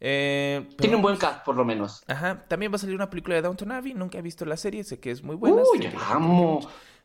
Eh, 0.00 0.62
pero 0.64 0.76
Tiene 0.78 0.96
un 0.96 1.02
buen 1.02 1.16
cast, 1.18 1.44
por 1.44 1.56
lo 1.56 1.64
menos. 1.64 2.02
Ajá, 2.08 2.42
también 2.48 2.72
va 2.72 2.76
a 2.76 2.78
salir 2.78 2.94
una 2.94 3.10
película 3.10 3.34
de 3.36 3.42
Downton 3.42 3.70
Abbey, 3.72 3.92
nunca 3.92 4.16
he 4.16 4.22
visto 4.22 4.46
la 4.46 4.56
serie, 4.56 4.82
sé 4.84 4.98
que 4.98 5.10
es 5.10 5.22
muy 5.22 5.36
buena. 5.36 5.60
Uy, 5.72 5.82
sé 5.82 5.92
la 5.92 6.08
amo. 6.12 6.60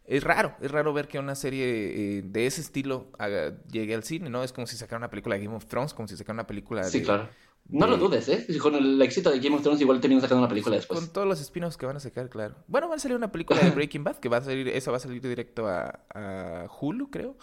Es 0.07 0.23
raro, 0.23 0.55
es 0.61 0.69
raro 0.71 0.93
ver 0.93 1.07
que 1.07 1.17
una 1.19 1.33
serie 1.35 2.19
eh, 2.19 2.21
de 2.23 2.45
ese 2.45 2.61
estilo 2.61 3.07
haga- 3.17 3.57
llegue 3.69 3.95
al 3.95 4.03
cine, 4.03 4.29
¿no? 4.29 4.43
Es 4.43 4.53
como 4.53 4.67
si 4.67 4.77
sacara 4.77 4.97
una 4.99 5.09
película 5.09 5.35
de 5.35 5.43
Game 5.43 5.57
of 5.57 5.65
Thrones, 5.65 5.93
como 5.95 6.07
si 6.07 6.15
sacara 6.15 6.35
una 6.35 6.47
película 6.47 6.83
Sí, 6.83 6.99
de... 6.99 7.05
claro. 7.05 7.27
No 7.69 7.87
lo 7.87 7.97
dudes, 7.97 8.29
¿eh? 8.29 8.45
Con 8.59 8.75
el 8.75 9.01
éxito 9.01 9.31
de 9.31 9.39
Game 9.39 9.55
of 9.55 9.63
Thrones 9.63 9.81
igual 9.81 9.99
terminan 9.99 10.21
sacando 10.21 10.41
una 10.43 10.49
película 10.49 10.75
después. 10.75 10.99
Con 10.99 11.09
todos 11.11 11.27
los 11.27 11.41
spin-offs 11.41 11.77
que 11.77 11.85
van 11.87 11.95
a 11.97 11.99
sacar, 11.99 12.29
claro. 12.29 12.55
Bueno, 12.67 12.87
va 12.87 12.95
a 12.95 12.99
salir 12.99 13.17
una 13.17 13.31
película 13.31 13.59
de 13.59 13.71
Breaking 13.71 14.03
Bad, 14.03 14.17
que 14.17 14.29
va 14.29 14.37
a 14.37 14.41
salir, 14.41 14.67
esa 14.67 14.91
va 14.91 14.97
a 14.97 14.99
salir 14.99 15.21
directo 15.21 15.67
a, 15.67 15.99
a 16.13 16.67
Hulu, 16.79 17.09
creo. 17.09 17.35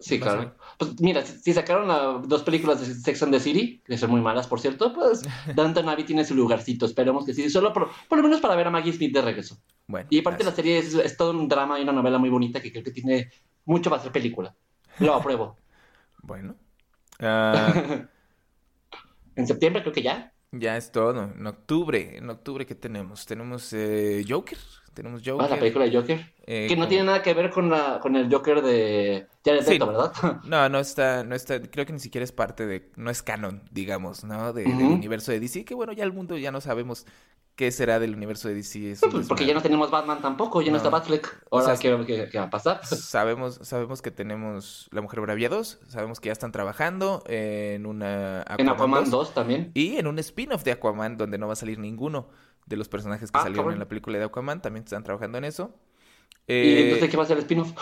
Sí, 0.00 0.18
Va 0.18 0.26
a 0.26 0.34
claro. 0.34 0.54
Pues 0.78 1.00
mira, 1.00 1.24
si, 1.24 1.38
si 1.38 1.52
sacaron 1.52 1.86
la- 1.86 2.20
dos 2.26 2.42
películas 2.42 2.80
de 2.80 2.94
Sex 2.94 3.22
and 3.22 3.32
the 3.32 3.38
City, 3.38 3.80
que 3.84 3.96
son 3.98 4.10
muy 4.10 4.20
malas, 4.20 4.46
por 4.48 4.58
cierto, 4.58 4.92
pues 4.92 5.22
Downton 5.54 5.88
Abbey 5.88 6.04
tiene 6.04 6.24
su 6.24 6.34
lugarcito. 6.34 6.86
Esperemos 6.86 7.24
que 7.24 7.34
sí, 7.34 7.48
solo 7.50 7.72
por, 7.72 7.90
por 8.08 8.18
lo 8.18 8.24
menos 8.24 8.40
para 8.40 8.56
ver 8.56 8.66
a 8.66 8.70
Maggie 8.70 8.92
Smith 8.92 9.12
de 9.14 9.22
regreso. 9.22 9.58
Bueno, 9.86 10.08
Y 10.10 10.18
aparte 10.20 10.42
la 10.42 10.52
serie 10.52 10.78
es, 10.78 10.94
es 10.94 11.16
todo 11.16 11.30
un 11.32 11.46
drama 11.48 11.78
y 11.78 11.82
una 11.82 11.92
novela 11.92 12.18
muy 12.18 12.30
bonita 12.30 12.60
que 12.60 12.72
creo 12.72 12.82
que 12.82 12.90
tiene 12.92 13.30
mucho 13.66 13.88
para 13.90 14.02
ser 14.02 14.10
película. 14.10 14.54
Lo 14.98 15.14
apruebo. 15.14 15.56
Bueno. 16.22 16.54
Ah, 17.22 18.08
en 19.36 19.46
septiembre 19.46 19.82
creo 19.82 19.92
que 19.94 20.02
ya. 20.02 20.32
ya 20.52 20.76
es 20.76 20.90
todo. 20.92 21.24
En 21.24 21.46
octubre, 21.46 22.16
en 22.16 22.28
octubre, 22.30 22.66
¿qué 22.66 22.74
tenemos? 22.74 23.26
Tenemos 23.26 23.72
eh, 23.72 24.24
Joker, 24.28 24.58
tenemos 24.94 25.22
Ah, 25.22 25.30
Joker. 25.30 25.50
la 25.50 25.58
película 25.58 25.84
de 25.86 25.92
Joker. 25.96 26.34
eh, 26.46 26.66
que 26.68 26.74
no 26.76 26.82
con- 26.82 26.88
tiene 26.88 27.04
nada 27.04 27.22
que 27.22 27.32
ver 27.34 27.50
con, 27.50 27.70
la, 27.70 28.00
con 28.00 28.16
el 28.16 28.28
Joker 28.32 28.60
de 28.62 29.26
Jared 29.44 29.62
Sí. 29.62 29.72
Leto, 29.74 29.86
¿verdad? 29.86 30.12
No, 30.44 30.68
no 30.68 30.78
está, 30.80 31.22
no 31.24 31.34
está, 31.36 31.60
creo 31.60 31.86
que 31.86 31.92
ni 31.92 32.00
siquiera 32.00 32.24
es 32.24 32.32
parte 32.32 32.66
de, 32.66 32.90
no 32.96 33.10
es 33.10 33.22
canon, 33.22 33.62
digamos, 33.70 34.24
¿no? 34.24 34.52
De- 34.52 34.64
Del 34.64 34.74
universo 34.82 35.30
de 35.32 35.40
DC, 35.40 35.64
que 35.64 35.74
bueno, 35.74 35.92
ya 35.92 36.04
el 36.04 36.12
mundo 36.12 36.36
ya 36.36 36.50
no 36.50 36.60
sabemos 36.60 37.06
qué 37.60 37.70
será 37.70 37.98
del 37.98 38.14
universo 38.14 38.48
de 38.48 38.54
DC. 38.54 38.96
Pues 39.10 39.28
porque 39.28 39.44
ya 39.44 39.52
no 39.52 39.60
tenemos 39.60 39.90
Batman 39.90 40.22
tampoco, 40.22 40.62
ya 40.62 40.68
no, 40.68 40.72
No. 40.72 40.76
está 40.78 40.88
Batfleck. 40.88 41.44
Ahora, 41.50 41.64
O 41.64 41.76
sea, 41.76 41.76
¿qué, 41.76 42.06
qué- 42.06 42.28
qué 42.32 42.38
va 42.38 42.44
a 42.44 42.50
pasar? 42.50 42.84
Sabemos, 42.86 43.60
sabemos 43.62 44.00
que 44.00 44.10
tenemos 44.10 44.88
La 44.92 45.02
Mujer 45.02 45.20
Maravilla 45.20 45.50
2, 45.50 45.80
sabemos 45.88 46.20
que 46.20 46.28
ya 46.28 46.32
están 46.32 46.52
trabajando 46.52 47.22
en 47.26 47.84
una 47.84 48.44
En 48.56 48.66
Aquaman 48.70 49.02
2, 49.04 49.10
2 49.10 49.34
también. 49.34 49.72
y 49.74 49.96
en 49.98 50.06
un 50.06 50.18
spin-off 50.20 50.64
de 50.64 50.72
Aquaman 50.72 51.18
donde 51.18 51.36
no 51.36 51.48
va 51.48 51.52
a 51.52 51.56
salir 51.56 51.78
ninguno 51.78 52.28
de 52.64 52.76
los 52.78 52.88
personajes 52.88 53.30
que 53.30 53.38
Ah, 53.38 53.42
salieron 53.42 53.64
cabrón. 53.64 53.74
en 53.74 53.78
la 53.80 53.88
película 53.88 54.16
de 54.18 54.24
Aquaman, 54.24 54.62
también 54.62 54.84
están 54.84 55.04
trabajando 55.04 55.36
en 55.36 55.44
eso. 55.44 55.74
¿Y 56.46 56.52
Eh, 56.54 56.82
entonces 56.84 57.10
qué 57.10 57.16
va 57.18 57.24
a 57.24 57.26
ser 57.26 57.36
el 57.36 57.42
spin-off? 57.42 57.72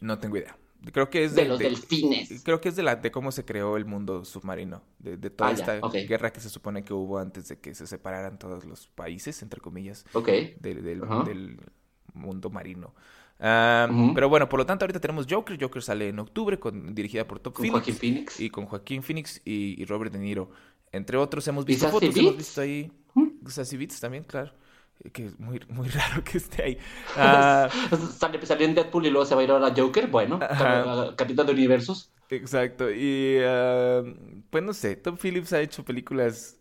No 0.00 0.18
tengo 0.20 0.36
idea. 0.36 0.56
Creo 0.92 1.10
que 1.10 1.24
es 1.24 1.34
de, 1.34 1.46
los 1.46 1.58
delfines. 1.58 2.42
Creo 2.44 2.60
que 2.60 2.68
es 2.68 2.76
de 2.76 2.82
la 2.82 2.96
de 2.96 3.10
cómo 3.10 3.32
se 3.32 3.44
creó 3.44 3.76
el 3.76 3.84
mundo 3.86 4.24
submarino, 4.24 4.82
de, 4.98 5.16
de 5.16 5.30
toda 5.30 5.50
Ah, 5.50 5.54
ya, 5.54 5.74
esta 5.76 5.88
guerra 6.06 6.32
que 6.32 6.40
se 6.40 6.48
supone 6.50 6.84
que 6.84 6.92
hubo 6.92 7.18
antes 7.18 7.48
de 7.48 7.58
que 7.58 7.74
se 7.74 7.86
separaran 7.86 8.38
todos 8.38 8.64
los 8.64 8.86
países, 8.88 9.42
entre 9.42 9.60
comillas, 9.60 10.04
del, 10.60 10.82
del- 10.82 11.02
Ajá. 11.02 11.24
del 11.24 11.58
mundo 12.14 12.50
marino. 12.50 12.94
Pero 13.38 14.28
bueno, 14.28 14.48
por 14.48 14.58
lo 14.60 14.66
tanto, 14.66 14.84
ahorita 14.84 15.00
tenemos 15.00 15.26
Joker. 15.28 15.58
Joker 15.60 15.82
sale 15.82 16.08
en 16.08 16.18
octubre, 16.18 16.58
con, 16.58 16.94
dirigida 16.94 17.26
por 17.26 17.38
Top 17.40 17.54
Con. 17.54 17.68
Joaquín 17.68 17.94
Phoenix. 17.94 18.40
Y 18.40 18.50
con 18.50 18.66
Joaquín 18.66 19.02
Phoenix 19.02 19.40
y, 19.44 19.80
y 19.80 19.84
Robert 19.84 20.12
De 20.12 20.18
Niro. 20.18 20.50
Entre 20.92 21.16
otros, 21.16 21.46
hemos 21.48 21.64
¿Y 21.64 21.68
visto 21.68 21.88
fotos, 21.88 22.16
hemos 22.16 22.36
visto 22.36 22.60
ahí. 22.60 22.90
Sassy 23.46 23.76
Beats 23.76 24.00
también, 24.00 24.24
claro. 24.24 24.52
Que 25.12 25.26
es 25.26 25.38
muy, 25.38 25.60
muy 25.68 25.88
raro 25.90 26.24
que 26.24 26.38
esté 26.38 26.62
ahí. 26.62 26.78
Ah, 27.16 27.68
Sale- 28.18 28.44
Salió 28.44 28.66
en 28.66 28.74
Deadpool 28.74 29.06
y 29.06 29.10
luego 29.10 29.26
se 29.26 29.34
va 29.34 29.40
a 29.40 29.44
ir 29.44 29.50
ahora 29.50 29.68
a 29.68 29.74
Joker. 29.76 30.08
Bueno, 30.08 30.38
Ajá. 30.42 31.14
Capitán 31.16 31.46
de 31.46 31.52
Universos. 31.52 32.10
exacto. 32.30 32.90
Y 32.90 33.38
ah, 33.44 34.02
pues 34.50 34.64
no 34.64 34.72
sé, 34.72 34.96
Tom 34.96 35.16
Phillips 35.16 35.52
ha 35.52 35.60
hecho 35.60 35.84
películas 35.84 36.58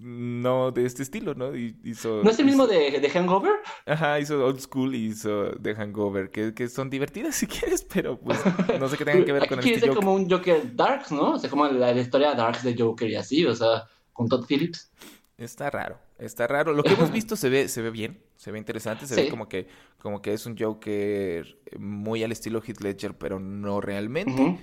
no 0.00 0.70
de 0.70 0.86
este 0.86 1.02
estilo, 1.02 1.34
¿no? 1.34 1.54
Hizo, 1.54 2.22
¿No 2.24 2.30
es 2.30 2.38
el 2.38 2.44
hizo- 2.44 2.44
mismo 2.46 2.66
de, 2.66 2.98
de 3.00 3.10
Hangover? 3.10 3.52
Ajá, 3.86 4.18
hizo 4.18 4.44
Old 4.44 4.60
School 4.60 4.94
y 4.94 5.06
hizo 5.06 5.50
The 5.60 5.74
Hangover, 5.74 6.30
que, 6.30 6.54
que 6.54 6.68
son 6.68 6.88
divertidas 6.88 7.34
si 7.34 7.46
quieres, 7.46 7.82
pero 7.84 8.18
pues 8.18 8.38
no 8.78 8.88
sé 8.88 8.96
qué 8.96 9.04
tengan 9.04 9.24
que 9.24 9.32
ver 9.32 9.42
Aquí 9.42 9.54
con 9.54 9.58
quiere 9.62 9.76
este 9.76 9.88
Joker. 9.88 10.00
como 10.02 10.14
un 10.14 10.30
Joker 10.30 10.74
Darks, 10.74 11.12
¿no? 11.12 11.32
O 11.34 11.38
sea, 11.38 11.50
como 11.50 11.66
la, 11.66 11.92
la 11.92 12.00
historia 12.00 12.34
Darks 12.34 12.62
de 12.62 12.74
Joker 12.78 13.08
y 13.10 13.16
así, 13.16 13.44
o 13.44 13.54
sea, 13.54 13.84
con 14.12 14.28
Todd 14.28 14.44
Phillips. 14.46 14.90
Está 15.36 15.68
raro, 15.70 15.98
está 16.18 16.46
raro. 16.46 16.72
Lo 16.72 16.82
que 16.82 16.92
hemos 16.94 17.10
visto 17.12 17.36
se 17.36 17.48
ve, 17.48 17.68
se 17.68 17.82
ve 17.82 17.90
bien, 17.90 18.20
se 18.36 18.50
ve 18.52 18.58
interesante, 18.58 19.06
se 19.06 19.14
Sí. 19.14 19.22
ve 19.22 19.28
como 19.28 19.48
que, 19.48 19.68
como 20.00 20.20
que 20.22 20.32
es 20.32 20.46
un 20.46 20.56
Joker 20.58 21.58
muy 21.78 22.22
al 22.24 22.32
estilo 22.32 22.62
Heath 22.62 22.80
Ledger, 22.80 23.14
pero 23.16 23.38
no 23.40 23.80
realmente. 23.80 24.58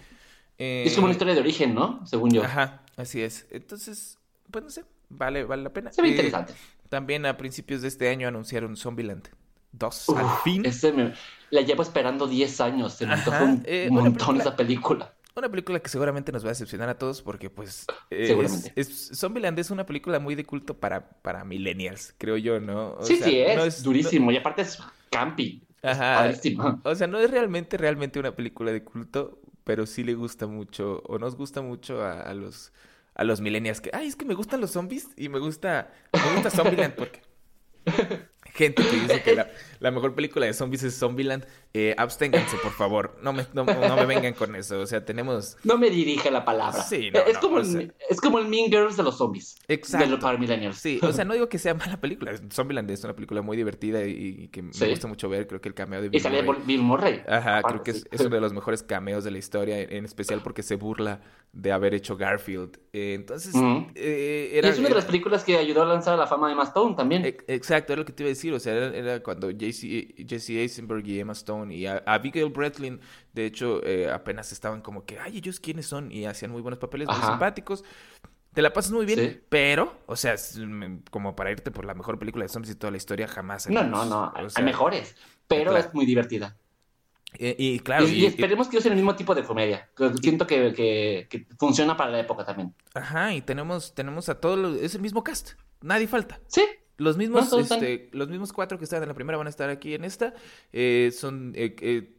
Eh, 0.58 0.84
Es 0.86 0.93
como 0.95 1.06
una 1.06 1.12
historia 1.14 1.34
de 1.34 1.41
origen, 1.41 1.74
¿no? 1.76 2.06
Según 2.06 2.32
yo. 2.32 2.43
Ajá, 2.43 2.84
así 2.95 3.22
es. 3.22 3.45
Entonces, 3.51 4.18
pues 4.51 4.64
no 4.64 4.70
sé, 4.70 4.86
vale, 5.10 5.43
vale 5.43 5.64
la 5.64 5.74
pena. 5.74 5.91
Se 5.91 6.01
ve 6.01 6.10
Eh, 6.10 6.12
interesante. 6.12 6.53
También 6.89 7.26
a 7.26 7.36
principios 7.38 7.82
de 7.82 7.88
este 7.89 8.08
año 8.10 8.28
anunciaron 8.28 8.78
Zombieland 8.78 9.28
2, 9.74 10.10
Uf, 10.10 10.18
al 10.18 10.30
fin. 10.43 10.66
Ese 10.66 10.93
me- 10.93 11.14
la 11.49 11.62
llevo 11.62 11.82
esperando 11.84 12.28
10 12.28 12.62
años. 12.62 12.93
Se 12.93 13.06
me 13.06 13.14
Ajá, 13.16 13.43
un 13.43 13.64
eh, 13.66 13.88
montón 13.91 14.14
película- 14.14 14.41
esa 14.41 14.56
película. 14.56 15.14
Una 15.38 15.50
película 15.50 15.80
que 15.82 15.90
seguramente 15.90 16.32
nos 16.32 16.44
va 16.46 16.50
a 16.50 16.52
decepcionar 16.52 16.88
a 16.88 16.98
todos 16.98 17.22
porque, 17.22 17.50
pues, 17.50 17.86
eh, 18.10 18.28
Seguramente. 18.28 18.72
es, 18.78 18.88
es- 19.12 19.20
Zombieland 19.20 19.60
es 19.60 19.70
una 19.70 19.86
película 19.86 20.20
muy 20.20 20.34
de 20.36 20.46
culto 20.46 20.80
para, 20.80 21.10
para 21.22 21.44
millennials, 21.44 22.16
creo 22.18 22.38
yo, 22.38 22.62
¿no? 22.62 22.94
O 22.94 23.04
sí, 23.04 23.18
sea, 23.18 23.28
sí, 23.28 23.40
es, 23.40 23.56
no 23.58 23.66
no- 23.66 23.72
durísimo. 23.84 24.32
Y 24.32 24.38
aparte 24.38 24.62
es 24.62 24.82
campi. 25.12 25.62
Es 25.82 25.98
Ajá. 26.00 26.32
O 26.86 26.96
sea, 26.96 27.08
no 27.08 27.20
es 27.20 27.30
realmente, 27.30 27.78
realmente 27.78 28.18
una 28.20 28.34
película 28.36 28.72
de 28.72 28.84
culto, 28.84 29.40
pero 29.66 29.86
sí 29.86 30.04
le 30.06 30.14
gusta 30.16 30.48
mucho, 30.48 31.02
o 31.06 31.20
nos 31.20 31.36
gusta 31.36 31.62
mucho 31.62 32.02
a, 32.02 32.22
a 32.22 32.34
los, 32.34 32.72
a 33.14 33.24
los 33.26 33.42
millennials 33.42 33.82
que, 33.82 33.90
ay, 33.94 34.08
es 34.08 34.16
que 34.16 34.26
me 34.26 34.36
gustan 34.36 34.62
los 34.62 34.72
zombies 34.72 35.10
y 35.18 35.28
me 35.30 35.40
gusta, 35.40 35.92
me 36.14 36.34
gusta 36.34 36.50
Zombieland 36.50 36.96
porque 36.96 37.22
gente 38.54 38.84
que 38.84 38.96
dice 39.00 39.22
que 39.22 39.36
la, 39.36 39.50
la 39.80 39.92
mejor 39.92 40.16
película 40.16 40.46
de 40.46 40.54
zombies 40.54 40.84
es 40.84 40.98
Zombieland, 40.98 41.46
eh, 41.78 41.94
absténganse, 41.98 42.56
por 42.64 42.72
favor, 42.72 43.18
no 43.22 43.34
me, 43.34 43.46
no, 43.54 43.66
no 43.66 43.96
me 43.98 44.06
vengan 44.06 44.34
con 44.34 44.56
eso, 44.56 44.80
o 44.80 44.86
sea, 44.86 45.04
tenemos... 45.04 45.58
No 45.66 45.78
me 45.78 45.90
dirige 45.90 46.32
la 46.32 46.46
palabra. 46.46 46.82
Sí, 46.84 47.10
no, 47.14 47.20
es, 47.20 47.38
como 47.38 47.58
o 47.58 47.60
el, 47.60 47.94
es 48.10 48.22
como 48.22 48.40
el 48.40 48.48
Mean 48.48 48.72
Girls 48.72 48.96
de 48.96 49.04
los 49.04 49.18
zombies. 49.18 49.58
Exacto. 49.68 50.06
De 50.06 50.12
los 50.12 50.20
para 50.22 50.38
millennials. 50.38 50.78
Sí, 50.78 51.00
o 51.02 51.12
sea, 51.12 51.26
no 51.26 51.34
digo 51.34 51.50
que 51.50 51.58
sea 51.60 51.74
mala 51.74 52.00
película, 52.00 52.32
Zombieland 52.52 52.90
es 52.90 53.04
una 53.04 53.14
película 53.14 53.42
muy 53.42 53.58
divertida 53.58 54.06
y, 54.06 54.12
y 54.44 54.48
que 54.48 54.62
me 54.62 54.72
gusta 54.90 55.08
mucho 55.08 55.28
ver, 55.28 55.48
creo 55.48 55.60
que 55.60 55.68
el 55.68 55.76
cameo 55.76 56.00
de 56.00 56.08
Y 56.08 56.10
Bill 56.12 56.22
sale 56.22 56.44
Murray- 56.44 56.62
Bill 56.66 56.82
Murray. 56.82 57.22
Ajá, 57.28 57.58
Aparte, 57.58 57.68
creo 57.74 57.84
que 57.84 57.92
es, 57.92 57.98
sí. 57.98 58.08
es 58.10 58.22
uno 58.22 58.36
de 58.36 58.42
los 58.42 58.54
mejores 58.54 58.82
cameos 58.82 59.26
de 59.26 59.32
la 59.32 59.38
historia, 59.38 59.82
en 59.82 60.06
especial 60.06 60.42
porque 60.42 60.64
se 60.64 60.76
burla 60.76 61.20
de 61.52 61.72
haber 61.72 61.94
hecho 61.94 62.16
Garfield. 62.18 62.78
Eh, 62.94 63.14
entonces, 63.16 63.54
eh, 63.96 64.52
Y 64.54 64.58
era... 64.58 64.70
es 64.70 64.80
una 64.80 64.90
de 64.90 64.96
las 64.96 65.06
películas 65.06 65.44
que 65.44 65.58
ayudó 65.58 65.82
a 65.84 65.86
lanzar 65.86 66.14
a 66.14 66.18
la 66.18 66.28
fama 66.28 66.48
de 66.48 66.54
Emma 66.54 66.64
Stone 66.64 66.96
también. 66.96 67.26
ex- 67.26 67.44
Exacto, 67.48 67.94
era 67.94 68.02
lo 68.02 68.06
que 68.06 68.14
te 68.14 68.24
iba 68.24 68.28
a 68.28 68.34
decir, 68.34 68.54
o 68.54 68.60
sea, 68.60 68.74
era, 68.74 68.88
era 68.96 69.24
cuando 69.24 69.50
Jesse 69.58 70.50
Eisenberg 70.50 71.06
y 71.08 71.20
Emma 71.20 71.34
Stone 71.34 71.64
y 71.72 71.86
a- 71.86 72.03
Abigail 72.05 72.49
Breslin, 72.49 72.99
de 73.34 73.45
hecho, 73.45 73.84
eh, 73.86 74.09
apenas 74.11 74.51
estaban 74.51 74.82
como 74.82 75.05
que, 75.05 75.20
ay, 75.20 75.38
ellos 75.38 75.59
quiénes 75.59 75.86
son, 75.86 76.11
y 76.11 76.26
hacían 76.26 76.51
muy 76.51 76.61
buenos 76.61 76.80
papeles, 76.80 77.07
muy 77.07 77.18
simpáticos. 77.26 77.84
Te 78.53 78.61
la 78.61 78.72
pasas 78.72 78.91
muy 78.93 79.05
bien, 79.05 79.20
Sí. 79.20 79.39
pero, 79.49 79.97
o 80.05 80.16
sea, 80.16 80.36
mm, 80.36 80.99
como 81.11 81.36
para 81.36 81.51
irte 81.51 81.72
por 81.72 81.84
la 81.86 81.93
mejor 81.93 82.18
película 82.18 82.45
de 82.45 82.49
zombies 82.49 82.74
de 82.74 82.80
toda 82.80 82.91
la 82.91 82.97
historia, 82.97 83.28
jamás. 83.28 83.70
no, 83.70 83.84
no, 83.84 84.05
no. 84.05 84.24
O 84.36 84.47
Hay 84.55 84.63
mejores. 84.63 85.16
Pero 85.47 85.72
claro. 85.72 85.86
es 85.88 85.93
muy 85.93 86.05
divertida. 86.05 86.55
y, 87.38 87.80
claro, 87.80 88.07
y, 88.07 88.11
y 88.11 88.13
y- 88.13 88.24
y- 88.24 88.26
esperemos 88.28 88.70
que 88.70 88.78
usen 88.78 88.93
el 88.93 88.95
mismo 88.95 89.13
tipo 89.18 89.36
de 89.36 89.43
comedia. 89.43 89.89
Siento 90.22 90.47
que, 90.47 90.72
que- 90.74 91.28
que 91.30 91.45
funciona 91.59 91.97
para 91.97 92.09
la 92.11 92.20
época 92.22 92.45
también. 92.45 92.74
Ajá, 92.93 93.34
y 93.34 93.41
tenemos, 93.41 93.93
tenemos 93.93 94.30
a 94.30 94.39
todos 94.39 94.57
los, 94.57 94.78
es 94.78 94.95
el 94.95 95.01
mismo 95.01 95.22
cast, 95.22 95.51
nadie 95.82 96.07
falta. 96.07 96.39
Sí. 96.47 96.63
Los 96.98 97.18
mismos, 97.18 97.52
No, 97.52 97.60
este, 97.60 98.10
los 98.14 98.30
mismos 98.30 98.54
cuatro 98.54 98.78
que 98.78 98.86
estaban 98.86 99.04
en 99.04 99.10
la 99.10 99.16
primera 99.16 99.38
van 99.38 99.48
a 99.48 99.50
estar 99.50 99.70
aquí 99.70 99.93
en 99.96 100.06
esta. 100.06 100.34
eh, 100.72 101.12
son, 101.14 101.52
eh, 101.56 101.76
eh, 101.82 102.12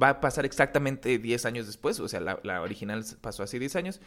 va 0.00 0.10
a 0.10 0.20
pasar 0.20 0.44
exactamente 0.46 1.18
10 1.18 1.44
años 1.46 1.66
después, 1.66 1.98
o 2.00 2.08
sea, 2.08 2.20
la, 2.20 2.38
la 2.44 2.62
original 2.62 3.04
pasó 3.20 3.42
hace 3.42 3.58
10 3.58 3.76
años. 3.76 4.00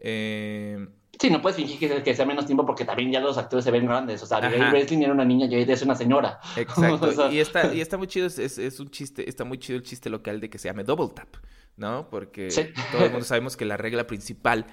Eh, 0.00 0.86
Sí, 1.20 1.30
no 1.30 1.42
puedes 1.42 1.56
fingir 1.56 1.78
que, 1.80 2.02
que 2.04 2.14
sea 2.14 2.24
menos 2.26 2.46
tiempo 2.46 2.64
porque 2.64 2.84
también 2.84 3.10
ya 3.10 3.18
los 3.18 3.36
actores 3.38 3.64
se 3.64 3.72
ven 3.72 3.86
grandes. 3.86 4.22
O 4.22 4.26
sea, 4.26 4.36
Abigail. 4.38 4.70
Breslin 4.70 5.02
era 5.02 5.12
una 5.12 5.24
niña 5.24 5.46
y 5.46 5.54
ahorita 5.54 5.72
es 5.72 5.82
una 5.82 5.96
señora. 5.96 6.38
exacto, 6.54 7.06
O 7.08 7.12
sea, 7.12 7.32
y 7.32 7.40
está, 7.40 7.74
y 7.74 7.80
está 7.80 7.96
muy 7.96 8.06
chido, 8.06 8.26
es, 8.28 8.38
es- 8.38 8.58
es 8.58 8.78
un 8.78 8.88
chiste, 8.90 9.28
está 9.28 9.42
muy 9.44 9.58
chido 9.58 9.76
el 9.78 9.82
chiste 9.82 10.10
local 10.10 10.38
de 10.38 10.48
que 10.48 10.58
se 10.58 10.68
llame 10.68 10.84
Double 10.84 11.08
Tap, 11.12 11.34
¿no? 11.76 12.08
Porque 12.08 12.52
Sí. 12.52 12.66
todo 12.92 13.04
el 13.06 13.10
mundo 13.10 13.24
sabemos 13.24 13.56
que 13.56 13.64
la 13.64 13.76
regla 13.76 14.06
principal 14.06 14.66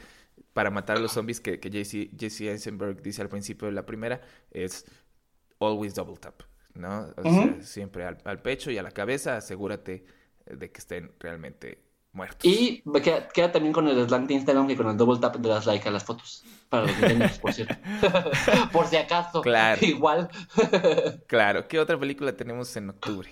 para 0.53 0.71
matar 0.71 0.97
a 0.97 0.99
los 0.99 1.11
zombies 1.11 1.41
que, 1.41 1.59
que 1.59 1.69
Jesse, 1.69 2.09
Jesse 2.17 2.41
Eisenberg 2.41 3.01
dice 3.01 3.21
al 3.21 3.29
principio 3.29 3.67
de 3.67 3.73
la 3.73 3.85
primera 3.85 4.21
es 4.51 4.85
always 5.59 5.95
double 5.95 6.17
tap, 6.17 6.43
¿no? 6.73 7.07
O 7.17 7.23
sea, 7.23 7.61
siempre 7.61 8.05
al, 8.05 8.17
al 8.23 8.41
pecho 8.41 8.71
y 8.71 8.77
a 8.77 8.83
la 8.83 8.91
cabeza, 8.91 9.37
asegúrate 9.37 10.05
de 10.45 10.71
que 10.71 10.79
estén 10.79 11.11
realmente 11.19 11.83
muertos. 12.13 12.39
Y 12.43 12.83
queda, 13.01 13.27
queda 13.27 13.51
también 13.51 13.73
con 13.73 13.87
el 13.87 14.07
slang 14.07 14.27
de 14.27 14.35
Instagram 14.35 14.67
que 14.67 14.75
con 14.75 14.87
el 14.87 14.97
double 14.97 15.19
tap 15.19 15.35
de 15.35 15.49
las 15.49 15.65
like 15.65 15.87
a 15.87 15.91
las 15.91 16.03
fotos. 16.03 16.43
Para 16.69 16.87
los 16.87 16.97
millennials, 16.97 17.37
por 17.39 17.53
cierto. 17.53 17.75
por 18.71 18.87
si 18.87 18.95
acaso. 18.95 19.41
Claro. 19.41 19.85
Igual. 19.85 20.29
Claro, 21.27 21.67
¿qué 21.67 21.79
otra 21.79 21.99
película 21.99 22.35
tenemos 22.35 22.75
en 22.77 22.89
octubre? 22.89 23.29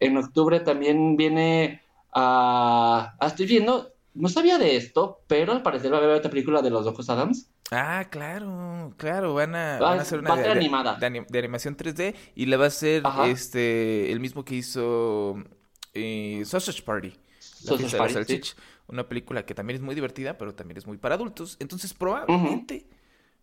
En 0.00 0.16
octubre 0.16 0.60
también 0.60 1.16
viene 1.16 1.82
a... 2.12 3.16
ah, 3.20 3.26
estoy 3.26 3.46
viendo, 3.46 3.92
no 4.14 4.28
sabía 4.28 4.58
de 4.58 4.76
esto, 4.76 5.22
pero 5.26 5.52
al 5.52 5.62
parecer 5.62 5.92
va 5.92 5.98
a 5.98 6.00
haber 6.00 6.16
otra 6.16 6.30
película 6.30 6.62
de 6.62 6.70
los 6.70 6.84
Locos 6.84 7.08
Adams. 7.10 7.50
Ah, 7.70 8.06
claro, 8.10 8.94
claro, 8.96 9.34
van 9.34 9.54
a, 9.54 9.78
Va- 9.78 9.90
van 9.90 9.98
a 9.98 10.02
hacer 10.02 10.18
una 10.20 10.30
va 10.30 10.36
a 10.36 10.38
ser 10.38 10.46
de, 10.54 10.60
animada. 10.60 10.96
de 10.96 11.06
anim- 11.06 11.26
de 11.28 11.38
animación 11.38 11.76
3D 11.76 12.14
y 12.34 12.46
la 12.46 12.56
va 12.56 12.66
a 12.66 12.68
Ajá. 13.04 13.26
este 13.28 14.10
el 14.10 14.20
mismo 14.20 14.44
que 14.44 14.54
hizo 14.54 15.36
eh, 15.94 16.42
Sausage 16.46 16.82
Party. 16.82 17.10
La 17.10 17.16
Sausage 17.40 17.90
de 17.92 17.98
Party, 17.98 18.24
sí. 18.24 18.54
una 18.86 19.06
película 19.08 19.44
que 19.44 19.54
también 19.54 19.76
es 19.76 19.82
muy 19.82 19.94
divertida, 19.94 20.38
pero 20.38 20.54
también 20.54 20.78
es 20.78 20.86
muy 20.86 20.96
para 20.96 21.16
adultos. 21.16 21.56
Entonces, 21.60 21.92
probablemente, 21.92 22.88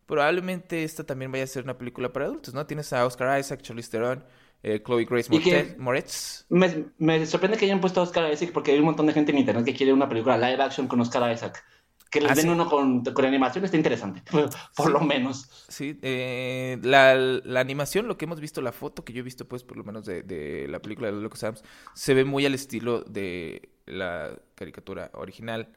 probablemente 0.06 0.84
esta 0.84 1.04
también 1.06 1.32
vaya 1.32 1.44
a 1.44 1.48
ser 1.48 1.64
una 1.64 1.78
película 1.78 2.12
para 2.14 2.26
adultos, 2.26 2.54
¿no? 2.54 2.66
Tienes 2.66 2.94
a 2.94 3.06
Oscar 3.06 3.40
Isaac, 3.40 3.62
Charlize 3.62 3.92
Theron, 3.92 4.24
eh, 4.68 4.82
Chloe 4.84 5.06
Grace 5.06 5.76
Moretz. 5.78 6.46
Me, 6.50 6.86
me 6.98 7.26
sorprende 7.26 7.58
que 7.58 7.66
hayan 7.66 7.80
puesto 7.82 8.00
a 8.00 8.04
Oscar 8.04 8.32
Isaac 8.34 8.52
porque 8.52 8.72
hay 8.72 8.80
un 8.80 8.86
montón 8.86 9.06
de 9.06 9.14
gente 9.14 9.32
en 9.32 9.38
internet 9.38 9.64
que 9.66 9.74
quiere 9.76 9.94
una 9.94 10.10
película 10.10 10.38
live 10.38 10.62
action 10.64 10.88
con 10.88 11.00
Oscar 11.02 11.32
Isaac. 11.32 11.64
Que 12.10 12.22
les 12.22 12.32
Ah, 12.32 12.36
den 12.36 12.44
sí. 12.46 12.50
uno 12.50 12.70
con, 12.70 13.04
con 13.04 13.26
animación 13.26 13.66
está 13.66 13.76
interesante, 13.78 14.22
por 14.76 14.88
Sí. 14.88 14.92
lo 14.94 15.02
menos. 15.02 15.66
Sí, 15.68 16.00
eh, 16.02 16.78
la, 16.82 17.14
la 17.16 17.60
animación, 17.60 18.08
lo 18.08 18.18
que 18.18 18.26
hemos 18.26 18.40
visto, 18.40 18.62
la 18.62 18.72
foto 18.72 19.04
que 19.04 19.12
yo 19.12 19.20
he 19.20 19.24
visto, 19.24 19.48
pues, 19.48 19.64
por 19.64 19.76
lo 19.78 19.84
menos 19.84 20.06
de, 20.06 20.24
de 20.24 20.68
la 20.70 20.80
película 20.82 21.08
de 21.08 21.14
los 21.14 21.24
Locos 21.24 21.44
Adams, 21.44 21.64
se 21.94 22.14
ve 22.14 22.24
muy 22.24 22.46
al 22.46 22.54
estilo 22.54 23.02
de 23.02 23.70
la 23.86 24.40
caricatura 24.56 25.12
original. 25.14 25.70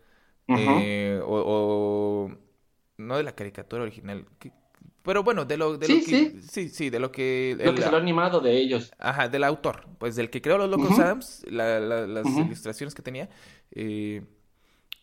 Eh, 0.49 1.21
o, 1.25 1.43
o- 1.45 2.31
no 2.99 3.17
de 3.17 3.23
la 3.23 3.33
caricatura 3.35 3.83
original. 3.83 4.25
que- 4.39 4.53
pero 5.09 5.23
bueno, 5.23 5.47
de 5.47 5.57
lo, 5.57 5.79
de 5.79 5.87
Sí, 5.87 6.01
lo 6.01 6.05
que. 6.07 6.43
Sí, 6.43 6.69
sí, 6.69 6.91
de 6.91 7.01
lo 7.01 7.11
que. 7.11 7.57
Lo 7.59 7.75
que 7.75 7.81
se 7.81 7.91
lo 7.91 7.97
ha 7.97 8.01
animado 8.01 8.41
de 8.41 8.59
ellos. 8.59 8.93
Ajá, 8.99 9.27
del 9.31 9.43
autor, 9.43 9.87
pues 9.99 10.17
del 10.17 10.29
que 10.29 10.43
creó 10.43 10.59
los 10.59 10.69
Locos. 10.69 10.99
Adams, 10.99 11.45
la- 11.49 11.81
la- 11.81 12.07
las 12.07 12.27
ilustraciones 12.27 12.95
que 12.95 13.01
tenía, 13.01 13.31
eh, 13.73 14.23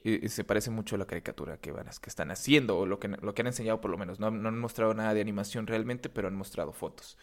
eh, 0.04 0.30
se 0.30 0.44
parece 0.44 0.70
mucho 0.70 0.94
a 0.96 1.00
la 1.00 1.06
caricatura 1.08 1.58
que 1.58 1.72
van 1.72 1.88
que 2.00 2.10
están 2.10 2.30
haciendo, 2.30 2.78
o 2.78 2.86
lo 2.86 3.00
que, 3.00 3.08
lo 3.08 3.34
que 3.34 3.42
han 3.42 3.48
enseñado 3.48 3.82
por 3.82 3.90
lo 3.90 3.98
menos. 3.98 4.20
No, 4.20 4.30
no 4.30 4.48
han 4.48 4.60
mostrado 4.60 4.94
nada 4.94 5.16
de 5.16 5.22
animación 5.22 5.66
realmente, 5.66 6.08
pero 6.10 6.28
han 6.28 6.36
mostrado 6.36 6.72
fotos. 6.72 7.18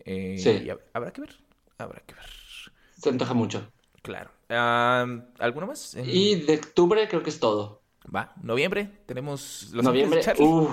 Eh, 0.00 0.34
Sí. 0.38 0.50
y 0.50 0.68
hab- 0.68 0.80
habrá 0.92 1.12
que 1.12 1.20
ver, 1.20 1.36
habrá 1.78 2.00
que 2.00 2.14
ver. 2.14 2.24
Se 2.98 3.08
antoja 3.10 3.34
mucho. 3.34 3.70
Claro. 4.02 4.30
Ah, 4.48 5.06
¿Alguno 5.38 5.68
más? 5.68 5.94
Y 6.04 6.34
de 6.42 6.56
octubre 6.56 7.06
creo 7.08 7.22
que 7.22 7.30
es 7.30 7.38
todo. 7.38 7.80
Va, 8.12 8.32
noviembre, 8.42 8.90
tenemos 9.06 9.68
Los 9.72 9.84
Noviembre, 9.84 10.20
uh, 10.38 10.68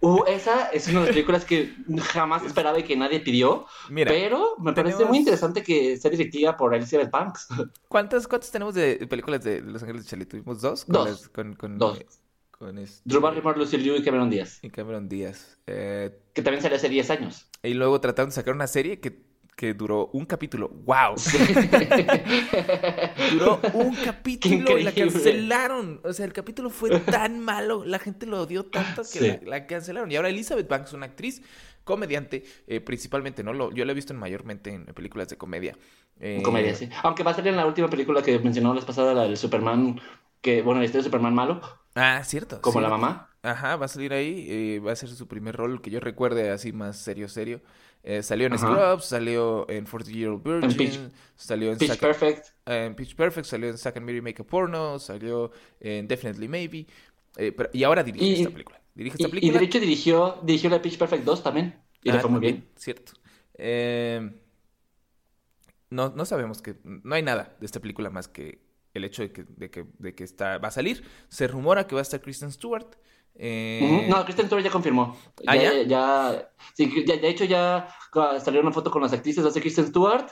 Uh, 0.00 0.24
esa 0.26 0.68
es 0.68 0.86
una 0.88 1.00
de 1.00 1.06
las 1.06 1.14
películas 1.14 1.44
que 1.44 1.74
jamás 2.12 2.44
esperaba 2.44 2.78
y 2.78 2.82
que 2.82 2.96
nadie 2.96 3.20
pidió. 3.20 3.66
Mira, 3.90 4.10
pero 4.10 4.56
me 4.58 4.72
parece 4.72 5.04
muy 5.04 5.18
interesante 5.18 5.62
que 5.62 5.96
sea 5.96 6.10
dirigida 6.10 6.56
por 6.56 6.74
Elizabeth 6.74 7.10
Banks. 7.10 7.48
¿cuántas, 7.88 8.26
¿cuántas 8.28 8.50
tenemos 8.50 8.74
de 8.74 9.06
películas 9.08 9.42
de 9.44 9.60
Los 9.62 9.82
Ángeles 9.82 10.04
de 10.04 10.08
Charlie? 10.10 10.26
¿Tuvimos 10.26 10.60
dos? 10.60 10.84
Con 10.84 10.92
Dos. 10.94 11.08
las- 11.08 11.28
con, 11.28 11.54
con, 11.54 11.78
Dos. 11.78 11.98
eh, 12.00 12.06
con 12.50 12.78
este- 12.78 13.02
Drew 13.04 13.20
Barrymore, 13.20 13.58
Lucy 13.58 13.76
Liu 13.78 13.96
y 13.96 14.02
Cameron 14.02 14.30
Díaz. 14.30 14.58
y 14.62 14.70
Cameron 14.70 15.08
Díaz. 15.08 15.58
Eh, 15.66 16.10
Que 16.34 16.42
también 16.42 16.62
salió 16.62 16.76
hace 16.76 16.88
10 16.88 17.10
años. 17.10 17.48
y 17.62 17.74
luego 17.74 18.00
trataron 18.00 18.30
de 18.30 18.34
sacar 18.34 18.54
una 18.54 18.66
serie 18.66 19.00
que, 19.00 19.22
que 19.56 19.74
duró 19.74 20.10
un 20.12 20.26
capítulo. 20.26 20.68
¡Wow! 20.68 21.14
Duró 23.32 23.60
un 23.74 23.94
capítulo 23.96 24.78
y 24.78 24.84
la 24.84 24.92
cancelaron. 24.92 26.00
O 26.04 26.12
sea, 26.12 26.26
el 26.26 26.32
capítulo 26.32 26.70
fue 26.70 26.98
tan 27.00 27.40
malo, 27.40 27.84
la 27.84 27.98
gente 27.98 28.26
lo 28.26 28.40
odió 28.42 28.64
tanto 28.66 29.02
que 29.02 29.08
Sí. 29.18 29.28
la, 29.44 29.58
la 29.58 29.66
cancelaron. 29.66 30.10
Y 30.10 30.16
ahora 30.16 30.28
Elizabeth 30.28 30.68
Banks, 30.68 30.92
una 30.92 31.06
actriz, 31.06 31.42
comediante, 31.84 32.44
eh, 32.66 32.80
principalmente, 32.80 33.42
¿no? 33.44 33.52
Lo, 33.52 33.72
yo 33.72 33.84
la 33.84 33.92
he 33.92 33.94
visto 33.94 34.12
en, 34.12 34.18
mayormente 34.18 34.70
en 34.72 34.84
películas 34.86 35.28
de 35.28 35.36
comedia. 35.36 35.76
Eh, 36.20 36.40
Comedia, 36.44 36.74
sí. 36.74 36.88
Aunque 37.02 37.22
va 37.24 37.32
a 37.32 37.34
salir 37.34 37.50
en 37.50 37.56
la 37.56 37.66
última 37.66 37.88
película 37.88 38.22
que 38.22 38.38
mencionó 38.38 38.68
la 38.70 38.76
vez 38.76 38.84
pasada, 38.84 39.14
la 39.14 39.22
del 39.24 39.36
Superman, 39.36 40.00
que, 40.40 40.62
bueno, 40.62 40.80
la 40.80 40.86
historia 40.86 41.02
de 41.02 41.08
Superman 41.08 41.34
malo, 41.34 41.60
Ah, 41.96 42.22
cierto. 42.24 42.60
como 42.60 42.80
la 42.80 42.88
mamá. 42.88 43.30
Ajá, 43.42 43.76
va 43.76 43.86
a 43.86 43.88
salir 43.88 44.12
ahí, 44.12 44.46
eh, 44.48 44.80
va 44.80 44.92
a 44.92 44.96
ser 44.96 45.08
su 45.10 45.26
primer 45.28 45.54
rol 45.56 45.80
que 45.82 45.90
yo 45.90 46.00
recuerde 46.00 46.50
así 46.50 46.72
más 46.72 46.96
serio, 46.96 47.28
serio. 47.28 47.60
Eh, 48.06 48.22
salió 48.22 48.46
en 48.48 48.52
Ajá. 48.52 48.66
Scrubs, 48.66 49.06
salió 49.06 49.66
en 49.70 49.86
40 49.86 50.12
Year 50.12 50.28
Old 50.28 50.42
Virgin, 50.42 50.78
Pitch- 50.78 51.10
salió 51.36 51.72
en 51.72 51.78
Pitch 51.78 51.98
Perfect. 51.98 52.46
en 52.66 52.94
Pitch 52.94 53.16
Perfect, 53.16 53.46
salió 53.46 53.68
en 53.70 53.76
and 53.82 54.00
Mary 54.00 54.20
Make 54.20 54.42
a 54.42 54.46
Porno, 54.46 54.98
salió 54.98 55.50
en 55.80 56.06
Definitely 56.06 56.46
Maybe, 56.46 56.86
eh, 57.38 57.50
pero- 57.52 57.70
y 57.72 57.82
ahora 57.82 58.04
dirige 58.04 58.24
Y- 58.26 58.34
esta 58.42 58.50
película. 58.50 58.78
Dirige 58.94 59.16
Y, 59.18 59.22
esta 59.24 59.28
y 59.28 59.40
película. 59.40 59.58
de 59.58 59.64
hecho 59.66 59.80
dirigió, 59.80 60.38
dirigió 60.42 60.68
la 60.70 60.82
Pitch 60.82 60.98
Perfect 60.98 61.24
2 61.24 61.42
también. 61.42 61.80
Y 62.02 62.12
le 62.12 62.18
Ah, 62.18 62.20
fue 62.20 62.30
muy 62.30 62.40
bien. 62.40 62.68
Cierto. 62.76 63.12
Eh, 63.54 64.30
no, 65.90 66.10
no 66.14 66.24
sabemos 66.26 66.60
que. 66.60 66.76
No 66.84 67.14
hay 67.14 67.22
nada 67.22 67.56
de 67.58 67.66
esta 67.66 67.80
película 67.80 68.10
más 68.10 68.28
que 68.28 68.60
el 68.92 69.04
hecho 69.04 69.22
de 69.22 69.32
que, 69.32 69.44
de 69.48 69.70
que, 69.70 69.86
de 69.98 70.14
que 70.14 70.24
está, 70.24 70.58
va 70.58 70.68
a 70.68 70.70
salir. 70.70 71.04
Se 71.28 71.46
rumora 71.48 71.86
que 71.86 71.94
va 71.94 72.00
a 72.00 72.02
estar 72.02 72.20
Kristen 72.20 72.52
Stewart. 72.52 72.86
Eh. 73.36 74.06
No, 74.08 74.24
Kristen 74.24 74.46
Stewart 74.46 74.64
ya 74.64 74.70
confirmó. 74.70 75.16
¿Ah, 75.46 75.56
ya? 75.56 75.82
ya? 75.82 76.50
sí, 76.74 77.04
ya- 77.06 77.16
de 77.16 77.28
hecho 77.28 77.44
ya 77.44 77.88
salió 78.42 78.60
una 78.60 78.72
foto 78.72 78.90
con 78.90 79.02
las 79.02 79.12
actrices. 79.12 79.44
Hace 79.44 79.60
Kristen 79.60 79.86
Stewart. 79.86 80.26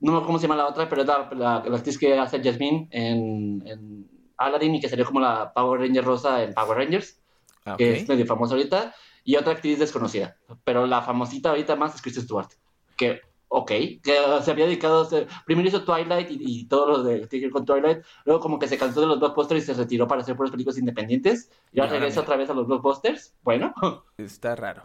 No 0.00 0.12
me 0.12 0.18
acuerdo 0.18 0.26
cómo 0.26 0.38
se 0.38 0.46
llama 0.46 0.56
la 0.56 0.68
otra, 0.68 0.88
pero 0.88 1.02
es 1.02 1.08
la, 1.08 1.28
la- 1.34 1.64
la 1.66 1.76
actriz 1.76 1.98
que 1.98 2.16
hace 2.18 2.42
Jasmine 2.42 2.88
en, 2.90 3.62
en 3.66 4.08
Aladdin 4.36 4.76
y 4.76 4.80
que 4.80 4.88
salió 4.88 5.04
como 5.04 5.20
la 5.20 5.52
Power 5.52 5.80
Ranger 5.80 6.04
rosa 6.04 6.42
en 6.44 6.54
Power 6.54 6.78
Rangers, 6.78 7.18
ah, 7.64 7.72
ok. 7.72 7.78
que 7.78 7.96
es 7.96 8.08
medio 8.08 8.24
famosa 8.26 8.54
ahorita. 8.54 8.94
Y 9.24 9.36
otra 9.36 9.52
actriz 9.52 9.78
desconocida. 9.78 10.36
Pero 10.64 10.86
la 10.86 11.02
famosita 11.02 11.50
ahorita 11.50 11.76
más 11.76 11.94
es 11.94 12.00
Kristen 12.02 12.24
Stewart. 12.24 12.48
Que, 12.96 13.20
ok, 13.48 13.68
que 14.02 14.16
se 14.42 14.50
había 14.50 14.66
dedicado 14.66 15.02
a. 15.02 15.44
Primero 15.44 15.68
hizo 15.68 15.84
Twilight 15.84 16.30
y, 16.30 16.38
y 16.40 16.64
todo 16.66 16.86
lo 16.88 17.02
de 17.02 17.26
ver 17.30 17.50
con 17.50 17.64
Twilight. 17.64 18.04
Luego 18.24 18.40
como 18.40 18.58
que 18.58 18.68
se 18.68 18.78
cansó 18.78 19.00
de 19.00 19.06
los 19.06 19.18
blockbusters 19.20 19.62
y 19.62 19.66
se 19.66 19.74
retiró 19.74 20.06
para 20.06 20.22
hacer 20.22 20.36
puras 20.36 20.50
películas 20.52 20.78
independientes. 20.78 21.50
Y 21.72 21.80
ahora 21.80 21.92
regresa 21.92 22.20
otra 22.20 22.36
vez 22.36 22.50
a 22.50 22.54
los 22.54 22.66
blockbusters. 22.66 23.34
Bueno, 23.42 23.72
Está 24.18 24.54
raro. 24.56 24.82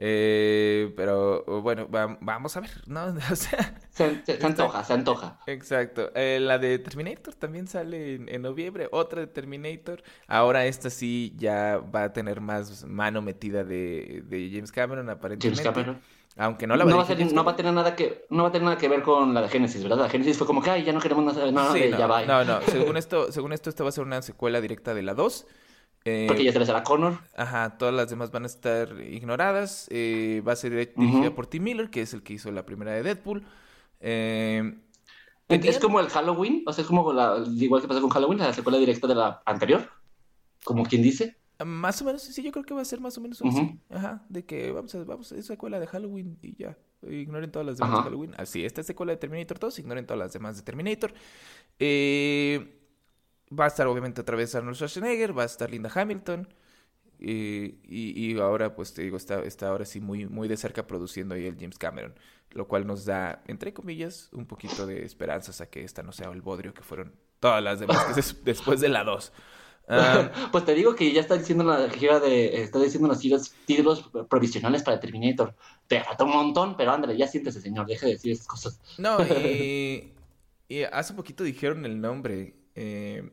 Eh, 0.00 0.92
pero 0.96 1.44
bueno, 1.62 1.88
va- 1.90 2.16
vamos 2.20 2.56
a 2.56 2.60
ver, 2.60 2.70
¿no? 2.86 3.06
O 3.32 3.36
sea, 3.36 3.80
se, 3.90 4.22
se- 4.24 4.40
se 4.40 4.46
antoja, 4.46 4.84
se 4.84 4.92
antoja. 4.92 5.40
exacto. 5.46 6.12
Eh, 6.14 6.38
la 6.40 6.58
de 6.58 6.78
Terminator 6.78 7.34
también 7.34 7.66
sale 7.66 8.14
en, 8.14 8.28
en 8.28 8.42
noviembre. 8.42 8.88
Otra 8.92 9.20
de 9.22 9.26
Terminator. 9.26 10.02
Ahora 10.28 10.66
esta 10.66 10.90
sí 10.90 11.34
ya 11.36 11.78
va 11.78 12.04
a 12.04 12.12
tener 12.12 12.40
más 12.40 12.84
mano 12.84 13.22
metida 13.22 13.64
de, 13.64 14.22
de 14.26 14.50
James 14.52 14.70
Cameron, 14.72 15.06
James 15.06 15.16
aparentemente. 15.18 15.62
Cameron. 15.62 16.00
Aunque 16.38 16.66
no 16.68 16.76
la 16.76 16.84
va 16.84 16.90
a 16.90 16.92
No 16.92 16.96
va, 16.98 17.02
a 17.02 17.06
ser- 17.06 17.32
no 17.32 17.44
va 17.44 17.52
a 17.52 17.56
tener 17.56 17.72
nada 17.74 17.96
que 17.96 18.24
no 18.30 18.44
va 18.44 18.48
a 18.50 18.52
tener 18.52 18.64
nada 18.64 18.78
que 18.78 18.88
ver 18.88 19.02
con 19.02 19.34
la 19.34 19.42
de 19.42 19.48
Genesis, 19.48 19.82
¿verdad? 19.82 19.98
La 19.98 20.08
Genesis 20.08 20.38
fue 20.38 20.46
como 20.46 20.62
que 20.62 20.70
ay, 20.70 20.84
ya 20.84 20.92
no 20.92 21.00
queremos 21.00 21.24
nada, 21.24 21.50
nada 21.50 21.72
Sí, 21.72 21.80
de 21.80 21.90
no, 21.90 21.98
ya 21.98 22.06
va. 22.06 22.24
no, 22.24 22.44
no. 22.44 22.60
Según 22.68 22.96
esto, 22.96 23.32
según 23.32 23.52
esto, 23.52 23.68
esta 23.70 23.82
va 23.82 23.88
a 23.88 23.92
ser 23.92 24.04
una 24.04 24.22
secuela 24.22 24.60
directa 24.60 24.94
de 24.94 25.02
la 25.02 25.14
2. 25.14 25.46
Eh, 26.04 26.26
Porque 26.28 26.44
ya 26.44 26.52
se 26.52 26.60
les 26.60 26.68
hará 26.68 26.84
Connor. 26.84 27.18
Ajá, 27.36 27.76
todas 27.76 27.92
las 27.92 28.08
demás 28.08 28.30
van 28.30 28.44
a 28.44 28.46
estar 28.46 28.88
ignoradas. 29.00 29.88
eh, 29.90 30.40
va 30.46 30.52
a 30.52 30.56
ser 30.56 30.70
dirigida 30.96 31.34
por 31.34 31.48
Tim 31.48 31.64
Miller, 31.64 31.90
que 31.90 32.02
es 32.02 32.14
el 32.14 32.22
que 32.22 32.34
hizo 32.34 32.52
la 32.52 32.64
primera 32.64 32.92
de 32.92 33.02
Deadpool. 33.02 33.44
Eh, 34.00 34.74
Es 35.48 35.78
como 35.80 35.98
el 35.98 36.08
Halloween, 36.08 36.62
o 36.66 36.72
sea, 36.72 36.82
es 36.82 36.88
como 36.88 37.12
la, 37.12 37.42
igual 37.56 37.82
que 37.82 37.88
pasó 37.88 38.00
con 38.00 38.10
Halloween, 38.10 38.38
la 38.38 38.52
secuela 38.52 38.78
directa 38.78 39.06
de 39.08 39.14
la 39.16 39.42
anterior. 39.44 39.88
Como 40.62 40.84
quien 40.84 41.02
dice. 41.02 41.37
Más 41.64 42.00
o 42.02 42.04
menos, 42.04 42.22
sí, 42.22 42.42
yo 42.42 42.52
creo 42.52 42.64
que 42.64 42.72
va 42.74 42.82
a 42.82 42.84
ser 42.84 43.00
más 43.00 43.18
o 43.18 43.20
menos 43.20 43.42
así. 43.42 43.74
Ajá, 43.90 44.24
de 44.28 44.44
que 44.46 44.70
vamos 44.70 44.94
a, 44.94 45.02
vamos, 45.04 45.32
es 45.32 45.46
secuela 45.46 45.80
de 45.80 45.86
Halloween 45.88 46.38
y 46.40 46.54
ya. 46.56 46.78
Ignoren 47.02 47.50
todas 47.50 47.66
las 47.66 47.76
demás 47.78 47.92
Ajá. 47.92 47.96
de 47.96 48.02
Halloween. 48.02 48.34
Así, 48.36 48.64
esta 48.64 48.80
es 48.80 48.86
secuela 48.86 49.12
de 49.12 49.18
Terminator 49.18 49.58
2, 49.58 49.78
ignoren 49.80 50.06
todas 50.06 50.18
las 50.20 50.32
demás 50.32 50.56
de 50.56 50.62
Terminator. 50.62 51.12
Eh, 51.78 52.80
va 53.58 53.64
a 53.64 53.68
estar 53.68 53.86
obviamente 53.88 54.20
otra 54.20 54.36
vez 54.36 54.54
Arnold 54.54 54.76
Schwarzenegger, 54.76 55.36
va 55.36 55.42
a 55.42 55.46
estar 55.46 55.70
Linda 55.70 55.90
Hamilton. 55.94 56.48
eh, 57.20 57.80
y, 57.84 58.32
y 58.34 58.38
ahora, 58.38 58.74
pues 58.76 58.94
te 58.94 59.02
digo, 59.02 59.16
está, 59.16 59.40
está 59.42 59.68
ahora 59.68 59.84
sí 59.84 60.00
muy, 60.00 60.26
muy 60.26 60.48
de 60.48 60.56
cerca 60.56 60.86
produciendo 60.86 61.34
ahí 61.34 61.46
el 61.46 61.56
James 61.58 61.78
Cameron. 61.78 62.14
Lo 62.50 62.68
cual 62.68 62.86
nos 62.86 63.04
da, 63.04 63.42
entre 63.46 63.72
comillas, 63.74 64.30
un 64.32 64.46
poquito 64.46 64.86
de 64.86 65.04
esperanzas 65.04 65.60
a 65.60 65.68
que 65.68 65.84
esta 65.84 66.02
no 66.02 66.12
sea 66.12 66.30
el 66.30 66.40
bodrio 66.42 66.72
que 66.74 66.82
fueron 66.82 67.14
todas 67.40 67.62
las 67.62 67.80
demás 67.80 68.04
que 68.14 68.22
después 68.44 68.80
de 68.80 68.88
la 68.88 69.04
2. 69.04 69.32
Ah, 69.88 70.30
Pues 70.52 70.64
te 70.64 70.74
digo 70.74 70.94
que 70.94 71.12
ya 71.12 71.20
está 71.20 71.36
diciendo 71.36 71.64
la 71.64 71.88
gira 71.90 72.20
de. 72.20 72.62
Está 72.62 72.78
diciendo 72.78 73.08
los 73.08 73.18
títulos, 73.20 73.52
títulos 73.66 74.10
provisionales 74.28 74.82
para 74.82 75.00
Terminator. 75.00 75.54
Te 75.86 76.02
falta 76.04 76.24
un 76.24 76.30
montón, 76.32 76.76
pero 76.76 76.92
ándale, 76.92 77.16
ya 77.16 77.26
siéntese, 77.26 77.60
señor, 77.60 77.86
deje 77.86 78.06
de 78.06 78.12
decir 78.12 78.32
esas 78.32 78.46
cosas. 78.46 78.80
No, 78.98 79.18
y, 79.24 80.12
y 80.68 80.82
hace 80.82 81.14
poquito 81.14 81.42
dijeron 81.44 81.84
el 81.86 82.00
nombre. 82.00 82.54
eh, 82.74 83.30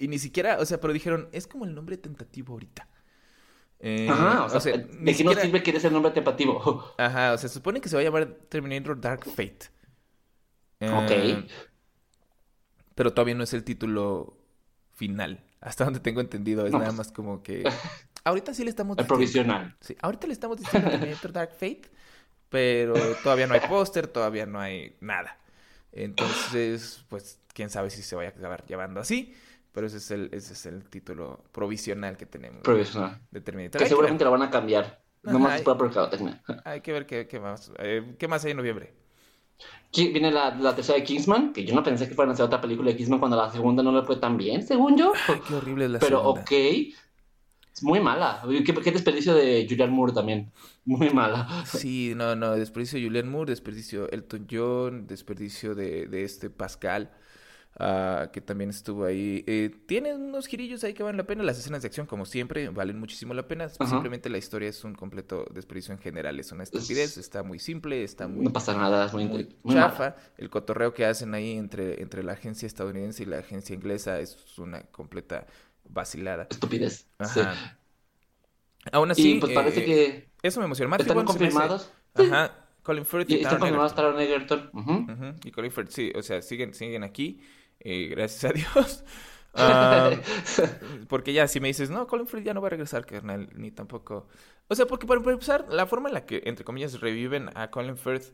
y 0.00 0.06
ni 0.06 0.20
siquiera, 0.20 0.58
o 0.60 0.64
sea, 0.64 0.80
pero 0.80 0.92
dijeron, 0.92 1.28
es 1.32 1.48
como 1.48 1.64
el 1.64 1.74
nombre 1.74 1.96
tentativo 1.98 2.52
ahorita. 2.52 2.88
Eh, 3.80 4.08
Ajá, 4.08 4.44
o 4.44 4.48
sea, 4.50 4.60
sea, 4.60 4.76
¿de 4.76 4.86
qué 5.04 5.14
siquiera- 5.14 5.42
sirve 5.42 5.62
que 5.62 5.70
eres 5.70 5.84
el 5.84 5.92
nombre 5.92 6.12
tepativo? 6.12 6.84
Ajá, 6.98 7.32
o 7.32 7.38
sea, 7.38 7.48
se 7.48 7.54
supone 7.54 7.80
que 7.80 7.88
se 7.88 7.96
va 7.96 8.02
a 8.02 8.04
llamar 8.04 8.26
Terminator 8.48 9.00
Dark 9.00 9.24
Fate. 9.24 9.66
Eh, 10.80 10.90
Ok. 11.44 11.50
Pero 12.94 13.12
todavía 13.12 13.34
no 13.34 13.44
es 13.44 13.52
el 13.54 13.64
título 13.64 14.36
final. 14.94 15.40
Hasta 15.60 15.84
donde 15.84 16.00
tengo 16.00 16.20
entendido, 16.20 16.64
es 16.66 16.72
No, 16.72 16.78
nada 16.78 16.90
pues. 16.90 16.98
más 16.98 17.12
como 17.12 17.42
que. 17.42 17.64
Ahorita 18.24 18.52
sí 18.54 18.62
le 18.64 18.70
estamos 18.70 18.96
El 18.98 19.04
diciendo. 19.04 19.14
provisional. 19.14 19.76
Sí, 19.80 19.96
ahorita 20.02 20.26
le 20.26 20.32
estamos 20.34 20.58
diciendo 20.58 20.90
Terminator 20.90 21.32
Dark 21.32 21.52
Fate, 21.52 21.82
pero 22.50 22.94
todavía 23.22 23.46
no 23.46 23.54
hay 23.54 23.60
póster, 23.60 24.06
todavía 24.06 24.44
no 24.46 24.60
hay 24.60 24.96
nada. 25.00 25.38
Entonces, 25.92 27.04
pues, 27.08 27.40
quién 27.54 27.70
sabe 27.70 27.90
si 27.90 28.02
se 28.02 28.14
vaya 28.16 28.30
a 28.30 28.32
acabar 28.32 28.64
llamando 28.66 29.00
así, 29.00 29.34
pero 29.72 29.86
ese 29.86 29.96
es 29.98 30.10
el, 30.10 30.28
ese 30.32 30.52
es 30.52 30.66
el 30.66 30.84
título 30.88 31.44
provisional 31.52 32.16
que 32.16 32.26
tenemos 32.26 32.62
Provisional. 32.62 33.20
de. 33.30 33.42
Que 33.42 33.50
Hay 33.58 33.68
que, 33.70 33.86
seguramente 33.86 34.24
ver, 34.24 34.32
lo 34.32 34.38
van 34.38 34.48
a 34.48 34.50
cambiar. 34.50 34.84
Ajá, 35.24 35.32
Nomás 35.32 35.52
y- 35.54 35.56
es 35.56 35.62
por 35.62 35.80
mercadotecnia. 35.82 36.42
hay 36.64 36.80
que 36.80 36.92
ver 36.92 37.06
qué, 37.06 37.26
qué 37.26 37.40
más, 37.40 37.72
eh, 37.78 38.14
qué 38.18 38.28
más 38.28 38.44
hay 38.44 38.52
en 38.52 38.56
noviembre. 38.58 38.94
Viene 39.94 40.30
la, 40.30 40.54
la 40.54 40.74
tercera 40.74 40.98
de 40.98 41.04
Kingsman, 41.04 41.52
que 41.52 41.64
yo 41.64 41.74
no 41.74 41.82
pensé 41.82 42.08
que 42.08 42.14
fueran 42.14 42.30
a 42.30 42.34
hacer 42.34 42.46
otra 42.46 42.60
película 42.60 42.90
de 42.90 42.96
Kingsman 42.96 43.18
cuando 43.18 43.36
la 43.36 43.50
segunda 43.50 43.82
no 43.82 43.92
le 43.92 44.02
fue 44.06 44.16
tan 44.16 44.36
bien, 44.36 44.62
según 44.62 44.96
yo. 44.96 45.12
Qué 45.46 45.54
horrible 45.54 45.86
es 45.86 45.90
la 45.90 45.98
Pero 45.98 46.18
segunda. 46.18 46.40
ok, 46.42 46.52
es 46.52 47.82
muy 47.82 48.00
mala. 48.00 48.42
¿Qué, 48.64 48.74
qué 48.74 48.92
desperdicio 48.92 49.34
de 49.34 49.66
Julianne 49.68 49.92
Moore 49.94 50.12
también. 50.12 50.52
Muy 50.84 51.10
mala. 51.10 51.52
Sí, 51.64 52.12
no, 52.16 52.34
no, 52.36 52.52
desperdicio 52.56 52.98
de 52.98 53.06
Julianne 53.06 53.30
Moore, 53.30 53.50
desperdicio 53.52 54.10
Elton 54.10 54.46
John, 54.50 55.06
desperdicio 55.06 55.74
de, 55.74 56.06
de 56.06 56.24
este 56.24 56.50
Pascal, 56.50 57.12
ah, 57.78 58.30
que 58.32 58.40
también 58.40 58.70
estuvo 58.70 59.04
ahí. 59.04 59.44
Eh, 59.46 59.70
tiene 59.86 60.14
unos 60.14 60.46
girillos 60.46 60.84
ahí 60.84 60.94
que 60.94 61.02
valen 61.02 61.16
la 61.16 61.24
pena, 61.26 61.42
las 61.42 61.58
escenas 61.58 61.82
de 61.82 61.88
acción, 61.88 62.06
como 62.06 62.26
siempre, 62.26 62.68
valen 62.70 62.98
muchísimo 62.98 63.34
la 63.34 63.46
pena. 63.48 63.64
Ajá. 63.78 63.86
Simplemente 63.90 64.28
la 64.30 64.38
historia 64.38 64.68
es 64.68 64.84
un 64.84 64.94
completo 64.94 65.44
desperdicio 65.52 65.92
en 65.92 65.98
general, 66.00 66.38
es 66.40 66.52
una 66.52 66.62
estupidez, 66.64 67.16
está 67.16 67.42
muy 67.42 67.58
simple, 67.58 68.02
está 68.04 68.28
muy, 68.28 68.44
No 68.44 68.52
pasa 68.52 68.74
nada, 68.76 69.06
es 69.06 69.12
muy, 69.12 69.26
muy 69.26 69.48
muy 69.62 69.74
chafa. 69.74 70.10
mala. 70.10 70.16
El 70.36 70.50
cotorreo 70.50 70.94
que 70.94 71.04
hacen 71.06 71.34
ahí 71.34 71.52
entre, 71.56 72.02
entre 72.02 72.22
la 72.22 72.32
agencia 72.32 72.66
estadounidense 72.66 73.22
y 73.22 73.26
la 73.26 73.38
agencia 73.38 73.74
inglesa 73.74 74.20
es 74.20 74.58
una 74.58 74.82
completa 74.82 75.46
vacilada. 75.88 76.46
Estupidez. 76.50 77.06
Sí. 77.24 77.40
Ajá. 77.40 77.78
Aún 78.92 79.10
así, 79.10 79.32
y 79.36 79.40
pues 79.40 79.52
parece 79.52 79.80
eh, 79.80 79.84
que 79.84 80.28
eso 80.42 80.60
me 80.60 80.66
emociona. 80.66 80.88
Matthew 80.90 81.08
están 81.08 81.24
confirmados. 81.24 81.90
Ajá. 82.14 82.54
Colin 82.82 83.04
Firth 83.04 83.28
Y 83.30 83.34
y 83.34 83.36
están 83.38 83.58
Taron 83.58 83.60
confirmados 83.60 83.92
Egerton. 83.92 84.70
Taron 84.72 84.80
Egerton. 84.80 85.14
Ujú, 85.34 85.34
Y 85.44 85.50
Colin 85.50 85.70
Firth, 85.70 85.90
sí, 85.90 86.10
o 86.14 86.22
sea, 86.22 86.40
siguen, 86.40 86.72
siguen 86.72 87.04
aquí, 87.04 87.40
eh, 87.80 88.08
gracias 88.08 88.44
a 88.50 88.54
Dios. 88.54 89.04
Ah, 89.60 90.10
porque 91.08 91.32
ya, 91.32 91.48
si 91.48 91.58
me 91.58 91.68
dices, 91.68 91.90
no, 91.90 92.06
Colin 92.06 92.26
Firth 92.28 92.44
ya 92.44 92.54
no 92.54 92.60
va 92.60 92.68
a 92.68 92.70
regresar, 92.70 93.04
carnal, 93.06 93.48
ni 93.54 93.70
tampoco. 93.72 94.28
O 94.68 94.74
sea, 94.74 94.86
porque 94.86 95.06
para 95.06 95.20
empezar, 95.20 95.66
la 95.68 95.86
forma 95.86 96.08
en 96.10 96.14
la 96.14 96.26
que, 96.26 96.42
entre 96.44 96.64
comillas, 96.64 97.00
reviven 97.00 97.50
a 97.56 97.70
Colin 97.70 97.96
Firth 97.96 98.32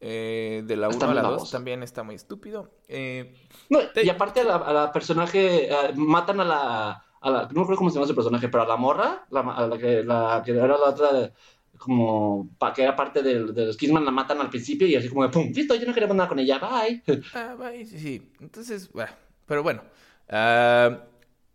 eh, 0.00 0.62
de 0.66 0.76
la 0.76 0.90
1 0.90 0.94
Está 0.94 1.06
a 1.10 1.14
la 1.14 1.22
muy 1.22 1.30
2 1.30 1.30
baboso. 1.38 1.52
también 1.52 1.82
está 1.82 2.02
muy 2.02 2.14
estúpido. 2.16 2.70
Eh, 2.88 3.34
No, 3.68 3.78
Te- 3.90 4.04
y 4.04 4.08
aparte 4.10 4.40
a 4.40 4.44
la, 4.44 4.56
a 4.56 4.72
la 4.72 4.92
personaje, 4.92 5.72
eh, 5.72 5.92
matan 5.96 6.40
a 6.40 6.44
la, 6.44 6.90
a 7.20 7.30
la, 7.30 7.42
no 7.44 7.48
me 7.54 7.60
acuerdo 7.62 7.76
cómo 7.78 7.90
se 7.90 7.94
llama 7.94 8.06
ese 8.06 8.14
personaje, 8.14 8.48
pero 8.48 8.64
a 8.64 8.66
la 8.66 8.76
morra, 8.76 9.26
la, 9.30 9.40
a 9.40 9.66
la, 9.66 9.78
que, 9.78 10.02
la 10.04 10.42
que 10.44 10.52
era 10.52 10.66
la 10.78 10.90
otra, 10.90 11.32
como 11.80 12.48
pa, 12.58 12.72
que 12.72 12.82
era 12.82 12.94
parte 12.94 13.22
del, 13.22 13.54
de 13.54 13.66
los 13.66 13.76
Kissman, 13.76 14.04
la 14.04 14.10
matan 14.10 14.40
al 14.40 14.50
principio 14.50 14.86
y 14.86 14.94
así 14.96 15.08
como 15.08 15.22
de 15.24 15.30
pum, 15.30 15.50
listo, 15.52 15.74
yo 15.74 15.86
no 15.86 15.94
quería 15.94 16.08
nada 16.12 16.28
con 16.28 16.38
ella, 16.38 16.58
bye. 16.58 17.02
Ah, 17.34 17.54
bye, 17.58 17.84
sí, 17.86 17.98
sí. 17.98 18.32
Entonces, 18.40 18.90
bueno, 18.92 19.12
pero 19.46 19.62
bueno. 19.62 19.82
ah, 20.28 21.06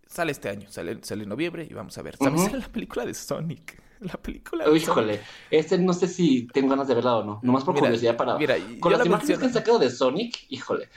sale 0.08 0.32
este 0.32 0.50
año, 0.50 0.70
sale, 0.72 1.00
sale 1.04 1.24
en 1.24 1.30
noviembre 1.30 1.68
y 1.70 1.74
vamos 1.74 1.98
a 1.98 2.02
ver. 2.02 2.18
¿Sabes? 2.18 2.42
Sale 2.44 2.58
la 2.60 2.68
película 2.72 3.06
de 3.06 3.14
Sonic. 3.14 3.82
La 4.00 4.14
película 4.22 4.68
de 4.70 4.72
Uy, 4.72 4.80
Sonic. 4.80 5.14
híjole, 5.14 5.22
este 5.50 5.78
no 5.78 5.94
sé 5.94 6.08
si 6.08 6.48
tengo 6.48 6.70
ganas 6.70 6.88
de 6.88 6.96
verla 6.96 7.18
o 7.18 7.24
no, 7.24 7.40
nomás 7.44 7.64
por 7.64 7.76
Mira, 7.76 7.88
curiosidad 7.88 8.18
para... 8.18 8.38
mira, 8.38 8.56
con 8.80 8.92
las 8.92 9.02
la 9.02 9.06
imágenes 9.06 9.38
que 9.40 9.46
han 9.46 9.54
sacado 9.54 9.80
de 9.80 9.90
Sonic, 9.90 10.46
híjole. 10.50 10.90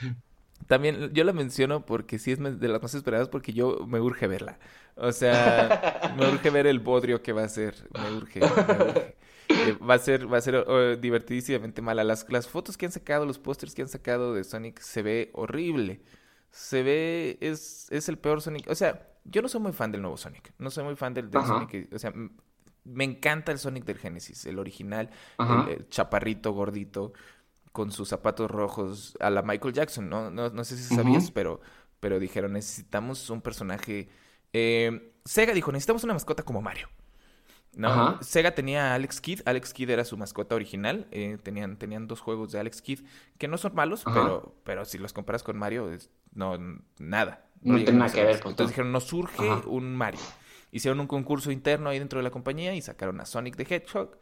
También 0.67 1.11
yo 1.13 1.23
la 1.23 1.33
menciono 1.33 1.85
porque 1.85 2.19
sí 2.19 2.31
es 2.31 2.39
de 2.39 2.67
las 2.67 2.81
más 2.81 2.93
esperadas 2.93 3.27
porque 3.29 3.53
yo 3.53 3.85
me 3.87 3.99
urge 3.99 4.27
verla. 4.27 4.59
O 4.95 5.11
sea, 5.11 5.81
me 6.17 6.27
urge 6.27 6.49
ver 6.51 6.67
el 6.67 6.79
bodrio 6.79 7.21
que 7.23 7.33
va 7.33 7.43
a 7.43 7.49
ser. 7.49 7.75
Me 7.93 8.11
urge, 8.11 8.45
me 8.67 8.77
urge. 8.77 9.15
Eh, 9.69 9.77
va 9.77 9.95
a 9.95 9.99
ser, 9.99 10.31
va 10.31 10.37
a 10.37 10.41
ser 10.41 10.55
oh, 10.55 10.95
divertidísimamente 10.95 11.81
mala. 11.81 12.03
Las, 12.03 12.25
las 12.29 12.47
fotos 12.47 12.77
que 12.77 12.85
han 12.85 12.91
sacado, 12.91 13.25
los 13.25 13.39
pósters 13.39 13.73
que 13.73 13.81
han 13.81 13.89
sacado 13.89 14.33
de 14.33 14.43
Sonic 14.43 14.79
se 14.79 15.01
ve 15.01 15.29
horrible. 15.33 16.01
Se 16.51 16.83
ve, 16.83 17.37
es, 17.41 17.87
es 17.91 18.09
el 18.09 18.17
peor 18.17 18.41
Sonic. 18.41 18.69
O 18.69 18.75
sea, 18.75 19.13
yo 19.23 19.41
no 19.41 19.47
soy 19.47 19.61
muy 19.61 19.71
fan 19.71 19.91
del 19.91 20.01
nuevo 20.01 20.17
Sonic. 20.17 20.53
No 20.57 20.69
soy 20.71 20.83
muy 20.83 20.95
fan 20.95 21.13
del. 21.13 21.31
Sonic. 21.31 21.93
O 21.93 21.99
sea, 21.99 22.13
me 22.85 23.03
encanta 23.03 23.51
el 23.51 23.59
Sonic 23.59 23.85
del 23.85 23.97
Genesis, 23.97 24.45
el 24.45 24.57
original, 24.57 25.09
el, 25.37 25.69
el 25.69 25.89
chaparrito 25.89 26.53
gordito 26.53 27.13
con 27.71 27.91
sus 27.91 28.09
zapatos 28.09 28.49
rojos 28.49 29.15
a 29.19 29.29
la 29.29 29.43
Michael 29.43 29.73
Jackson, 29.73 30.09
¿no? 30.09 30.31
No, 30.31 30.49
no 30.49 30.63
sé 30.63 30.75
si 30.75 30.95
sabías, 30.95 31.29
pero, 31.29 31.61
pero 31.99 32.19
dijeron, 32.19 32.53
necesitamos 32.53 33.29
un 33.29 33.41
personaje... 33.41 34.09
eh, 34.53 35.13
Sega 35.23 35.53
dijo, 35.53 35.71
necesitamos 35.71 36.03
una 36.03 36.13
mascota 36.13 36.41
como 36.41 36.63
Mario. 36.63 36.89
¿No? 37.75 37.87
Ajá. 37.89 38.19
Sega 38.23 38.51
tenía 38.55 38.91
a 38.91 38.95
Alex 38.95 39.21
Kidd, 39.21 39.41
Alex 39.45 39.73
Kidd 39.73 39.89
era 39.89 40.03
su 40.05 40.17
mascota 40.17 40.55
original, 40.55 41.07
eh, 41.11 41.37
tenían, 41.41 41.77
tenían 41.77 42.07
dos 42.07 42.19
juegos 42.21 42.51
de 42.51 42.59
Alex 42.59 42.81
Kidd 42.81 43.01
que 43.37 43.47
no 43.47 43.57
son 43.57 43.75
malos, 43.75 44.05
Ajá. 44.05 44.21
pero, 44.21 44.55
pero 44.63 44.85
si 44.85 44.97
los 44.97 45.13
comparas 45.13 45.43
con 45.43 45.57
Mario, 45.57 45.91
es- 45.91 46.09
no, 46.33 46.57
nada. 46.99 47.45
No 47.61 47.73
llegan 47.73 47.85
tiene 47.85 47.99
nada 47.99 48.11
que 48.13 48.23
ver, 48.23 48.39
pues, 48.39 48.51
Entonces 48.51 48.65
no. 48.65 48.67
dijeron, 48.69 48.91
nos 48.91 49.03
surge 49.05 49.49
Ajá. 49.49 49.67
un 49.67 49.95
Mario. 49.95 50.21
Hicieron 50.71 50.99
un 50.99 51.07
concurso 51.07 51.51
interno 51.51 51.89
ahí 51.89 51.99
dentro 51.99 52.19
de 52.19 52.23
la 52.23 52.31
compañía 52.31 52.75
y 52.75 52.81
sacaron 52.81 53.19
a 53.21 53.25
Sonic 53.25 53.55
the 53.55 53.63
Hedgehog. 53.63 54.17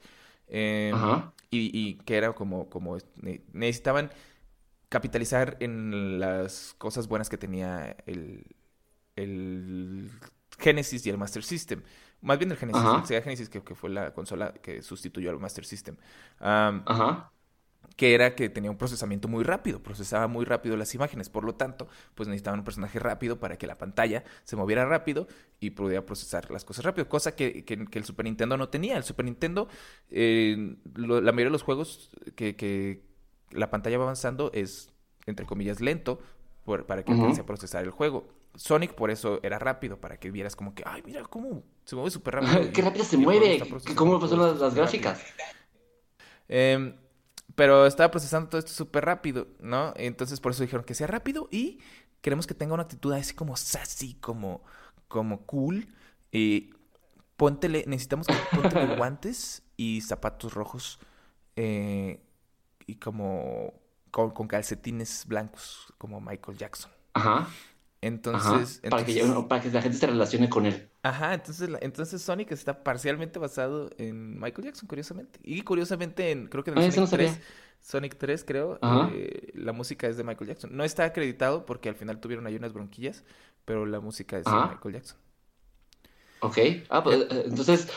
eh, 0.47 0.91
Ajá. 0.93 1.33
y, 1.51 1.71
y 1.77 1.95
que 2.05 2.15
era 2.17 2.33
como, 2.33 2.69
como 2.69 2.97
ne- 3.21 3.41
necesitaban 3.53 4.11
capitalizar 4.89 5.57
en 5.59 6.19
las 6.19 6.73
cosas 6.77 7.07
buenas 7.09 7.27
que 7.29 7.37
tenía 7.37 7.97
el, 8.05 8.45
el 9.17 10.09
Genesis 10.57 11.05
y 11.05 11.09
el 11.09 11.17
Master 11.17 11.43
System. 11.43 11.81
Más 12.21 12.39
bien 12.39 12.49
el 12.51 12.57
Genesis, 12.57 12.81
Ajá. 12.81 12.99
el 12.99 13.05
Sega 13.05 13.21
Genesis, 13.21 13.47
que, 13.49 13.61
que 13.63 13.75
fue 13.75 13.89
la 13.91 14.13
consola 14.13 14.53
que 14.53 14.81
sustituyó 14.81 15.29
al 15.29 15.39
Master 15.39 15.65
System. 15.65 15.95
Ajá. 16.39 17.31
que 17.95 18.13
era 18.13 18.35
que 18.35 18.49
tenía 18.49 18.69
un 18.69 18.77
procesamiento 18.77 19.27
muy 19.27 19.43
rápido, 19.43 19.81
procesaba 19.81 20.27
muy 20.27 20.45
rápido 20.45 20.75
las 20.77 20.93
imágenes, 20.93 21.29
por 21.29 21.43
lo 21.43 21.55
tanto, 21.55 21.87
pues 22.15 22.27
necesitaban 22.27 22.59
un 22.59 22.65
personaje 22.65 22.99
rápido 22.99 23.39
para 23.39 23.57
que 23.57 23.65
la 23.65 23.77
pantalla 23.77 24.23
se 24.43 24.55
moviera 24.55 24.85
rápido 24.85 25.27
y 25.59 25.71
pudiera 25.71 26.05
procesar 26.05 26.51
las 26.51 26.63
cosas 26.65 26.85
rápido, 26.85 27.07
cosa 27.09 27.35
que, 27.35 27.63
que- 27.65 27.85
que 27.87 27.97
el 27.99 28.05
Super 28.05 28.25
Nintendo 28.25 28.55
no 28.57 28.69
tenía. 28.69 28.97
El 28.97 29.03
Super 29.03 29.25
Nintendo, 29.25 29.67
eh, 30.11 30.75
lo- 30.95 31.21
la 31.21 31.31
mayoría 31.31 31.45
de 31.45 31.51
los 31.51 31.63
juegos 31.63 32.11
que, 32.35 32.55
que 32.55 33.01
la 33.51 33.71
pantalla 33.71 33.97
va 33.97 34.03
avanzando 34.03 34.51
es, 34.53 34.91
entre 35.25 35.45
comillas, 35.47 35.79
lento 35.81 36.19
por- 36.65 36.85
para 36.85 37.03
que 37.03 37.11
Ujú. 37.13 37.21
alcance 37.21 37.41
a 37.41 37.45
procesar 37.45 37.83
el 37.83 37.91
juego. 37.91 38.27
Sonic 38.57 38.95
por 38.95 39.11
eso 39.11 39.39
era 39.43 39.59
rápido, 39.59 40.01
para 40.01 40.19
que 40.19 40.31
vieras 40.31 40.55
como 40.55 40.73
que, 40.73 40.83
ay, 40.85 41.03
mira 41.05 41.23
cómo 41.23 41.63
se 41.85 41.95
mueve 41.95 42.11
súper 42.11 42.35
rápido. 42.35 42.71
Qué 42.73 42.81
rápido 42.81 43.05
se 43.05 43.17
mueve, 43.17 43.63
cómo 43.95 44.23
esto 44.23 44.57
las, 44.57 44.75
gráficas. 44.75 45.21
Em, 46.47 46.95
pero 47.55 47.85
estaba 47.85 48.09
procesando 48.09 48.49
todo 48.49 48.59
esto 48.59 48.71
súper 48.71 49.05
rápido, 49.05 49.47
¿no? 49.59 49.93
Entonces 49.95 50.39
por 50.39 50.51
eso 50.51 50.63
dijeron 50.63 50.85
que 50.85 50.95
sea 50.95 51.07
rápido 51.07 51.47
y 51.51 51.79
queremos 52.21 52.47
que 52.47 52.55
tenga 52.55 52.73
una 52.73 52.83
actitud 52.83 53.13
así 53.13 53.35
como 53.35 53.55
sassy, 53.55 54.15
como, 54.15 54.63
como 55.07 55.45
cool. 55.45 55.87
Y 56.31 56.71
póntele, 57.35 57.83
necesitamos 57.87 58.25
que 58.27 58.35
póntele 58.55 58.95
guantes 58.97 59.63
y 59.77 60.01
zapatos 60.01 60.53
rojos 60.55 60.99
eh, 61.55 62.23
y 62.87 62.95
como 62.95 63.73
con, 64.09 64.31
con 64.31 64.47
calcetines 64.47 65.25
blancos 65.27 65.93
como 65.99 66.19
Michael 66.19 66.57
Jackson. 66.57 66.91
Ajá. 67.13 67.47
Ajá. 67.99 68.07
Entonces, 68.07 68.81
Para, 68.89 69.03
que, 69.05 69.19
entonces- 69.19 69.45
para 69.47 69.61
que 69.61 69.69
la 69.71 69.81
gente 69.81 69.97
se 69.97 70.07
relacione 70.07 70.49
con 70.49 70.65
él. 70.65 70.89
Ajá, 71.03 71.33
entonces, 71.33 71.69
entonces 71.81 72.21
Sonic 72.21 72.51
está 72.51 72.83
parcialmente 72.83 73.39
basado 73.39 73.89
en 73.97 74.39
Michael 74.39 74.65
Jackson, 74.65 74.87
curiosamente. 74.87 75.39
Y 75.43 75.61
curiosamente, 75.63 76.31
en, 76.31 76.47
creo 76.47 76.63
que 76.63 76.71
en 76.71 76.77
el 76.77 76.83
Ah, 76.83 76.87
eso 76.87 77.01
no 77.01 77.07
Sonic 77.07 77.27
sabía. 77.29 77.41
3, 77.41 77.47
Sonic 77.81 78.15
3, 78.17 78.43
creo, 78.45 78.79
eh, 79.11 79.51
la 79.55 79.71
música 79.73 80.07
es 80.07 80.17
de 80.17 80.23
Michael 80.23 80.47
Jackson. 80.49 80.75
No 80.75 80.83
está 80.83 81.05
acreditado 81.05 81.65
porque 81.65 81.89
al 81.89 81.95
final 81.95 82.19
tuvieron 82.19 82.45
ahí 82.47 82.55
unas 82.55 82.73
bronquillas, 82.73 83.23
pero 83.65 83.85
la 83.85 83.99
música 83.99 84.37
es 84.37 84.45
de. 84.45 84.51
Michael 84.51 84.93
Jackson. 84.95 85.17
Ok. 86.41 86.57
Ah, 86.89 87.03
pues 87.03 87.17
eh, 87.31 87.43
entonces, 87.47 87.89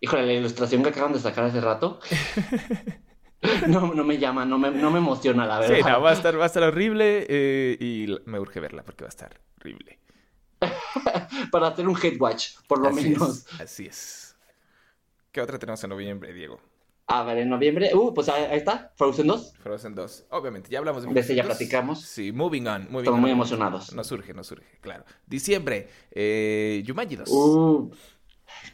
híjole, 0.00 0.26
la 0.26 0.32
ilustración 0.34 0.82
que 0.82 0.90
acaban 0.90 1.12
de 1.12 1.18
sacar 1.20 1.44
hace 1.44 1.60
rato. 1.60 1.98
No, 3.68 3.94
no 3.94 4.04
me 4.04 4.18
llama, 4.18 4.44
no 4.44 4.58
me, 4.58 4.70
no 4.70 4.90
me 4.90 4.98
emociona, 4.98 5.46
la 5.46 5.62
Sí, 5.62 5.72
verdad. 5.74 5.92
no, 5.92 6.00
va 6.02 6.10
a 6.10 6.14
estar, 6.14 6.38
va 6.38 6.44
a 6.44 6.46
estar 6.46 6.62
horrible 6.62 7.26
eh, 7.28 7.76
y 7.80 8.06
me 8.26 8.38
urge 8.40 8.60
verla 8.60 8.82
porque 8.82 9.04
va 9.04 9.08
a 9.08 9.10
estar 9.10 9.40
horrible. 9.60 9.98
Para 11.52 11.68
hacer 11.68 11.86
un 11.88 11.96
head 12.02 12.20
watch, 12.20 12.54
por 12.66 12.80
lo 12.80 12.88
Así 12.88 13.10
menos. 13.10 13.46
es, 13.52 13.60
así 13.60 13.86
es. 13.86 14.36
¿Qué 15.30 15.40
otra 15.40 15.58
tenemos 15.58 15.82
en 15.84 15.90
noviembre, 15.90 16.32
Diego? 16.32 16.60
A 17.06 17.22
ver, 17.22 17.38
en 17.38 17.48
noviembre. 17.48 17.90
Uh, 17.94 18.12
pues 18.12 18.28
ahí, 18.28 18.44
está, 18.58 18.92
Frozen 18.96 19.28
2. 19.28 19.54
Frozen 19.60 19.94
2. 19.94 20.26
Obviamente, 20.30 20.68
ya 20.68 20.78
hablamos 20.78 21.04
de 21.04 21.12
De 21.12 21.20
ese 21.20 21.34
ya 21.34 21.42
Frozen 21.44 21.48
2. 21.48 21.56
platicamos. 21.58 22.00
Sí, 22.02 22.32
moving 22.32 22.66
on. 22.66 22.82
Moving 22.90 22.98
Estamos 22.98 23.14
on. 23.16 23.20
muy 23.20 23.30
emocionados. 23.30 23.94
Nos 23.94 24.06
surge, 24.08 24.34
nos 24.34 24.46
surge, 24.48 24.66
claro. 24.80 25.04
Diciembre, 25.26 25.88
eh, 26.10 26.82
Jumanji 26.86 27.16
2. 27.16 27.28
Uh, 27.30 27.90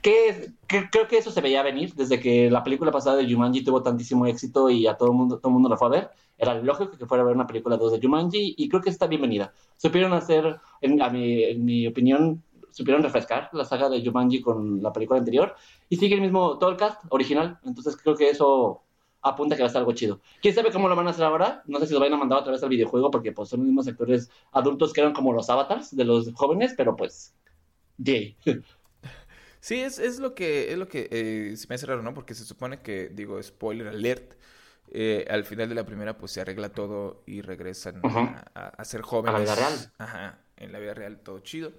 que, 0.02 0.52
que- 0.66 0.88
creo 0.90 1.08
que 1.08 1.18
eso 1.18 1.30
se 1.30 1.40
veía 1.40 1.62
venir 1.62 1.94
desde 1.94 2.20
que 2.20 2.50
la 2.50 2.62
película 2.62 2.90
pasada 2.90 3.16
de 3.16 3.30
Jumanji 3.32 3.64
tuvo 3.64 3.82
tantísimo 3.82 4.26
éxito 4.26 4.70
y 4.70 4.86
a 4.86 4.96
todo 4.96 5.10
el 5.10 5.14
mundo, 5.16 5.38
todo 5.38 5.52
mundo 5.52 5.68
la 5.68 5.76
fue 5.76 5.88
a 5.88 5.90
ver. 5.90 6.10
Era 6.38 6.54
lógico 6.54 6.96
que 6.98 7.06
fuera 7.06 7.22
a 7.22 7.26
ver 7.26 7.34
una 7.36 7.46
película 7.46 7.76
2 7.76 7.92
de 7.92 8.00
Jumanji 8.00 8.54
y 8.56 8.68
creo 8.68 8.82
que 8.82 8.90
está 8.90 9.06
bienvenida. 9.06 9.52
Supieron 9.76 10.12
hacer, 10.12 10.56
en, 10.80 11.00
a 11.02 11.08
mi, 11.10 11.44
en 11.44 11.64
mi 11.64 11.86
opinión, 11.86 12.42
supieron 12.70 13.02
refrescar 13.02 13.50
la 13.52 13.64
saga 13.64 13.88
de 13.88 14.04
Jumanji 14.04 14.40
con 14.40 14.82
la 14.82 14.92
película 14.92 15.18
anterior 15.20 15.54
y 15.88 15.96
sigue 15.96 16.16
el 16.16 16.20
mismo, 16.20 16.58
todo 16.58 16.70
el 16.70 16.76
cast 16.76 17.02
original. 17.10 17.58
Entonces 17.64 17.96
creo 17.96 18.16
que 18.16 18.30
eso 18.30 18.82
apunta 19.22 19.56
que 19.56 19.62
va 19.62 19.66
a 19.66 19.68
estar 19.68 19.80
algo 19.80 19.92
chido. 19.94 20.20
¿Quién 20.42 20.54
sabe 20.54 20.70
cómo 20.72 20.88
lo 20.88 20.96
van 20.96 21.06
a 21.06 21.10
hacer 21.10 21.24
ahora? 21.24 21.62
No 21.66 21.78
sé 21.78 21.86
si 21.86 21.94
lo 21.94 22.00
van 22.00 22.12
a 22.12 22.16
mandar 22.16 22.40
otra 22.40 22.52
vez 22.52 22.62
al 22.62 22.68
videojuego 22.68 23.10
porque 23.10 23.32
pues 23.32 23.48
son 23.48 23.60
los 23.60 23.66
mismos 23.66 23.88
actores 23.88 24.30
adultos 24.52 24.92
que 24.92 25.00
eran 25.00 25.12
como 25.14 25.32
los 25.32 25.48
avatars 25.48 25.94
de 25.96 26.04
los 26.04 26.32
jóvenes, 26.34 26.74
pero 26.76 26.94
pues... 26.96 27.34
Yay. 27.98 28.36
Sí, 29.64 29.80
es, 29.80 29.98
es 29.98 30.18
lo 30.18 30.34
que, 30.34 30.70
es 30.72 30.76
lo 30.78 30.88
que 30.88 31.08
eh, 31.10 31.56
se 31.56 31.66
me 31.68 31.76
hace 31.76 31.86
raro, 31.86 32.02
¿no? 32.02 32.12
Porque 32.12 32.34
se 32.34 32.44
supone 32.44 32.82
que, 32.82 33.08
digo, 33.08 33.42
spoiler 33.42 33.88
alert, 33.88 34.34
eh, 34.90 35.24
al 35.30 35.44
final 35.46 35.70
de 35.70 35.74
la 35.74 35.86
primera 35.86 36.18
pues 36.18 36.32
se 36.32 36.42
arregla 36.42 36.68
todo 36.68 37.22
y 37.26 37.40
regresan 37.40 38.00
a, 38.04 38.44
a- 38.54 38.68
a 38.68 38.84
ser 38.84 39.00
jóvenes. 39.00 39.34
A 39.34 39.38
la 39.38 39.44
vida 39.44 39.54
real. 39.54 39.92
Ajá, 39.96 40.38
en 40.58 40.70
la 40.70 40.78
vida 40.80 40.92
real 40.92 41.18
todo 41.20 41.38
chido. 41.38 41.72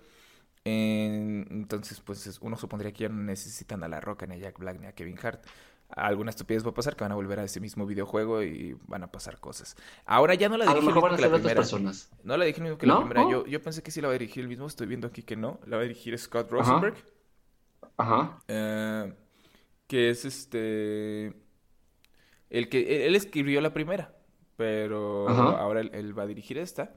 En- 0.64 1.46
entonces, 1.52 2.02
pues 2.02 2.26
es- 2.28 2.40
uno 2.42 2.58
supondría 2.58 2.92
que 2.92 3.04
ya 3.04 3.10
no 3.10 3.22
necesitan 3.22 3.84
a 3.84 3.88
La 3.88 4.02
Roca, 4.02 4.26
ni 4.26 4.36
a 4.36 4.38
Jack 4.38 4.58
Black, 4.60 4.80
ni 4.80 4.88
a 4.88 4.94
Kevin 4.94 5.18
Hart. 5.22 5.46
Alguna 5.90 6.32
estupidez 6.32 6.66
va 6.66 6.72
a 6.72 6.74
pasar 6.74 6.96
que 6.96 7.04
van 7.04 7.12
a 7.12 7.16
volver 7.16 7.40
a 7.40 7.44
ese 7.44 7.60
mismo 7.60 7.86
videojuego 7.86 8.42
y 8.42 8.76
van 8.88 9.04
a 9.04 9.12
pasar 9.12 9.40
cosas. 9.40 9.76
Ahora 10.08 10.34
ya 10.34 10.50
no 10.50 10.58
la 10.58 10.66
dirige 10.74 10.80
el 10.90 10.96
mismo 10.96 11.02
que 11.18 11.22
la 11.22 11.28
primera. 11.44 11.62
personas. 11.62 12.10
No 12.24 12.36
la 12.38 12.46
dirige 12.46 12.58
el 12.62 12.64
mismo 12.64 12.78
que 12.80 12.88
la 12.88 12.94
primera. 13.06 13.22
Yo, 13.32 13.46
yo 13.46 13.62
pensé 13.62 13.84
que 13.84 13.92
sí 13.92 14.02
la 14.02 14.08
va 14.08 14.16
a 14.16 14.18
dirigir 14.18 14.42
el 14.42 14.48
mismo. 14.50 14.66
Estoy 14.66 14.88
viendo 14.88 15.06
aquí 15.08 15.22
que 15.22 15.36
no. 15.36 15.60
La 15.68 15.78
va 15.78 15.84
a 15.84 15.86
dirigir 15.86 16.18
Scott 16.18 16.50
Rosenberg. 16.50 16.96
Ajá. 16.96 17.04
Eh, 18.48 19.14
que 19.88 20.10
es 20.10 20.26
este. 20.26 21.34
El 22.50 22.70
que. 22.70 23.06
Él 23.08 23.16
escribió 23.16 23.62
la 23.62 23.74
primera. 23.74 24.14
Pero 24.58 25.28
Ajá. 25.28 25.60
ahora 25.60 25.82
él, 25.82 25.92
él 25.94 26.18
va 26.18 26.24
a 26.24 26.28
dirigir 26.28 26.58
esta. 26.58 26.94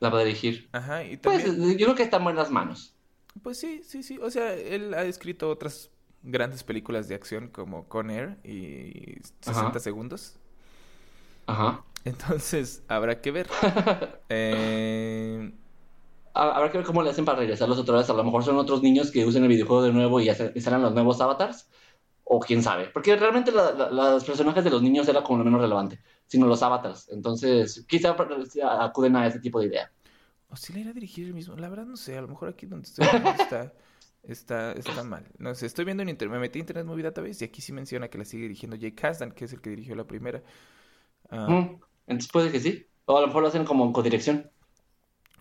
La 0.00 0.08
va 0.10 0.18
a 0.20 0.24
dirigir. 0.24 0.68
Ajá. 0.72 1.04
Y 1.04 1.16
Pues 1.16 1.44
también. 1.44 1.78
yo 1.78 1.86
creo 1.86 1.94
que 1.94 2.02
está 2.02 2.16
en 2.16 2.24
buenas 2.24 2.50
manos. 2.50 2.94
Pues 3.42 3.58
sí, 3.58 3.82
sí, 3.84 4.02
sí. 4.02 4.18
O 4.20 4.30
sea, 4.30 4.54
él 4.54 4.92
ha 4.94 5.04
escrito 5.04 5.48
otras 5.48 5.90
grandes 6.22 6.64
películas 6.64 7.06
de 7.08 7.14
acción 7.14 7.48
como 7.48 7.86
Con 7.88 8.10
Air 8.10 8.38
y 8.44 9.18
60 9.40 9.68
Ajá. 9.68 9.78
segundos. 9.78 10.38
Ajá. 11.46 11.84
Entonces, 12.04 12.82
habrá 12.88 13.20
que 13.20 13.30
ver. 13.30 13.46
Eh, 14.28 15.52
Habrá 16.36 16.70
que 16.70 16.78
ver 16.78 16.86
cómo 16.86 17.02
le 17.02 17.10
hacen 17.10 17.24
para 17.24 17.38
regresarlos 17.38 17.78
otra 17.78 17.96
vez. 17.96 18.08
A 18.10 18.12
lo 18.14 18.22
mejor 18.24 18.44
son 18.44 18.56
otros 18.58 18.82
niños 18.82 19.10
que 19.10 19.24
usen 19.24 19.42
el 19.42 19.48
videojuego 19.48 19.82
de 19.84 19.92
nuevo 19.92 20.20
y, 20.20 20.28
hacen- 20.28 20.52
y 20.54 20.60
serán 20.60 20.82
los 20.82 20.92
nuevos 20.94 21.20
avatars. 21.20 21.68
O 22.28 22.40
quién 22.40 22.60
sabe. 22.62 22.88
Porque 22.88 23.14
realmente 23.16 23.52
la- 23.52 23.70
la- 23.72 23.90
los 23.90 24.24
personajes 24.24 24.64
de 24.64 24.70
los 24.70 24.82
niños 24.82 25.08
era 25.08 25.22
como 25.22 25.38
lo 25.38 25.44
menos 25.44 25.60
relevante. 25.60 26.00
Sino 26.26 26.46
los 26.46 26.60
avatars. 26.62 27.08
Entonces, 27.10 27.84
quizá 27.88 28.16
acuden 28.80 29.14
a 29.16 29.26
ese 29.28 29.38
tipo 29.38 29.60
de 29.60 29.66
idea. 29.66 29.92
¿O 30.48 30.56
si 30.56 30.72
la 30.72 30.80
irá 30.80 30.90
a 30.90 30.92
dirigir 30.92 31.26
el 31.26 31.34
mismo? 31.34 31.54
La 31.56 31.68
verdad 31.68 31.86
no 31.86 31.96
sé. 31.96 32.18
A 32.18 32.22
lo 32.22 32.28
mejor 32.28 32.48
aquí 32.48 32.66
donde 32.66 32.86
estoy 32.88 33.06
está. 33.38 33.72
Está, 34.24 34.72
está 34.72 35.04
mal. 35.04 35.24
No 35.38 35.54
sé, 35.54 35.66
estoy 35.66 35.84
viendo 35.84 36.02
en 36.02 36.08
internet, 36.08 36.34
me 36.34 36.40
metí 36.40 36.58
en 36.58 36.64
Internet 36.64 36.84
Movie 36.84 37.04
Database 37.04 37.44
y 37.44 37.48
aquí 37.48 37.62
sí 37.62 37.72
menciona 37.72 38.08
que 38.08 38.18
la 38.18 38.24
sigue 38.24 38.42
dirigiendo 38.42 38.74
Jake 38.74 38.96
Kasdan, 38.96 39.30
que 39.30 39.44
es 39.44 39.52
el 39.52 39.60
que 39.60 39.70
dirigió 39.70 39.94
la 39.94 40.04
primera. 40.04 40.42
Ah, 41.30 41.46
Mm, 41.48 41.80
Entonces 42.08 42.32
puede 42.32 42.50
que 42.50 42.58
sí. 42.58 42.86
O 43.04 43.16
a 43.16 43.20
lo 43.20 43.28
mejor 43.28 43.42
lo 43.42 43.48
hacen 43.48 43.64
como 43.64 43.92
con 43.92 44.02
dirección. 44.02 44.50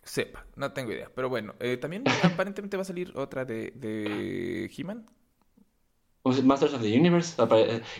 Sepa, 0.06 0.46
no 0.56 0.72
tengo 0.72 0.92
idea. 0.92 1.12
Pero 1.14 1.30
bueno, 1.30 1.56
eh, 1.60 1.78
también 1.78 2.04
aparentemente 2.24 2.78
va 2.78 2.82
a 2.82 2.86
salir 2.86 3.12
otra 3.18 3.44
de, 3.46 3.72
de 3.76 4.72
He-Man. 4.76 5.06
Sea, 6.32 6.44
Masters 6.44 6.74
of 6.74 6.82
the 6.82 6.98
Universe. 6.98 7.36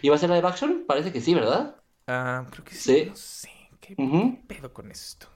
¿Y 0.02 0.10
va 0.10 0.16
a 0.16 0.18
ser 0.18 0.30
live 0.30 0.48
action? 0.48 0.86
Parece 0.88 1.12
que 1.12 1.22
sí, 1.22 1.34
¿verdad? 1.36 1.76
Ah, 2.08 2.46
creo 2.52 2.64
que 2.66 2.74
sí. 2.74 2.94
Sí. 2.94 3.06
No 3.10 3.16
sé. 3.16 3.50
¿Qué 3.82 3.96
pedo 4.48 4.74
con 4.74 4.90
esto? 4.92 5.28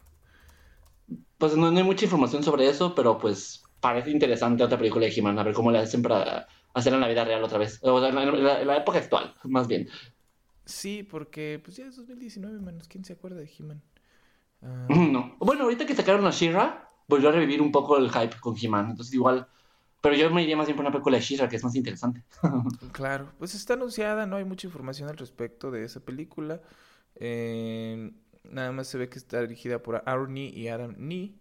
Pues 1.38 1.56
no, 1.56 1.72
no 1.72 1.78
hay 1.78 1.84
mucha 1.84 2.06
información 2.06 2.44
sobre 2.44 2.68
eso, 2.68 2.94
pero 2.96 3.18
pues 3.18 3.64
parece 3.80 4.12
interesante 4.12 4.64
otra 4.64 4.78
película 4.78 5.06
de 5.06 5.14
He-Man. 5.16 5.40
A 5.40 5.44
ver 5.44 5.54
cómo 5.54 5.72
le 5.72 5.80
hacen 5.80 6.02
para 6.02 6.48
hacerla 6.74 6.98
en 6.98 7.02
la 7.02 7.08
vida 7.08 7.26
real 7.26 7.44
otra 7.44 7.58
vez. 7.58 7.80
O 7.82 8.00
sea, 8.00 8.10
en 8.10 8.16
la, 8.16 8.24
en 8.24 8.44
la- 8.44 8.62
en 8.62 8.68
la 8.68 8.78
época 8.78 9.00
actual, 9.00 9.36
más 9.44 9.68
bien. 9.68 9.88
Sí, 10.66 11.04
porque 11.04 11.60
pues 11.64 11.78
ya 11.78 11.86
es 11.88 11.96
2019, 11.96 12.60
manos. 12.60 12.88
¿Quién 12.88 13.04
se 13.04 13.14
acuerda 13.14 13.38
de 13.40 13.50
He-Man? 13.58 13.82
Ah, 14.62 14.86
No. 14.90 15.36
Bueno, 15.40 15.64
ahorita 15.64 15.86
que 15.86 15.96
sacaron 15.96 16.26
a 16.26 16.32
She-Ra, 16.32 16.88
volvió 17.08 17.30
a 17.30 17.32
revivir 17.32 17.62
un 17.62 17.72
poco 17.72 17.98
el 17.98 18.12
hype 18.12 18.40
con 18.40 18.56
He-Man. 18.60 18.92
Entonces 18.92 19.14
igual... 19.14 19.48
Pero 20.02 20.16
yo 20.16 20.30
me 20.32 20.42
iría 20.44 20.56
más 20.56 20.66
bien 20.66 20.78
por 20.78 20.86
una 20.86 20.94
película 20.94 21.18
de 21.18 21.24
She-Ra, 21.24 21.50
que 21.50 21.58
es 21.58 21.64
más 21.64 21.76
interesante. 21.76 22.24
Claro, 22.94 23.32
pues 23.38 23.54
está 23.54 23.74
anunciada, 23.74 24.26
no 24.26 24.38
hay 24.38 24.46
mucha 24.46 24.66
información 24.68 25.10
al 25.10 25.18
respecto 25.18 25.72
de 25.72 25.84
esa 25.84 26.00
película. 26.00 26.62
Eh, 27.16 28.12
nada 28.44 28.72
más 28.72 28.88
se 28.88 28.98
ve 28.98 29.10
que 29.10 29.20
está 29.20 29.42
dirigida 29.42 29.84
por 29.84 30.02
Aaron 30.06 30.34
Nee 30.34 30.50
y 30.56 30.70
Adam 30.70 30.96
Nee. 30.98 31.36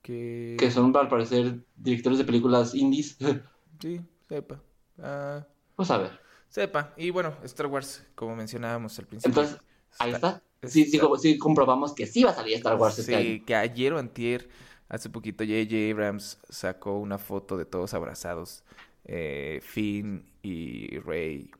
Que... 0.00 0.56
Que 0.58 0.70
son, 0.70 0.96
al 0.96 1.08
parecer, 1.08 1.58
directores 1.76 2.18
de 2.18 2.24
películas 2.24 2.74
indies. 2.74 3.16
Sí, 3.80 4.00
sepa. 4.28 4.60
Ah, 5.00 5.46
pues 5.76 5.88
a 5.92 5.98
ver. 5.98 6.18
sepa. 6.48 6.94
Y 6.96 7.10
bueno, 7.10 7.34
Star 7.44 7.66
Wars, 7.66 8.04
como 8.16 8.34
mencionábamos 8.34 8.98
al 8.98 9.06
principio. 9.06 9.40
Entonces, 9.42 9.62
ahí 10.00 10.10
está. 10.12 10.42
Sí, 10.62 10.84
sí, 10.84 11.00
sí 11.20 11.36
comprobamos 11.38 11.94
que 11.94 12.06
sí 12.06 12.22
va 12.24 12.30
a 12.30 12.34
salir 12.34 12.54
Star 12.54 12.76
Wars 12.76 12.98
este 13.00 13.16
año. 13.16 13.36
Que 13.46 13.54
ayer 13.54 13.92
o 13.92 13.98
antier, 13.98 14.48
hace 14.88 15.10
poquito, 15.10 15.44
J.J. 15.44 15.90
Abrams 15.92 16.38
sacó 16.48 16.98
una 16.98 17.18
foto 17.18 17.56
de 17.56 17.64
todos 17.64 17.94
abrazados. 17.94 18.64
eh, 19.04 19.60
Finn 19.62 20.30
y 20.42 20.98
Rey 21.00 21.50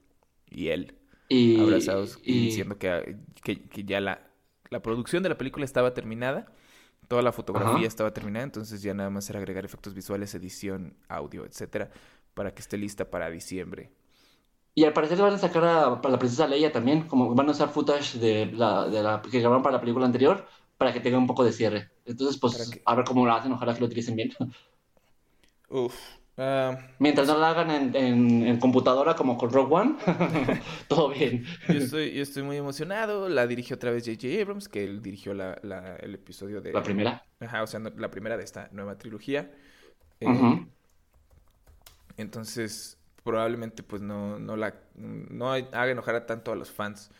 y 0.50 0.68
él 0.68 0.98
Y, 1.28 1.40
abrazados 1.54 2.20
y, 2.26 2.38
y- 2.38 2.38
diciendo 2.40 2.78
que, 2.78 3.16
que, 3.44 3.62
que 3.68 3.84
ya 3.84 4.00
la, 4.00 4.30
la 4.70 4.82
producción 4.82 5.22
de 5.22 5.30
la 5.30 5.38
película 5.38 5.64
estaba 5.64 5.94
terminada, 5.94 6.52
toda 7.08 7.22
la 7.22 7.32
fotografía 7.32 7.86
Ajá. 7.86 7.88
estaba 7.88 8.12
terminada, 8.14 8.44
entonces 8.44 8.82
ya 8.82 8.94
nada 8.94 9.10
más 9.10 9.30
era 9.30 9.38
agregar 9.40 9.64
efectos 9.64 9.94
visuales, 9.94 10.34
edición, 10.34 10.96
audio, 11.08 11.44
etcétera, 11.46 11.90
para 12.34 12.54
que 12.54 12.62
esté 12.62 12.78
lista 12.78 13.10
para 13.10 13.30
diciembre. 13.30 13.92
Y 14.80 14.84
al 14.84 14.92
parecer 14.92 15.18
van 15.18 15.34
a 15.34 15.38
sacar 15.38 15.64
a, 15.64 16.00
para 16.00 16.12
la 16.12 16.18
princesa 16.18 16.46
Leia 16.46 16.70
también, 16.72 17.08
como 17.08 17.34
van 17.34 17.48
a 17.48 17.52
usar 17.52 17.68
footage 17.70 18.18
de 18.18 18.46
la, 18.46 18.88
de 18.88 19.02
la 19.02 19.22
que 19.22 19.40
grabaron 19.40 19.62
para 19.62 19.76
la 19.76 19.80
película 19.80 20.06
anterior, 20.06 20.46
para 20.76 20.92
que 20.92 21.00
tenga 21.00 21.18
un 21.18 21.26
poco 21.26 21.44
de 21.44 21.52
cierre. 21.52 21.90
Entonces, 22.06 22.38
¿Para 22.38 22.52
pues, 22.54 22.70
qué? 22.70 22.82
a 22.84 22.94
ver 22.94 23.04
cómo 23.04 23.26
lo 23.26 23.32
hacen, 23.32 23.52
ojalá 23.52 23.74
que 23.74 23.80
lo 23.80 23.86
utilicen 23.86 24.16
bien. 24.16 24.30
Uf. 25.70 25.94
ah, 26.38 26.78
Mientras 26.98 27.26
no 27.26 27.36
lo 27.38 27.44
hagan 27.44 27.70
en, 27.70 27.96
en- 27.96 28.46
en 28.46 28.58
computadora 28.58 29.14
como 29.16 29.36
con 29.36 29.50
Rogue 29.50 29.74
One, 29.74 29.96
todo 30.88 31.10
bien. 31.10 31.44
yo, 31.68 31.74
estoy, 31.74 32.12
yo 32.12 32.22
estoy 32.22 32.42
muy 32.42 32.56
emocionado. 32.56 33.28
La 33.28 33.46
dirigió 33.46 33.76
otra 33.76 33.90
vez 33.90 34.04
J.J. 34.06 34.40
Abrams, 34.42 34.68
que 34.68 34.84
él 34.84 35.02
dirigió 35.02 35.34
la, 35.34 35.58
la- 35.62 35.96
el 35.96 36.14
episodio 36.14 36.60
de... 36.60 36.72
La 36.72 36.82
primera. 36.82 37.22
Ajá, 37.40 37.62
o 37.62 37.66
sea, 37.66 37.80
la 37.80 38.10
primera 38.10 38.36
de 38.36 38.44
esta 38.44 38.68
nueva 38.72 38.96
trilogía. 38.96 39.50
Eh. 40.20 40.66
Entonces, 42.16 42.97
probablemente 43.24 43.82
pues 43.82 44.02
no, 44.02 44.38
no 44.38 44.56
la 44.56 44.74
no 44.96 45.52
haga 45.52 45.90
enojar 45.90 46.14
a 46.16 46.26
tanto 46.26 46.52
a 46.52 46.56
los 46.56 46.70
fans 46.70 47.10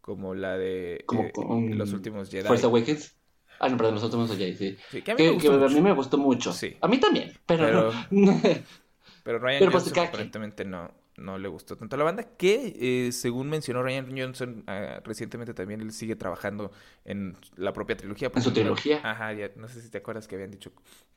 como 0.00 0.34
la 0.34 0.56
de 0.56 1.02
Como 1.06 1.24
eh, 1.24 1.74
los 1.74 1.92
últimos 1.92 2.30
Jedi. 2.30 2.46
Force 2.46 2.64
Awakens. 2.66 3.14
Ah, 3.60 3.68
no, 3.68 3.76
perdón, 3.76 3.94
los 3.94 4.04
últimos 4.04 4.30
Jedi, 4.36 4.54
sí. 4.54 4.76
Sí, 4.90 5.02
que 5.02 5.10
a 5.12 5.14
mí 5.14 5.22
me 5.24 5.30
gustó 5.32 5.50
que 5.50 5.56
a 5.56 5.58
mucho. 5.58 5.74
mí 5.74 5.80
me 5.80 5.92
gustó 5.92 6.18
mucho. 6.18 6.52
Sí. 6.52 6.76
A 6.80 6.88
mí 6.88 6.98
también, 6.98 7.32
pero, 7.44 7.64
Pero- 7.64 7.92
no. 8.10 8.40
Pero 9.24 9.38
Ryan 9.40 9.58
Pero, 9.58 9.72
pues, 9.72 9.84
Johnson 9.84 10.06
aparentemente 10.06 10.64
no, 10.64 10.90
no 11.16 11.36
le 11.38 11.48
gustó 11.48 11.76
tanto 11.76 11.96
a 11.96 11.98
la 11.98 12.04
banda, 12.04 12.22
que 12.36 13.06
eh, 13.08 13.12
según 13.12 13.50
mencionó 13.50 13.82
Ryan 13.82 14.16
Johnson 14.16 14.64
ah, 14.66 15.00
recientemente 15.04 15.52
también 15.52 15.80
él 15.82 15.92
sigue 15.92 16.16
trabajando 16.16 16.70
en 17.04 17.36
la 17.56 17.72
propia 17.74 17.96
trilogía. 17.96 18.30
En 18.34 18.42
su 18.42 18.52
trilogía. 18.52 19.00
Ajá, 19.04 19.32
ya, 19.34 19.50
no 19.56 19.68
sé 19.68 19.82
si 19.82 19.90
te 19.90 19.98
acuerdas 19.98 20.26
que 20.28 20.36
habían 20.36 20.50
dicho, 20.50 20.72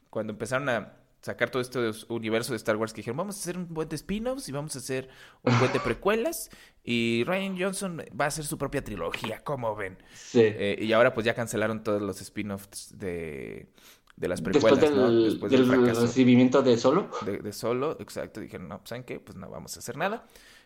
cuando 0.09 0.33
empezaron 0.33 0.67
a 0.67 0.93
sacar 1.21 1.49
todo 1.49 1.61
este 1.61 1.91
universo 2.09 2.53
de 2.53 2.57
Star 2.57 2.77
Wars, 2.77 2.93
que 2.93 2.97
dijeron, 2.97 3.17
vamos 3.17 3.37
a 3.37 3.39
hacer 3.39 3.57
un 3.57 3.67
buen 3.73 3.87
de 3.87 3.95
spin-offs 3.95 4.49
y 4.49 4.51
vamos 4.51 4.75
a 4.75 4.79
hacer 4.79 5.09
un 5.43 5.57
buen 5.59 5.71
de 5.71 5.79
precuelas, 5.83 6.49
y 6.83 7.23
Ryan 7.25 7.57
Johnson 7.59 8.03
va 8.19 8.25
a 8.25 8.27
hacer 8.29 8.45
su 8.45 8.57
propia 8.57 8.83
trilogía, 8.83 9.43
¿cómo 9.43 9.75
ven? 9.75 9.97
Sí. 10.13 10.41
Eh, 10.41 10.77
y 10.81 10.91
ahora 10.93 11.13
pues 11.13 11.25
ya 11.25 11.33
cancelaron 11.33 11.83
todos 11.83 12.01
los 12.01 12.21
spin-offs 12.21 12.97
de, 12.97 13.67
de 14.15 14.27
las 14.27 14.41
Después 14.41 14.73
precuelas, 14.73 14.81
del, 14.81 14.95
¿no? 14.95 15.11
Después 15.23 15.51
del 15.51 15.67
del 15.67 15.77
fracaso 15.77 16.01
recibimiento 16.01 16.61
de 16.63 16.77
Solo. 16.77 17.09
de, 17.25 17.37
de 17.37 17.53
solo, 17.53 17.97
exacto. 17.99 18.39
Dijeron, 18.39 18.67
no, 18.67 18.79
pues, 18.79 18.89
¿saben 18.89 19.03
qué? 19.03 19.19
Pues 19.19 19.37
no 19.37 19.49
vamos 19.49 19.75
a 19.75 19.79
hacer 19.79 19.97
nada. 19.97 20.25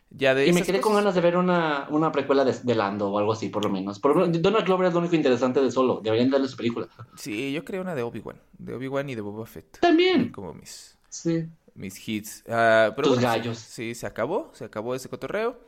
Ya 0.10 0.34
de 0.34 0.48
Y 0.48 0.54
me 0.54 0.62
quedé 0.62 0.80
con 0.80 0.94
ganas 0.94 1.14
de 1.16 1.22
ver 1.22 1.36
una, 1.36 1.88
una 1.90 2.12
precuela 2.12 2.46
de, 2.46 2.54
de 2.54 2.76
Lando 2.76 3.10
o 3.10 3.18
algo 3.20 3.34
así, 3.34 3.50
por 3.50 3.64
lo 3.66 3.70
menos. 3.70 4.00
Por 4.00 4.16
lo 4.16 4.22
menos, 4.26 4.42
Donald 4.42 4.66
Glover 4.66 4.88
es 4.88 4.94
lo 4.94 5.00
único 5.00 5.16
interesante 5.16 5.62
de 5.62 5.72
Solo. 5.72 6.00
Deberían 6.02 6.30
darle 6.30 6.48
su 6.48 6.56
película. 6.56 6.88
Sí, 7.18 7.52
yo 7.52 7.66
creo 7.66 7.82
una 7.82 7.96
de 7.96 8.04
Obi-Wan. 8.04 8.40
De 8.58 8.74
Obi-Wan 8.76 9.10
y 9.10 9.16
de 9.16 9.22
Boba 9.22 9.46
Fett. 9.46 9.80
También. 9.80 10.32
Como 10.32 10.54
mis, 10.54 10.98
Sí. 11.10 11.46
mis 11.74 12.08
hits. 12.08 12.44
Pero 12.46 12.94
Tus 12.96 13.16
bueno, 13.16 13.22
sí, 13.22 13.26
gallos. 13.26 13.58
Sí, 13.58 13.94
se 13.96 14.06
acabó. 14.08 14.52
Se 14.54 14.64
acabó 14.66 14.96
ese 14.96 15.10
cotorreo. 15.10 15.60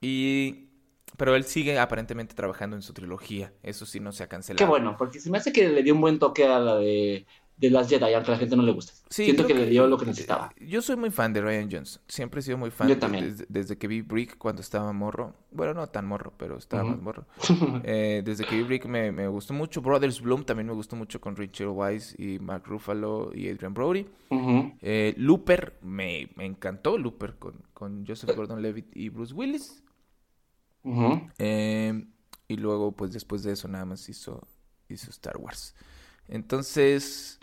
Y... 0.00 0.66
Pero 1.16 1.34
él 1.34 1.44
sigue 1.44 1.78
aparentemente 1.78 2.34
trabajando 2.34 2.76
en 2.76 2.82
su 2.82 2.92
trilogía. 2.92 3.52
Eso 3.62 3.84
sí 3.84 3.98
no 3.98 4.12
se 4.12 4.22
ha 4.22 4.28
cancelado. 4.28 4.64
Qué 4.64 4.68
bueno, 4.68 4.96
porque 4.96 5.18
se 5.20 5.28
me 5.30 5.38
hace 5.38 5.52
que 5.52 5.68
le 5.68 5.82
dio 5.82 5.94
un 5.94 6.00
buen 6.00 6.18
toque 6.18 6.46
a 6.46 6.58
la 6.60 6.76
de, 6.76 7.26
de 7.60 7.70
las 7.70 7.88
Jedi, 7.88 8.14
aunque 8.14 8.30
a 8.30 8.34
la 8.34 8.38
gente 8.38 8.56
no 8.56 8.62
le 8.62 8.72
guste. 8.72 8.92
Sí, 9.10 9.24
Siento 9.24 9.46
que 9.46 9.54
le 9.54 9.66
dio 9.66 9.86
lo 9.86 9.98
que 9.98 10.06
necesitaba. 10.06 10.50
eh, 10.56 10.66
Yo 10.66 10.80
soy 10.80 10.96
muy 10.96 11.10
fan 11.10 11.32
de 11.32 11.42
Ryan 11.42 11.68
Johnson. 11.70 12.02
Siempre 12.08 12.40
he 12.40 12.42
sido 12.42 12.56
muy 12.56 12.70
fan. 12.70 12.88
Yo 12.88 12.98
también. 12.98 13.24
Desde, 13.28 13.46
desde 13.48 13.76
que 13.76 13.86
vi 13.86 14.00
Brick 14.00 14.38
cuando 14.38 14.62
estaba 14.62 14.92
morro. 14.92 15.34
Bueno, 15.50 15.74
no 15.74 15.86
tan 15.88 16.06
morro, 16.06 16.32
pero 16.38 16.56
estaba 16.56 16.84
más 16.84 17.00
morro. 17.00 17.26
Eh, 17.84 18.22
desde 18.24 18.44
que 18.44 18.56
vi 18.56 18.62
Brick 18.62 18.86
me, 18.86 19.12
me 19.12 19.28
gustó 19.28 19.52
mucho. 19.52 19.82
Brothers 19.82 20.20
Bloom 20.20 20.44
también 20.44 20.68
me 20.68 20.72
gustó 20.72 20.96
mucho 20.96 21.20
con 21.20 21.36
Richard 21.36 21.68
Weisz 21.68 22.14
y 22.18 22.38
Mark 22.38 22.64
Ruffalo 22.66 23.30
y 23.34 23.48
Adrian 23.50 23.74
Brody. 23.74 24.06
Eh, 24.80 25.14
Looper, 25.18 25.76
me, 25.82 26.30
me 26.36 26.46
encantó 26.46 26.96
Looper 26.96 27.34
con, 27.36 27.54
con 27.74 28.06
Joseph 28.06 28.34
Gordon-Levitt 28.34 28.96
y 28.96 29.08
Bruce 29.10 29.34
Willis. 29.34 29.82
Eh, 31.38 32.04
y 32.48 32.56
luego, 32.56 32.92
pues 32.92 33.12
después 33.12 33.42
de 33.42 33.52
eso, 33.52 33.68
nada 33.68 33.84
más 33.84 34.08
hizo, 34.08 34.46
hizo 34.88 35.10
Star 35.10 35.36
Wars. 35.36 35.74
Entonces, 36.28 37.38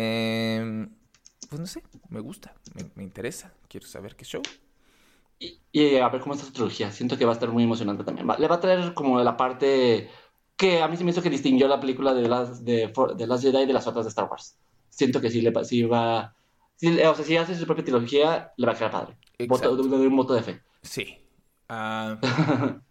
eh, 0.00 0.88
pues 1.48 1.60
no 1.60 1.66
sé, 1.66 1.82
me 2.08 2.20
gusta, 2.20 2.54
me, 2.74 2.84
me 2.94 3.02
interesa, 3.02 3.52
quiero 3.68 3.86
saber 3.86 4.16
qué 4.16 4.24
show. 4.24 4.42
Y, 5.38 5.58
y 5.72 5.96
a 5.96 6.08
ver 6.08 6.20
cómo 6.20 6.34
está 6.34 6.46
su 6.46 6.52
trilogía. 6.52 6.90
Siento 6.92 7.16
que 7.16 7.24
va 7.24 7.32
a 7.32 7.34
estar 7.34 7.48
muy 7.50 7.64
emocionante 7.64 8.04
también. 8.04 8.28
Va- 8.28 8.36
le 8.38 8.46
va 8.48 8.56
a 8.56 8.60
traer 8.60 8.92
como 8.94 9.22
la 9.22 9.36
parte 9.36 10.10
que 10.56 10.82
a 10.82 10.88
mí 10.88 10.96
se 10.96 11.04
me 11.04 11.10
hizo 11.10 11.22
que 11.22 11.30
distinguió 11.30 11.66
la 11.68 11.80
película 11.80 12.12
de 12.12 12.28
las 12.28 12.64
de, 12.64 12.92
de 13.16 13.26
las 13.26 13.40
Jedi 13.42 13.64
de 13.66 13.72
las 13.72 13.86
otras 13.86 14.04
de 14.04 14.10
Star 14.10 14.28
Wars. 14.30 14.56
Siento 14.90 15.20
que 15.20 15.30
sí, 15.30 15.40
le, 15.40 15.50
va- 15.50 15.64
sí 15.64 15.82
va... 15.84 16.34
sí, 16.76 16.88
o 17.00 17.14
sea, 17.14 17.24
si 17.24 17.36
hace 17.36 17.54
su 17.54 17.64
propia 17.66 17.84
trilogía, 17.84 18.52
le 18.56 18.66
va 18.66 18.72
a 18.72 18.76
quedar 18.76 18.90
padre. 18.90 19.16
Voto, 19.48 19.74
le 19.76 19.88
doy 19.88 20.06
un 20.06 20.16
voto 20.16 20.34
de 20.34 20.42
fe. 20.42 20.62
Sí. 20.82 21.16
Ah, 21.68 22.18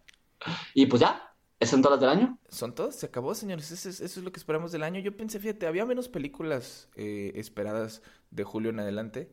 Y 0.74 0.86
pues 0.86 1.00
ya, 1.02 1.29
son 1.66 1.82
todas 1.82 2.00
las 2.00 2.00
del 2.00 2.18
año. 2.18 2.38
Son 2.48 2.74
todas, 2.74 2.96
se 2.96 3.06
acabó, 3.06 3.34
señores. 3.34 3.70
Eso 3.70 3.88
es, 3.88 4.00
eso 4.00 4.20
es 4.20 4.24
lo 4.24 4.32
que 4.32 4.40
esperamos 4.40 4.72
del 4.72 4.82
año. 4.82 5.00
Yo 5.00 5.16
pensé, 5.16 5.38
fíjate, 5.38 5.66
había 5.66 5.84
menos 5.84 6.08
películas 6.08 6.88
eh, 6.96 7.32
esperadas 7.34 8.02
de 8.30 8.44
julio 8.44 8.70
en 8.70 8.80
adelante, 8.80 9.30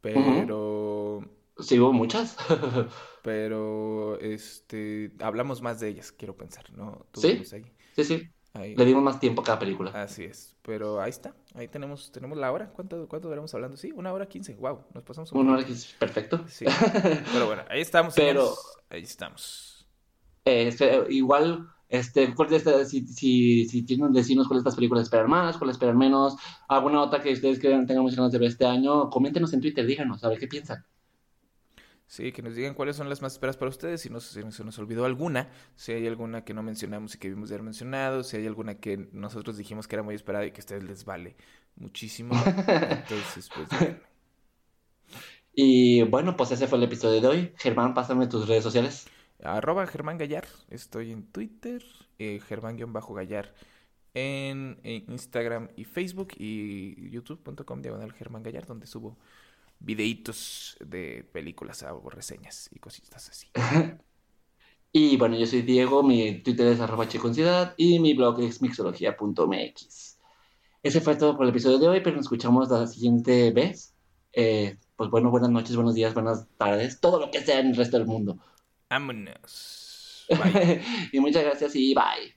pero, 0.00 1.22
Sí, 1.58 1.78
hubo 1.78 1.92
muchas. 1.92 2.36
pero, 3.22 4.18
este, 4.20 5.12
hablamos 5.20 5.60
más 5.60 5.80
de 5.80 5.88
ellas, 5.88 6.12
quiero 6.12 6.36
pensar, 6.36 6.72
¿no? 6.72 7.06
¿Sí? 7.14 7.20
Tuvimos 7.20 7.52
ahí, 7.52 7.64
sí, 7.96 8.04
sí. 8.04 8.30
ahí. 8.54 8.76
Le 8.76 8.84
dimos 8.84 9.02
más 9.02 9.18
tiempo 9.18 9.42
a 9.42 9.44
cada 9.44 9.58
película. 9.58 9.90
Así 9.90 10.24
es, 10.24 10.56
pero 10.62 11.00
ahí 11.00 11.10
está, 11.10 11.34
ahí 11.54 11.66
tenemos, 11.66 12.12
tenemos 12.12 12.38
la 12.38 12.52
hora. 12.52 12.70
¿Cuánto, 12.70 13.08
cuánto 13.08 13.28
duramos 13.28 13.52
hablando? 13.54 13.76
Sí, 13.76 13.92
una 13.92 14.12
hora 14.12 14.28
quince. 14.28 14.54
Wow, 14.54 14.84
nos 14.94 15.02
pasamos 15.02 15.32
un 15.32 15.40
Una 15.40 15.54
hora 15.54 15.62
es 15.62 15.94
perfecto. 15.98 16.44
Sí, 16.48 16.64
pero 17.32 17.46
bueno, 17.46 17.64
ahí 17.68 17.80
estamos, 17.80 18.14
Pero-. 18.14 18.54
Ahí 18.90 19.02
estamos. 19.02 19.77
Eh, 20.48 20.68
este, 20.68 21.06
igual, 21.10 21.68
este, 21.88 22.34
¿cuál 22.34 22.48
de 22.50 22.56
estas- 22.56 22.88
si, 22.90 23.06
si, 23.06 23.66
si 23.68 23.82
tienen 23.84 24.12
decirnos 24.12 24.48
cuál 24.48 24.58
de 24.58 24.60
estas 24.62 24.76
películas 24.76 25.04
esperan 25.04 25.28
más, 25.30 25.58
cuál 25.58 25.70
esperan 25.70 25.98
menos, 25.98 26.36
alguna 26.68 27.02
otra 27.02 27.20
que 27.22 27.32
ustedes 27.32 27.58
crean 27.60 27.86
tengan 27.86 28.02
muchas 28.04 28.16
ganas 28.18 28.32
de 28.32 28.38
ver 28.38 28.48
este 28.48 28.66
año, 28.66 29.10
coméntenos 29.10 29.52
en 29.52 29.60
Twitter, 29.60 29.86
díganos, 29.86 30.24
a 30.24 30.28
ver 30.28 30.38
qué 30.38 30.48
piensan. 30.48 30.84
Sí, 32.06 32.32
que 32.32 32.40
nos 32.42 32.54
digan 32.54 32.72
cuáles 32.74 32.96
son 32.96 33.08
las 33.10 33.20
más 33.20 33.34
esperadas 33.34 33.58
para 33.58 33.68
ustedes, 33.68 34.00
si 34.00 34.08
no 34.08 34.20
si 34.20 34.40
se 34.50 34.64
nos 34.64 34.78
olvidó 34.78 35.04
alguna, 35.04 35.50
si 35.76 35.92
hay 35.92 36.06
alguna 36.06 36.42
que 36.44 36.54
no 36.54 36.62
mencionamos 36.62 37.14
y 37.14 37.18
que 37.18 37.28
vimos 37.28 37.50
de 37.50 37.56
haber 37.56 37.64
mencionado, 37.64 38.22
si 38.24 38.38
hay 38.38 38.46
alguna 38.46 38.76
que 38.80 39.08
nosotros 39.12 39.58
dijimos 39.58 39.86
que 39.88 39.96
era 39.96 40.02
muy 40.02 40.14
esperada 40.14 40.46
y 40.46 40.50
que 40.52 40.60
a 40.60 40.64
ustedes 40.64 40.84
les 40.84 41.04
vale 41.04 41.36
muchísimo. 41.76 42.50
Entonces, 42.88 43.50
pues 43.50 43.70
díganme. 43.70 44.00
Y 45.54 46.02
bueno, 46.04 46.36
pues 46.36 46.52
ese 46.52 46.66
fue 46.68 46.78
el 46.78 46.84
episodio 46.84 47.20
de 47.20 47.26
hoy. 47.28 47.52
Germán, 47.58 47.94
pásame 47.94 48.26
tus 48.28 48.46
redes 48.48 48.62
sociales. 48.64 49.06
Arroba 49.42 49.86
Germán 49.86 50.18
Gallar. 50.18 50.46
Estoy 50.70 51.12
en 51.12 51.24
Twitter. 51.24 51.82
Eh, 52.18 52.40
Germán-Gallar. 52.46 53.54
En, 54.14 54.80
Instagram 54.82 55.68
y 55.76 55.84
Facebook 55.84 56.32
y 56.36 57.10
youtube.com 57.10 57.82
diagonal 57.82 58.12
Germán 58.12 58.42
Gallar, 58.42 58.66
donde 58.66 58.86
subo 58.86 59.16
videitos 59.78 60.76
de 60.84 61.28
películas, 61.32 61.84
hago 61.84 62.10
reseñas 62.10 62.68
y 62.72 62.80
cositas 62.80 63.28
así. 63.28 63.48
y 64.92 65.16
bueno, 65.16 65.36
yo 65.36 65.46
soy 65.46 65.62
Diego, 65.62 66.02
mi 66.02 66.40
Twitter 66.42 66.66
es 66.66 66.80
arroba 66.80 67.06
checoncidad 67.06 67.74
y 67.76 68.00
mi 68.00 68.14
blog 68.14 68.40
es 68.40 68.60
mixología.mx. 68.60 70.18
Ese 70.82 71.00
fue 71.00 71.14
todo 71.14 71.36
por 71.36 71.44
el 71.44 71.50
episodio 71.50 71.78
de 71.78 71.88
hoy, 71.88 72.00
pero 72.00 72.16
nos 72.16 72.24
escuchamos 72.24 72.68
la 72.70 72.88
siguiente 72.88 73.52
vez. 73.52 73.94
Eh, 74.32 74.78
pues 74.96 75.10
bueno, 75.10 75.30
buenas 75.30 75.50
noches, 75.50 75.76
buenos 75.76 75.94
días, 75.94 76.14
buenas 76.14 76.48
tardes, 76.56 76.98
todo 76.98 77.20
lo 77.20 77.30
que 77.30 77.40
sea 77.40 77.60
en 77.60 77.68
el 77.68 77.76
resto 77.76 77.98
del 77.98 78.06
mundo. 78.06 78.38
Vámonos. 78.90 80.26
Bye. 80.28 80.82
y 81.12 81.20
muchas 81.20 81.44
gracias 81.44 81.74
y 81.76 81.94
bye. 81.94 82.34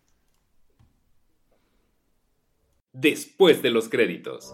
Después 2.93 3.61
de 3.61 3.71
los 3.71 3.87
créditos. 3.87 4.53